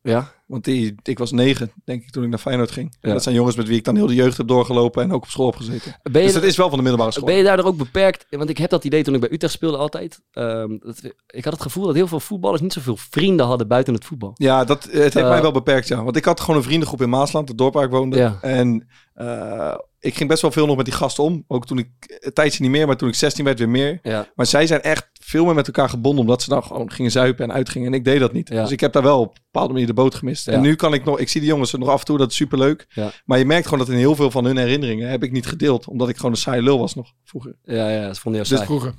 Ja. 0.02 0.32
Want 0.47 0.64
die, 0.64 0.95
ik 1.03 1.18
was 1.18 1.32
negen, 1.32 1.72
denk 1.84 2.03
ik, 2.03 2.11
toen 2.11 2.22
ik 2.24 2.28
naar 2.30 2.38
Feyenoord 2.38 2.70
ging. 2.70 2.97
Ja. 3.01 3.12
Dat 3.12 3.22
zijn 3.22 3.34
jongens 3.34 3.57
met 3.57 3.68
wie 3.68 3.76
ik 3.78 3.84
dan 3.84 3.97
heel 3.97 4.07
de 4.07 4.14
jeugd 4.14 4.36
heb 4.36 4.49
doorgelopen 4.49 5.03
en 5.03 5.12
ook 5.12 5.22
op 5.22 5.28
school 5.28 5.47
heb 5.47 5.57
gezeten. 5.57 5.97
Ben 6.03 6.20
je, 6.20 6.26
Dus 6.26 6.32
dat 6.36 6.42
is 6.42 6.57
wel 6.57 6.68
van 6.68 6.76
de 6.76 6.82
middelbare 6.82 7.12
school. 7.12 7.26
ben 7.26 7.36
je 7.36 7.42
daardoor 7.42 7.66
ook 7.66 7.76
beperkt? 7.76 8.26
Want 8.30 8.49
ik 8.51 8.59
heb 8.59 8.70
dat 8.70 8.84
idee 8.84 9.03
toen 9.03 9.14
ik 9.14 9.20
bij 9.20 9.32
Utrecht 9.32 9.53
speelde 9.55 9.76
altijd. 9.76 10.20
Ehm, 10.32 10.78
dat, 10.78 11.01
ik 11.26 11.45
had 11.45 11.53
het 11.53 11.62
gevoel 11.62 11.84
dat 11.86 11.95
heel 11.95 12.07
veel 12.09 12.20
voetballers 12.20 12.62
niet 12.62 12.72
zoveel 12.72 12.97
vrienden 12.97 13.47
hadden 13.47 13.68
buiten 13.68 13.95
het 13.95 14.05
voetbal. 14.05 14.32
Ja, 14.34 14.64
dat, 14.64 14.82
het 14.84 14.92
heeft 14.92 15.16
Eh, 15.16 15.28
mij 15.28 15.42
wel 15.42 15.53
beperkt, 15.53 15.88
ja. 15.88 16.03
Want 16.05 16.16
ik 16.16 16.24
had 16.24 16.40
gewoon 16.40 16.57
een 16.57 16.62
vriendengroep 16.62 17.03
in 17.03 17.09
Maasland, 17.09 17.49
het 17.49 17.59
dorp 17.59 17.74
waar 17.74 17.84
ik 17.84 17.90
woonde. 17.90 18.16
Ja. 18.16 18.38
En 18.40 18.88
eh, 19.14 19.74
ik 20.01 20.14
ging 20.14 20.28
best 20.28 20.42
wel 20.42 20.51
veel 20.51 20.66
nog 20.66 20.76
met 20.76 20.84
die 20.84 20.95
gasten 20.95 21.24
om. 21.24 21.45
Ook 21.49 21.66
toen 21.66 21.78
ik, 21.78 21.88
een 22.20 22.32
tijdje 22.32 22.62
niet 22.62 22.70
meer, 22.70 22.86
maar 22.86 22.97
toen 22.97 23.09
ik 23.09 23.14
16 23.14 23.45
werd 23.45 23.59
weer 23.59 23.68
meer. 23.68 23.99
Ja. 24.03 24.26
Maar 24.34 24.47
zij 24.47 24.66
zijn 24.66 24.82
echt 24.82 25.09
veel 25.12 25.45
meer 25.45 25.55
met 25.55 25.66
elkaar 25.66 25.88
gebonden, 25.88 26.20
omdat 26.20 26.42
ze 26.42 26.49
dan 26.49 26.62
gewoon 26.62 26.90
gingen 26.90 27.11
zuipen 27.11 27.45
en 27.45 27.53
uitgingen. 27.55 27.86
En 27.88 27.95
ik 27.95 28.05
deed 28.05 28.20
dat 28.20 28.32
niet. 28.32 28.47
Dus 28.47 28.70
ik 28.70 28.80
heb 28.80 28.92
daar 28.92 29.03
wel 29.03 29.20
op 29.20 29.36
een 29.36 29.42
bepaalde 29.45 29.72
manier 29.72 29.86
de 29.88 29.95
boot 29.95 30.14
gemist. 30.14 30.34
Ja. 30.43 30.53
En 30.53 30.61
nu 30.61 30.74
kan 30.74 30.95
ik 30.95 31.05
nog, 31.05 31.18
ik 31.18 31.28
zie 31.28 31.41
die 31.41 31.51
jongens 31.51 31.72
er 31.72 31.78
nog 31.78 31.89
af 31.89 31.99
en 32.01 32.05
toe, 32.07 32.18
dat 32.18 32.30
is 32.30 32.37
superleuk. 32.37 32.87
Ja. 32.89 33.11
Maar 33.24 33.39
je 33.39 33.45
merkt 33.45 33.64
gewoon 33.64 33.78
dat 33.78 33.89
in 33.89 33.97
heel 33.99 34.14
veel 34.16 34.30
van 34.30 34.45
hun 34.45 34.57
herinneringen 34.57 35.09
heb 35.09 35.22
ik 35.22 35.32
niet 35.32 35.47
gedeeld. 35.47 35.87
Omdat 35.89 36.09
ik 36.09 36.16
gewoon 36.16 36.30
een 36.30 36.37
saai 36.37 36.62
lul 36.62 36.78
was 36.78 36.95
nog 36.95 37.12
vroeger. 37.24 37.55
Ja, 37.64 37.91
ja, 37.91 38.07
dat 38.07 38.18
vond 38.18 38.35
je 38.35 38.41
Dus 38.41 38.51
saai. 38.51 38.64
vroeger. 38.64 38.95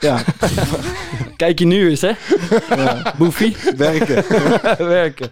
Ja, 0.00 0.22
Kijk 1.36 1.58
je 1.58 1.66
nu 1.66 1.88
eens, 1.88 2.00
hè? 2.00 2.12
ja. 2.68 3.14
Boefie. 3.18 3.56
werken. 3.76 4.24
Werken. 4.86 5.30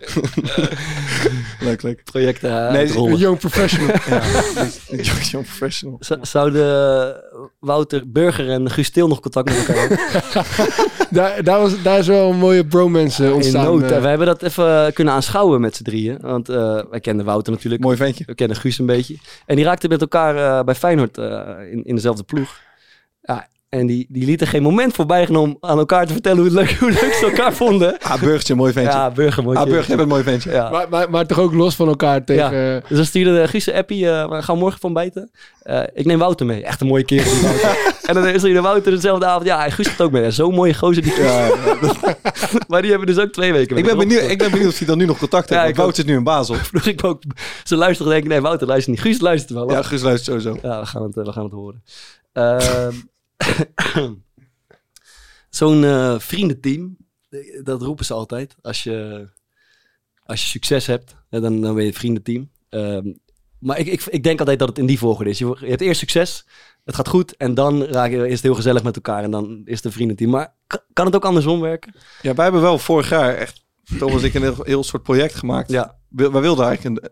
Leuk, 1.60 1.82
leuk. 1.82 2.04
Projecten 2.04 2.50
uh, 2.50 2.70
Nee, 2.70 2.76
uitrollen. 2.78 3.12
Een 3.12 3.18
young 3.18 3.38
professional. 3.38 3.86
Ja, 4.08 4.22
een 4.88 5.00
young 5.02 5.44
professional. 5.46 5.96
Z- 6.00 6.10
Zouden 6.20 7.16
Wouter 7.60 8.10
Burger 8.10 8.50
en 8.50 8.70
Guus 8.70 8.90
Til 8.90 9.08
nog 9.08 9.20
contact 9.20 9.48
met 9.48 9.58
elkaar 9.58 9.88
hebben? 9.88 9.98
daar, 11.16 11.42
daar, 11.44 11.60
was, 11.60 11.82
daar 11.82 11.98
is 11.98 12.06
wel 12.06 12.30
een 12.30 12.36
mooie 12.38 12.66
bromance 12.66 13.22
eh, 13.22 13.28
In 13.28 13.34
ontstaan. 13.34 13.64
nood. 13.64 13.82
eh. 13.90 14.00
We 14.00 14.08
hebben 14.08 14.26
dat 14.26 14.42
even 14.42 14.92
kunnen 14.92 15.14
aanschouwen 15.14 15.60
met 15.60 15.76
z'n 15.76 15.82
drieën. 15.82 16.18
Want 16.20 16.48
eh, 16.48 16.80
wij 16.90 17.00
kenden 17.00 17.26
Wouter 17.26 17.52
natuurlijk. 17.52 17.82
Mooi 17.82 17.96
ventje. 17.96 18.24
We 18.26 18.34
kennen 18.34 18.56
Guus 18.56 18.78
een 18.78 18.86
beetje. 18.86 19.16
En 19.46 19.56
die 19.56 19.64
raakten 19.64 19.88
met 19.88 20.00
elkaar 20.00 20.36
eh, 20.58 20.64
bij 20.64 20.74
Feyenoord 20.74 21.18
eh, 21.18 21.48
in, 21.70 21.84
in 21.84 21.94
dezelfde 21.94 22.22
ploeg. 22.22 22.60
Ja, 23.22 23.48
en 23.68 23.86
die, 23.86 24.06
die 24.08 24.24
lieten 24.24 24.46
geen 24.46 24.62
moment 24.62 24.94
voorbij 24.94 25.28
om 25.28 25.56
aan 25.60 25.78
elkaar 25.78 26.06
te 26.06 26.12
vertellen 26.12 26.38
hoe, 26.38 26.46
het 26.46 26.54
leuk, 26.56 26.70
hoe 26.80 26.90
leuk 26.90 27.12
ze 27.14 27.24
elkaar 27.24 27.52
vonden. 27.54 27.98
Ah, 27.98 28.20
Burgertje, 28.20 28.54
mooi 28.54 28.72
ventje. 28.72 28.92
Ja, 28.92 29.10
Burger. 29.10 29.42
mooi 29.42 29.56
ah, 29.56 29.62
kerel. 29.62 29.78
Burger, 29.78 29.96
jij 29.96 30.06
bent 30.06 30.08
een 30.08 30.14
mooi 30.14 30.22
ventje. 30.22 30.50
Ja. 30.50 30.70
maar, 30.70 30.88
maar, 30.88 31.10
maar 31.10 31.26
toch 31.26 31.38
ook 31.38 31.54
los 31.54 31.74
van 31.74 31.88
elkaar 31.88 32.24
tegen... 32.24 32.74
eh, 32.76 32.88
Dus 32.88 32.96
dan 32.96 33.06
stuurde 33.06 33.48
Guus 33.48 33.66
een 33.66 33.74
appie, 33.74 34.10
eh, 34.10 34.28
we 34.28 34.42
gaan 34.42 34.58
morgen 34.58 34.80
van 34.80 34.92
bijten. 34.92 35.30
Eh, 35.62 35.82
ik 35.94 36.04
neem 36.06 36.18
Wouter 36.18 36.46
mee. 36.46 36.62
Echt 36.64 36.80
een 36.80 36.86
mooie 36.86 37.04
kerel. 37.04 37.32
die 37.32 37.42
Wouter. 37.42 37.76
en 38.08 38.14
dan 38.14 38.38
stuurde 38.38 38.60
Wouter 38.60 38.92
dezelfde 38.92 39.26
avond, 39.26 39.46
ja, 39.46 39.58
hij 39.58 39.70
Guus 39.70 39.86
gaat 39.88 40.00
ook 40.00 40.10
mee. 40.12 40.22
Ja, 40.22 40.30
Zo'n 40.30 40.54
mooie 40.54 40.74
gozer 40.74 41.02
die 41.02 41.22
Ja, 41.22 41.46
ja. 41.46 41.54
Maar 42.68 42.80
die 42.82 42.90
hebben 42.90 43.08
dus 43.08 43.18
ook 43.18 43.32
twee 43.32 43.52
weken 43.52 43.76
Ik 43.76 43.84
met 43.84 43.96
ben, 43.96 44.08
benieuwd, 44.08 44.30
ik 44.30 44.38
ben 44.38 44.50
benieuwd 44.50 44.68
of 44.68 44.78
hij 44.78 44.86
dan 44.86 44.98
nu 44.98 45.04
nog 45.04 45.18
contact 45.18 45.48
heeft. 45.48 45.60
Ja, 45.60 45.66
want 45.66 45.68
ik 45.70 45.78
ook. 45.78 45.82
Wout 45.84 45.96
zit 45.96 46.06
nu 46.06 46.14
in 46.16 46.24
Basel. 46.24 46.54
Vroeg 46.54 46.86
ik 46.86 47.04
ook, 47.04 47.22
ze 47.64 47.76
luisteren 47.76 48.12
denk 48.12 48.24
ik, 48.24 48.30
nee 48.30 48.40
Wouter 48.40 48.66
luistert 48.66 48.96
niet. 48.96 49.04
Guus 49.06 49.20
luistert 49.20 49.52
wel. 49.52 49.70
Ja, 49.70 49.76
Ja, 49.76 49.82
Gus 49.82 50.02
luistert 50.02 50.42
sowieso. 50.42 50.68
ja 50.68 50.80
we, 50.80 50.86
gaan 50.86 51.02
het, 51.02 51.14
we 51.14 51.32
gaan 51.32 51.44
het 51.44 51.52
horen. 51.52 51.82
Ehm, 52.32 52.92
Zo'n 55.50 55.84
eh, 55.84 56.18
vriendenteam, 56.18 56.96
dat 57.62 57.82
roepen 57.82 58.04
ze 58.04 58.12
altijd. 58.14 58.54
Als 58.62 58.82
je, 58.82 59.28
als 60.22 60.40
je 60.42 60.46
succes 60.48 60.86
hebt, 60.86 61.14
dan, 61.30 61.60
dan 61.60 61.74
ben 61.74 61.82
je 61.82 61.88
het 61.88 61.98
vriendenteam. 61.98 62.50
Ehm, 62.68 63.12
maar 63.58 63.78
ik, 63.78 63.86
ik, 63.86 64.04
ik 64.04 64.22
denk 64.22 64.38
altijd 64.38 64.58
dat 64.58 64.68
het 64.68 64.78
in 64.78 64.86
die 64.86 64.98
volgorde 64.98 65.30
is. 65.30 65.38
Je, 65.38 65.56
je 65.60 65.66
hebt 65.66 65.80
eerst 65.80 66.00
succes, 66.00 66.46
het 66.84 66.94
gaat 66.94 67.08
goed 67.08 67.36
en 67.36 67.54
dan 67.54 67.82
raak 67.84 68.10
je, 68.10 68.26
is 68.26 68.32
het 68.32 68.42
heel 68.42 68.54
gezellig 68.54 68.82
met 68.82 68.96
elkaar 68.96 69.22
en 69.22 69.30
dan 69.30 69.62
is 69.64 69.76
het 69.76 69.84
een 69.84 69.92
vriendenteam. 69.92 70.30
Maar 70.30 70.54
kan, 70.92 71.06
het 71.06 71.14
ook 71.16 71.24
andersom 71.24 71.60
werken? 71.60 71.94
Ja, 72.22 72.34
wij 72.34 72.44
hebben 72.44 72.62
wel 72.62 72.78
vorig 72.78 73.08
jaar 73.08 73.34
echt, 73.34 73.64
Thomas 73.98 74.22
ik, 74.22 74.34
een 74.34 74.42
heel, 74.42 74.62
heel 74.62 74.84
soort 74.84 75.02
project 75.02 75.34
gemaakt. 75.34 75.70
Ja, 75.70 75.98
We- 76.08 76.30
Wij 76.30 76.40
wilden 76.40 76.66
eigenlijk 76.66 77.04
een, 77.04 77.10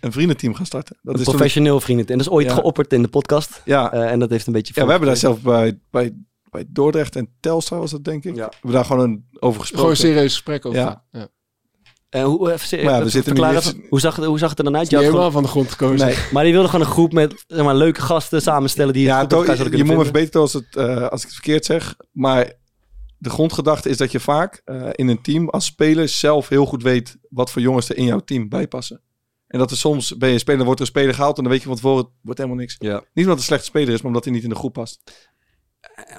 een 0.00 0.12
vriendenteam 0.12 0.54
gaan 0.54 0.66
starten. 0.66 0.96
Dat 1.02 1.14
een 1.14 1.20
is 1.20 1.26
toen- 1.26 1.34
professioneel 1.34 1.80
vriendenteam. 1.80 2.18
En 2.18 2.24
dat 2.24 2.32
is 2.32 2.38
ooit 2.38 2.48
Ja. 2.48 2.54
geopperd 2.54 2.92
in 2.92 3.02
de 3.02 3.08
podcast. 3.08 3.62
ja, 3.64 3.92
Eh, 3.92 4.10
en 4.10 4.18
dat 4.18 4.30
heeft 4.30 4.46
een 4.46 4.52
beetje... 4.52 4.72
ja, 4.76 4.84
we 4.84 4.90
hebben 4.90 5.08
daar 5.08 5.16
zelf 5.16 5.40
bij, 5.42 5.78
bij, 5.90 6.12
bij 6.50 6.64
Dordrecht 6.68 7.16
en 7.16 7.28
Telstar 7.40 7.78
was 7.78 7.90
dat 7.90 8.04
denk 8.04 8.24
ik. 8.24 8.34
Ja. 8.36 8.46
We 8.46 8.52
hebben 8.52 8.72
daar 8.72 8.84
gewoon 8.84 9.02
een, 9.10 9.24
over 9.40 9.60
gesproken. 9.60 9.76
gewoon 9.76 9.90
een 9.90 9.96
serieus 9.96 10.32
gesprek 10.32 10.66
over. 10.66 10.78
Ja. 10.80 11.04
Ja. 11.10 11.28
En 12.08 12.24
hoe, 12.24 12.52
even, 12.52 12.84
Maar 12.84 12.94
ja, 12.94 13.02
we 13.02 13.08
zitten 13.08 13.32
even, 13.32 13.82
hoe, 13.88 14.00
zag 14.00 14.16
het, 14.16 14.24
hoe 14.24 14.38
zag 14.38 14.48
het 14.50 14.58
er 14.58 14.64
dan 14.64 14.76
uit? 14.76 14.90
Je 14.90 14.96
helemaal 14.96 15.16
gewoon- 15.16 15.32
van 15.32 15.42
de 15.42 15.48
grond 15.48 15.70
gekozen. 15.70 16.06
Nee, 16.06 16.16
maar 16.32 16.44
die 16.44 16.52
wilde 16.52 16.68
gewoon 16.68 16.86
een 16.86 16.92
groep 16.92 17.12
met 17.12 17.44
zeg 17.46 17.64
maar, 17.64 17.74
leuke 17.74 18.00
gasten 18.00 18.42
samenstellen 18.42 18.92
die 18.92 19.08
het 19.10 19.20
ja, 19.20 19.26
to- 19.26 19.44
je 19.52 19.56
kunnen 19.68 19.86
moet 19.86 19.96
me 19.96 20.02
verbeteren 20.02 20.40
als, 20.40 20.52
het, 20.52 20.76
eh, 20.76 21.08
als 21.08 21.20
ik 21.20 21.26
het 21.26 21.34
verkeerd 21.34 21.64
zeg. 21.64 21.96
Maar 22.12 22.52
de 23.18 23.30
grondgedachte 23.30 23.88
is 23.88 23.96
dat 23.96 24.12
je 24.12 24.20
vaak 24.20 24.62
eh, 24.64 24.88
in 24.92 25.08
een 25.08 25.22
team 25.22 25.48
als 25.48 25.64
speler 25.64 26.08
zelf 26.08 26.48
heel 26.48 26.66
goed 26.66 26.82
weet 26.82 27.16
wat 27.28 27.50
voor 27.50 27.62
jongens 27.62 27.88
er 27.88 27.96
in 27.96 28.04
jouw 28.04 28.20
team 28.20 28.48
bij 28.48 28.68
passen. 28.68 29.00
En 29.48 29.58
dat 29.58 29.70
er 29.70 29.76
soms 29.76 30.16
ben 30.16 30.28
je 30.30 30.38
speler, 30.38 30.64
wordt 30.64 30.80
er 30.80 30.86
een 30.86 30.92
speler 30.92 31.14
gehaald 31.14 31.36
en 31.36 31.42
dan 31.42 31.52
weet 31.52 31.60
je 31.62 31.66
van 31.68 31.76
tevoren, 31.76 32.04
het 32.04 32.12
wordt 32.22 32.38
helemaal 32.38 32.60
niks. 32.60 32.76
Ja. 32.78 32.92
Niet 32.94 33.04
omdat 33.14 33.28
het 33.28 33.38
een 33.38 33.42
slechte 33.44 33.64
speler 33.66 33.88
is, 33.94 33.96
maar 33.98 34.06
omdat 34.06 34.24
hij 34.24 34.32
niet 34.32 34.42
in 34.42 34.48
de 34.48 34.54
groep 34.54 34.72
past. 34.72 35.00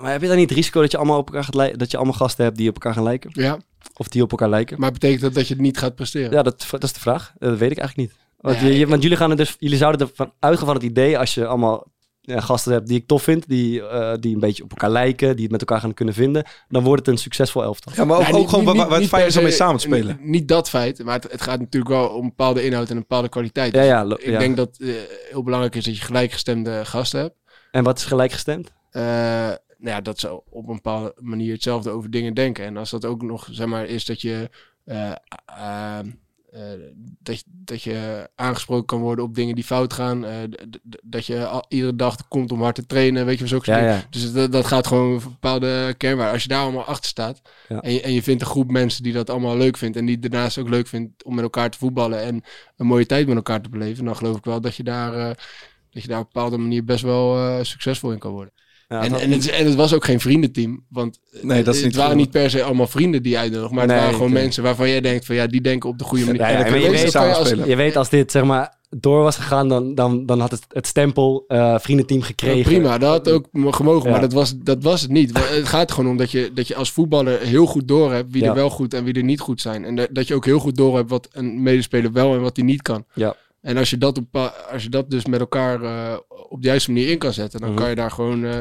Maar 0.02 0.12
heb 0.12 0.22
je 0.22 0.28
dan 0.28 0.38
niet 0.38 0.50
het 0.50 0.58
risico 0.58 0.82
dat 0.82 0.92
je 0.92 0.98
allemaal 0.98 1.18
op 1.18 1.28
elkaar 1.28 1.44
gaat 1.44 1.56
lijken, 1.56 1.78
dat 1.80 1.92
je 1.92 1.98
allemaal 1.98 2.16
gasten 2.16 2.44
hebt 2.46 2.58
die 2.58 2.68
op 2.70 2.74
elkaar 2.74 2.94
gaan 2.94 3.04
lijken? 3.04 3.30
Ja, 3.34 3.60
Of 3.98 4.08
die 4.08 4.22
op 4.22 4.32
elkaar 4.32 4.50
lijken? 4.50 4.80
maar 4.80 4.92
betekent 4.92 5.22
dat 5.22 5.34
dat 5.34 5.48
je 5.48 5.54
het 5.54 5.64
niet 5.64 5.78
gaat 5.78 5.96
presteren? 5.96 6.32
Ja, 6.32 6.44
dat, 6.44 6.66
dat 6.70 6.84
is 6.84 6.94
de 6.94 7.00
vraag. 7.00 7.34
Eh, 7.38 7.50
Dat 7.50 7.58
weet 7.58 7.72
ik 7.72 7.78
eigenlijk 7.78 8.10
niet. 8.10 8.20
Want, 8.38 8.60
Ja, 8.60 8.68
je- 8.68 8.88
want 8.88 9.02
jullie, 9.02 9.18
gaan 9.18 9.30
er 9.32 9.38
dus, 9.38 9.56
jullie 9.60 9.78
zouden 9.78 10.08
ervan 10.08 10.34
uitgaan 10.40 10.66
van 10.66 10.76
het 10.76 10.84
idee, 10.84 11.18
als 11.18 11.34
je 11.34 11.46
allemaal 11.46 11.88
gasten 12.22 12.72
hebt 12.72 12.88
die 12.88 12.98
ik 12.98 13.08
tof 13.08 13.24
vind, 13.24 13.48
die, 13.48 13.88
eh, 13.88 14.14
die 14.20 14.34
een 14.34 14.40
beetje 14.40 14.64
op 14.64 14.70
elkaar 14.70 14.90
lijken, 14.90 15.34
die 15.34 15.42
het 15.44 15.52
met 15.52 15.60
elkaar 15.60 15.80
gaan 15.80 15.94
kunnen 15.94 16.14
vinden, 16.14 16.46
dan 16.68 16.84
wordt 16.84 17.06
het 17.06 17.16
een 17.16 17.22
succesvol 17.22 17.64
elftal. 17.64 17.94
Ja, 17.96 18.06
maar 18.06 18.18
ook, 18.18 18.24
Ja, 18.24 18.30
ook 18.30 18.38
niet- 18.40 18.50
gewoon 18.50 19.00
niet- 19.00 19.10
per 19.10 19.26
is 19.26 19.38
om 19.38 19.44
mee 19.44 19.52
samen 19.52 19.76
te 19.80 19.88
spelen. 19.88 20.18
Niet 20.22 20.48
dat 20.48 20.70
feit, 20.70 21.04
maar 21.04 21.14
het, 21.14 21.32
het 21.32 21.42
gaat 21.42 21.60
natuurlijk 21.60 21.92
wel 21.92 22.08
om 22.10 22.28
bepaalde 22.28 22.64
inhoud 22.66 22.90
en 22.90 22.94
een 22.96 23.02
bepaalde 23.02 23.30
kwaliteit. 23.30 23.74
Ja, 23.74 23.80
Dus 23.80 23.90
ja, 23.90 24.06
lo- 24.06 24.16
ik 24.16 24.26
ja. 24.26 24.40
denk 24.40 24.58
dat 24.58 24.78
het 24.78 25.08
heel 25.30 25.44
belangrijk 25.44 25.76
is 25.76 25.84
dat 25.86 25.98
je 25.98 26.04
gelijkgestemde 26.04 26.86
gasten 26.86 27.20
hebt. 27.20 27.36
En 27.72 27.84
wat 27.84 27.98
is 27.98 28.06
gelijkgestemd? 28.06 28.72
Eh, 28.90 29.02
nou 29.02 29.96
ja, 29.96 30.02
dat 30.02 30.20
ze 30.20 30.34
op 30.50 30.68
een 30.68 30.76
bepaalde 30.76 31.14
manier 31.20 31.54
hetzelfde 31.54 31.90
over 31.90 32.10
dingen 32.10 32.34
denken. 32.34 32.66
En 32.66 32.78
als 32.78 32.90
dat 32.90 33.06
ook 33.06 33.22
nog, 33.22 33.48
zeg 33.52 33.68
maar, 33.68 33.86
is 33.86 34.06
dat 34.06 34.22
je, 34.22 34.50
eh, 34.86 35.10
eh, 35.12 35.16
eh, 35.46 36.06
dat, 37.20 37.38
je- 37.38 37.44
dat 37.48 37.82
je 37.82 38.30
aangesproken 38.36 38.86
kan 38.86 39.00
worden 39.00 39.26
op 39.26 39.36
dingen 39.36 39.56
die 39.56 39.64
fout 39.64 39.94
gaan. 39.94 40.26
eh, 40.26 40.34
dat 41.04 41.26
je 41.26 41.46
al- 41.46 41.66
iedere 41.68 41.96
dag 41.96 42.28
komt 42.28 42.52
om 42.52 42.62
hard 42.62 42.76
te 42.76 42.86
trainen, 42.86 43.26
weet 43.26 43.40
je, 43.40 43.48
zulke 43.48 43.72
Ja, 43.72 43.78
ja. 43.84 44.04
Dus 44.10 44.34
dat, 44.34 44.52
dat 44.52 44.66
gaat 44.66 44.88
gewoon 44.88 45.14
over 45.14 45.30
bepaalde 45.30 45.94
kernwaarden. 45.98 46.34
Als 46.34 46.44
je 46.44 46.50
daar 46.50 46.62
allemaal 46.64 46.84
achter 46.84 47.10
staat 47.10 47.42
Ja. 47.68 47.82
en, 47.82 47.94
je, 47.94 48.02
en 48.02 48.14
je 48.14 48.24
vindt 48.24 48.42
een 48.42 48.48
groep 48.48 48.72
mensen 48.72 49.04
die 49.04 49.14
dat 49.14 49.30
allemaal 49.30 49.58
leuk 49.58 49.78
vindt 49.78 49.98
en 49.98 50.06
die 50.06 50.20
daarnaast 50.20 50.58
ook 50.58 50.70
leuk 50.70 50.88
vindt 50.88 51.24
om 51.24 51.36
met 51.36 51.44
elkaar 51.44 51.70
te 51.70 51.78
voetballen 51.78 52.22
en 52.22 52.44
een 52.78 52.86
mooie 52.86 53.06
tijd 53.06 53.28
met 53.28 53.36
elkaar 53.36 53.62
te 53.62 53.70
beleven, 53.70 54.06
dan 54.06 54.16
geloof 54.16 54.38
ik 54.38 54.46
wel 54.46 54.62
dat 54.62 54.76
je 54.76 54.84
daar, 54.84 55.14
eh, 55.14 55.36
dat 55.92 56.02
je 56.02 56.08
daar 56.08 56.20
op 56.20 56.26
een 56.26 56.32
bepaalde 56.34 56.58
manier 56.58 56.84
best 56.86 57.04
wel 57.04 57.38
eh, 57.38 57.64
succesvol 57.64 58.12
in 58.12 58.20
kan 58.20 58.32
worden. 58.32 58.54
Ja, 58.92 59.04
En, 59.04 59.14
en, 59.20 59.32
het, 59.32 59.50
en 59.50 59.66
het 59.66 59.76
was 59.76 59.94
ook 59.94 60.06
geen 60.06 60.20
vriendenteam. 60.20 60.86
Want 60.90 61.20
Nee, 61.42 61.64
dat 61.64 61.74
is 61.74 61.80
het 61.80 61.90
niet 61.90 61.96
waren 61.96 62.12
goed. 62.12 62.22
niet 62.22 62.32
per 62.32 62.50
se 62.50 62.64
allemaal 62.64 62.88
vrienden 62.88 63.24
die 63.24 63.38
uitnodigen. 63.38 63.74
Maar 63.76 63.84
het 63.84 63.92
Nee, 63.92 64.00
waren 64.02 64.16
gewoon 64.16 64.32
mensen 64.32 64.64
waarvan 64.64 64.90
jij 64.90 65.02
denkt 65.02 65.26
van 65.26 65.36
ja, 65.36 65.48
die 65.48 65.62
denken 65.62 65.90
op 65.90 65.98
de 65.98 66.04
goede 66.04 66.26
manier. 66.26 66.42
Ja, 66.42 66.50
je 66.50 66.66
je- 66.66 66.90
weet- 66.90 67.16
als- 67.16 67.48
spelen. 67.48 67.68
je 67.68 67.76
weet 67.76 67.96
als 67.96 68.10
dit 68.10 68.32
zeg 68.32 68.44
maar 68.44 68.78
door 68.90 69.24
was 69.24 69.36
gegaan, 69.36 69.68
dan, 69.68 69.96
dan, 69.96 70.26
dan 70.26 70.40
had 70.40 70.52
het, 70.52 70.66
het 70.70 70.88
stempel 70.88 71.44
eh, 71.48 71.76
vriendenteam 71.80 72.22
gekregen. 72.22 72.58
Ja, 72.58 72.64
prima, 72.64 72.98
dat 72.98 73.10
had 73.10 73.30
ook 73.30 73.48
mo- 73.52 73.72
gemogen, 73.72 74.06
Ja. 74.06 74.12
maar 74.12 74.22
dat 74.22 74.34
was, 74.34 74.58
dat 74.58 74.84
was 74.84 75.02
het 75.02 75.12
niet. 75.12 75.38
Het 75.50 75.68
gaat 75.68 75.92
gewoon 75.92 76.10
om 76.12 76.18
dat 76.18 76.32
je, 76.32 76.52
dat 76.54 76.68
je 76.68 76.76
als 76.76 76.92
voetballer 76.92 77.40
heel 77.40 77.66
goed 77.66 77.88
doorhebt 77.88 78.32
wie 78.32 78.44
Ja. 78.44 78.50
er 78.50 78.56
wel 78.56 78.70
goed 78.70 78.94
en 78.94 79.04
wie 79.04 79.14
er 79.14 79.24
niet 79.24 79.40
goed 79.40 79.62
zijn. 79.62 79.86
En 79.86 79.96
dat, 79.96 80.08
dat 80.12 80.28
je 80.28 80.36
ook 80.36 80.46
heel 80.46 80.60
goed 80.60 80.76
doorhebt 80.76 81.10
wat 81.10 81.28
een 81.32 81.64
medespeler 81.64 82.12
wel 82.12 82.34
en 82.34 82.42
wat 82.42 82.56
hij 82.56 82.66
niet 82.66 82.82
kan. 82.82 83.06
Ja. 83.14 83.36
En 83.62 83.78
als 83.78 83.90
je 83.90 83.98
dat, 83.98 84.18
op, 84.18 84.26
pa- 84.32 84.54
als 84.72 84.84
je 84.84 84.90
dat 84.90 85.10
dus 85.10 85.26
met 85.26 85.40
elkaar 85.40 85.82
eh, 85.82 86.18
op 86.50 86.62
de 86.62 86.68
juiste 86.68 86.92
manier 86.92 87.10
in 87.10 87.18
kan 87.18 87.34
zetten, 87.34 87.60
dan 87.60 87.70
Mhm. 87.70 87.80
kan 87.80 87.90
je 87.90 87.96
daar 87.96 88.12
gewoon 88.12 88.44
eh, 88.46 88.60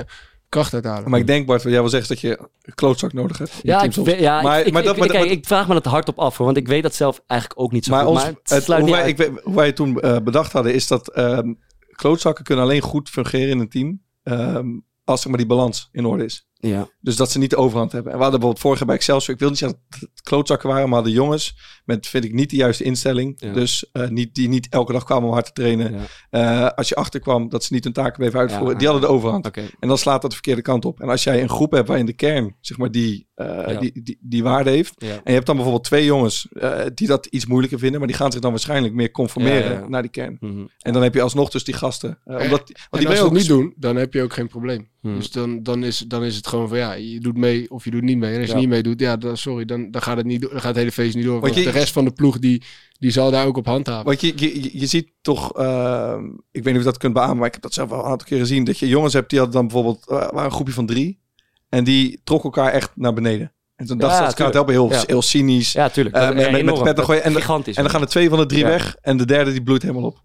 kracht 0.49 0.75
uit 0.75 0.85
halen. 0.85 1.11
Maar 1.11 1.21
ik 1.21 1.27
denk, 1.27 1.47
Bart, 1.47 1.63
wat 1.63 1.73
jij 1.73 1.81
wil 1.81 1.91
zeggen, 1.91 2.11
is 2.15 2.21
dat 2.21 2.31
je 2.31 2.39
een 2.63 2.75
klootzak 2.75 3.13
nodig 3.13 3.39
hebt. 3.39 3.53
Ja, 3.63 3.83
ik, 3.83 3.93
ja, 4.19 4.43
Maar- 4.43 4.61
ik, 4.67 4.73
maar 4.73 4.81
ik, 4.83 4.87
dat- 4.87 4.95
ik- 4.97 5.01
maar- 5.01 5.09
kijk, 5.09 5.25
maar- 5.25 5.33
ik 5.33 5.47
vraag 5.47 5.69
me 5.69 5.75
dat 5.75 5.85
hard 5.85 6.09
op 6.09 6.19
af, 6.19 6.37
hoor, 6.37 6.47
want 6.47 6.59
ik 6.59 6.69
weet 6.69 6.83
dat 6.83 6.95
zelf 6.95 7.23
eigenlijk 7.27 7.61
ook 7.61 7.73
niet 7.73 7.85
zo 7.85 7.91
Maar, 7.91 8.01
goed. 8.05 8.11
ons, 8.11 8.23
maar 8.23 8.33
het 8.33 8.51
het, 8.51 8.63
sluit 8.65 8.83
hoe, 8.83 8.91
wij, 8.91 9.09
ik 9.09 9.31
hoe 9.43 9.55
wij 9.55 9.67
het 9.67 9.77
toen 9.77 10.01
eh, 10.01 10.17
bedacht 10.19 10.53
hadden, 10.53 10.75
is 10.75 10.87
dat 10.87 11.09
ehm, 11.13 11.53
klootzakken 11.91 12.45
kunnen 12.45 12.65
alleen 12.65 12.81
goed 12.81 13.09
fungeren 13.09 13.49
in 13.49 13.59
een 13.59 13.69
team 13.69 14.03
ehm, 14.23 14.67
als 15.05 15.21
zeg 15.21 15.29
maar, 15.29 15.39
die 15.39 15.49
balans 15.49 15.89
in 15.93 16.05
orde 16.05 16.25
is. 16.25 16.48
Ja. 16.61 16.89
Dus 17.01 17.17
dat 17.17 17.31
ze 17.31 17.39
niet 17.39 17.51
de 17.51 17.57
overhand 17.57 17.93
hebben. 17.93 18.13
En 18.13 18.19
we 18.19 18.23
hadden 18.23 18.41
bijvoorbeeld 18.41 18.69
vorige 18.69 18.85
bij 18.85 18.95
Excelsior, 18.95 19.35
ik 19.35 19.41
wil 19.41 19.49
niet 19.49 19.59
zeggen 19.59 19.81
dat 19.89 20.01
het 20.01 20.23
klootzakken 20.23 20.69
waren, 20.69 20.89
maar 20.89 21.03
de 21.03 21.11
jongens 21.11 21.57
met, 21.85 22.07
vind 22.07 22.25
ik, 22.25 22.33
niet 22.33 22.51
de 22.51 22.57
juiste 22.57 22.85
instelling. 22.85 23.35
Ja. 23.37 23.53
Dus 23.53 23.91
eh, 23.93 24.09
niet, 24.09 24.35
die 24.35 24.49
niet 24.49 24.67
elke 24.71 24.93
dag 24.93 25.05
kwamen 25.05 25.29
om 25.29 25.33
hard 25.33 25.45
te 25.47 25.53
trainen. 25.53 25.95
Ja. 26.31 26.67
Eh, 26.67 26.77
als 26.77 26.89
je 26.89 26.95
achterkwam, 26.95 27.49
dat 27.49 27.65
ze 27.65 27.73
niet 27.73 27.85
hun 27.85 27.93
taken 27.93 28.19
bleven 28.19 28.39
uitvoeren. 28.41 28.73
Ja. 28.73 28.79
Die 28.79 28.89
hadden 28.89 29.09
de 29.09 29.15
overhand. 29.15 29.51
En 29.81 29.89
dan 29.89 29.99
slaat 29.99 30.21
dat 30.21 30.31
de 30.31 30.37
verkeerde 30.37 30.63
kant 30.63 30.85
op. 30.85 31.01
En 31.01 31.09
als 31.09 31.25
jij 31.25 31.43
een 31.43 31.49
groep 31.49 31.73
hebt 31.73 31.89
waarin 31.89 32.07
de 32.07 32.13
kern, 32.13 32.57
zeg 32.61 32.79
maar, 32.79 32.91
die, 32.91 33.29
eh, 33.35 33.47
Ja. 33.47 33.81
die, 33.81 34.03
die, 34.03 34.19
die 34.21 34.43
waarde 34.43 34.71
heeft. 34.71 34.95
Ja. 34.97 35.09
En 35.09 35.21
je 35.25 35.33
hebt 35.33 35.47
dan 35.47 35.55
bijvoorbeeld 35.55 35.87
twee 35.87 36.05
jongens 36.05 36.47
eh, 36.53 36.81
die 36.95 37.07
dat 37.07 37.27
iets 37.27 37.47
moeilijker 37.47 37.79
vinden. 37.79 37.99
Maar 37.99 38.09
die 38.09 38.17
gaan 38.17 38.33
zich 38.33 38.41
dan 38.41 38.51
waarschijnlijk 38.51 38.95
meer 38.95 39.11
conformeren 39.11 39.65
Ja, 39.65 39.73
ja, 39.73 39.79
ja. 39.81 39.89
naar 39.89 40.03
die 40.03 40.11
kern. 40.11 40.37
Mhm. 40.41 40.67
En 40.79 40.93
dan 40.93 41.03
heb 41.03 41.15
je 41.15 41.23
alsnog 41.23 41.51
dus 41.51 41.65
die 41.65 41.75
gasten. 41.75 42.19
omdat, 42.25 42.49
want 42.49 42.67
die 42.67 42.77
en 42.91 43.07
als 43.07 43.09
je 43.09 43.17
ze 43.17 43.23
ook 43.23 43.31
het 43.31 43.39
niet 43.39 43.49
doen, 43.49 43.75
dan 43.77 43.97
heb 43.97 44.13
je 44.15 44.23
ook 44.23 44.33
geen 44.33 44.49
probleem. 44.49 44.89
Hmm. 45.01 45.17
Dus 45.17 45.31
dan, 45.31 45.63
dan, 45.63 45.85
is, 45.85 45.99
dan 45.99 46.25
is 46.25 46.37
het 46.37 46.47
gewoon 46.49 46.69
van 46.69 46.79
ja, 46.79 46.93
je 46.93 47.21
doet 47.21 47.37
mee 47.37 47.71
of 47.71 47.85
je 47.85 47.91
doet 47.91 48.03
niet 48.03 48.19
mee. 48.19 48.33
En 48.35 48.39
als 48.39 48.47
je 48.47 48.53
Ja. 48.55 48.59
niet 48.59 48.69
meedoet, 48.69 49.01
ja, 49.01 49.17
dan, 49.17 49.37
sorry, 49.37 49.65
dan, 49.65 49.91
dan 49.91 50.03
gaat 50.03 50.17
het 50.17 50.27
niet 50.27 50.41
dan 50.41 50.51
gaat 50.51 50.63
het 50.63 50.77
hele 50.77 50.93
feest 50.93 51.15
niet 51.15 51.25
door. 51.25 51.41
Want 51.41 51.45
Want 51.55 51.65
je- 51.65 51.73
de 51.73 51.79
rest 51.79 51.93
van 51.93 52.05
de 52.05 52.11
ploeg 52.13 52.39
die, 52.39 52.63
die 52.99 53.11
zal 53.11 53.31
daar 53.31 53.47
ook 53.47 53.57
op 53.57 53.67
handhaven. 53.67 54.05
Want 54.05 54.21
je, 54.21 54.33
je, 54.37 54.63
je- 54.63 54.79
je 54.79 54.87
ziet 54.87 55.09
toch, 55.21 55.57
eh, 55.59 56.15
ik 56.51 56.63
weet 56.63 56.65
niet 56.65 56.73
of 56.75 56.79
je 56.79 56.85
dat 56.91 56.99
kunt 56.99 57.13
beamen, 57.13 57.37
maar 57.37 57.47
ik 57.47 57.53
heb 57.53 57.63
dat 57.63 57.73
zelf 57.75 57.89
wel 57.89 57.99
een 57.99 58.05
aantal 58.05 58.27
keren 58.27 58.47
gezien. 58.47 58.65
Dat 58.65 58.79
je 58.79 58.89
jongens 58.89 59.13
hebt 59.13 59.31
die 59.31 59.39
hadden 59.39 59.57
dan 59.57 59.67
bijvoorbeeld, 59.69 60.09
eh, 60.09 60.17
waren 60.17 60.45
een 60.45 60.51
groepje 60.51 60.73
van 60.73 60.87
drie. 60.87 61.21
En 61.69 61.85
die 61.85 62.21
trokken 62.25 62.51
elkaar 62.53 62.73
echt 62.73 62.91
naar 62.95 63.13
beneden. 63.15 63.53
En 63.77 63.87
toen 63.87 63.99
dacht 63.99 64.13
Ja, 64.13 64.19
ze, 64.19 64.25
dat 64.25 64.35
kan 64.35 64.45
het 64.47 64.55
helpen, 64.55 64.73
heel, 64.73 64.91
Ja. 64.91 65.03
heel 65.07 65.23
cynisch. 65.23 65.73
Ja, 65.73 65.89
tuurlijk. 65.89 66.17
Eh, 66.17 66.23
met- 66.27 66.35
met- 66.37 66.53
met- 66.85 67.21
en 67.21 67.33
de- 67.33 67.39
gigantisch. 67.41 67.77
En 67.77 67.83
dan 67.83 67.91
gaan 67.93 68.01
de 68.01 68.07
twee 68.07 68.29
van 68.29 68.39
de 68.39 68.47
drie 68.47 68.61
Ja. 68.63 68.69
weg 68.69 68.97
en 69.01 69.17
de 69.17 69.25
derde 69.27 69.51
die 69.53 69.63
bloeit 69.63 69.83
helemaal 69.83 70.05
op. 70.05 70.23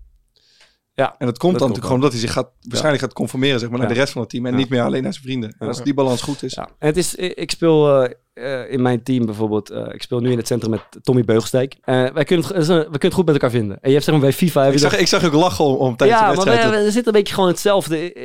Ja, 0.95 1.15
En 1.17 1.25
dat 1.25 1.37
komt 1.37 1.51
dat 1.51 1.61
dan 1.61 1.69
natuurlijk 1.69 1.85
gewoon 1.85 1.95
omdat 1.95 2.11
hij 2.11 2.19
zich 2.19 2.31
gaat, 2.31 2.49
waarschijnlijk 2.61 3.03
gaat 3.03 3.13
conformeren 3.13 3.59
zeg 3.59 3.69
maar, 3.69 3.79
naar 3.79 3.87
de 3.87 3.93
rest 3.93 4.13
van 4.13 4.21
het 4.21 4.29
team. 4.29 4.45
En 4.45 4.55
niet 4.55 4.69
meer 4.69 4.81
alleen 4.81 5.03
naar 5.03 5.13
zijn 5.13 5.25
vrienden. 5.25 5.55
En 5.59 5.67
als 5.67 5.83
die 5.83 5.93
balans 5.93 6.21
goed 6.21 6.43
is. 6.43 6.53
Ja. 6.53 6.69
En 6.79 6.87
het 6.87 6.97
is, 6.97 7.15
ik 7.15 7.51
speel 7.51 8.07
eh, 8.33 8.71
in 8.71 8.81
mijn 8.81 9.03
team 9.03 9.25
bijvoorbeeld, 9.25 9.69
eh, 9.69 9.93
ik 9.93 10.01
speel 10.01 10.19
nu 10.19 10.31
in 10.31 10.37
het 10.37 10.47
centrum 10.47 10.71
met 10.71 10.81
Tommy 11.01 11.23
Beugelsdijk. 11.23 11.75
Eh, 11.81 12.05
wij 12.13 12.23
kunnen 12.23 12.45
het, 12.45 12.67
we 12.67 12.73
kunnen 12.83 12.89
het 12.99 13.13
goed 13.13 13.25
met 13.25 13.33
elkaar 13.33 13.49
vinden. 13.51 13.77
En 13.81 13.87
je 13.87 13.91
hebt 13.93 14.03
zeg 14.05 14.13
maar 14.13 14.23
bij 14.23 14.33
FIFA... 14.33 14.59
heb 14.59 14.67
Ik 14.67 14.73
je 14.73 14.79
zag, 14.79 14.91
dat- 14.91 14.99
ik 14.99 15.07
zag 15.07 15.25
ook 15.25 15.33
lachen 15.33 15.65
om, 15.65 15.75
om 15.75 15.95
tijdens 15.95 16.19
ja, 16.19 16.29
de 16.29 16.35
maar 16.35 16.45
wedstrijd. 16.45 16.75
we, 16.77 16.83
we 16.85 16.91
zitten 16.91 17.13
een 17.13 17.19
beetje 17.19 17.33
gewoon 17.33 17.49
hetzelfde. 17.49 18.13
eh, 18.13 18.23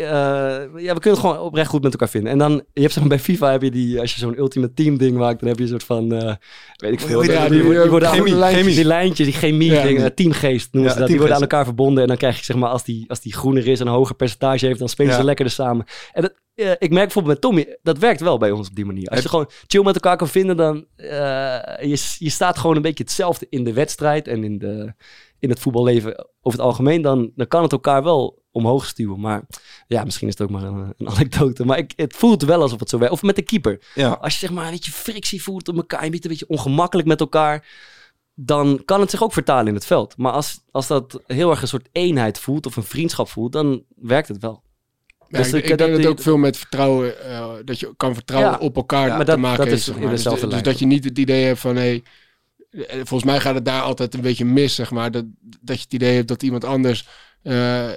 ja, 0.82 0.94
we 0.94 1.00
kunnen 1.00 1.10
het 1.10 1.18
gewoon 1.18 1.38
oprecht 1.38 1.68
goed 1.70 1.82
met 1.82 1.92
elkaar 1.92 2.08
vinden. 2.08 2.32
En 2.32 2.38
dan, 2.38 2.52
je 2.72 2.80
hebt 2.80 2.92
zeg 2.92 3.00
maar 3.02 3.08
bij 3.16 3.18
FIFA 3.24 3.50
heb 3.50 3.62
je 3.62 3.70
die, 3.70 4.00
als 4.00 4.14
je 4.14 4.20
zo'n 4.20 4.38
ultimate 4.38 4.74
team 4.74 4.98
ding 4.98 5.16
maakt, 5.16 5.40
dan 5.40 5.48
heb 5.48 5.56
je 5.58 5.62
een 5.64 5.70
soort 5.70 5.84
van, 5.84 6.12
eh, 6.12 6.34
weet 6.76 6.92
ik 6.92 7.00
veel. 7.00 7.20
Heet 7.20 7.50
die, 7.50 7.62
die, 7.62 7.62
worden 7.90 8.08
chemie, 8.08 8.34
lijntjes, 8.34 8.60
chemie. 8.60 8.74
die 8.74 8.84
lijntjes, 8.84 9.26
die 9.26 9.36
chemie, 9.36 9.70
Ja. 9.72 9.82
dingen, 9.82 10.14
teamgeest 10.14 10.68
noemen 10.72 10.90
Ja, 10.90 10.94
ze 10.96 11.00
dat. 11.00 11.08
Die 11.08 11.18
worden 11.18 11.34
aan 11.36 11.42
elkaar 11.42 11.64
verbonden 11.64 12.02
en 12.02 12.08
dan 12.08 12.16
krijg 12.16 12.38
je 12.38 12.44
zeg 12.44 12.56
maar, 12.56 12.70
als 12.70 12.84
die, 12.84 13.04
als 13.08 13.20
die 13.20 13.32
groener 13.34 13.66
is 13.66 13.80
en 13.80 13.86
een 13.86 13.92
hoger 13.92 14.14
percentage 14.14 14.66
heeft, 14.66 14.78
dan 14.78 14.88
spelen 14.88 15.12
Ja. 15.12 15.18
ze 15.18 15.24
lekkerder 15.24 15.54
samen. 15.54 15.86
En 16.12 16.22
dat, 16.22 16.32
eh, 16.58 16.70
ik 16.70 16.90
merk 16.90 17.04
bijvoorbeeld 17.04 17.34
met 17.34 17.40
Tommy, 17.40 17.76
dat 17.82 17.98
werkt 17.98 18.20
wel 18.20 18.38
bij 18.38 18.50
ons 18.50 18.68
op 18.68 18.74
die 18.74 18.84
manier. 18.84 19.08
Als 19.08 19.22
je 19.22 19.28
gewoon 19.28 19.50
chill 19.66 19.82
met 19.82 19.94
elkaar 19.94 20.16
kan 20.16 20.28
vinden, 20.28 20.56
dan 20.56 20.86
eh 20.96 21.08
je, 21.80 22.16
je 22.18 22.30
staat 22.30 22.58
gewoon 22.58 22.76
een 22.76 22.82
beetje 22.82 23.04
hetzelfde 23.04 23.46
in 23.50 23.64
de 23.64 23.72
wedstrijd 23.72 24.28
en 24.28 24.44
in, 24.44 24.58
de, 24.58 24.94
in 25.38 25.48
het 25.48 25.58
voetballeven 25.58 26.28
over 26.42 26.58
het 26.58 26.68
algemeen, 26.68 27.02
dan, 27.02 27.30
dan 27.34 27.46
kan 27.46 27.62
het 27.62 27.72
elkaar 27.72 28.02
wel 28.02 28.42
omhoog 28.50 28.86
stuwen. 28.86 29.20
Maar 29.20 29.42
ja, 29.86 30.04
misschien 30.04 30.28
is 30.28 30.38
het 30.38 30.42
ook 30.42 30.54
maar 30.60 30.62
een, 30.62 30.94
een 30.96 31.08
anekdote. 31.08 31.64
Maar 31.64 31.78
ik, 31.78 31.92
het 31.96 32.16
voelt 32.16 32.42
wel 32.42 32.62
alsof 32.62 32.80
het 32.80 32.88
zo 32.88 32.98
werkt. 32.98 33.14
Of 33.14 33.22
met 33.22 33.36
de 33.36 33.42
keeper. 33.42 33.82
Ja. 33.94 34.12
Als 34.12 34.32
je 34.32 34.38
zeg 34.38 34.50
maar 34.50 34.64
een 34.64 34.70
beetje 34.70 34.92
frictie 34.92 35.42
voelt 35.42 35.68
op 35.68 35.76
elkaar, 35.76 36.04
je 36.04 36.10
bent 36.10 36.24
een 36.24 36.30
beetje 36.30 36.48
ongemakkelijk 36.48 37.08
met 37.08 37.20
elkaar, 37.20 37.66
dan 38.34 38.82
kan 38.84 39.00
het 39.00 39.10
zich 39.10 39.22
ook 39.22 39.32
vertalen 39.32 39.66
in 39.66 39.74
het 39.74 39.86
veld. 39.86 40.16
Maar 40.16 40.32
als, 40.32 40.60
als 40.70 40.86
dat 40.86 41.22
heel 41.26 41.50
erg 41.50 41.62
een 41.62 41.68
soort 41.68 41.88
eenheid 41.92 42.38
voelt 42.38 42.66
of 42.66 42.76
een 42.76 42.82
vriendschap 42.82 43.28
voelt, 43.28 43.52
dan 43.52 43.82
werkt 43.96 44.28
het 44.28 44.38
wel. 44.38 44.62
Ja, 45.28 45.38
Dus 45.38 45.52
ik, 45.52 45.66
denk 45.66 45.78
dat 45.78 45.88
dat 45.88 45.96
het 45.98 46.06
ook 46.06 46.20
veel 46.20 46.36
met 46.36 46.56
vertrouwen, 46.56 47.24
eh, 47.24 47.50
dat 47.64 47.80
je 47.80 47.92
kan 47.96 48.14
vertrouwen 48.14 48.60
op 48.60 48.76
elkaar 48.76 49.08
maar 49.08 49.18
te 49.18 49.24
dat- 49.24 49.38
maken 49.38 49.58
dat 49.58 49.66
heeft. 49.66 49.78
is 49.78 49.84
zeg 49.84 49.98
maar. 49.98 50.10
Dus, 50.10 50.22
dus 50.22 50.62
dat 50.62 50.78
je 50.78 50.86
niet 50.86 51.04
het 51.04 51.18
idee 51.18 51.44
hebt 51.44 51.58
van, 51.58 51.76
hé, 51.76 52.00
eh, 52.70 52.94
volgens 52.96 53.24
mij 53.24 53.40
gaat 53.40 53.54
het 53.54 53.64
daar 53.64 53.82
altijd 53.82 54.14
een 54.14 54.20
beetje 54.20 54.44
mis, 54.44 54.74
zeg 54.74 54.90
maar. 54.90 55.10
Dat, 55.10 55.24
dat 55.60 55.76
je 55.76 55.82
het 55.82 55.92
idee 55.92 56.14
hebt 56.14 56.28
dat 56.28 56.42
iemand 56.42 56.64
anders 56.64 57.06
eh, 57.42 57.88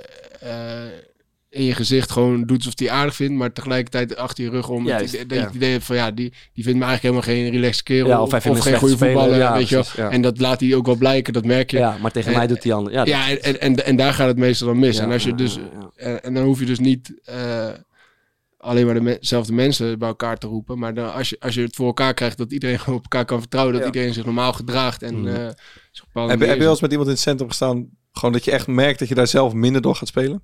in 1.52 1.64
je 1.64 1.76
gezicht 1.76 2.12
gewoon 2.12 2.44
doet 2.46 2.58
alsof 2.58 2.74
hij 2.80 2.90
aardig 2.92 3.16
vindt, 3.16 3.34
maar 3.34 3.54
tegelijkertijd 3.54 4.16
achter 4.16 4.44
je 4.44 4.50
rug 4.50 4.70
om. 4.70 4.86
Juist, 4.86 5.14
idee- 5.14 5.26
dat 5.26 5.30
je 5.38 5.42
ja. 5.44 5.46
het 5.48 5.56
idee 5.56 5.72
hebt 5.72 5.84
van, 5.84 5.96
ja, 5.96 6.12
die, 6.12 6.34
die 6.54 6.64
vindt 6.64 6.80
me 6.80 6.86
eigenlijk 6.86 7.02
helemaal 7.02 7.22
geen 7.44 7.52
relaxed 7.62 7.84
kerel. 7.84 8.08
Ja, 8.08 8.18
of 8.20 8.26
of, 8.26 8.32
hij 8.32 8.42
vindt 8.42 8.58
me 8.58 8.64
geen 8.64 8.74
een 8.74 8.80
goede 8.80 8.98
voetballer. 8.98 9.38
Ja, 9.38 9.54
weet 9.54 9.70
je 9.70 9.84
ja. 9.96 10.10
En 10.10 10.22
dat 10.22 10.40
laat 10.40 10.60
hij 10.60 10.76
ook 10.76 10.86
wel 10.86 10.96
blijken, 10.96 11.34
dat 11.34 11.46
merk 11.46 11.72
je. 11.72 11.78
Ja, 11.78 11.98
maar 12.02 12.12
tegen 12.12 12.32
En- 12.32 12.38
mij 12.38 12.48
doet 12.48 12.64
hij 12.64 12.74
anders. 12.74 12.96
Ja, 12.96 13.06
Ja, 13.06 13.30
en, 13.30 13.42
en, 13.44 13.60
en, 13.62 13.86
en 13.86 13.96
daar 13.96 14.14
gaat 14.14 14.28
het 14.28 14.38
meestal 14.38 14.68
dan 14.68 14.80
mis. 14.80 14.98
Ja, 14.98 15.04
en, 15.04 15.12
als 15.12 15.24
je 15.24 15.30
ja, 15.30 15.36
dus, 15.36 15.56
ja, 15.56 15.62
ja. 15.80 15.92
en, 15.96 16.24
en 16.24 16.34
dan 16.34 16.44
hoef 16.44 16.60
je 16.60 16.66
dus 16.66 16.80
niet 16.80 17.22
eh, 17.24 17.70
alleen 18.58 18.86
maar 18.86 19.04
dezelfde 19.20 19.54
mensen 19.54 20.00
bij 20.00 20.08
elkaar 20.08 20.38
te 20.38 20.48
roepen. 20.48 20.80
Maar 20.80 20.94
dan, 20.94 21.14
als, 21.14 21.30
je, 21.30 21.36
als 21.40 21.54
je 21.54 21.62
het 21.62 21.76
voor 21.76 21.86
elkaar 21.88 22.14
krijgt 22.14 22.38
dat 22.38 22.52
iedereen 22.52 22.80
op 22.88 23.02
elkaar 23.04 23.26
kan 23.26 23.40
vertrouwen. 23.40 23.74
Dat 23.74 23.84
Ja. 23.84 23.88
iedereen 23.92 24.14
zich 24.14 24.26
normaal 24.26 24.54
gedraagt. 24.54 25.04
En, 25.04 25.16
een 25.16 25.24
bepaalde 25.24 25.54
Heb, 25.54 25.56
je- 26.14 26.30
heb 26.30 26.40
je 26.40 26.46
manier 26.46 26.60
wel 26.60 26.70
eens 26.70 26.82
met 26.82 26.90
iemand 26.92 27.08
in 27.10 27.14
het 27.16 27.24
centrum 27.24 27.48
gestaan, 27.48 27.90
gewoon 28.12 28.34
dat 28.34 28.46
je 28.46 28.52
echt 28.52 28.68
merkt 28.68 29.00
dat 29.00 29.08
je 29.08 29.16
daar 29.16 29.28
zelf 29.28 29.54
minder 29.54 29.82
door 29.82 29.96
gaat 29.96 30.08
spelen? 30.08 30.44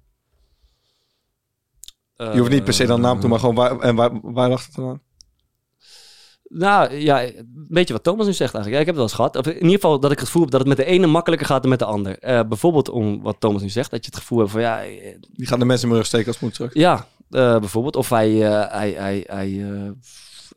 Je 2.18 2.38
hoeft 2.40 2.50
niet 2.52 2.64
per 2.64 2.74
se 2.74 2.86
dan 2.86 3.02
naam 3.02 3.20
toe, 3.20 3.30
maar 3.30 3.40
gewoon 3.40 3.56
waar, 3.56 3.80
en 3.80 3.96
waar, 3.96 4.10
waar 4.22 4.50
lag 4.50 4.66
het 4.66 4.76
dan 4.76 4.90
aan? 4.90 5.02
Nou 6.50 6.94
ja, 6.96 7.30
weet 7.70 7.88
je 7.88 7.94
wat 7.94 8.04
Thomas 8.04 8.26
nu 8.26 8.34
zegt 8.34 8.54
eigenlijk? 8.54 8.74
Ja, 8.74 8.80
ik 8.80 8.86
heb 8.86 8.96
het 8.96 8.96
wel 8.96 9.04
eens 9.04 9.14
gehad. 9.14 9.36
Of 9.36 9.46
in 9.48 9.54
ieder 9.56 9.72
geval 9.72 10.00
dat 10.00 10.12
ik 10.12 10.18
het 10.18 10.26
gevoel 10.26 10.42
heb 10.42 10.52
dat 10.52 10.60
het 10.60 10.70
met 10.70 10.78
de 10.78 10.86
ene 10.86 11.08
makkelijker 11.08 11.48
gaat 11.48 11.62
dan 11.62 11.70
met 11.70 11.80
de 11.80 11.86
ander. 11.86 12.20
Eh, 12.20 12.42
bijvoorbeeld 12.48 12.90
om 12.90 13.22
wat 13.22 13.36
Thomas 13.40 13.62
nu 13.62 13.70
zegt, 13.70 13.92
dat 13.92 14.06
je 14.06 14.12
het 14.12 14.20
gevoel 14.20 14.40
hebt 14.40 14.52
van 14.52 14.62
ja, 14.62 14.84
eh, 14.84 15.16
Die 15.34 15.48
gaan 15.48 15.60
de 15.60 15.66
mensen 15.66 15.84
in 15.84 15.90
mijn 15.90 16.00
rug 16.02 16.06
steken 16.08 16.28
als 16.28 16.36
het 16.36 16.44
moet 16.46 16.54
terug. 16.54 16.74
ja, 16.74 17.08
eh, 17.30 17.60
bijvoorbeeld. 17.60 17.96
Of 17.96 18.10
hij, 18.10 18.46
eh, 18.48 18.72
hij, 18.72 18.92
hij, 18.92 19.24
hij, 19.28 19.48
eh, 19.48 19.88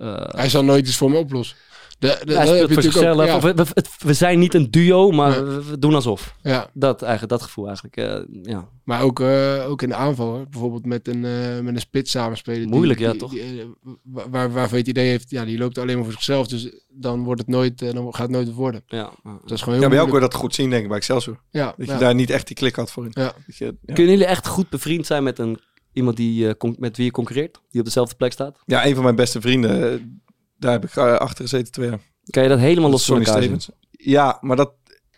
eh, 0.08 0.28
Hij 0.28 0.48
zal 0.48 0.64
nooit 0.64 0.86
iets 0.86 0.96
voor 0.96 1.10
me 1.10 1.16
oplossen. 1.18 1.56
De, 2.00 2.20
de, 2.24 2.34
hij 2.36 2.68
voor 2.68 2.82
zichzelf. 2.82 3.24
ja. 3.26 3.40
We, 3.40 3.54
we, 3.54 3.64
het- 3.74 3.90
we 3.98 4.14
zijn 4.14 4.38
niet 4.38 4.54
een 4.54 4.70
duo, 4.70 5.10
maar 5.10 5.30
Ja. 5.30 5.44
we, 5.44 5.64
we 5.64 5.78
doen 5.78 5.94
alsof. 5.94 6.34
Ja, 6.42 6.70
Dat, 6.74 7.02
eigenlijk, 7.02 7.32
dat 7.32 7.42
gevoel 7.42 7.66
eigenlijk. 7.66 7.96
eh, 7.96 8.20
ja. 8.42 8.68
maar 8.84 9.02
ook, 9.02 9.20
eh, 9.20 9.64
ook 9.68 9.82
in 9.82 9.88
de 9.88 9.94
aanval. 9.94 10.26
Hoor. 10.26 10.46
Bijvoorbeeld 10.50 10.86
met 10.86 11.08
een, 11.08 11.24
eh, 11.24 11.58
met 11.60 11.74
een 11.74 11.80
spits 11.80 12.10
samenspelen. 12.10 12.60
die- 12.60 12.68
Moeilijk, 12.74 12.98
ja, 12.98 13.10
die- 13.10 13.20
toch? 13.20 13.30
die, 13.30 13.64
waar, 14.02 14.30
waar, 14.30 14.52
waarvan 14.52 14.70
je 14.78 14.84
het 14.84 14.88
idee 14.88 15.08
heeft, 15.08 15.30
ja, 15.30 15.44
die 15.44 15.58
loopt 15.58 15.78
alleen 15.78 15.94
maar 15.94 16.04
voor 16.04 16.12
zichzelf. 16.12 16.46
Dus 16.46 16.70
dan, 16.88 17.22
wordt 17.24 17.40
het 17.40 17.50
nooit, 17.50 17.78
dan 17.78 17.96
gaat 18.14 18.22
het 18.22 18.30
nooit 18.30 18.46
wat 18.46 18.54
worden. 18.56 18.82
Ja. 18.86 19.10
Dat 19.22 19.50
is 19.50 19.58
gewoon 19.60 19.74
Ja, 19.74 19.80
heel 19.80 19.88
bij 19.96 20.06
jou 20.06 20.20
dat 20.20 20.34
goed 20.34 20.54
zien, 20.54 20.70
denk 20.70 20.82
ik, 20.82 20.88
bij 20.88 20.96
Excelsior. 20.96 21.40
Ja, 21.50 21.74
Dat 21.76 21.86
ja. 21.86 21.92
je 21.92 21.98
daar 22.00 22.14
niet 22.14 22.30
echt 22.30 22.46
die 22.46 22.56
klik 22.56 22.74
had 22.76 22.90
voor 22.92 23.04
in. 23.04 23.10
Ja. 23.14 23.32
Dat 23.46 23.56
je, 23.56 23.64
ja. 23.64 23.94
Kunnen 23.94 24.12
jullie 24.12 24.26
echt 24.28 24.46
goed 24.46 24.68
bevriend 24.68 25.06
zijn 25.06 25.22
met 25.22 25.38
een, 25.38 25.58
iemand 25.92 26.16
die, 26.16 26.56
con- 26.56 26.76
met 26.78 26.96
wie 26.96 27.06
je 27.06 27.12
concurreert? 27.12 27.60
Die 27.70 27.80
op 27.80 27.86
dezelfde 27.86 28.14
plek 28.14 28.32
staat? 28.32 28.58
ja, 28.66 28.86
een 28.86 28.94
van 28.94 29.04
mijn 29.04 29.16
beste 29.16 29.40
vrienden, 29.40 30.22
daar 30.60 30.72
heb 30.72 30.84
ik 30.84 30.96
eh, 30.96 31.14
achter 31.14 31.44
gezeten 31.44 31.72
twee 31.72 31.88
jaar. 31.88 32.00
Kan 32.30 32.42
je 32.42 32.48
dat 32.48 32.58
helemaal 32.58 32.90
los 32.90 33.04
van 33.04 33.16
elkaar 33.24 33.42
zien? 33.42 33.60
Ja, 33.90 34.38
maar 34.40 34.56
dat, 34.56 34.72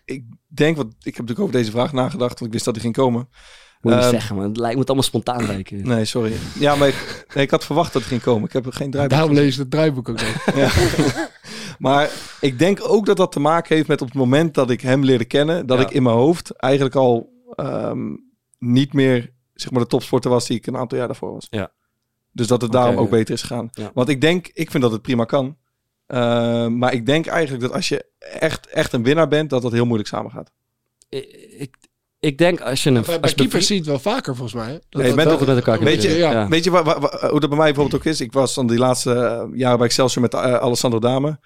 ik 0.05 0.24
denk, 0.47 0.76
wat, 0.76 0.86
ik 0.86 0.95
heb 1.05 1.14
natuurlijk 1.14 1.40
over 1.40 1.53
deze 1.53 1.70
vraag 1.70 1.93
nagedacht, 1.93 2.38
want 2.38 2.47
ik 2.47 2.53
wist 2.53 2.64
dat 2.64 2.74
hij 2.74 2.82
ging 2.82 2.95
komen. 2.97 3.28
Moet 3.80 3.93
je 3.93 3.99
Ehm, 3.99 4.11
zeggen, 4.11 4.36
maar 4.36 4.45
het 4.45 4.57
lijkt, 4.57 4.76
moet 4.76 4.86
allemaal 4.86 5.05
spontaan 5.05 5.47
lijken. 5.47 5.86
Nee, 5.88 6.05
sorry. 6.05 6.32
Ja, 6.59 6.74
maar 6.74 6.88
ik, 6.88 7.26
nee, 7.34 7.45
ik 7.45 7.51
had 7.51 7.64
verwacht 7.64 7.93
dat 7.93 8.03
hij 8.03 8.11
ging 8.11 8.22
komen. 8.22 8.45
Ik 8.45 8.53
heb 8.53 8.66
er 8.66 8.72
geen 8.72 8.90
draaiboek 8.90 9.16
Daarom 9.18 9.34
lees 9.36 9.55
je 9.55 9.61
het 9.61 9.70
draaiboek 9.70 10.09
ook 10.09 10.20
niet. 10.20 10.55
Ja. 10.55 10.70
maar 11.78 12.11
ik 12.40 12.59
denk 12.59 12.78
ook 12.82 13.07
dat 13.07 13.16
dat 13.16 13.32
te 13.32 13.40
maken 13.40 13.76
heeft 13.76 13.88
met 13.88 14.01
op 14.01 14.07
het 14.09 14.16
moment 14.16 14.55
dat 14.55 14.70
ik 14.70 14.80
hem 14.80 15.05
leerde 15.05 15.24
kennen, 15.24 15.66
dat 15.66 15.78
Ja. 15.78 15.84
ik 15.84 15.90
in 15.90 16.03
mijn 16.03 16.16
hoofd 16.16 16.51
eigenlijk 16.57 16.95
al 16.95 17.30
ehm, 17.55 18.16
niet 18.59 18.93
meer 18.93 19.32
zeg 19.55 19.70
maar 19.70 19.82
de 19.82 19.88
topsporter 19.88 20.30
was 20.30 20.47
die 20.47 20.57
ik 20.57 20.66
een 20.66 20.76
aantal 20.76 20.99
jaar 20.99 21.07
daarvoor 21.07 21.32
was. 21.32 21.47
Ja. 21.51 21.72
Dus 22.33 22.47
dat 22.47 22.62
het 22.62 22.72
daarom 22.72 22.97
ook 22.97 23.11
ja. 23.11 23.16
beter 23.16 23.35
is 23.35 23.41
gegaan. 23.41 23.68
Ja. 23.72 23.91
Want 23.95 24.09
ik 24.09 24.20
denk, 24.20 24.51
ik 24.53 24.70
vind 24.70 24.83
dat 24.83 24.93
het 24.93 25.03
prima 25.03 25.24
kan. 25.24 25.57
Ehm, 26.07 26.78
maar 26.78 26.93
ik 26.93 27.07
denk 27.07 27.26
eigenlijk 27.26 27.62
dat 27.62 27.72
als 27.72 27.89
je 27.89 28.05
echt, 28.18 28.66
echt 28.66 28.93
een 28.93 29.03
winnaar 29.03 29.28
bent, 29.28 29.51
dat 29.51 29.62
dat 29.62 29.72
heel 29.72 29.85
moeilijk 29.85 30.09
samengaat. 30.09 30.53
Ik, 31.09 31.24
ik, 31.59 31.76
ik 32.20 32.39
denk 32.39 32.61
als 32.61 32.83
je 32.83 32.91
een... 32.91 33.03
Bij, 33.03 33.20
als 33.20 33.30
je 33.30 33.37
keepers 33.37 33.43
bevriend- 33.45 33.64
zie 33.64 33.74
je 33.74 33.80
het 33.80 33.91
wel 33.91 34.12
vaker 34.12 34.37
volgens 34.37 34.62
mij. 34.64 34.72
Dat- 34.72 34.83
Nee, 35.03 35.11
je 35.11 35.14
bent 35.16 35.41
met 35.41 35.49
elkaar 35.49 35.80
Weet 35.80 36.03
je, 36.03 36.11
ja. 36.11 36.49
Weet 36.49 36.64
je 36.64 36.70
hoe 36.70 37.41
dat 37.41 37.49
bij 37.49 37.59
mij 37.59 37.72
bijvoorbeeld 37.72 37.95
ook 37.95 38.05
is? 38.05 38.20
Ik 38.20 38.33
was 38.33 38.55
dan 38.55 38.66
die 38.66 38.78
laatste 38.78 39.12
eh, 39.14 39.45
jaren 39.59 39.78
bij 39.78 39.87
Excelsior 39.87 40.22
met 40.22 40.35
eh, 40.35 40.41
Alessandro 40.41 40.99
Dame. 41.01 41.39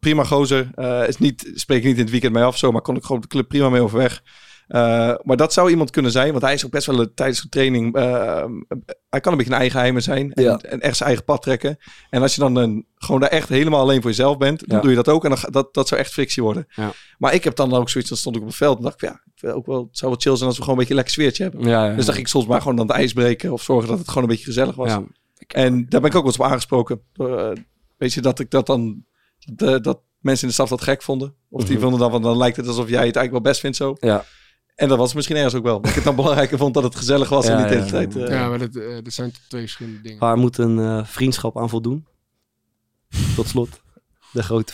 Prima 0.00 0.24
gozer. 0.24 0.70
Eh, 0.74 1.08
is 1.08 1.18
niet, 1.18 1.50
spreek 1.54 1.78
ik 1.78 1.84
niet 1.84 1.96
in 1.96 2.00
het 2.02 2.10
weekend 2.10 2.32
mee 2.32 2.42
af 2.42 2.58
zo, 2.58 2.72
maar 2.72 2.82
kon 2.82 2.96
ik 2.96 3.02
gewoon 3.02 3.16
op 3.16 3.22
de 3.22 3.28
club 3.28 3.48
prima 3.48 3.68
mee 3.68 3.80
overweg. 3.80 4.22
Eh, 4.68 5.14
maar 5.22 5.36
dat 5.36 5.52
zou 5.52 5.70
iemand 5.70 5.90
kunnen 5.90 6.10
zijn, 6.10 6.30
want 6.30 6.42
hij 6.44 6.54
is 6.54 6.64
ook 6.64 6.70
best 6.70 6.86
wel 6.86 7.00
een- 7.00 7.14
tijdens 7.14 7.42
de 7.42 7.48
training. 7.48 7.94
eh, 7.94 8.44
hij 9.10 9.20
kan 9.20 9.32
een 9.32 9.38
beetje 9.38 9.52
een 9.52 9.58
eigen 9.58 9.78
heimer 9.80 10.02
zijn 10.02 10.32
en, 10.32 10.42
Ja. 10.42 10.56
en 10.58 10.80
echt 10.80 10.96
zijn 10.96 11.08
eigen 11.08 11.24
pad 11.26 11.42
trekken. 11.42 11.78
En 12.10 12.22
als 12.22 12.34
je 12.34 12.40
dan 12.40 12.56
een, 12.56 12.86
gewoon 12.96 13.20
daar 13.20 13.30
echt 13.30 13.48
helemaal 13.48 13.80
alleen 13.80 14.00
voor 14.00 14.10
jezelf 14.10 14.36
bent, 14.36 14.58
dan 14.68 14.76
Ja. 14.76 14.80
doe 14.82 14.90
je 14.90 14.96
dat 14.96 15.08
ook. 15.08 15.24
En 15.24 15.30
dan, 15.30 15.38
dat, 15.50 15.74
dat 15.74 15.88
zou 15.88 16.00
echt 16.00 16.12
frictie 16.12 16.42
worden. 16.42 16.66
Ja. 16.74 16.92
Maar 17.18 17.34
ik 17.34 17.44
heb 17.44 17.56
dan 17.56 17.72
ook 17.74 17.88
zoiets, 17.88 18.10
dan 18.10 18.18
stond 18.18 18.36
ik 18.36 18.42
op 18.42 18.48
het 18.48 18.56
veld 18.56 18.76
en 18.76 18.82
dacht 18.82 19.02
ik, 19.02 19.08
ja, 19.36 19.50
ook 19.52 19.66
wel, 19.66 19.80
het 19.88 19.98
zou 19.98 20.10
wel 20.10 20.20
chill 20.20 20.36
zijn 20.36 20.48
als 20.48 20.56
we 20.58 20.64
gewoon 20.64 20.78
een 20.78 20.86
beetje 20.86 20.90
een 20.90 21.04
lekker 21.04 21.14
sfeertje 21.14 21.42
hebben. 21.42 21.96
Dus 21.96 22.04
dan 22.04 22.14
ging 22.14 22.26
ik 22.26 22.32
soms 22.32 22.46
maar 22.46 22.60
gewoon 22.62 22.80
aan 22.80 22.86
het 22.86 22.96
ijs 22.96 23.12
breken 23.12 23.52
of 23.52 23.62
zorgen 23.62 23.88
dat 23.88 23.98
het 23.98 24.08
gewoon 24.08 24.22
een 24.22 24.28
beetje 24.28 24.44
gezellig 24.44 24.74
was. 24.74 24.92
En 25.48 25.86
daar 25.88 26.00
ben 26.00 26.10
ik 26.10 26.16
ook 26.16 26.22
wel 26.22 26.32
eens 26.32 26.38
op 26.38 26.46
aangesproken. 26.46 27.00
Eh, 27.16 27.50
weet 27.96 28.12
je, 28.12 28.20
dat 28.20 28.38
ik 28.38 28.50
dat 28.50 28.66
dan, 28.66 29.04
de, 29.38 29.80
dat 29.80 30.00
mensen 30.20 30.42
in 30.42 30.48
de 30.48 30.54
stad 30.54 30.68
dat 30.68 30.82
gek 30.82 31.02
vonden. 31.02 31.34
Of 31.50 31.62
die 31.64 31.72
Mhm. 31.72 31.80
vonden 31.80 32.00
dan, 32.00 32.10
van, 32.10 32.22
dan 32.22 32.36
lijkt 32.36 32.56
het 32.56 32.66
alsof 32.66 32.88
jij 32.88 33.06
het 33.06 33.16
eigenlijk 33.16 33.30
wel 33.32 33.40
best 33.52 33.60
vindt 33.60 33.76
zo. 33.76 33.96
Ja. 34.00 34.24
En 34.74 34.88
dat 34.88 34.98
was 34.98 35.14
misschien 35.14 35.36
ergens 35.36 35.54
ook 35.54 35.62
wel. 35.62 35.80
Dat 35.80 35.88
ik 35.90 35.94
het 35.94 36.04
dan 36.04 36.16
belangrijker 36.16 36.58
vond 36.58 36.74
dat 36.74 36.82
het 36.82 36.94
gezellig 36.94 37.28
was 37.28 37.46
Ja, 37.46 37.52
en 37.52 37.58
niet 37.58 37.68
de 37.68 37.74
ja, 37.74 37.80
hele 37.80 37.90
tijd. 38.08 38.14
ja. 38.14 38.20
eh, 38.20 38.40
Ja, 38.40 38.48
maar 38.48 38.58
dat, 38.58 38.74
eh, 38.76 38.94
dat 39.02 39.12
zijn 39.12 39.32
twee 39.48 39.60
verschillende 39.60 40.00
dingen. 40.00 40.18
Waar 40.18 40.36
moet 40.36 40.58
een 40.58 40.78
eh, 40.78 41.04
vriendschap 41.04 41.58
aan 41.58 41.68
voldoen? 41.68 42.06
Tot 43.36 43.48
slot. 43.48 43.82
De 44.32 44.42
grote... 44.42 44.72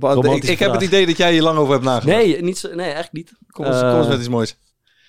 maar 0.00 0.24
ik, 0.34 0.44
ik 0.44 0.58
heb 0.58 0.72
het 0.72 0.82
idee 0.82 1.06
dat 1.06 1.16
jij 1.16 1.32
hier 1.32 1.42
lang 1.42 1.58
over 1.58 1.72
hebt 1.72 1.84
nagedacht. 1.84 2.16
Nee, 2.18 2.42
niet 2.42 2.58
zo, 2.58 2.74
nee, 2.74 2.90
echt 2.90 3.12
niet. 3.12 3.32
Kom 3.50 3.64
eens, 3.64 3.80
kom 3.80 3.98
eens 3.98 4.08
met 4.08 4.18
iets 4.18 4.28
moois. 4.28 4.56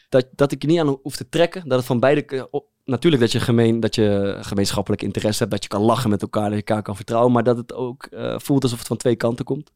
dat, 0.09 0.27
dat 0.35 0.51
ik 0.51 0.61
je 0.61 0.67
niet 0.67 0.79
aan 0.79 0.99
hoef 1.01 1.15
te 1.15 1.29
trekken. 1.29 1.67
Dat 1.67 1.77
het 1.77 1.87
van 1.87 1.99
beide... 1.99 2.47
op- 2.51 2.67
natuurlijk 2.85 3.21
dat 3.21 3.31
je, 3.31 3.39
gemeen, 3.39 3.79
dat 3.79 3.95
je 3.95 4.37
gemeenschappelijk 4.41 5.01
interesse 5.01 5.39
hebt. 5.39 5.51
Dat 5.51 5.63
je 5.63 5.69
kan 5.69 5.81
lachen 5.81 6.09
met 6.09 6.21
elkaar. 6.21 6.43
Dat 6.49 6.51
je 6.59 6.63
elkaar 6.65 6.81
kan 6.81 6.95
vertrouwen. 6.95 7.31
Maar 7.31 7.43
dat 7.43 7.57
het 7.57 7.73
ook 7.73 8.03
eh, 8.05 8.39
voelt 8.39 8.63
alsof 8.63 8.77
het 8.79 8.87
van 8.87 8.97
twee 8.97 9.15
kanten 9.15 9.45
komt. 9.45 9.71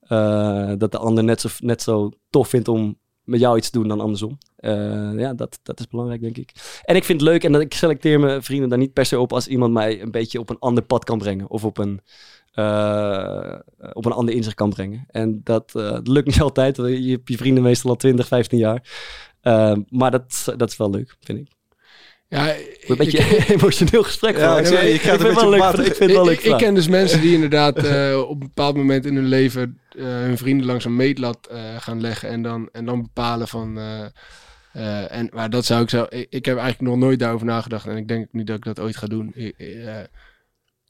Eh, 0.00 0.72
dat 0.78 0.92
de 0.92 0.98
ander 0.98 1.24
net 1.24 1.40
zo, 1.40 1.48
net 1.58 1.82
zo 1.82 2.10
tof 2.30 2.48
vindt 2.48 2.68
om 2.68 2.98
met 3.26 3.40
jou 3.40 3.56
iets 3.56 3.70
doen 3.70 3.88
dan 3.88 4.00
andersom. 4.00 4.38
Eh, 4.56 5.18
ja, 5.18 5.34
dat, 5.34 5.58
dat 5.62 5.80
is 5.80 5.88
belangrijk, 5.88 6.20
denk 6.20 6.36
ik. 6.36 6.52
En 6.84 6.96
ik 6.96 7.04
vind 7.04 7.20
het 7.20 7.30
leuk 7.30 7.44
en 7.44 7.52
dat 7.52 7.60
ik 7.60 7.74
selecteer 7.74 8.20
mijn 8.20 8.42
vrienden 8.42 8.68
daar 8.68 8.78
niet 8.78 8.92
per 8.92 9.06
se 9.06 9.20
op 9.20 9.32
als 9.32 9.48
iemand 9.48 9.72
mij 9.72 10.02
een 10.02 10.10
beetje 10.10 10.40
op 10.40 10.50
een 10.50 10.58
ander 10.58 10.84
pad 10.84 11.04
kan 11.04 11.18
brengen. 11.18 11.50
Of 11.50 11.64
op 11.64 11.78
een, 11.78 12.00
eh, 12.52 13.58
op 13.92 14.04
een 14.04 14.12
ander 14.12 14.34
inzicht 14.34 14.56
kan 14.56 14.70
brengen. 14.70 15.04
En 15.08 15.40
dat, 15.44 15.74
eh, 15.74 15.98
lukt 16.02 16.26
niet 16.26 16.40
altijd. 16.50 16.76
Je 16.76 17.10
hebt 17.10 17.28
je 17.28 17.36
vrienden 17.36 17.62
meestal 17.62 17.90
al 17.90 17.96
20, 17.96 18.26
15 18.26 18.58
jaar. 18.58 18.82
Maar 19.88 20.10
dat, 20.10 20.52
dat 20.56 20.70
is 20.70 20.76
wel 20.76 20.90
leuk, 20.90 21.16
vind 21.20 21.38
ik. 21.38 21.55
Ja, 22.28 22.54
Een 22.86 22.96
beetje 22.96 23.18
ik- 23.18 23.48
emotioneel 23.60 24.02
gesprek. 24.02 24.36
Ja, 24.36 24.64
van. 24.64 24.74
ik 24.76 24.80
ik 24.82 24.92
een 24.92 24.98
vind 25.00 25.10
het 25.12 25.22
beetje 25.22 25.40
wel 25.40 25.50
leuk. 25.50 25.86
Ik 25.86 25.94
vind 25.94 25.98
het 25.98 26.12
wel 26.12 26.30
ik, 26.30 26.42
leuk. 26.44 26.52
ik, 26.52 26.58
ken 26.58 26.74
dus 26.74 26.88
mensen 26.88 27.20
die 27.20 27.34
inderdaad 27.34 27.76
eh, 27.84 28.18
op 28.20 28.30
een 28.30 28.38
bepaald 28.38 28.76
moment 28.76 29.06
in 29.06 29.14
hun 29.14 29.26
leven 29.28 29.80
eh, 29.98 30.04
hun 30.04 30.38
vrienden 30.38 30.66
langs 30.66 30.84
een 30.84 30.96
meetlat 30.96 31.48
eh, 31.50 31.58
gaan 31.78 32.00
leggen 32.00 32.28
en 32.28 32.42
dan, 32.42 32.68
en 32.72 32.84
dan 32.84 33.02
bepalen 33.02 33.48
van. 33.48 33.78
eh, 33.78 34.04
eh, 34.72 35.12
en, 35.16 35.28
maar 35.32 35.50
dat 35.50 35.64
zou 35.64 35.82
ik 35.82 35.90
zo. 35.90 36.06
Ik, 36.08 36.26
ik 36.30 36.44
heb 36.44 36.56
eigenlijk 36.58 36.90
nog 36.90 36.98
nooit 37.00 37.18
daarover 37.18 37.46
nagedacht 37.46 37.86
en 37.86 37.96
ik 37.96 38.08
denk 38.08 38.26
niet 38.32 38.46
dat 38.46 38.56
ik 38.56 38.64
dat 38.64 38.80
ooit 38.80 38.96
ga 38.96 39.06
doen. 39.06 39.32
Ik, 39.34 39.54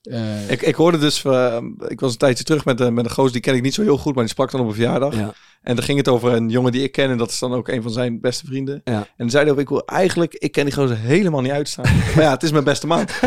eh, 0.07 0.51
Ik, 0.51 0.63
ik 0.63 0.75
hoorde 0.75 0.99
dus, 0.99 1.25
eh, 1.25 1.57
ik 1.89 2.01
was 2.01 2.13
een 2.13 2.19
tijdje 2.19 2.45
terug 2.45 2.65
met, 2.65 2.81
een 2.81 2.95
met 2.95 3.05
een 3.05 3.11
gozer, 3.11 3.33
die 3.33 3.41
ken 3.41 3.55
ik 3.55 3.63
niet 3.63 3.75
zo 3.75 3.83
heel 3.83 3.99
goed, 3.99 4.15
maar 4.15 4.23
die 4.25 4.33
sprak 4.33 4.51
dan 4.51 4.61
op 4.61 4.67
een 4.67 4.75
verjaardag. 4.75 5.15
Ja. 5.15 5.35
En 5.63 5.75
dan 5.77 5.85
ging 5.85 5.99
het 5.99 6.09
over 6.09 6.33
een 6.33 6.49
jongen 6.49 6.73
die 6.73 6.83
ik 6.83 6.93
ken 6.93 7.11
en 7.11 7.19
dat 7.19 7.31
is 7.31 7.39
dan 7.39 7.55
ook 7.55 7.69
een 7.69 7.83
van 7.83 7.91
zijn 7.91 8.21
beste 8.21 8.47
vrienden. 8.47 8.81
Ja. 8.85 8.93
En 8.93 9.07
dan 9.17 9.31
zei 9.31 9.45
hij 9.45 9.53
ook, 9.53 9.59
ik 9.59 9.69
wil 9.69 9.85
eigenlijk, 9.85 10.35
ik 10.35 10.53
ken 10.53 10.65
die 10.65 10.75
gozer 10.75 10.99
helemaal 10.99 11.41
niet 11.41 11.53
uitstaan. 11.53 11.85
maar 12.15 12.25
ja, 12.25 12.31
het 12.31 12.43
is 12.43 12.51
mijn 12.53 12.65
beste 12.65 12.87
maat. 12.87 13.13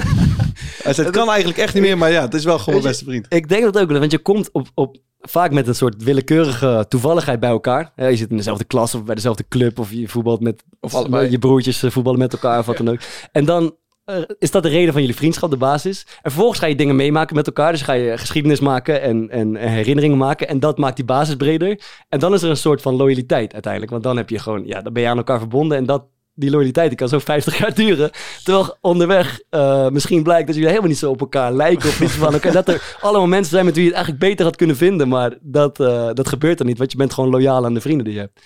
Hij 0.84 0.94
zei, 0.94 1.08
het 1.08 1.16
kan 1.16 1.28
eigenlijk 1.28 1.60
echt 1.60 1.74
niet 1.74 1.84
meer, 1.84 1.98
maar 1.98 2.12
ja, 2.12 2.22
het 2.22 2.34
is 2.34 2.44
wel 2.44 2.60
gewoon 2.60 2.74
mijn 2.74 2.92
beste 2.92 3.06
vriend. 3.06 3.26
Ik 3.30 3.50
denk 3.50 3.64
dat 3.64 3.78
ook, 3.78 3.92
want 3.92 4.12
je 4.12 4.20
komt 4.20 4.52
op, 4.52 4.68
op, 4.74 4.98
vaak 5.20 5.52
met 5.52 5.68
een 5.68 5.76
soort 5.76 6.04
willekeurige 6.04 6.86
toevalligheid 6.88 7.40
bij 7.40 7.50
elkaar. 7.50 7.92
Ja, 7.96 8.08
je 8.08 8.16
zit 8.16 8.30
in 8.30 8.38
dezelfde 8.38 8.64
klas 8.64 8.96
of 8.96 9.04
bij 9.04 9.16
dezelfde 9.16 9.46
club 9.50 9.80
of 9.80 9.92
je 9.92 10.08
voetbalt 10.08 10.42
met 10.42 10.64
Of 10.80 10.96
allebei. 10.96 11.32
je 11.32 11.40
broertjes 11.40 11.84
eh, 11.84 11.92
voetballen 11.92 12.20
met 12.20 12.34
elkaar 12.34 12.60
of 12.60 12.66
wat 12.66 12.78
dan 12.78 12.90
ook. 12.90 13.00
En 13.32 13.46
dan 13.46 13.76
eh, 14.10 14.22
is 14.40 14.52
dat 14.52 14.64
de 14.64 14.70
reden 14.70 14.92
van 14.92 15.02
jullie 15.02 15.16
vriendschap, 15.16 15.50
de 15.50 15.58
basis. 15.58 16.06
En 16.08 16.32
vervolgens 16.32 16.60
ga 16.60 16.66
je 16.66 16.76
dingen 16.76 16.96
meemaken 16.96 17.36
met 17.36 17.48
elkaar. 17.48 17.72
Dus 17.72 17.82
ga 17.82 17.94
je 17.94 18.18
geschiedenis 18.18 18.60
maken 18.60 19.02
en, 19.02 19.30
en, 19.30 19.56
en 19.56 19.70
herinneringen 19.70 20.18
maken. 20.18 20.48
En 20.48 20.60
dat 20.60 20.78
maakt 20.78 20.96
die 20.96 21.06
basis 21.06 21.36
breder. 21.36 21.82
En 22.10 22.20
dan 22.20 22.34
is 22.34 22.42
er 22.42 22.50
een 22.50 22.58
soort 22.58 22.82
van 22.82 22.96
loyaliteit 22.96 23.54
uiteindelijk. 23.54 23.92
Want 23.92 24.04
dan 24.04 24.18
heb 24.18 24.30
je 24.30 24.40
gewoon, 24.40 24.66
ja, 24.66 24.82
dan 24.82 24.94
ben 24.94 25.04
je 25.04 25.10
aan 25.10 25.18
elkaar 25.18 25.40
verbonden. 25.40 25.78
En 25.78 25.86
dat, 25.86 26.04
die 26.34 26.50
loyaliteit 26.50 26.90
die 26.90 26.98
kan 26.98 27.10
zo 27.10 27.20
50 27.20 27.58
jaar 27.58 27.74
duren. 27.74 28.12
Terwijl 28.44 28.78
onderweg 28.82 29.40
eh, 29.50 29.90
misschien 29.90 30.24
blijkt 30.24 30.46
dat 30.46 30.56
jullie 30.56 30.70
helemaal 30.70 30.90
niet 30.90 31.00
zo 31.00 31.10
op 31.10 31.20
elkaar 31.20 31.54
lijken. 31.54 31.90
Of 31.90 32.02
iets 32.02 32.14
van 32.14 32.34
elkaar. 32.34 32.52
Dat 32.52 32.68
er 32.68 32.98
allemaal 33.02 33.28
mensen 33.28 33.52
zijn 33.52 33.66
met 33.66 33.76
wie 33.76 33.84
je 33.84 33.90
het 33.90 33.98
eigenlijk 33.98 34.28
beter 34.30 34.46
had 34.46 34.56
kunnen 34.56 34.76
vinden. 34.76 35.08
Maar 35.08 35.38
dat, 35.42 35.80
eh, 35.80 36.10
dat 36.14 36.28
gebeurt 36.28 36.58
dan 36.58 36.68
niet. 36.68 36.78
Want 36.78 36.92
je 36.92 36.98
bent 36.98 37.14
gewoon 37.14 37.30
loyaal 37.30 37.66
aan 37.66 37.74
de 37.74 37.82
vrienden 37.82 38.06
die 38.06 38.14
je 38.14 38.20
hebt. 38.20 38.42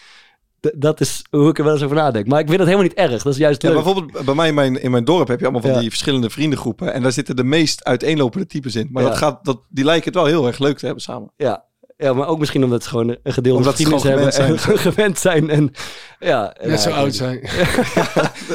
Dat 0.76 1.02
is 1.02 1.22
hoe 1.30 1.50
ik 1.50 1.58
er 1.58 1.64
wel 1.64 1.74
eens 1.74 1.84
over 1.84 1.96
nadenk. 1.96 2.28
Maar 2.28 2.40
ik 2.40 2.46
vind 2.46 2.58
dat 2.58 2.68
helemaal 2.68 2.88
niet 2.90 2.98
erg. 2.98 3.24
Dat 3.24 3.34
is 3.34 3.40
juist 3.40 3.62
Ja, 3.62 3.70
leuk. 3.70 3.84
bijvoorbeeld 3.84 4.26
bij 4.26 4.36
mij 4.36 4.48
in 4.48 4.54
mijn, 4.54 4.82
in 4.82 4.92
mijn 4.92 5.06
dorp 5.06 5.28
heb 5.28 5.40
je 5.40 5.44
allemaal 5.46 5.62
van 5.64 5.72
Ja. 5.74 5.80
die 5.80 5.90
verschillende 5.90 6.30
vriendengroepen. 6.30 6.94
En 6.94 7.02
daar 7.02 7.12
zitten 7.12 7.36
de 7.36 7.44
meest 7.44 7.84
uiteenlopende 7.84 8.46
types 8.48 8.76
in. 8.76 8.90
Maar 8.92 9.04
Ja. 9.04 9.10
dat 9.10 9.18
gaat, 9.18 9.46
dat, 9.46 9.60
die 9.70 9.84
lijken 9.86 10.06
het 10.06 10.16
wel 10.16 10.26
heel 10.26 10.48
erg 10.48 10.60
leuk 10.60 10.78
te 10.78 10.86
hebben 10.86 11.04
samen. 11.04 11.32
Ja. 11.38 11.66
ja, 11.98 12.14
maar 12.14 12.28
ook 12.28 12.40
misschien 12.40 12.64
omdat 12.64 12.84
ze 12.84 12.90
gewoon 12.90 13.10
een 13.10 13.34
ze 13.34 13.42
geschiedenis 13.42 14.04
hebben. 14.04 14.34
gewend 14.34 14.66
En 14.66 14.78
gewend 14.92 15.20
zijn. 15.20 15.50
En, 15.50 15.72
ja, 16.20 16.56
net 16.62 16.70
ja, 16.70 16.78
zo 16.78 16.90
oud 16.90 17.16
zijn. 17.16 17.40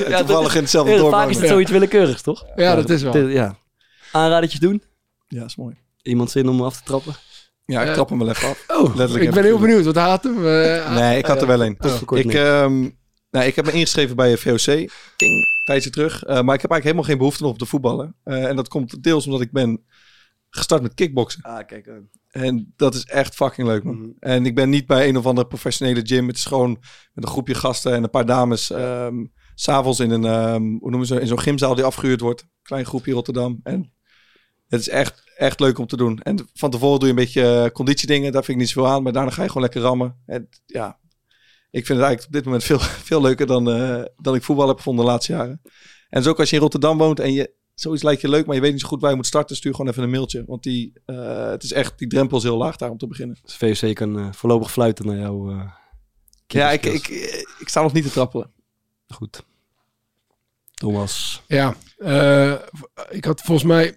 Ja, 0.09 0.19
Toevallig 0.19 0.55
in 0.55 0.61
hetzelfde 0.61 0.93
Ja, 0.93 0.99
dorp. 0.99 1.13
Vaak 1.13 1.29
is 1.29 1.37
het 1.39 1.49
zoiets 1.49 1.71
willekeurigs, 1.71 2.23
toch? 2.23 2.45
Ja, 2.57 2.75
dat 2.75 2.91
is 2.91 3.03
wel. 3.03 3.55
Aanradertjes 4.13 4.61
doen? 4.61 4.83
Ja, 5.29 5.45
is 5.45 5.57
mooi. 5.57 5.75
Iemand 6.03 6.31
zin 6.31 6.49
om 6.49 6.63
af 6.63 6.77
te 6.77 6.83
trappen? 6.85 7.15
Ja, 7.73 7.83
ik 7.83 7.89
Eh, 7.89 7.95
trap 7.95 8.09
hem 8.09 8.19
wel 8.19 8.29
even 8.29 8.49
af. 8.49 8.65
Oh, 8.69 8.85
Letterlijk 8.97 9.21
ik 9.23 9.29
en 9.29 9.35
ben 9.35 9.45
heel 9.45 9.59
benieuwd. 9.59 9.85
Wat 9.85 9.95
haat 9.95 10.25
hem? 10.25 10.47
Eh, 10.47 10.95
Nee, 10.95 11.19
ik 11.19 11.27
had 11.27 11.41
er 11.41 11.47
wel 11.47 11.65
een. 11.65 11.79
Ik, 12.15 12.35
ehm, 12.35 12.81
nou, 13.31 13.47
ik 13.47 13.55
heb 13.57 13.65
me 13.65 13.73
ingeschreven 13.73 14.17
bij 14.17 14.37
VOC. 14.37 14.67
Een 15.17 15.47
tijdje 15.65 15.91
terug. 15.91 16.23
Eh, 16.25 16.41
maar 16.43 16.55
ik 16.55 16.61
heb 16.63 16.71
eigenlijk 16.71 16.83
helemaal 16.83 17.05
geen 17.05 17.19
behoefte 17.19 17.43
nog 17.43 17.53
om 17.53 17.59
te 17.59 17.67
voetballen. 17.67 18.15
Eh, 18.25 18.45
en 18.45 18.57
dat 18.57 18.69
komt 18.69 19.03
deels 19.03 19.25
omdat 19.27 19.41
ik 19.41 19.53
ben 19.53 19.85
gestart 20.51 20.83
met 20.83 20.95
kickboksen. 20.95 21.43
Ah, 21.43 21.67
kijk. 21.67 21.91
En 22.29 22.73
dat 22.77 22.95
is 22.95 23.05
echt 23.05 23.35
fucking 23.35 23.67
leuk, 23.69 23.85
man. 23.85 23.97
Mhm. 23.99 24.09
En 24.19 24.47
ik 24.47 24.55
ben 24.55 24.69
niet 24.69 24.87
bij 24.87 25.09
een 25.09 25.17
of 25.17 25.27
andere 25.27 25.47
professionele 25.47 26.01
gym. 26.07 26.27
Het 26.27 26.37
is 26.37 26.45
gewoon 26.45 26.71
met 27.13 27.25
een 27.25 27.31
groepje 27.31 27.55
gasten 27.55 27.93
en 27.95 28.03
een 28.03 28.11
paar 28.11 28.27
dames. 28.27 28.71
ehm, 28.71 29.25
s 29.55 29.63
S'avonds 29.63 30.01
in 30.01 30.11
een, 30.11 30.25
ehm, 30.25 30.63
hoe 30.63 30.91
noemen 30.91 31.07
ze, 31.07 31.21
in 31.21 31.27
zo'n 31.27 31.41
gymzaal 31.41 31.75
die 31.75 31.85
afgehuurd 31.85 32.21
wordt. 32.21 32.47
Klein 32.63 32.85
groepje 32.87 33.13
Rotterdam. 33.13 33.61
En 33.63 33.93
het 34.69 34.81
is 34.81 34.89
echt, 34.89 35.23
echt 35.37 35.61
leuk 35.61 35.79
om 35.79 35.87
te 35.87 35.97
doen. 35.97 36.19
En 36.23 36.49
van 36.55 36.71
tevoren 36.71 36.99
doe 36.99 37.09
je 37.09 37.15
een 37.15 37.21
beetje 37.25 37.63
eh, 37.65 37.71
conditiedingen. 37.71 38.33
Daar 38.33 38.45
vind 38.45 38.57
ik 38.57 38.63
niet 38.65 38.73
zoveel 38.73 38.91
aan. 38.91 39.03
Maar 39.03 39.13
daarna 39.13 39.31
ga 39.31 39.43
je 39.43 39.49
gewoon 39.49 39.63
lekker 39.63 39.81
rammen. 39.81 40.17
En 40.27 40.49
ja, 40.67 40.99
ik 41.71 41.87
vind 41.87 41.99
het 41.99 42.07
eigenlijk 42.07 42.27
op 42.27 42.33
dit 42.33 42.45
moment 42.45 42.65
veel, 42.65 42.79
veel 43.11 43.21
leuker 43.21 43.47
dan, 43.47 43.71
eh, 43.71 44.03
dan 44.17 44.35
ik 44.35 44.43
voetbal 44.43 44.69
heb 44.69 44.77
gevonden 44.77 45.05
de 45.05 45.11
laatste 45.11 45.33
jaren. 45.33 45.61
En 46.09 46.23
zo 46.23 46.31
ook 46.31 46.39
als 46.39 46.51
je 46.51 46.57
in 46.57 46.63
Rotterdam 46.63 46.99
woont 46.99 47.21
en 47.21 47.33
je 47.33 47.53
zoiets 47.75 48.03
lijkt 48.03 48.21
je 48.21 48.29
leuk, 48.29 48.47
maar 48.47 48.55
je 48.55 48.61
weet 48.61 48.73
niet 48.73 48.81
zo 48.81 48.89
goed 48.89 49.01
waar 49.01 49.11
je 49.11 49.17
moet 49.17 49.27
starten, 49.27 49.57
stuur 49.57 49.75
gewoon 49.75 49.91
even 49.91 50.03
een 50.03 50.11
mailtje. 50.11 50.45
Want 50.47 50.63
die, 50.63 50.93
eh, 51.05 51.49
het 51.51 51.63
is 51.63 51.73
echt, 51.73 51.99
die 51.99 52.09
drempel 52.09 52.37
is 52.37 52.43
heel 52.43 52.57
laag 52.57 52.77
daar 52.77 52.91
om 52.91 52.99
te 52.99 53.07
beginnen. 53.07 53.39
Dus 53.43 53.55
VOC 53.81 53.95
kan 53.95 54.19
eh, 54.19 54.33
voorlopig 54.33 54.71
fluiten 54.73 55.07
naar 55.07 55.17
jou. 55.17 55.53
eh, 55.53 55.71
Ja, 56.47 56.71
ik, 56.71 56.87
ik, 56.87 57.09
eh, 57.09 57.39
ik 57.59 57.69
sta 57.69 57.83
nog 57.83 57.93
niet 57.93 58.05
te 58.05 58.11
trappelen. 58.11 58.51
Goed. 59.09 59.43
Thomas. 60.75 61.43
Ja, 61.47 61.75
eh, 61.99 62.55
ik 63.11 63.25
had 63.25 63.41
volgens 63.41 63.67
mij 63.67 63.97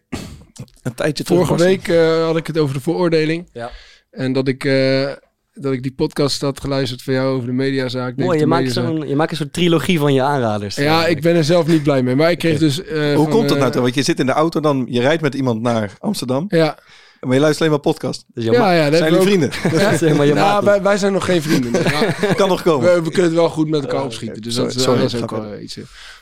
Een 0.84 0.93
tijdje 0.93 1.24
terug. 1.24 1.47
vorige 1.47 1.64
week 1.66 1.88
eh, 1.88 2.26
had 2.26 2.38
ik 2.38 2.47
het 2.47 2.57
over 2.57 2.76
de 2.76 2.82
veroordeling. 2.82 3.49
Ja. 3.53 3.70
En 4.12 4.34
dat 4.34 4.47
ik, 4.47 4.64
eh, 4.66 5.12
dat 5.53 5.74
ik 5.74 5.84
die 5.84 5.93
podcast 5.93 6.41
had 6.41 6.59
geluisterd 6.59 7.01
van 7.01 7.14
jou 7.14 7.36
over 7.36 7.47
de 7.47 7.53
mediazaak. 7.53 8.16
Mooi, 8.18 8.39
je 8.39 8.45
maakt, 8.47 8.72
zo'n, 8.72 9.07
je 9.07 9.16
maakt 9.16 9.32
een 9.32 9.38
soort 9.38 9.53
trilogie 9.53 9.99
van 9.99 10.14
je 10.14 10.22
aanraders. 10.22 10.76
Ja, 10.76 11.05
ik 11.07 11.22
ben 11.22 11.36
er 11.36 11.43
zelf 11.43 11.68
niet 11.68 11.84
blij 11.84 12.03
mee. 12.03 12.16
Maar 12.16 12.32
ik 12.32 12.38
kreeg 12.38 12.59
dus... 12.59 12.84
eh, 12.84 12.99
Hoe 13.16 13.24
van, 13.24 13.30
komt 13.30 13.49
dat 13.49 13.57
nou? 13.57 13.72
toch? 13.72 13.82
Want 13.82 13.95
je 13.95 14.03
zit 14.03 14.20
in 14.20 14.26
de 14.26 14.32
auto, 14.32 14.59
dan 14.59 14.86
je 14.89 15.01
rijdt 15.01 15.22
met 15.22 15.36
iemand 15.36 15.62
naar 15.62 15.93
Amsterdam, 15.99 16.45
Ja, 16.47 16.78
maar 17.20 17.34
je 17.34 17.39
luistert 17.39 17.59
alleen 17.59 17.72
maar 17.72 17.93
podcast. 17.93 18.26
Dus 18.34 18.43
je 18.43 18.51
ja, 18.51 18.59
ma- 18.59 18.72
ja. 18.72 18.89
dat 18.89 18.97
Zijn 18.99 19.12
jullie 19.12 19.28
vrienden? 19.28 19.51
zeg 19.97 20.16
maar 20.16 20.26
je 20.26 20.34
Nou, 20.34 20.53
maat. 20.53 20.64
wij, 20.64 20.82
wij 20.82 20.97
zijn 20.97 21.14
nog 21.14 21.26
geen 21.26 21.41
vrienden. 21.41 21.72
Maar 21.72 22.16
kan 22.36 22.49
nog 22.49 22.62
komen. 22.62 22.93
we, 22.93 23.01
we 23.01 23.07
kunnen 23.09 23.24
het 23.24 23.34
wel 23.39 23.49
goed 23.49 23.70
met 23.70 23.82
elkaar 23.82 23.99
Oh, 23.99 24.05
opschieten. 24.05 24.41
Dus 24.41 24.53
Sorry, 24.53 24.68
dat, 24.70 24.78
is- 24.78 24.84
sorry, 24.84 25.01
dat 25.01 25.14
is 25.14 25.22
ook 25.22 25.32
wel 25.32 25.59
iets. 25.59 25.78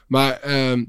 Maar, 0.07 0.39
ehm, 0.41 0.83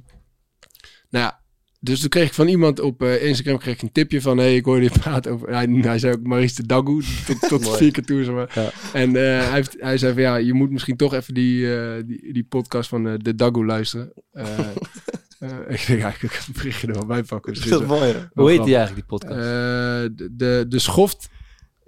nou 1.10 1.24
ja. 1.24 1.39
Dus 1.82 2.00
toen 2.00 2.08
kreeg 2.08 2.26
ik 2.26 2.34
van 2.34 2.48
iemand 2.48 2.80
op 2.80 3.02
eh, 3.02 3.24
Instagram 3.24 3.58
kreeg 3.58 3.74
ik 3.74 3.82
een 3.82 3.92
tipje 3.92 4.20
van... 4.20 4.38
hey, 4.38 4.56
ik 4.56 4.64
hoorde 4.64 4.82
je 4.82 4.90
praten 5.00 5.32
over... 5.32 5.48
Hij, 5.48 5.66
hij 5.66 5.98
zei 5.98 6.12
ook 6.14 6.26
Maurice 6.26 6.54
de 6.54 6.66
Dagoe, 6.66 7.02
tot, 7.26 7.40
tot 7.48 7.76
vier 7.76 7.92
keer 7.92 8.04
toe, 8.04 8.24
zeg 8.24 8.34
maar. 8.34 8.50
Ja. 8.54 8.70
En 8.92 9.16
eh, 9.16 9.22
hij, 9.22 9.52
heeft, 9.52 9.76
hij 9.78 9.98
zei 9.98 10.12
van 10.12 10.22
ja, 10.22 10.36
je 10.36 10.54
moet 10.54 10.70
misschien 10.70 10.96
toch 10.96 11.14
even 11.14 11.34
die, 11.34 11.76
eh, 11.76 12.02
die, 12.06 12.32
die 12.32 12.44
podcast 12.44 12.88
van 12.88 13.08
eh, 13.08 13.14
de 13.16 13.34
Dagoe 13.34 13.64
luisteren. 13.64 14.12
Eh, 14.32 14.58
eh, 15.38 15.50
ik 15.68 15.86
denk 15.86 16.02
eigenlijk, 16.02 16.22
ik 16.22 16.30
kan 16.30 16.40
het 16.46 16.56
berichtje 16.56 16.86
er 16.86 16.94
wel 16.94 17.06
bij 17.06 17.22
pakken. 17.22 17.54
Dat 17.54 17.80
is 17.80 17.86
mooi, 17.86 18.12
hè? 18.12 18.18
Hoe 18.32 18.50
heet 18.50 18.64
die 18.64 18.76
eigenlijk, 18.76 19.08
die 19.08 19.18
podcast? 19.18 19.38
Eh, 19.38 19.44
de, 20.16 20.28
de, 20.32 20.64
de 20.68 20.78
schoft 20.78 21.28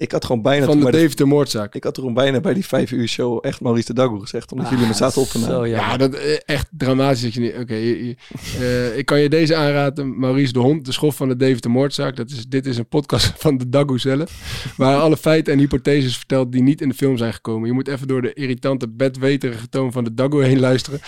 Ik 0.03 0.12
had 0.12 0.24
gewoon 0.24 0.42
bijna... 0.42 0.66
van 0.66 0.76
de 0.76 0.82
maar 0.82 0.92
de- 0.92 0.98
Deventer 0.98 1.28
moordzaak. 1.28 1.74
ik 1.74 1.84
had 1.84 1.92
er 1.96 1.98
gewoon 2.03 2.16
bijna 2.16 2.40
bij 2.40 2.55
die 2.55 2.66
vijf 2.66 2.90
uur 2.90 3.09
show 3.09 3.38
echt 3.46 3.61
Maurice 3.61 3.86
de 3.86 3.92
Dagoe 3.94 4.20
gezegd. 4.20 4.53
Omdat 4.53 4.68
jullie 4.68 4.86
me 4.86 4.92
zaten 4.92 5.20
op 5.22 5.28
te 5.28 5.38
Ah, 5.38 5.48
nemen. 5.48 5.68
ja. 5.68 5.76
Ja, 5.90 5.96
dat 5.96 6.14
eh, 6.14 6.36
echt 6.44 6.68
dramatisch 6.70 7.22
dat 7.22 7.34
je 7.34 7.40
niet... 7.40 7.55
Oké, 7.61 7.74
eh, 7.74 8.98
ik 8.98 9.07
kan 9.07 9.20
je 9.20 9.28
deze 9.28 9.55
aanraden. 9.57 10.18
Maurice 10.18 10.53
de 10.53 10.59
Hond, 10.59 10.84
de 10.84 10.92
schof 10.92 11.16
van 11.16 11.28
de 11.28 11.36
Deventer 11.36 11.70
moordzaak. 11.70 12.16
Dat 12.16 12.30
is, 12.30 12.46
dit 12.48 12.66
is 12.66 12.76
een 12.78 12.88
podcast 12.88 13.32
van 13.42 13.59
de 13.59 13.68
Dagoe 13.68 13.98
zelf. 14.00 14.30
Waar 14.76 14.96
alle 15.00 15.16
feiten 15.16 15.53
en 15.53 15.59
hypotheses 15.59 16.16
vertelt 16.16 16.53
die 16.53 16.62
niet 16.62 16.80
in 16.80 16.88
de 16.88 16.94
film 16.94 17.16
zijn 17.16 17.32
gekomen. 17.32 17.66
Je 17.68 17.74
moet 17.74 17.88
even 17.88 18.09
door 18.09 18.22
de 18.22 18.32
irritante, 18.32 18.88
bedweterige 18.88 19.68
toon 19.68 19.92
van 19.92 20.05
de 20.05 20.14
Dagoe 20.14 20.44
heen 20.44 20.61
luisteren. 20.61 21.00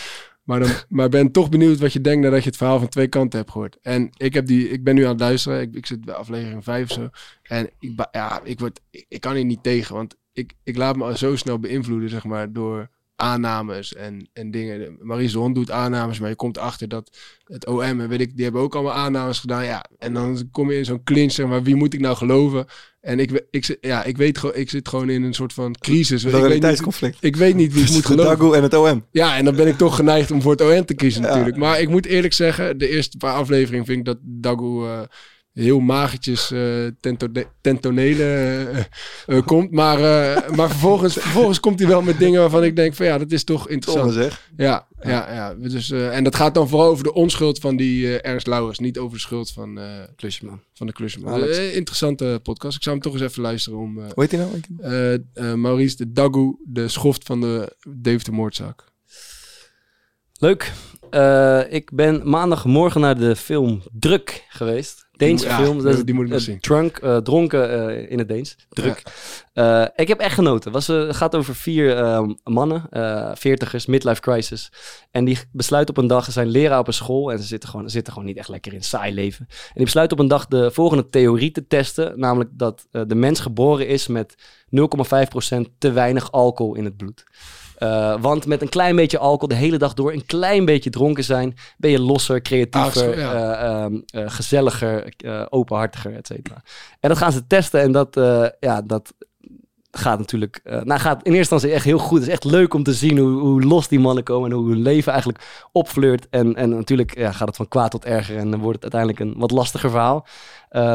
Maar, 0.45 0.61
dan, 0.61 0.71
maar 0.89 1.09
ben 1.09 1.31
toch 1.31 1.49
benieuwd 1.49 1.79
wat 1.79 1.93
je 1.93 2.01
denkt 2.01 2.23
nadat 2.23 2.43
je 2.43 2.49
het 2.49 2.57
verhaal 2.57 2.79
van 2.79 2.89
twee 2.89 3.09
kanten 3.09 3.39
hebt 3.39 3.51
gehoord. 3.51 3.79
En 3.83 4.11
ik, 4.17 4.35
heb 4.35 4.47
die, 4.47 4.69
ik 4.69 4.85
ben 4.85 4.95
nu 4.95 5.03
aan 5.03 5.11
het 5.11 5.21
luisteren. 5.21 5.61
Ik, 5.61 5.75
ik 5.75 5.87
zit 5.87 6.05
bij 6.05 6.15
aflevering 6.15 6.65
5 6.65 6.85
of 6.85 6.93
zo. 6.93 7.09
En 7.43 7.71
ik, 7.79 8.07
ja, 8.11 8.41
ik, 8.43 8.61
word, 8.61 8.81
ik, 8.91 9.07
ik 9.09 9.21
kan 9.21 9.35
hier 9.35 9.45
niet 9.45 9.63
tegen. 9.63 9.95
Want 9.95 10.17
ik, 10.33 10.53
ik 10.63 10.77
laat 10.77 10.97
me 10.97 11.19
zo 11.19 11.37
snel 11.37 11.59
beïnvloeden, 11.59 12.11
zeg 12.11 12.25
maar, 12.25 12.53
door 12.53 12.91
aannames 13.17 13.95
en, 13.95 14.29
en 14.33 14.51
dingen. 14.51 14.97
Maries 15.01 15.33
de 15.33 15.39
Hond 15.39 15.55
doet 15.55 15.71
aannames, 15.71 16.19
maar 16.19 16.29
je 16.29 16.35
komt 16.37 16.59
achter 16.59 16.89
dat 16.89 17.17
het 17.45 17.67
OM 17.67 17.81
en 17.81 18.09
weet 18.09 18.21
ik, 18.21 18.35
die 18.35 18.45
hebben 18.45 18.63
ook 18.63 18.75
allemaal 18.75 18.93
aannames 18.93 19.39
gedaan. 19.39 19.65
Ja, 19.65 19.85
en 19.99 20.15
dan 20.15 20.49
kom 20.51 20.71
je 20.71 20.79
in 20.79 20.85
zo'n 20.85 21.03
clinch, 21.05 21.33
zeg 21.33 21.47
maar, 21.47 21.63
wie 21.63 21.75
moet 21.77 21.95
ik 21.95 22.01
nou 22.01 22.17
geloven? 22.17 22.67
En 23.01 23.19
ik, 23.19 23.47
ik, 23.51 23.79
ja, 23.81 24.05
ik 24.05 24.17
weet 24.17 24.39
gewoon, 24.39 24.57
ik 24.57 24.71
zit 24.71 24.89
gewoon 24.89 25.11
in 25.11 25.23
een 25.23 25.35
soort 25.35 25.53
van 25.53 25.75
crisis. 25.79 26.25
Niet, 26.25 26.33
Loyaliteitsconflict. 26.33 27.17
ik 27.21 27.37
weet 27.37 27.55
niet 27.55 27.73
wie 27.73 27.85
ik 27.85 27.91
moet 27.95 28.07
geloven. 28.07 28.39
Dagoe 28.39 28.57
en 28.57 28.63
het 28.63 28.75
OM. 28.75 29.05
Ja, 29.11 29.37
en 29.37 29.45
dan 29.45 29.57
ben 29.57 29.67
ik 29.67 29.77
toch 29.77 29.97
geneigd 29.97 30.31
om 30.31 30.43
voor 30.43 30.53
het 30.53 30.61
OM 30.61 30.85
te 30.85 30.95
kiezen 30.95 31.23
Ja. 31.23 31.29
natuurlijk. 31.29 31.57
Maar 31.57 31.81
ik 31.81 31.89
moet 31.89 32.07
eerlijk 32.07 32.33
zeggen, 32.35 32.79
de 32.79 32.89
eerste 32.89 33.17
paar 33.17 33.35
afleveringen 33.35 33.85
vind 33.87 33.99
ik 33.99 34.05
dat 34.05 34.19
Dagoe 34.23 34.87
eh, 34.87 35.01
heel 35.55 35.81
magertjes 35.81 36.51
eh 36.51 36.87
tento 37.01 37.93
eh, 37.95 38.79
eh, 39.27 39.45
komt. 39.45 39.71
Maar, 39.71 39.97
eh, 39.99 40.51
maar 40.57 40.69
vervolgens, 40.69 41.13
vervolgens 41.15 41.61
komt 41.61 41.79
hij 41.79 41.89
wel 41.89 42.03
met 42.03 42.19
dingen 42.19 42.41
waarvan 42.41 42.65
ik 42.65 42.77
denk 42.77 42.95
van 42.95 43.07
ja, 43.07 43.19
dat 43.19 43.33
is 43.33 43.45
toch 43.45 43.69
interessant. 43.69 44.13
Zeg. 44.13 44.51
Ja, 44.57 44.87
ja, 45.03 45.33
ja. 45.33 45.55
Dus, 45.55 45.91
eh, 45.91 46.17
en 46.17 46.25
dat 46.25 46.35
gaat 46.35 46.55
dan 46.55 46.69
vooral 46.69 46.89
over 46.89 47.05
de 47.05 47.13
onschuld 47.15 47.59
van 47.59 47.77
die 47.77 48.19
eh, 48.19 48.31
Ernst 48.31 48.47
Lauwers. 48.47 48.79
Niet 48.79 48.99
over 48.99 49.15
de 49.17 49.21
schuld 49.23 49.51
van, 49.51 49.79
eh, 49.79 49.85
Klusjeman. 50.17 50.61
van 50.75 50.87
de. 51.41 51.47
Eh, 51.47 51.77
interessante 51.77 52.41
podcast. 52.43 52.77
Ik 52.77 52.83
zou 52.83 52.95
hem 52.95 53.05
toch 53.05 53.13
eens 53.15 53.23
even 53.23 53.43
luisteren 53.43 53.79
om... 53.79 53.99
eh, 53.99 54.05
Hoe 54.05 54.23
heet 54.23 54.31
die 54.31 54.39
nou? 54.39 54.61
Nou? 54.69 54.93
eh, 55.35 55.51
eh, 55.51 55.55
Maurice 55.55 55.97
de 55.97 56.13
Dagoe, 56.13 56.57
de 56.65 56.89
schoft 56.89 57.25
van 57.27 57.41
de 57.41 57.77
Deventer 57.97 58.33
moordzaak. 58.33 58.85
Leuk. 60.39 60.73
Eh, 61.11 61.61
ik 61.73 61.91
ben 61.93 62.29
maandagmorgen 62.31 63.01
naar 63.01 63.19
de 63.19 63.37
film 63.37 63.83
Druk 63.93 64.45
geweest. 64.49 65.04
Deense 65.17 65.47
Ja, 65.47 65.57
film. 65.57 65.83
Dat 65.83 66.07
die 66.07 66.15
moet 66.15 66.25
ik 66.25 66.31
nog 66.31 66.41
zien. 66.41 66.61
Drunk, 66.61 66.97
eh, 66.97 67.17
dronken 67.17 67.71
eh, 67.71 68.11
in 68.11 68.19
het 68.19 68.29
Deens. 68.29 68.57
Druk. 68.69 69.03
Eh, 69.53 69.85
ik 69.97 70.09
heb 70.09 70.19
echt 70.19 70.35
genoten. 70.35 70.73
Het 70.73 71.17
gaat 71.17 71.35
over 71.35 71.55
vier 71.55 71.97
eh, 71.97 72.29
mannen, 72.45 72.89
veertigers, 73.39 73.87
midlife 73.87 74.21
crisis. 74.21 74.73
En 75.11 75.25
die 75.25 75.39
besluiten 75.53 75.97
op 75.97 76.03
een 76.03 76.09
dag, 76.09 76.25
ze 76.25 76.33
zijn 76.33 76.49
leraar 76.49 76.79
op 76.79 76.87
een 76.87 76.93
school 76.93 77.33
en 77.33 77.39
ze 77.39 77.45
zitten 77.45 77.69
gewoon, 77.69 77.91
zitten 77.91 78.13
gewoon 78.13 78.29
niet 78.29 78.37
echt 78.37 78.49
lekker 78.49 78.73
in 78.73 78.83
saai 78.83 79.15
leven. 79.15 79.47
En 79.49 79.73
die 79.75 79.85
besluiten 79.85 80.17
op 80.17 80.23
een 80.23 80.29
dag 80.29 80.47
de 80.47 80.71
volgende 80.71 81.09
theorie 81.09 81.51
te 81.51 81.67
testen, 81.67 82.19
namelijk 82.19 82.51
dat 82.53 82.87
de 82.91 83.15
mens 83.15 83.41
geboren 83.41 83.89
is 83.89 84.07
met 84.07 84.35
0,5% 84.67 85.79
te 85.79 85.93
weinig 85.93 86.33
alcohol 86.33 86.75
in 86.75 86.85
het 86.85 86.97
bloed. 86.97 87.25
Eh, 87.85 88.15
want 88.21 88.47
met 88.47 88.63
een 88.63 88.69
klein 88.69 88.97
beetje 88.97 89.19
alcohol 89.19 89.49
de 89.49 89.55
hele 89.55 89.77
dag 89.77 89.95
door, 89.95 90.13
een 90.13 90.27
klein 90.27 90.65
beetje 90.65 90.91
dronken 90.91 91.25
zijn, 91.25 91.57
ben 91.77 91.91
je 91.91 92.01
losser, 92.01 92.43
creatiever, 92.43 93.11
Ah, 93.11 93.17
ja. 93.17 93.33
eh, 93.33 93.69
ehm, 93.69 94.01
eh, 94.07 94.23
gezelliger, 94.27 95.15
openhartiger, 95.49 96.15
et 96.17 96.27
cetera. 96.27 96.63
En 97.01 97.09
dat 97.09 97.19
gaan 97.19 97.33
ze 97.33 97.47
testen 97.47 97.81
en 97.81 97.93
dat, 97.93 98.21
ja, 98.61 98.83
dat 98.83 99.15
gaat 99.91 100.19
natuurlijk, 100.19 100.61
nou 100.65 101.01
gaat 101.01 101.23
in 101.23 101.33
eerste 101.33 101.55
instantie 101.55 101.73
echt 101.73 101.85
heel 101.85 101.99
goed. 101.99 102.19
Het 102.19 102.27
is 102.27 102.33
echt 102.33 102.45
leuk 102.45 102.75
om 102.75 102.83
te 102.83 102.93
zien 102.95 103.19
hoe, 103.19 103.41
hoe 103.41 103.63
los 103.63 103.89
die 103.89 104.01
mannen 104.01 104.25
komen 104.25 104.51
en 104.51 104.57
hoe 104.57 104.69
hun 104.69 104.83
leven 104.83 105.13
eigenlijk 105.13 105.67
opfleurt. 105.73 106.27
En, 106.31 106.55
en 106.55 106.69
natuurlijk 106.69 107.19
ja, 107.19 107.33
gaat 107.33 107.49
het 107.49 107.57
van 107.57 107.69
kwaad 107.69 107.91
tot 107.91 108.05
erger 108.05 108.37
en 108.37 108.51
dan 108.51 108.61
wordt 108.61 108.83
het 108.83 108.93
uiteindelijk 108.93 109.21
een 109.21 109.41
wat 109.41 109.51
lastiger 109.51 109.91
verhaal. 109.91 110.27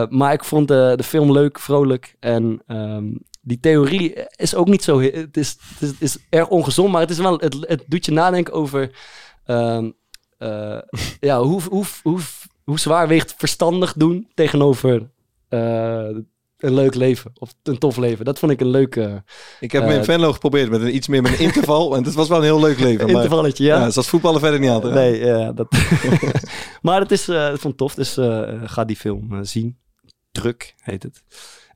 Maar 0.09 0.33
ik 0.33 0.43
vond 0.43 0.67
de, 0.67 0.93
de 0.95 1.03
film 1.03 1.31
leuk, 1.31 1.59
vrolijk 1.59 2.15
en 2.19 2.61
ehm, 2.67 3.07
die 3.41 3.59
theorie 3.59 4.13
is 4.35 4.55
ook 4.55 4.67
niet 4.67 4.83
zo... 4.83 4.99
he- 4.99 5.09
Het 5.13 5.37
is, 5.37 5.57
het 5.73 5.81
is, 5.81 5.89
het 5.89 6.01
is 6.01 6.17
erg 6.29 6.47
ongezond, 6.47 6.91
maar 6.91 7.01
het, 7.01 7.09
is 7.09 7.17
wel, 7.17 7.37
het, 7.39 7.55
het 7.59 7.83
doet 7.87 8.05
je 8.05 8.11
nadenken 8.11 8.53
over... 8.53 8.91
ehm, 9.45 9.89
eh, 10.37 10.77
ja, 11.19 11.41
hoe, 11.41 11.61
hoe, 11.69 11.85
hoe, 12.03 12.19
hoe 12.63 12.79
zwaar 12.79 13.07
weegt 13.07 13.33
verstandig 13.37 13.93
doen 13.93 14.27
tegenover 14.33 15.11
eh, 15.49 16.09
een 16.57 16.73
leuk 16.73 16.95
leven 16.95 17.31
of 17.33 17.53
een 17.63 17.77
tof 17.77 17.97
leven. 17.97 18.25
Dat 18.25 18.39
vond 18.39 18.51
ik 18.51 18.59
een 18.61 18.67
leuke 18.69 19.23
Ik 19.59 19.71
heb 19.71 19.81
Eh, 19.81 19.87
me 19.87 19.93
in 19.95 20.03
Venlo 20.03 20.33
geprobeerd 20.33 20.69
met 20.69 20.81
een, 20.81 20.95
iets 20.95 21.07
meer 21.07 21.21
met 21.21 21.31
een 21.31 21.39
interval. 21.45 21.95
en 21.95 22.03
het 22.03 22.13
was 22.13 22.27
wel 22.27 22.37
een 22.37 22.43
heel 22.43 22.59
leuk 22.59 22.79
leven. 22.79 23.07
intervalletje. 23.07 23.63
Ja, 23.63 23.79
Ja, 23.79 23.89
zoals 23.89 24.07
voetballen 24.09 24.39
verder 24.39 24.59
niet 24.59 24.69
raken. 24.69 24.93
nee, 24.93 25.19
ja, 25.25 25.51
dat. 25.51 25.67
maar 26.81 26.99
het 27.01 27.11
is, 27.11 27.27
eh, 27.27 27.43
ik 27.53 27.59
vond 27.59 27.63
het 27.63 27.77
tof, 27.77 27.93
dus 27.95 28.17
eh, 28.17 28.61
ga 28.63 28.85
die 28.85 28.95
film 28.95 29.33
eh, 29.33 29.39
zien. 29.41 29.77
Druk 30.31 30.73
heet 30.77 31.03
het. 31.03 31.23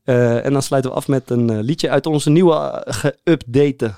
Eh, 0.03 0.45
en 0.45 0.53
dan 0.53 0.61
sluiten 0.61 0.91
we 0.91 0.97
af 0.97 1.07
met 1.07 1.29
een 1.29 1.49
eh, 1.49 1.57
liedje 1.61 1.89
uit 1.89 2.05
onze 2.05 2.29
nieuwe 2.29 2.55
eh, 2.55 2.93
geüpdate 3.03 3.89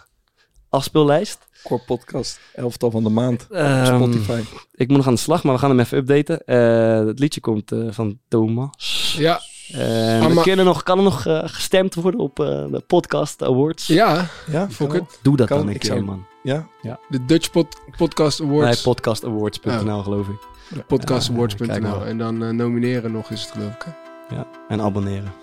afspeellijst. 0.70 1.48
Core 1.64 1.82
podcast. 1.86 2.40
Elftal 2.54 2.92
van 2.92 3.04
de 3.04 3.10
maand. 3.10 3.48
Ehm, 3.52 3.96
Spotify. 3.96 4.42
ik 4.72 4.88
moet 4.88 4.98
nog 4.98 5.08
aan 5.08 5.14
de 5.14 5.20
slag, 5.20 5.44
maar 5.44 5.54
we 5.54 5.60
gaan 5.60 5.70
hem 5.70 5.80
even 5.80 5.98
updaten. 5.98 6.46
Eh, 6.46 7.06
het 7.08 7.20
liedje 7.20 7.42
komt 7.42 7.72
eh, 7.72 7.80
van 7.90 8.20
Thomas. 8.28 9.16
Ja, 9.18 9.40
En 9.74 10.42
kunnen 10.42 10.66
nog, 10.66 10.84
kan 10.84 10.98
er 10.98 11.04
nog 11.04 11.22
gestemd 11.46 11.96
worden 11.96 12.20
op 12.20 12.40
eh, 12.40 12.46
de 12.72 12.84
Podcast 12.88 13.44
Awards? 13.44 13.88
ja 13.88 14.28
Ja, 14.52 14.68
it. 14.80 15.20
Doe 15.22 15.36
dat 15.38 15.48
Kan, 15.48 15.58
dan 15.58 15.68
een 15.68 15.74
ik 15.74 15.80
keer, 15.80 15.90
zou- 15.92 16.04
man. 16.04 16.26
Ja, 16.44 16.68
de 17.10 17.26
Dutch 17.26 17.52
Pod 17.52 17.78
Podcast 17.98 18.40
Nee, 18.40 18.50
Awards. 18.50 18.82
podcastawards.nl 18.82 20.04
geloof 20.04 20.28
ik. 20.28 20.48
Podcastawards.nl. 20.88 21.80
maar. 21.82 22.02
en 22.06 22.18
dan 22.18 22.56
nomineren 22.56 23.12
nog 23.12 23.30
is 23.30 23.42
het 23.42 23.52
geloof 23.52 23.74
ik. 23.74 23.82
hè? 23.86 23.92
Ja. 24.30 24.46
En 24.68 24.82
abonneren. 24.82 25.34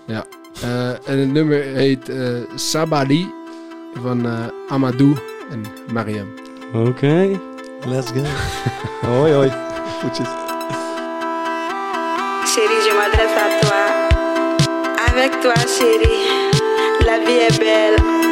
Eh, 0.61 0.89
en 0.89 1.17
het 1.19 1.31
nummer 1.31 1.63
heet 1.63 2.09
eh 2.09 2.17
Sabali 2.55 3.33
van 3.93 4.25
eh, 4.25 4.45
Amadou 4.67 5.15
en 5.51 5.65
Mariam. 5.93 6.27
Oké. 6.73 7.39
let's 7.85 8.11
go. 8.11 8.23
Hoi 9.07 9.33
hoi. 9.33 9.51
Goedjes. 10.01 10.29
Chérie, 12.45 12.81
je 12.87 12.93
m'adresse 12.97 13.37
à 13.45 13.47
toi. 13.61 13.83
Avec 15.07 15.41
toi, 15.41 15.53
chérie, 15.77 16.49
la 17.05 17.19
vie 17.19 17.39
est 17.47 17.59
belle. 17.59 18.22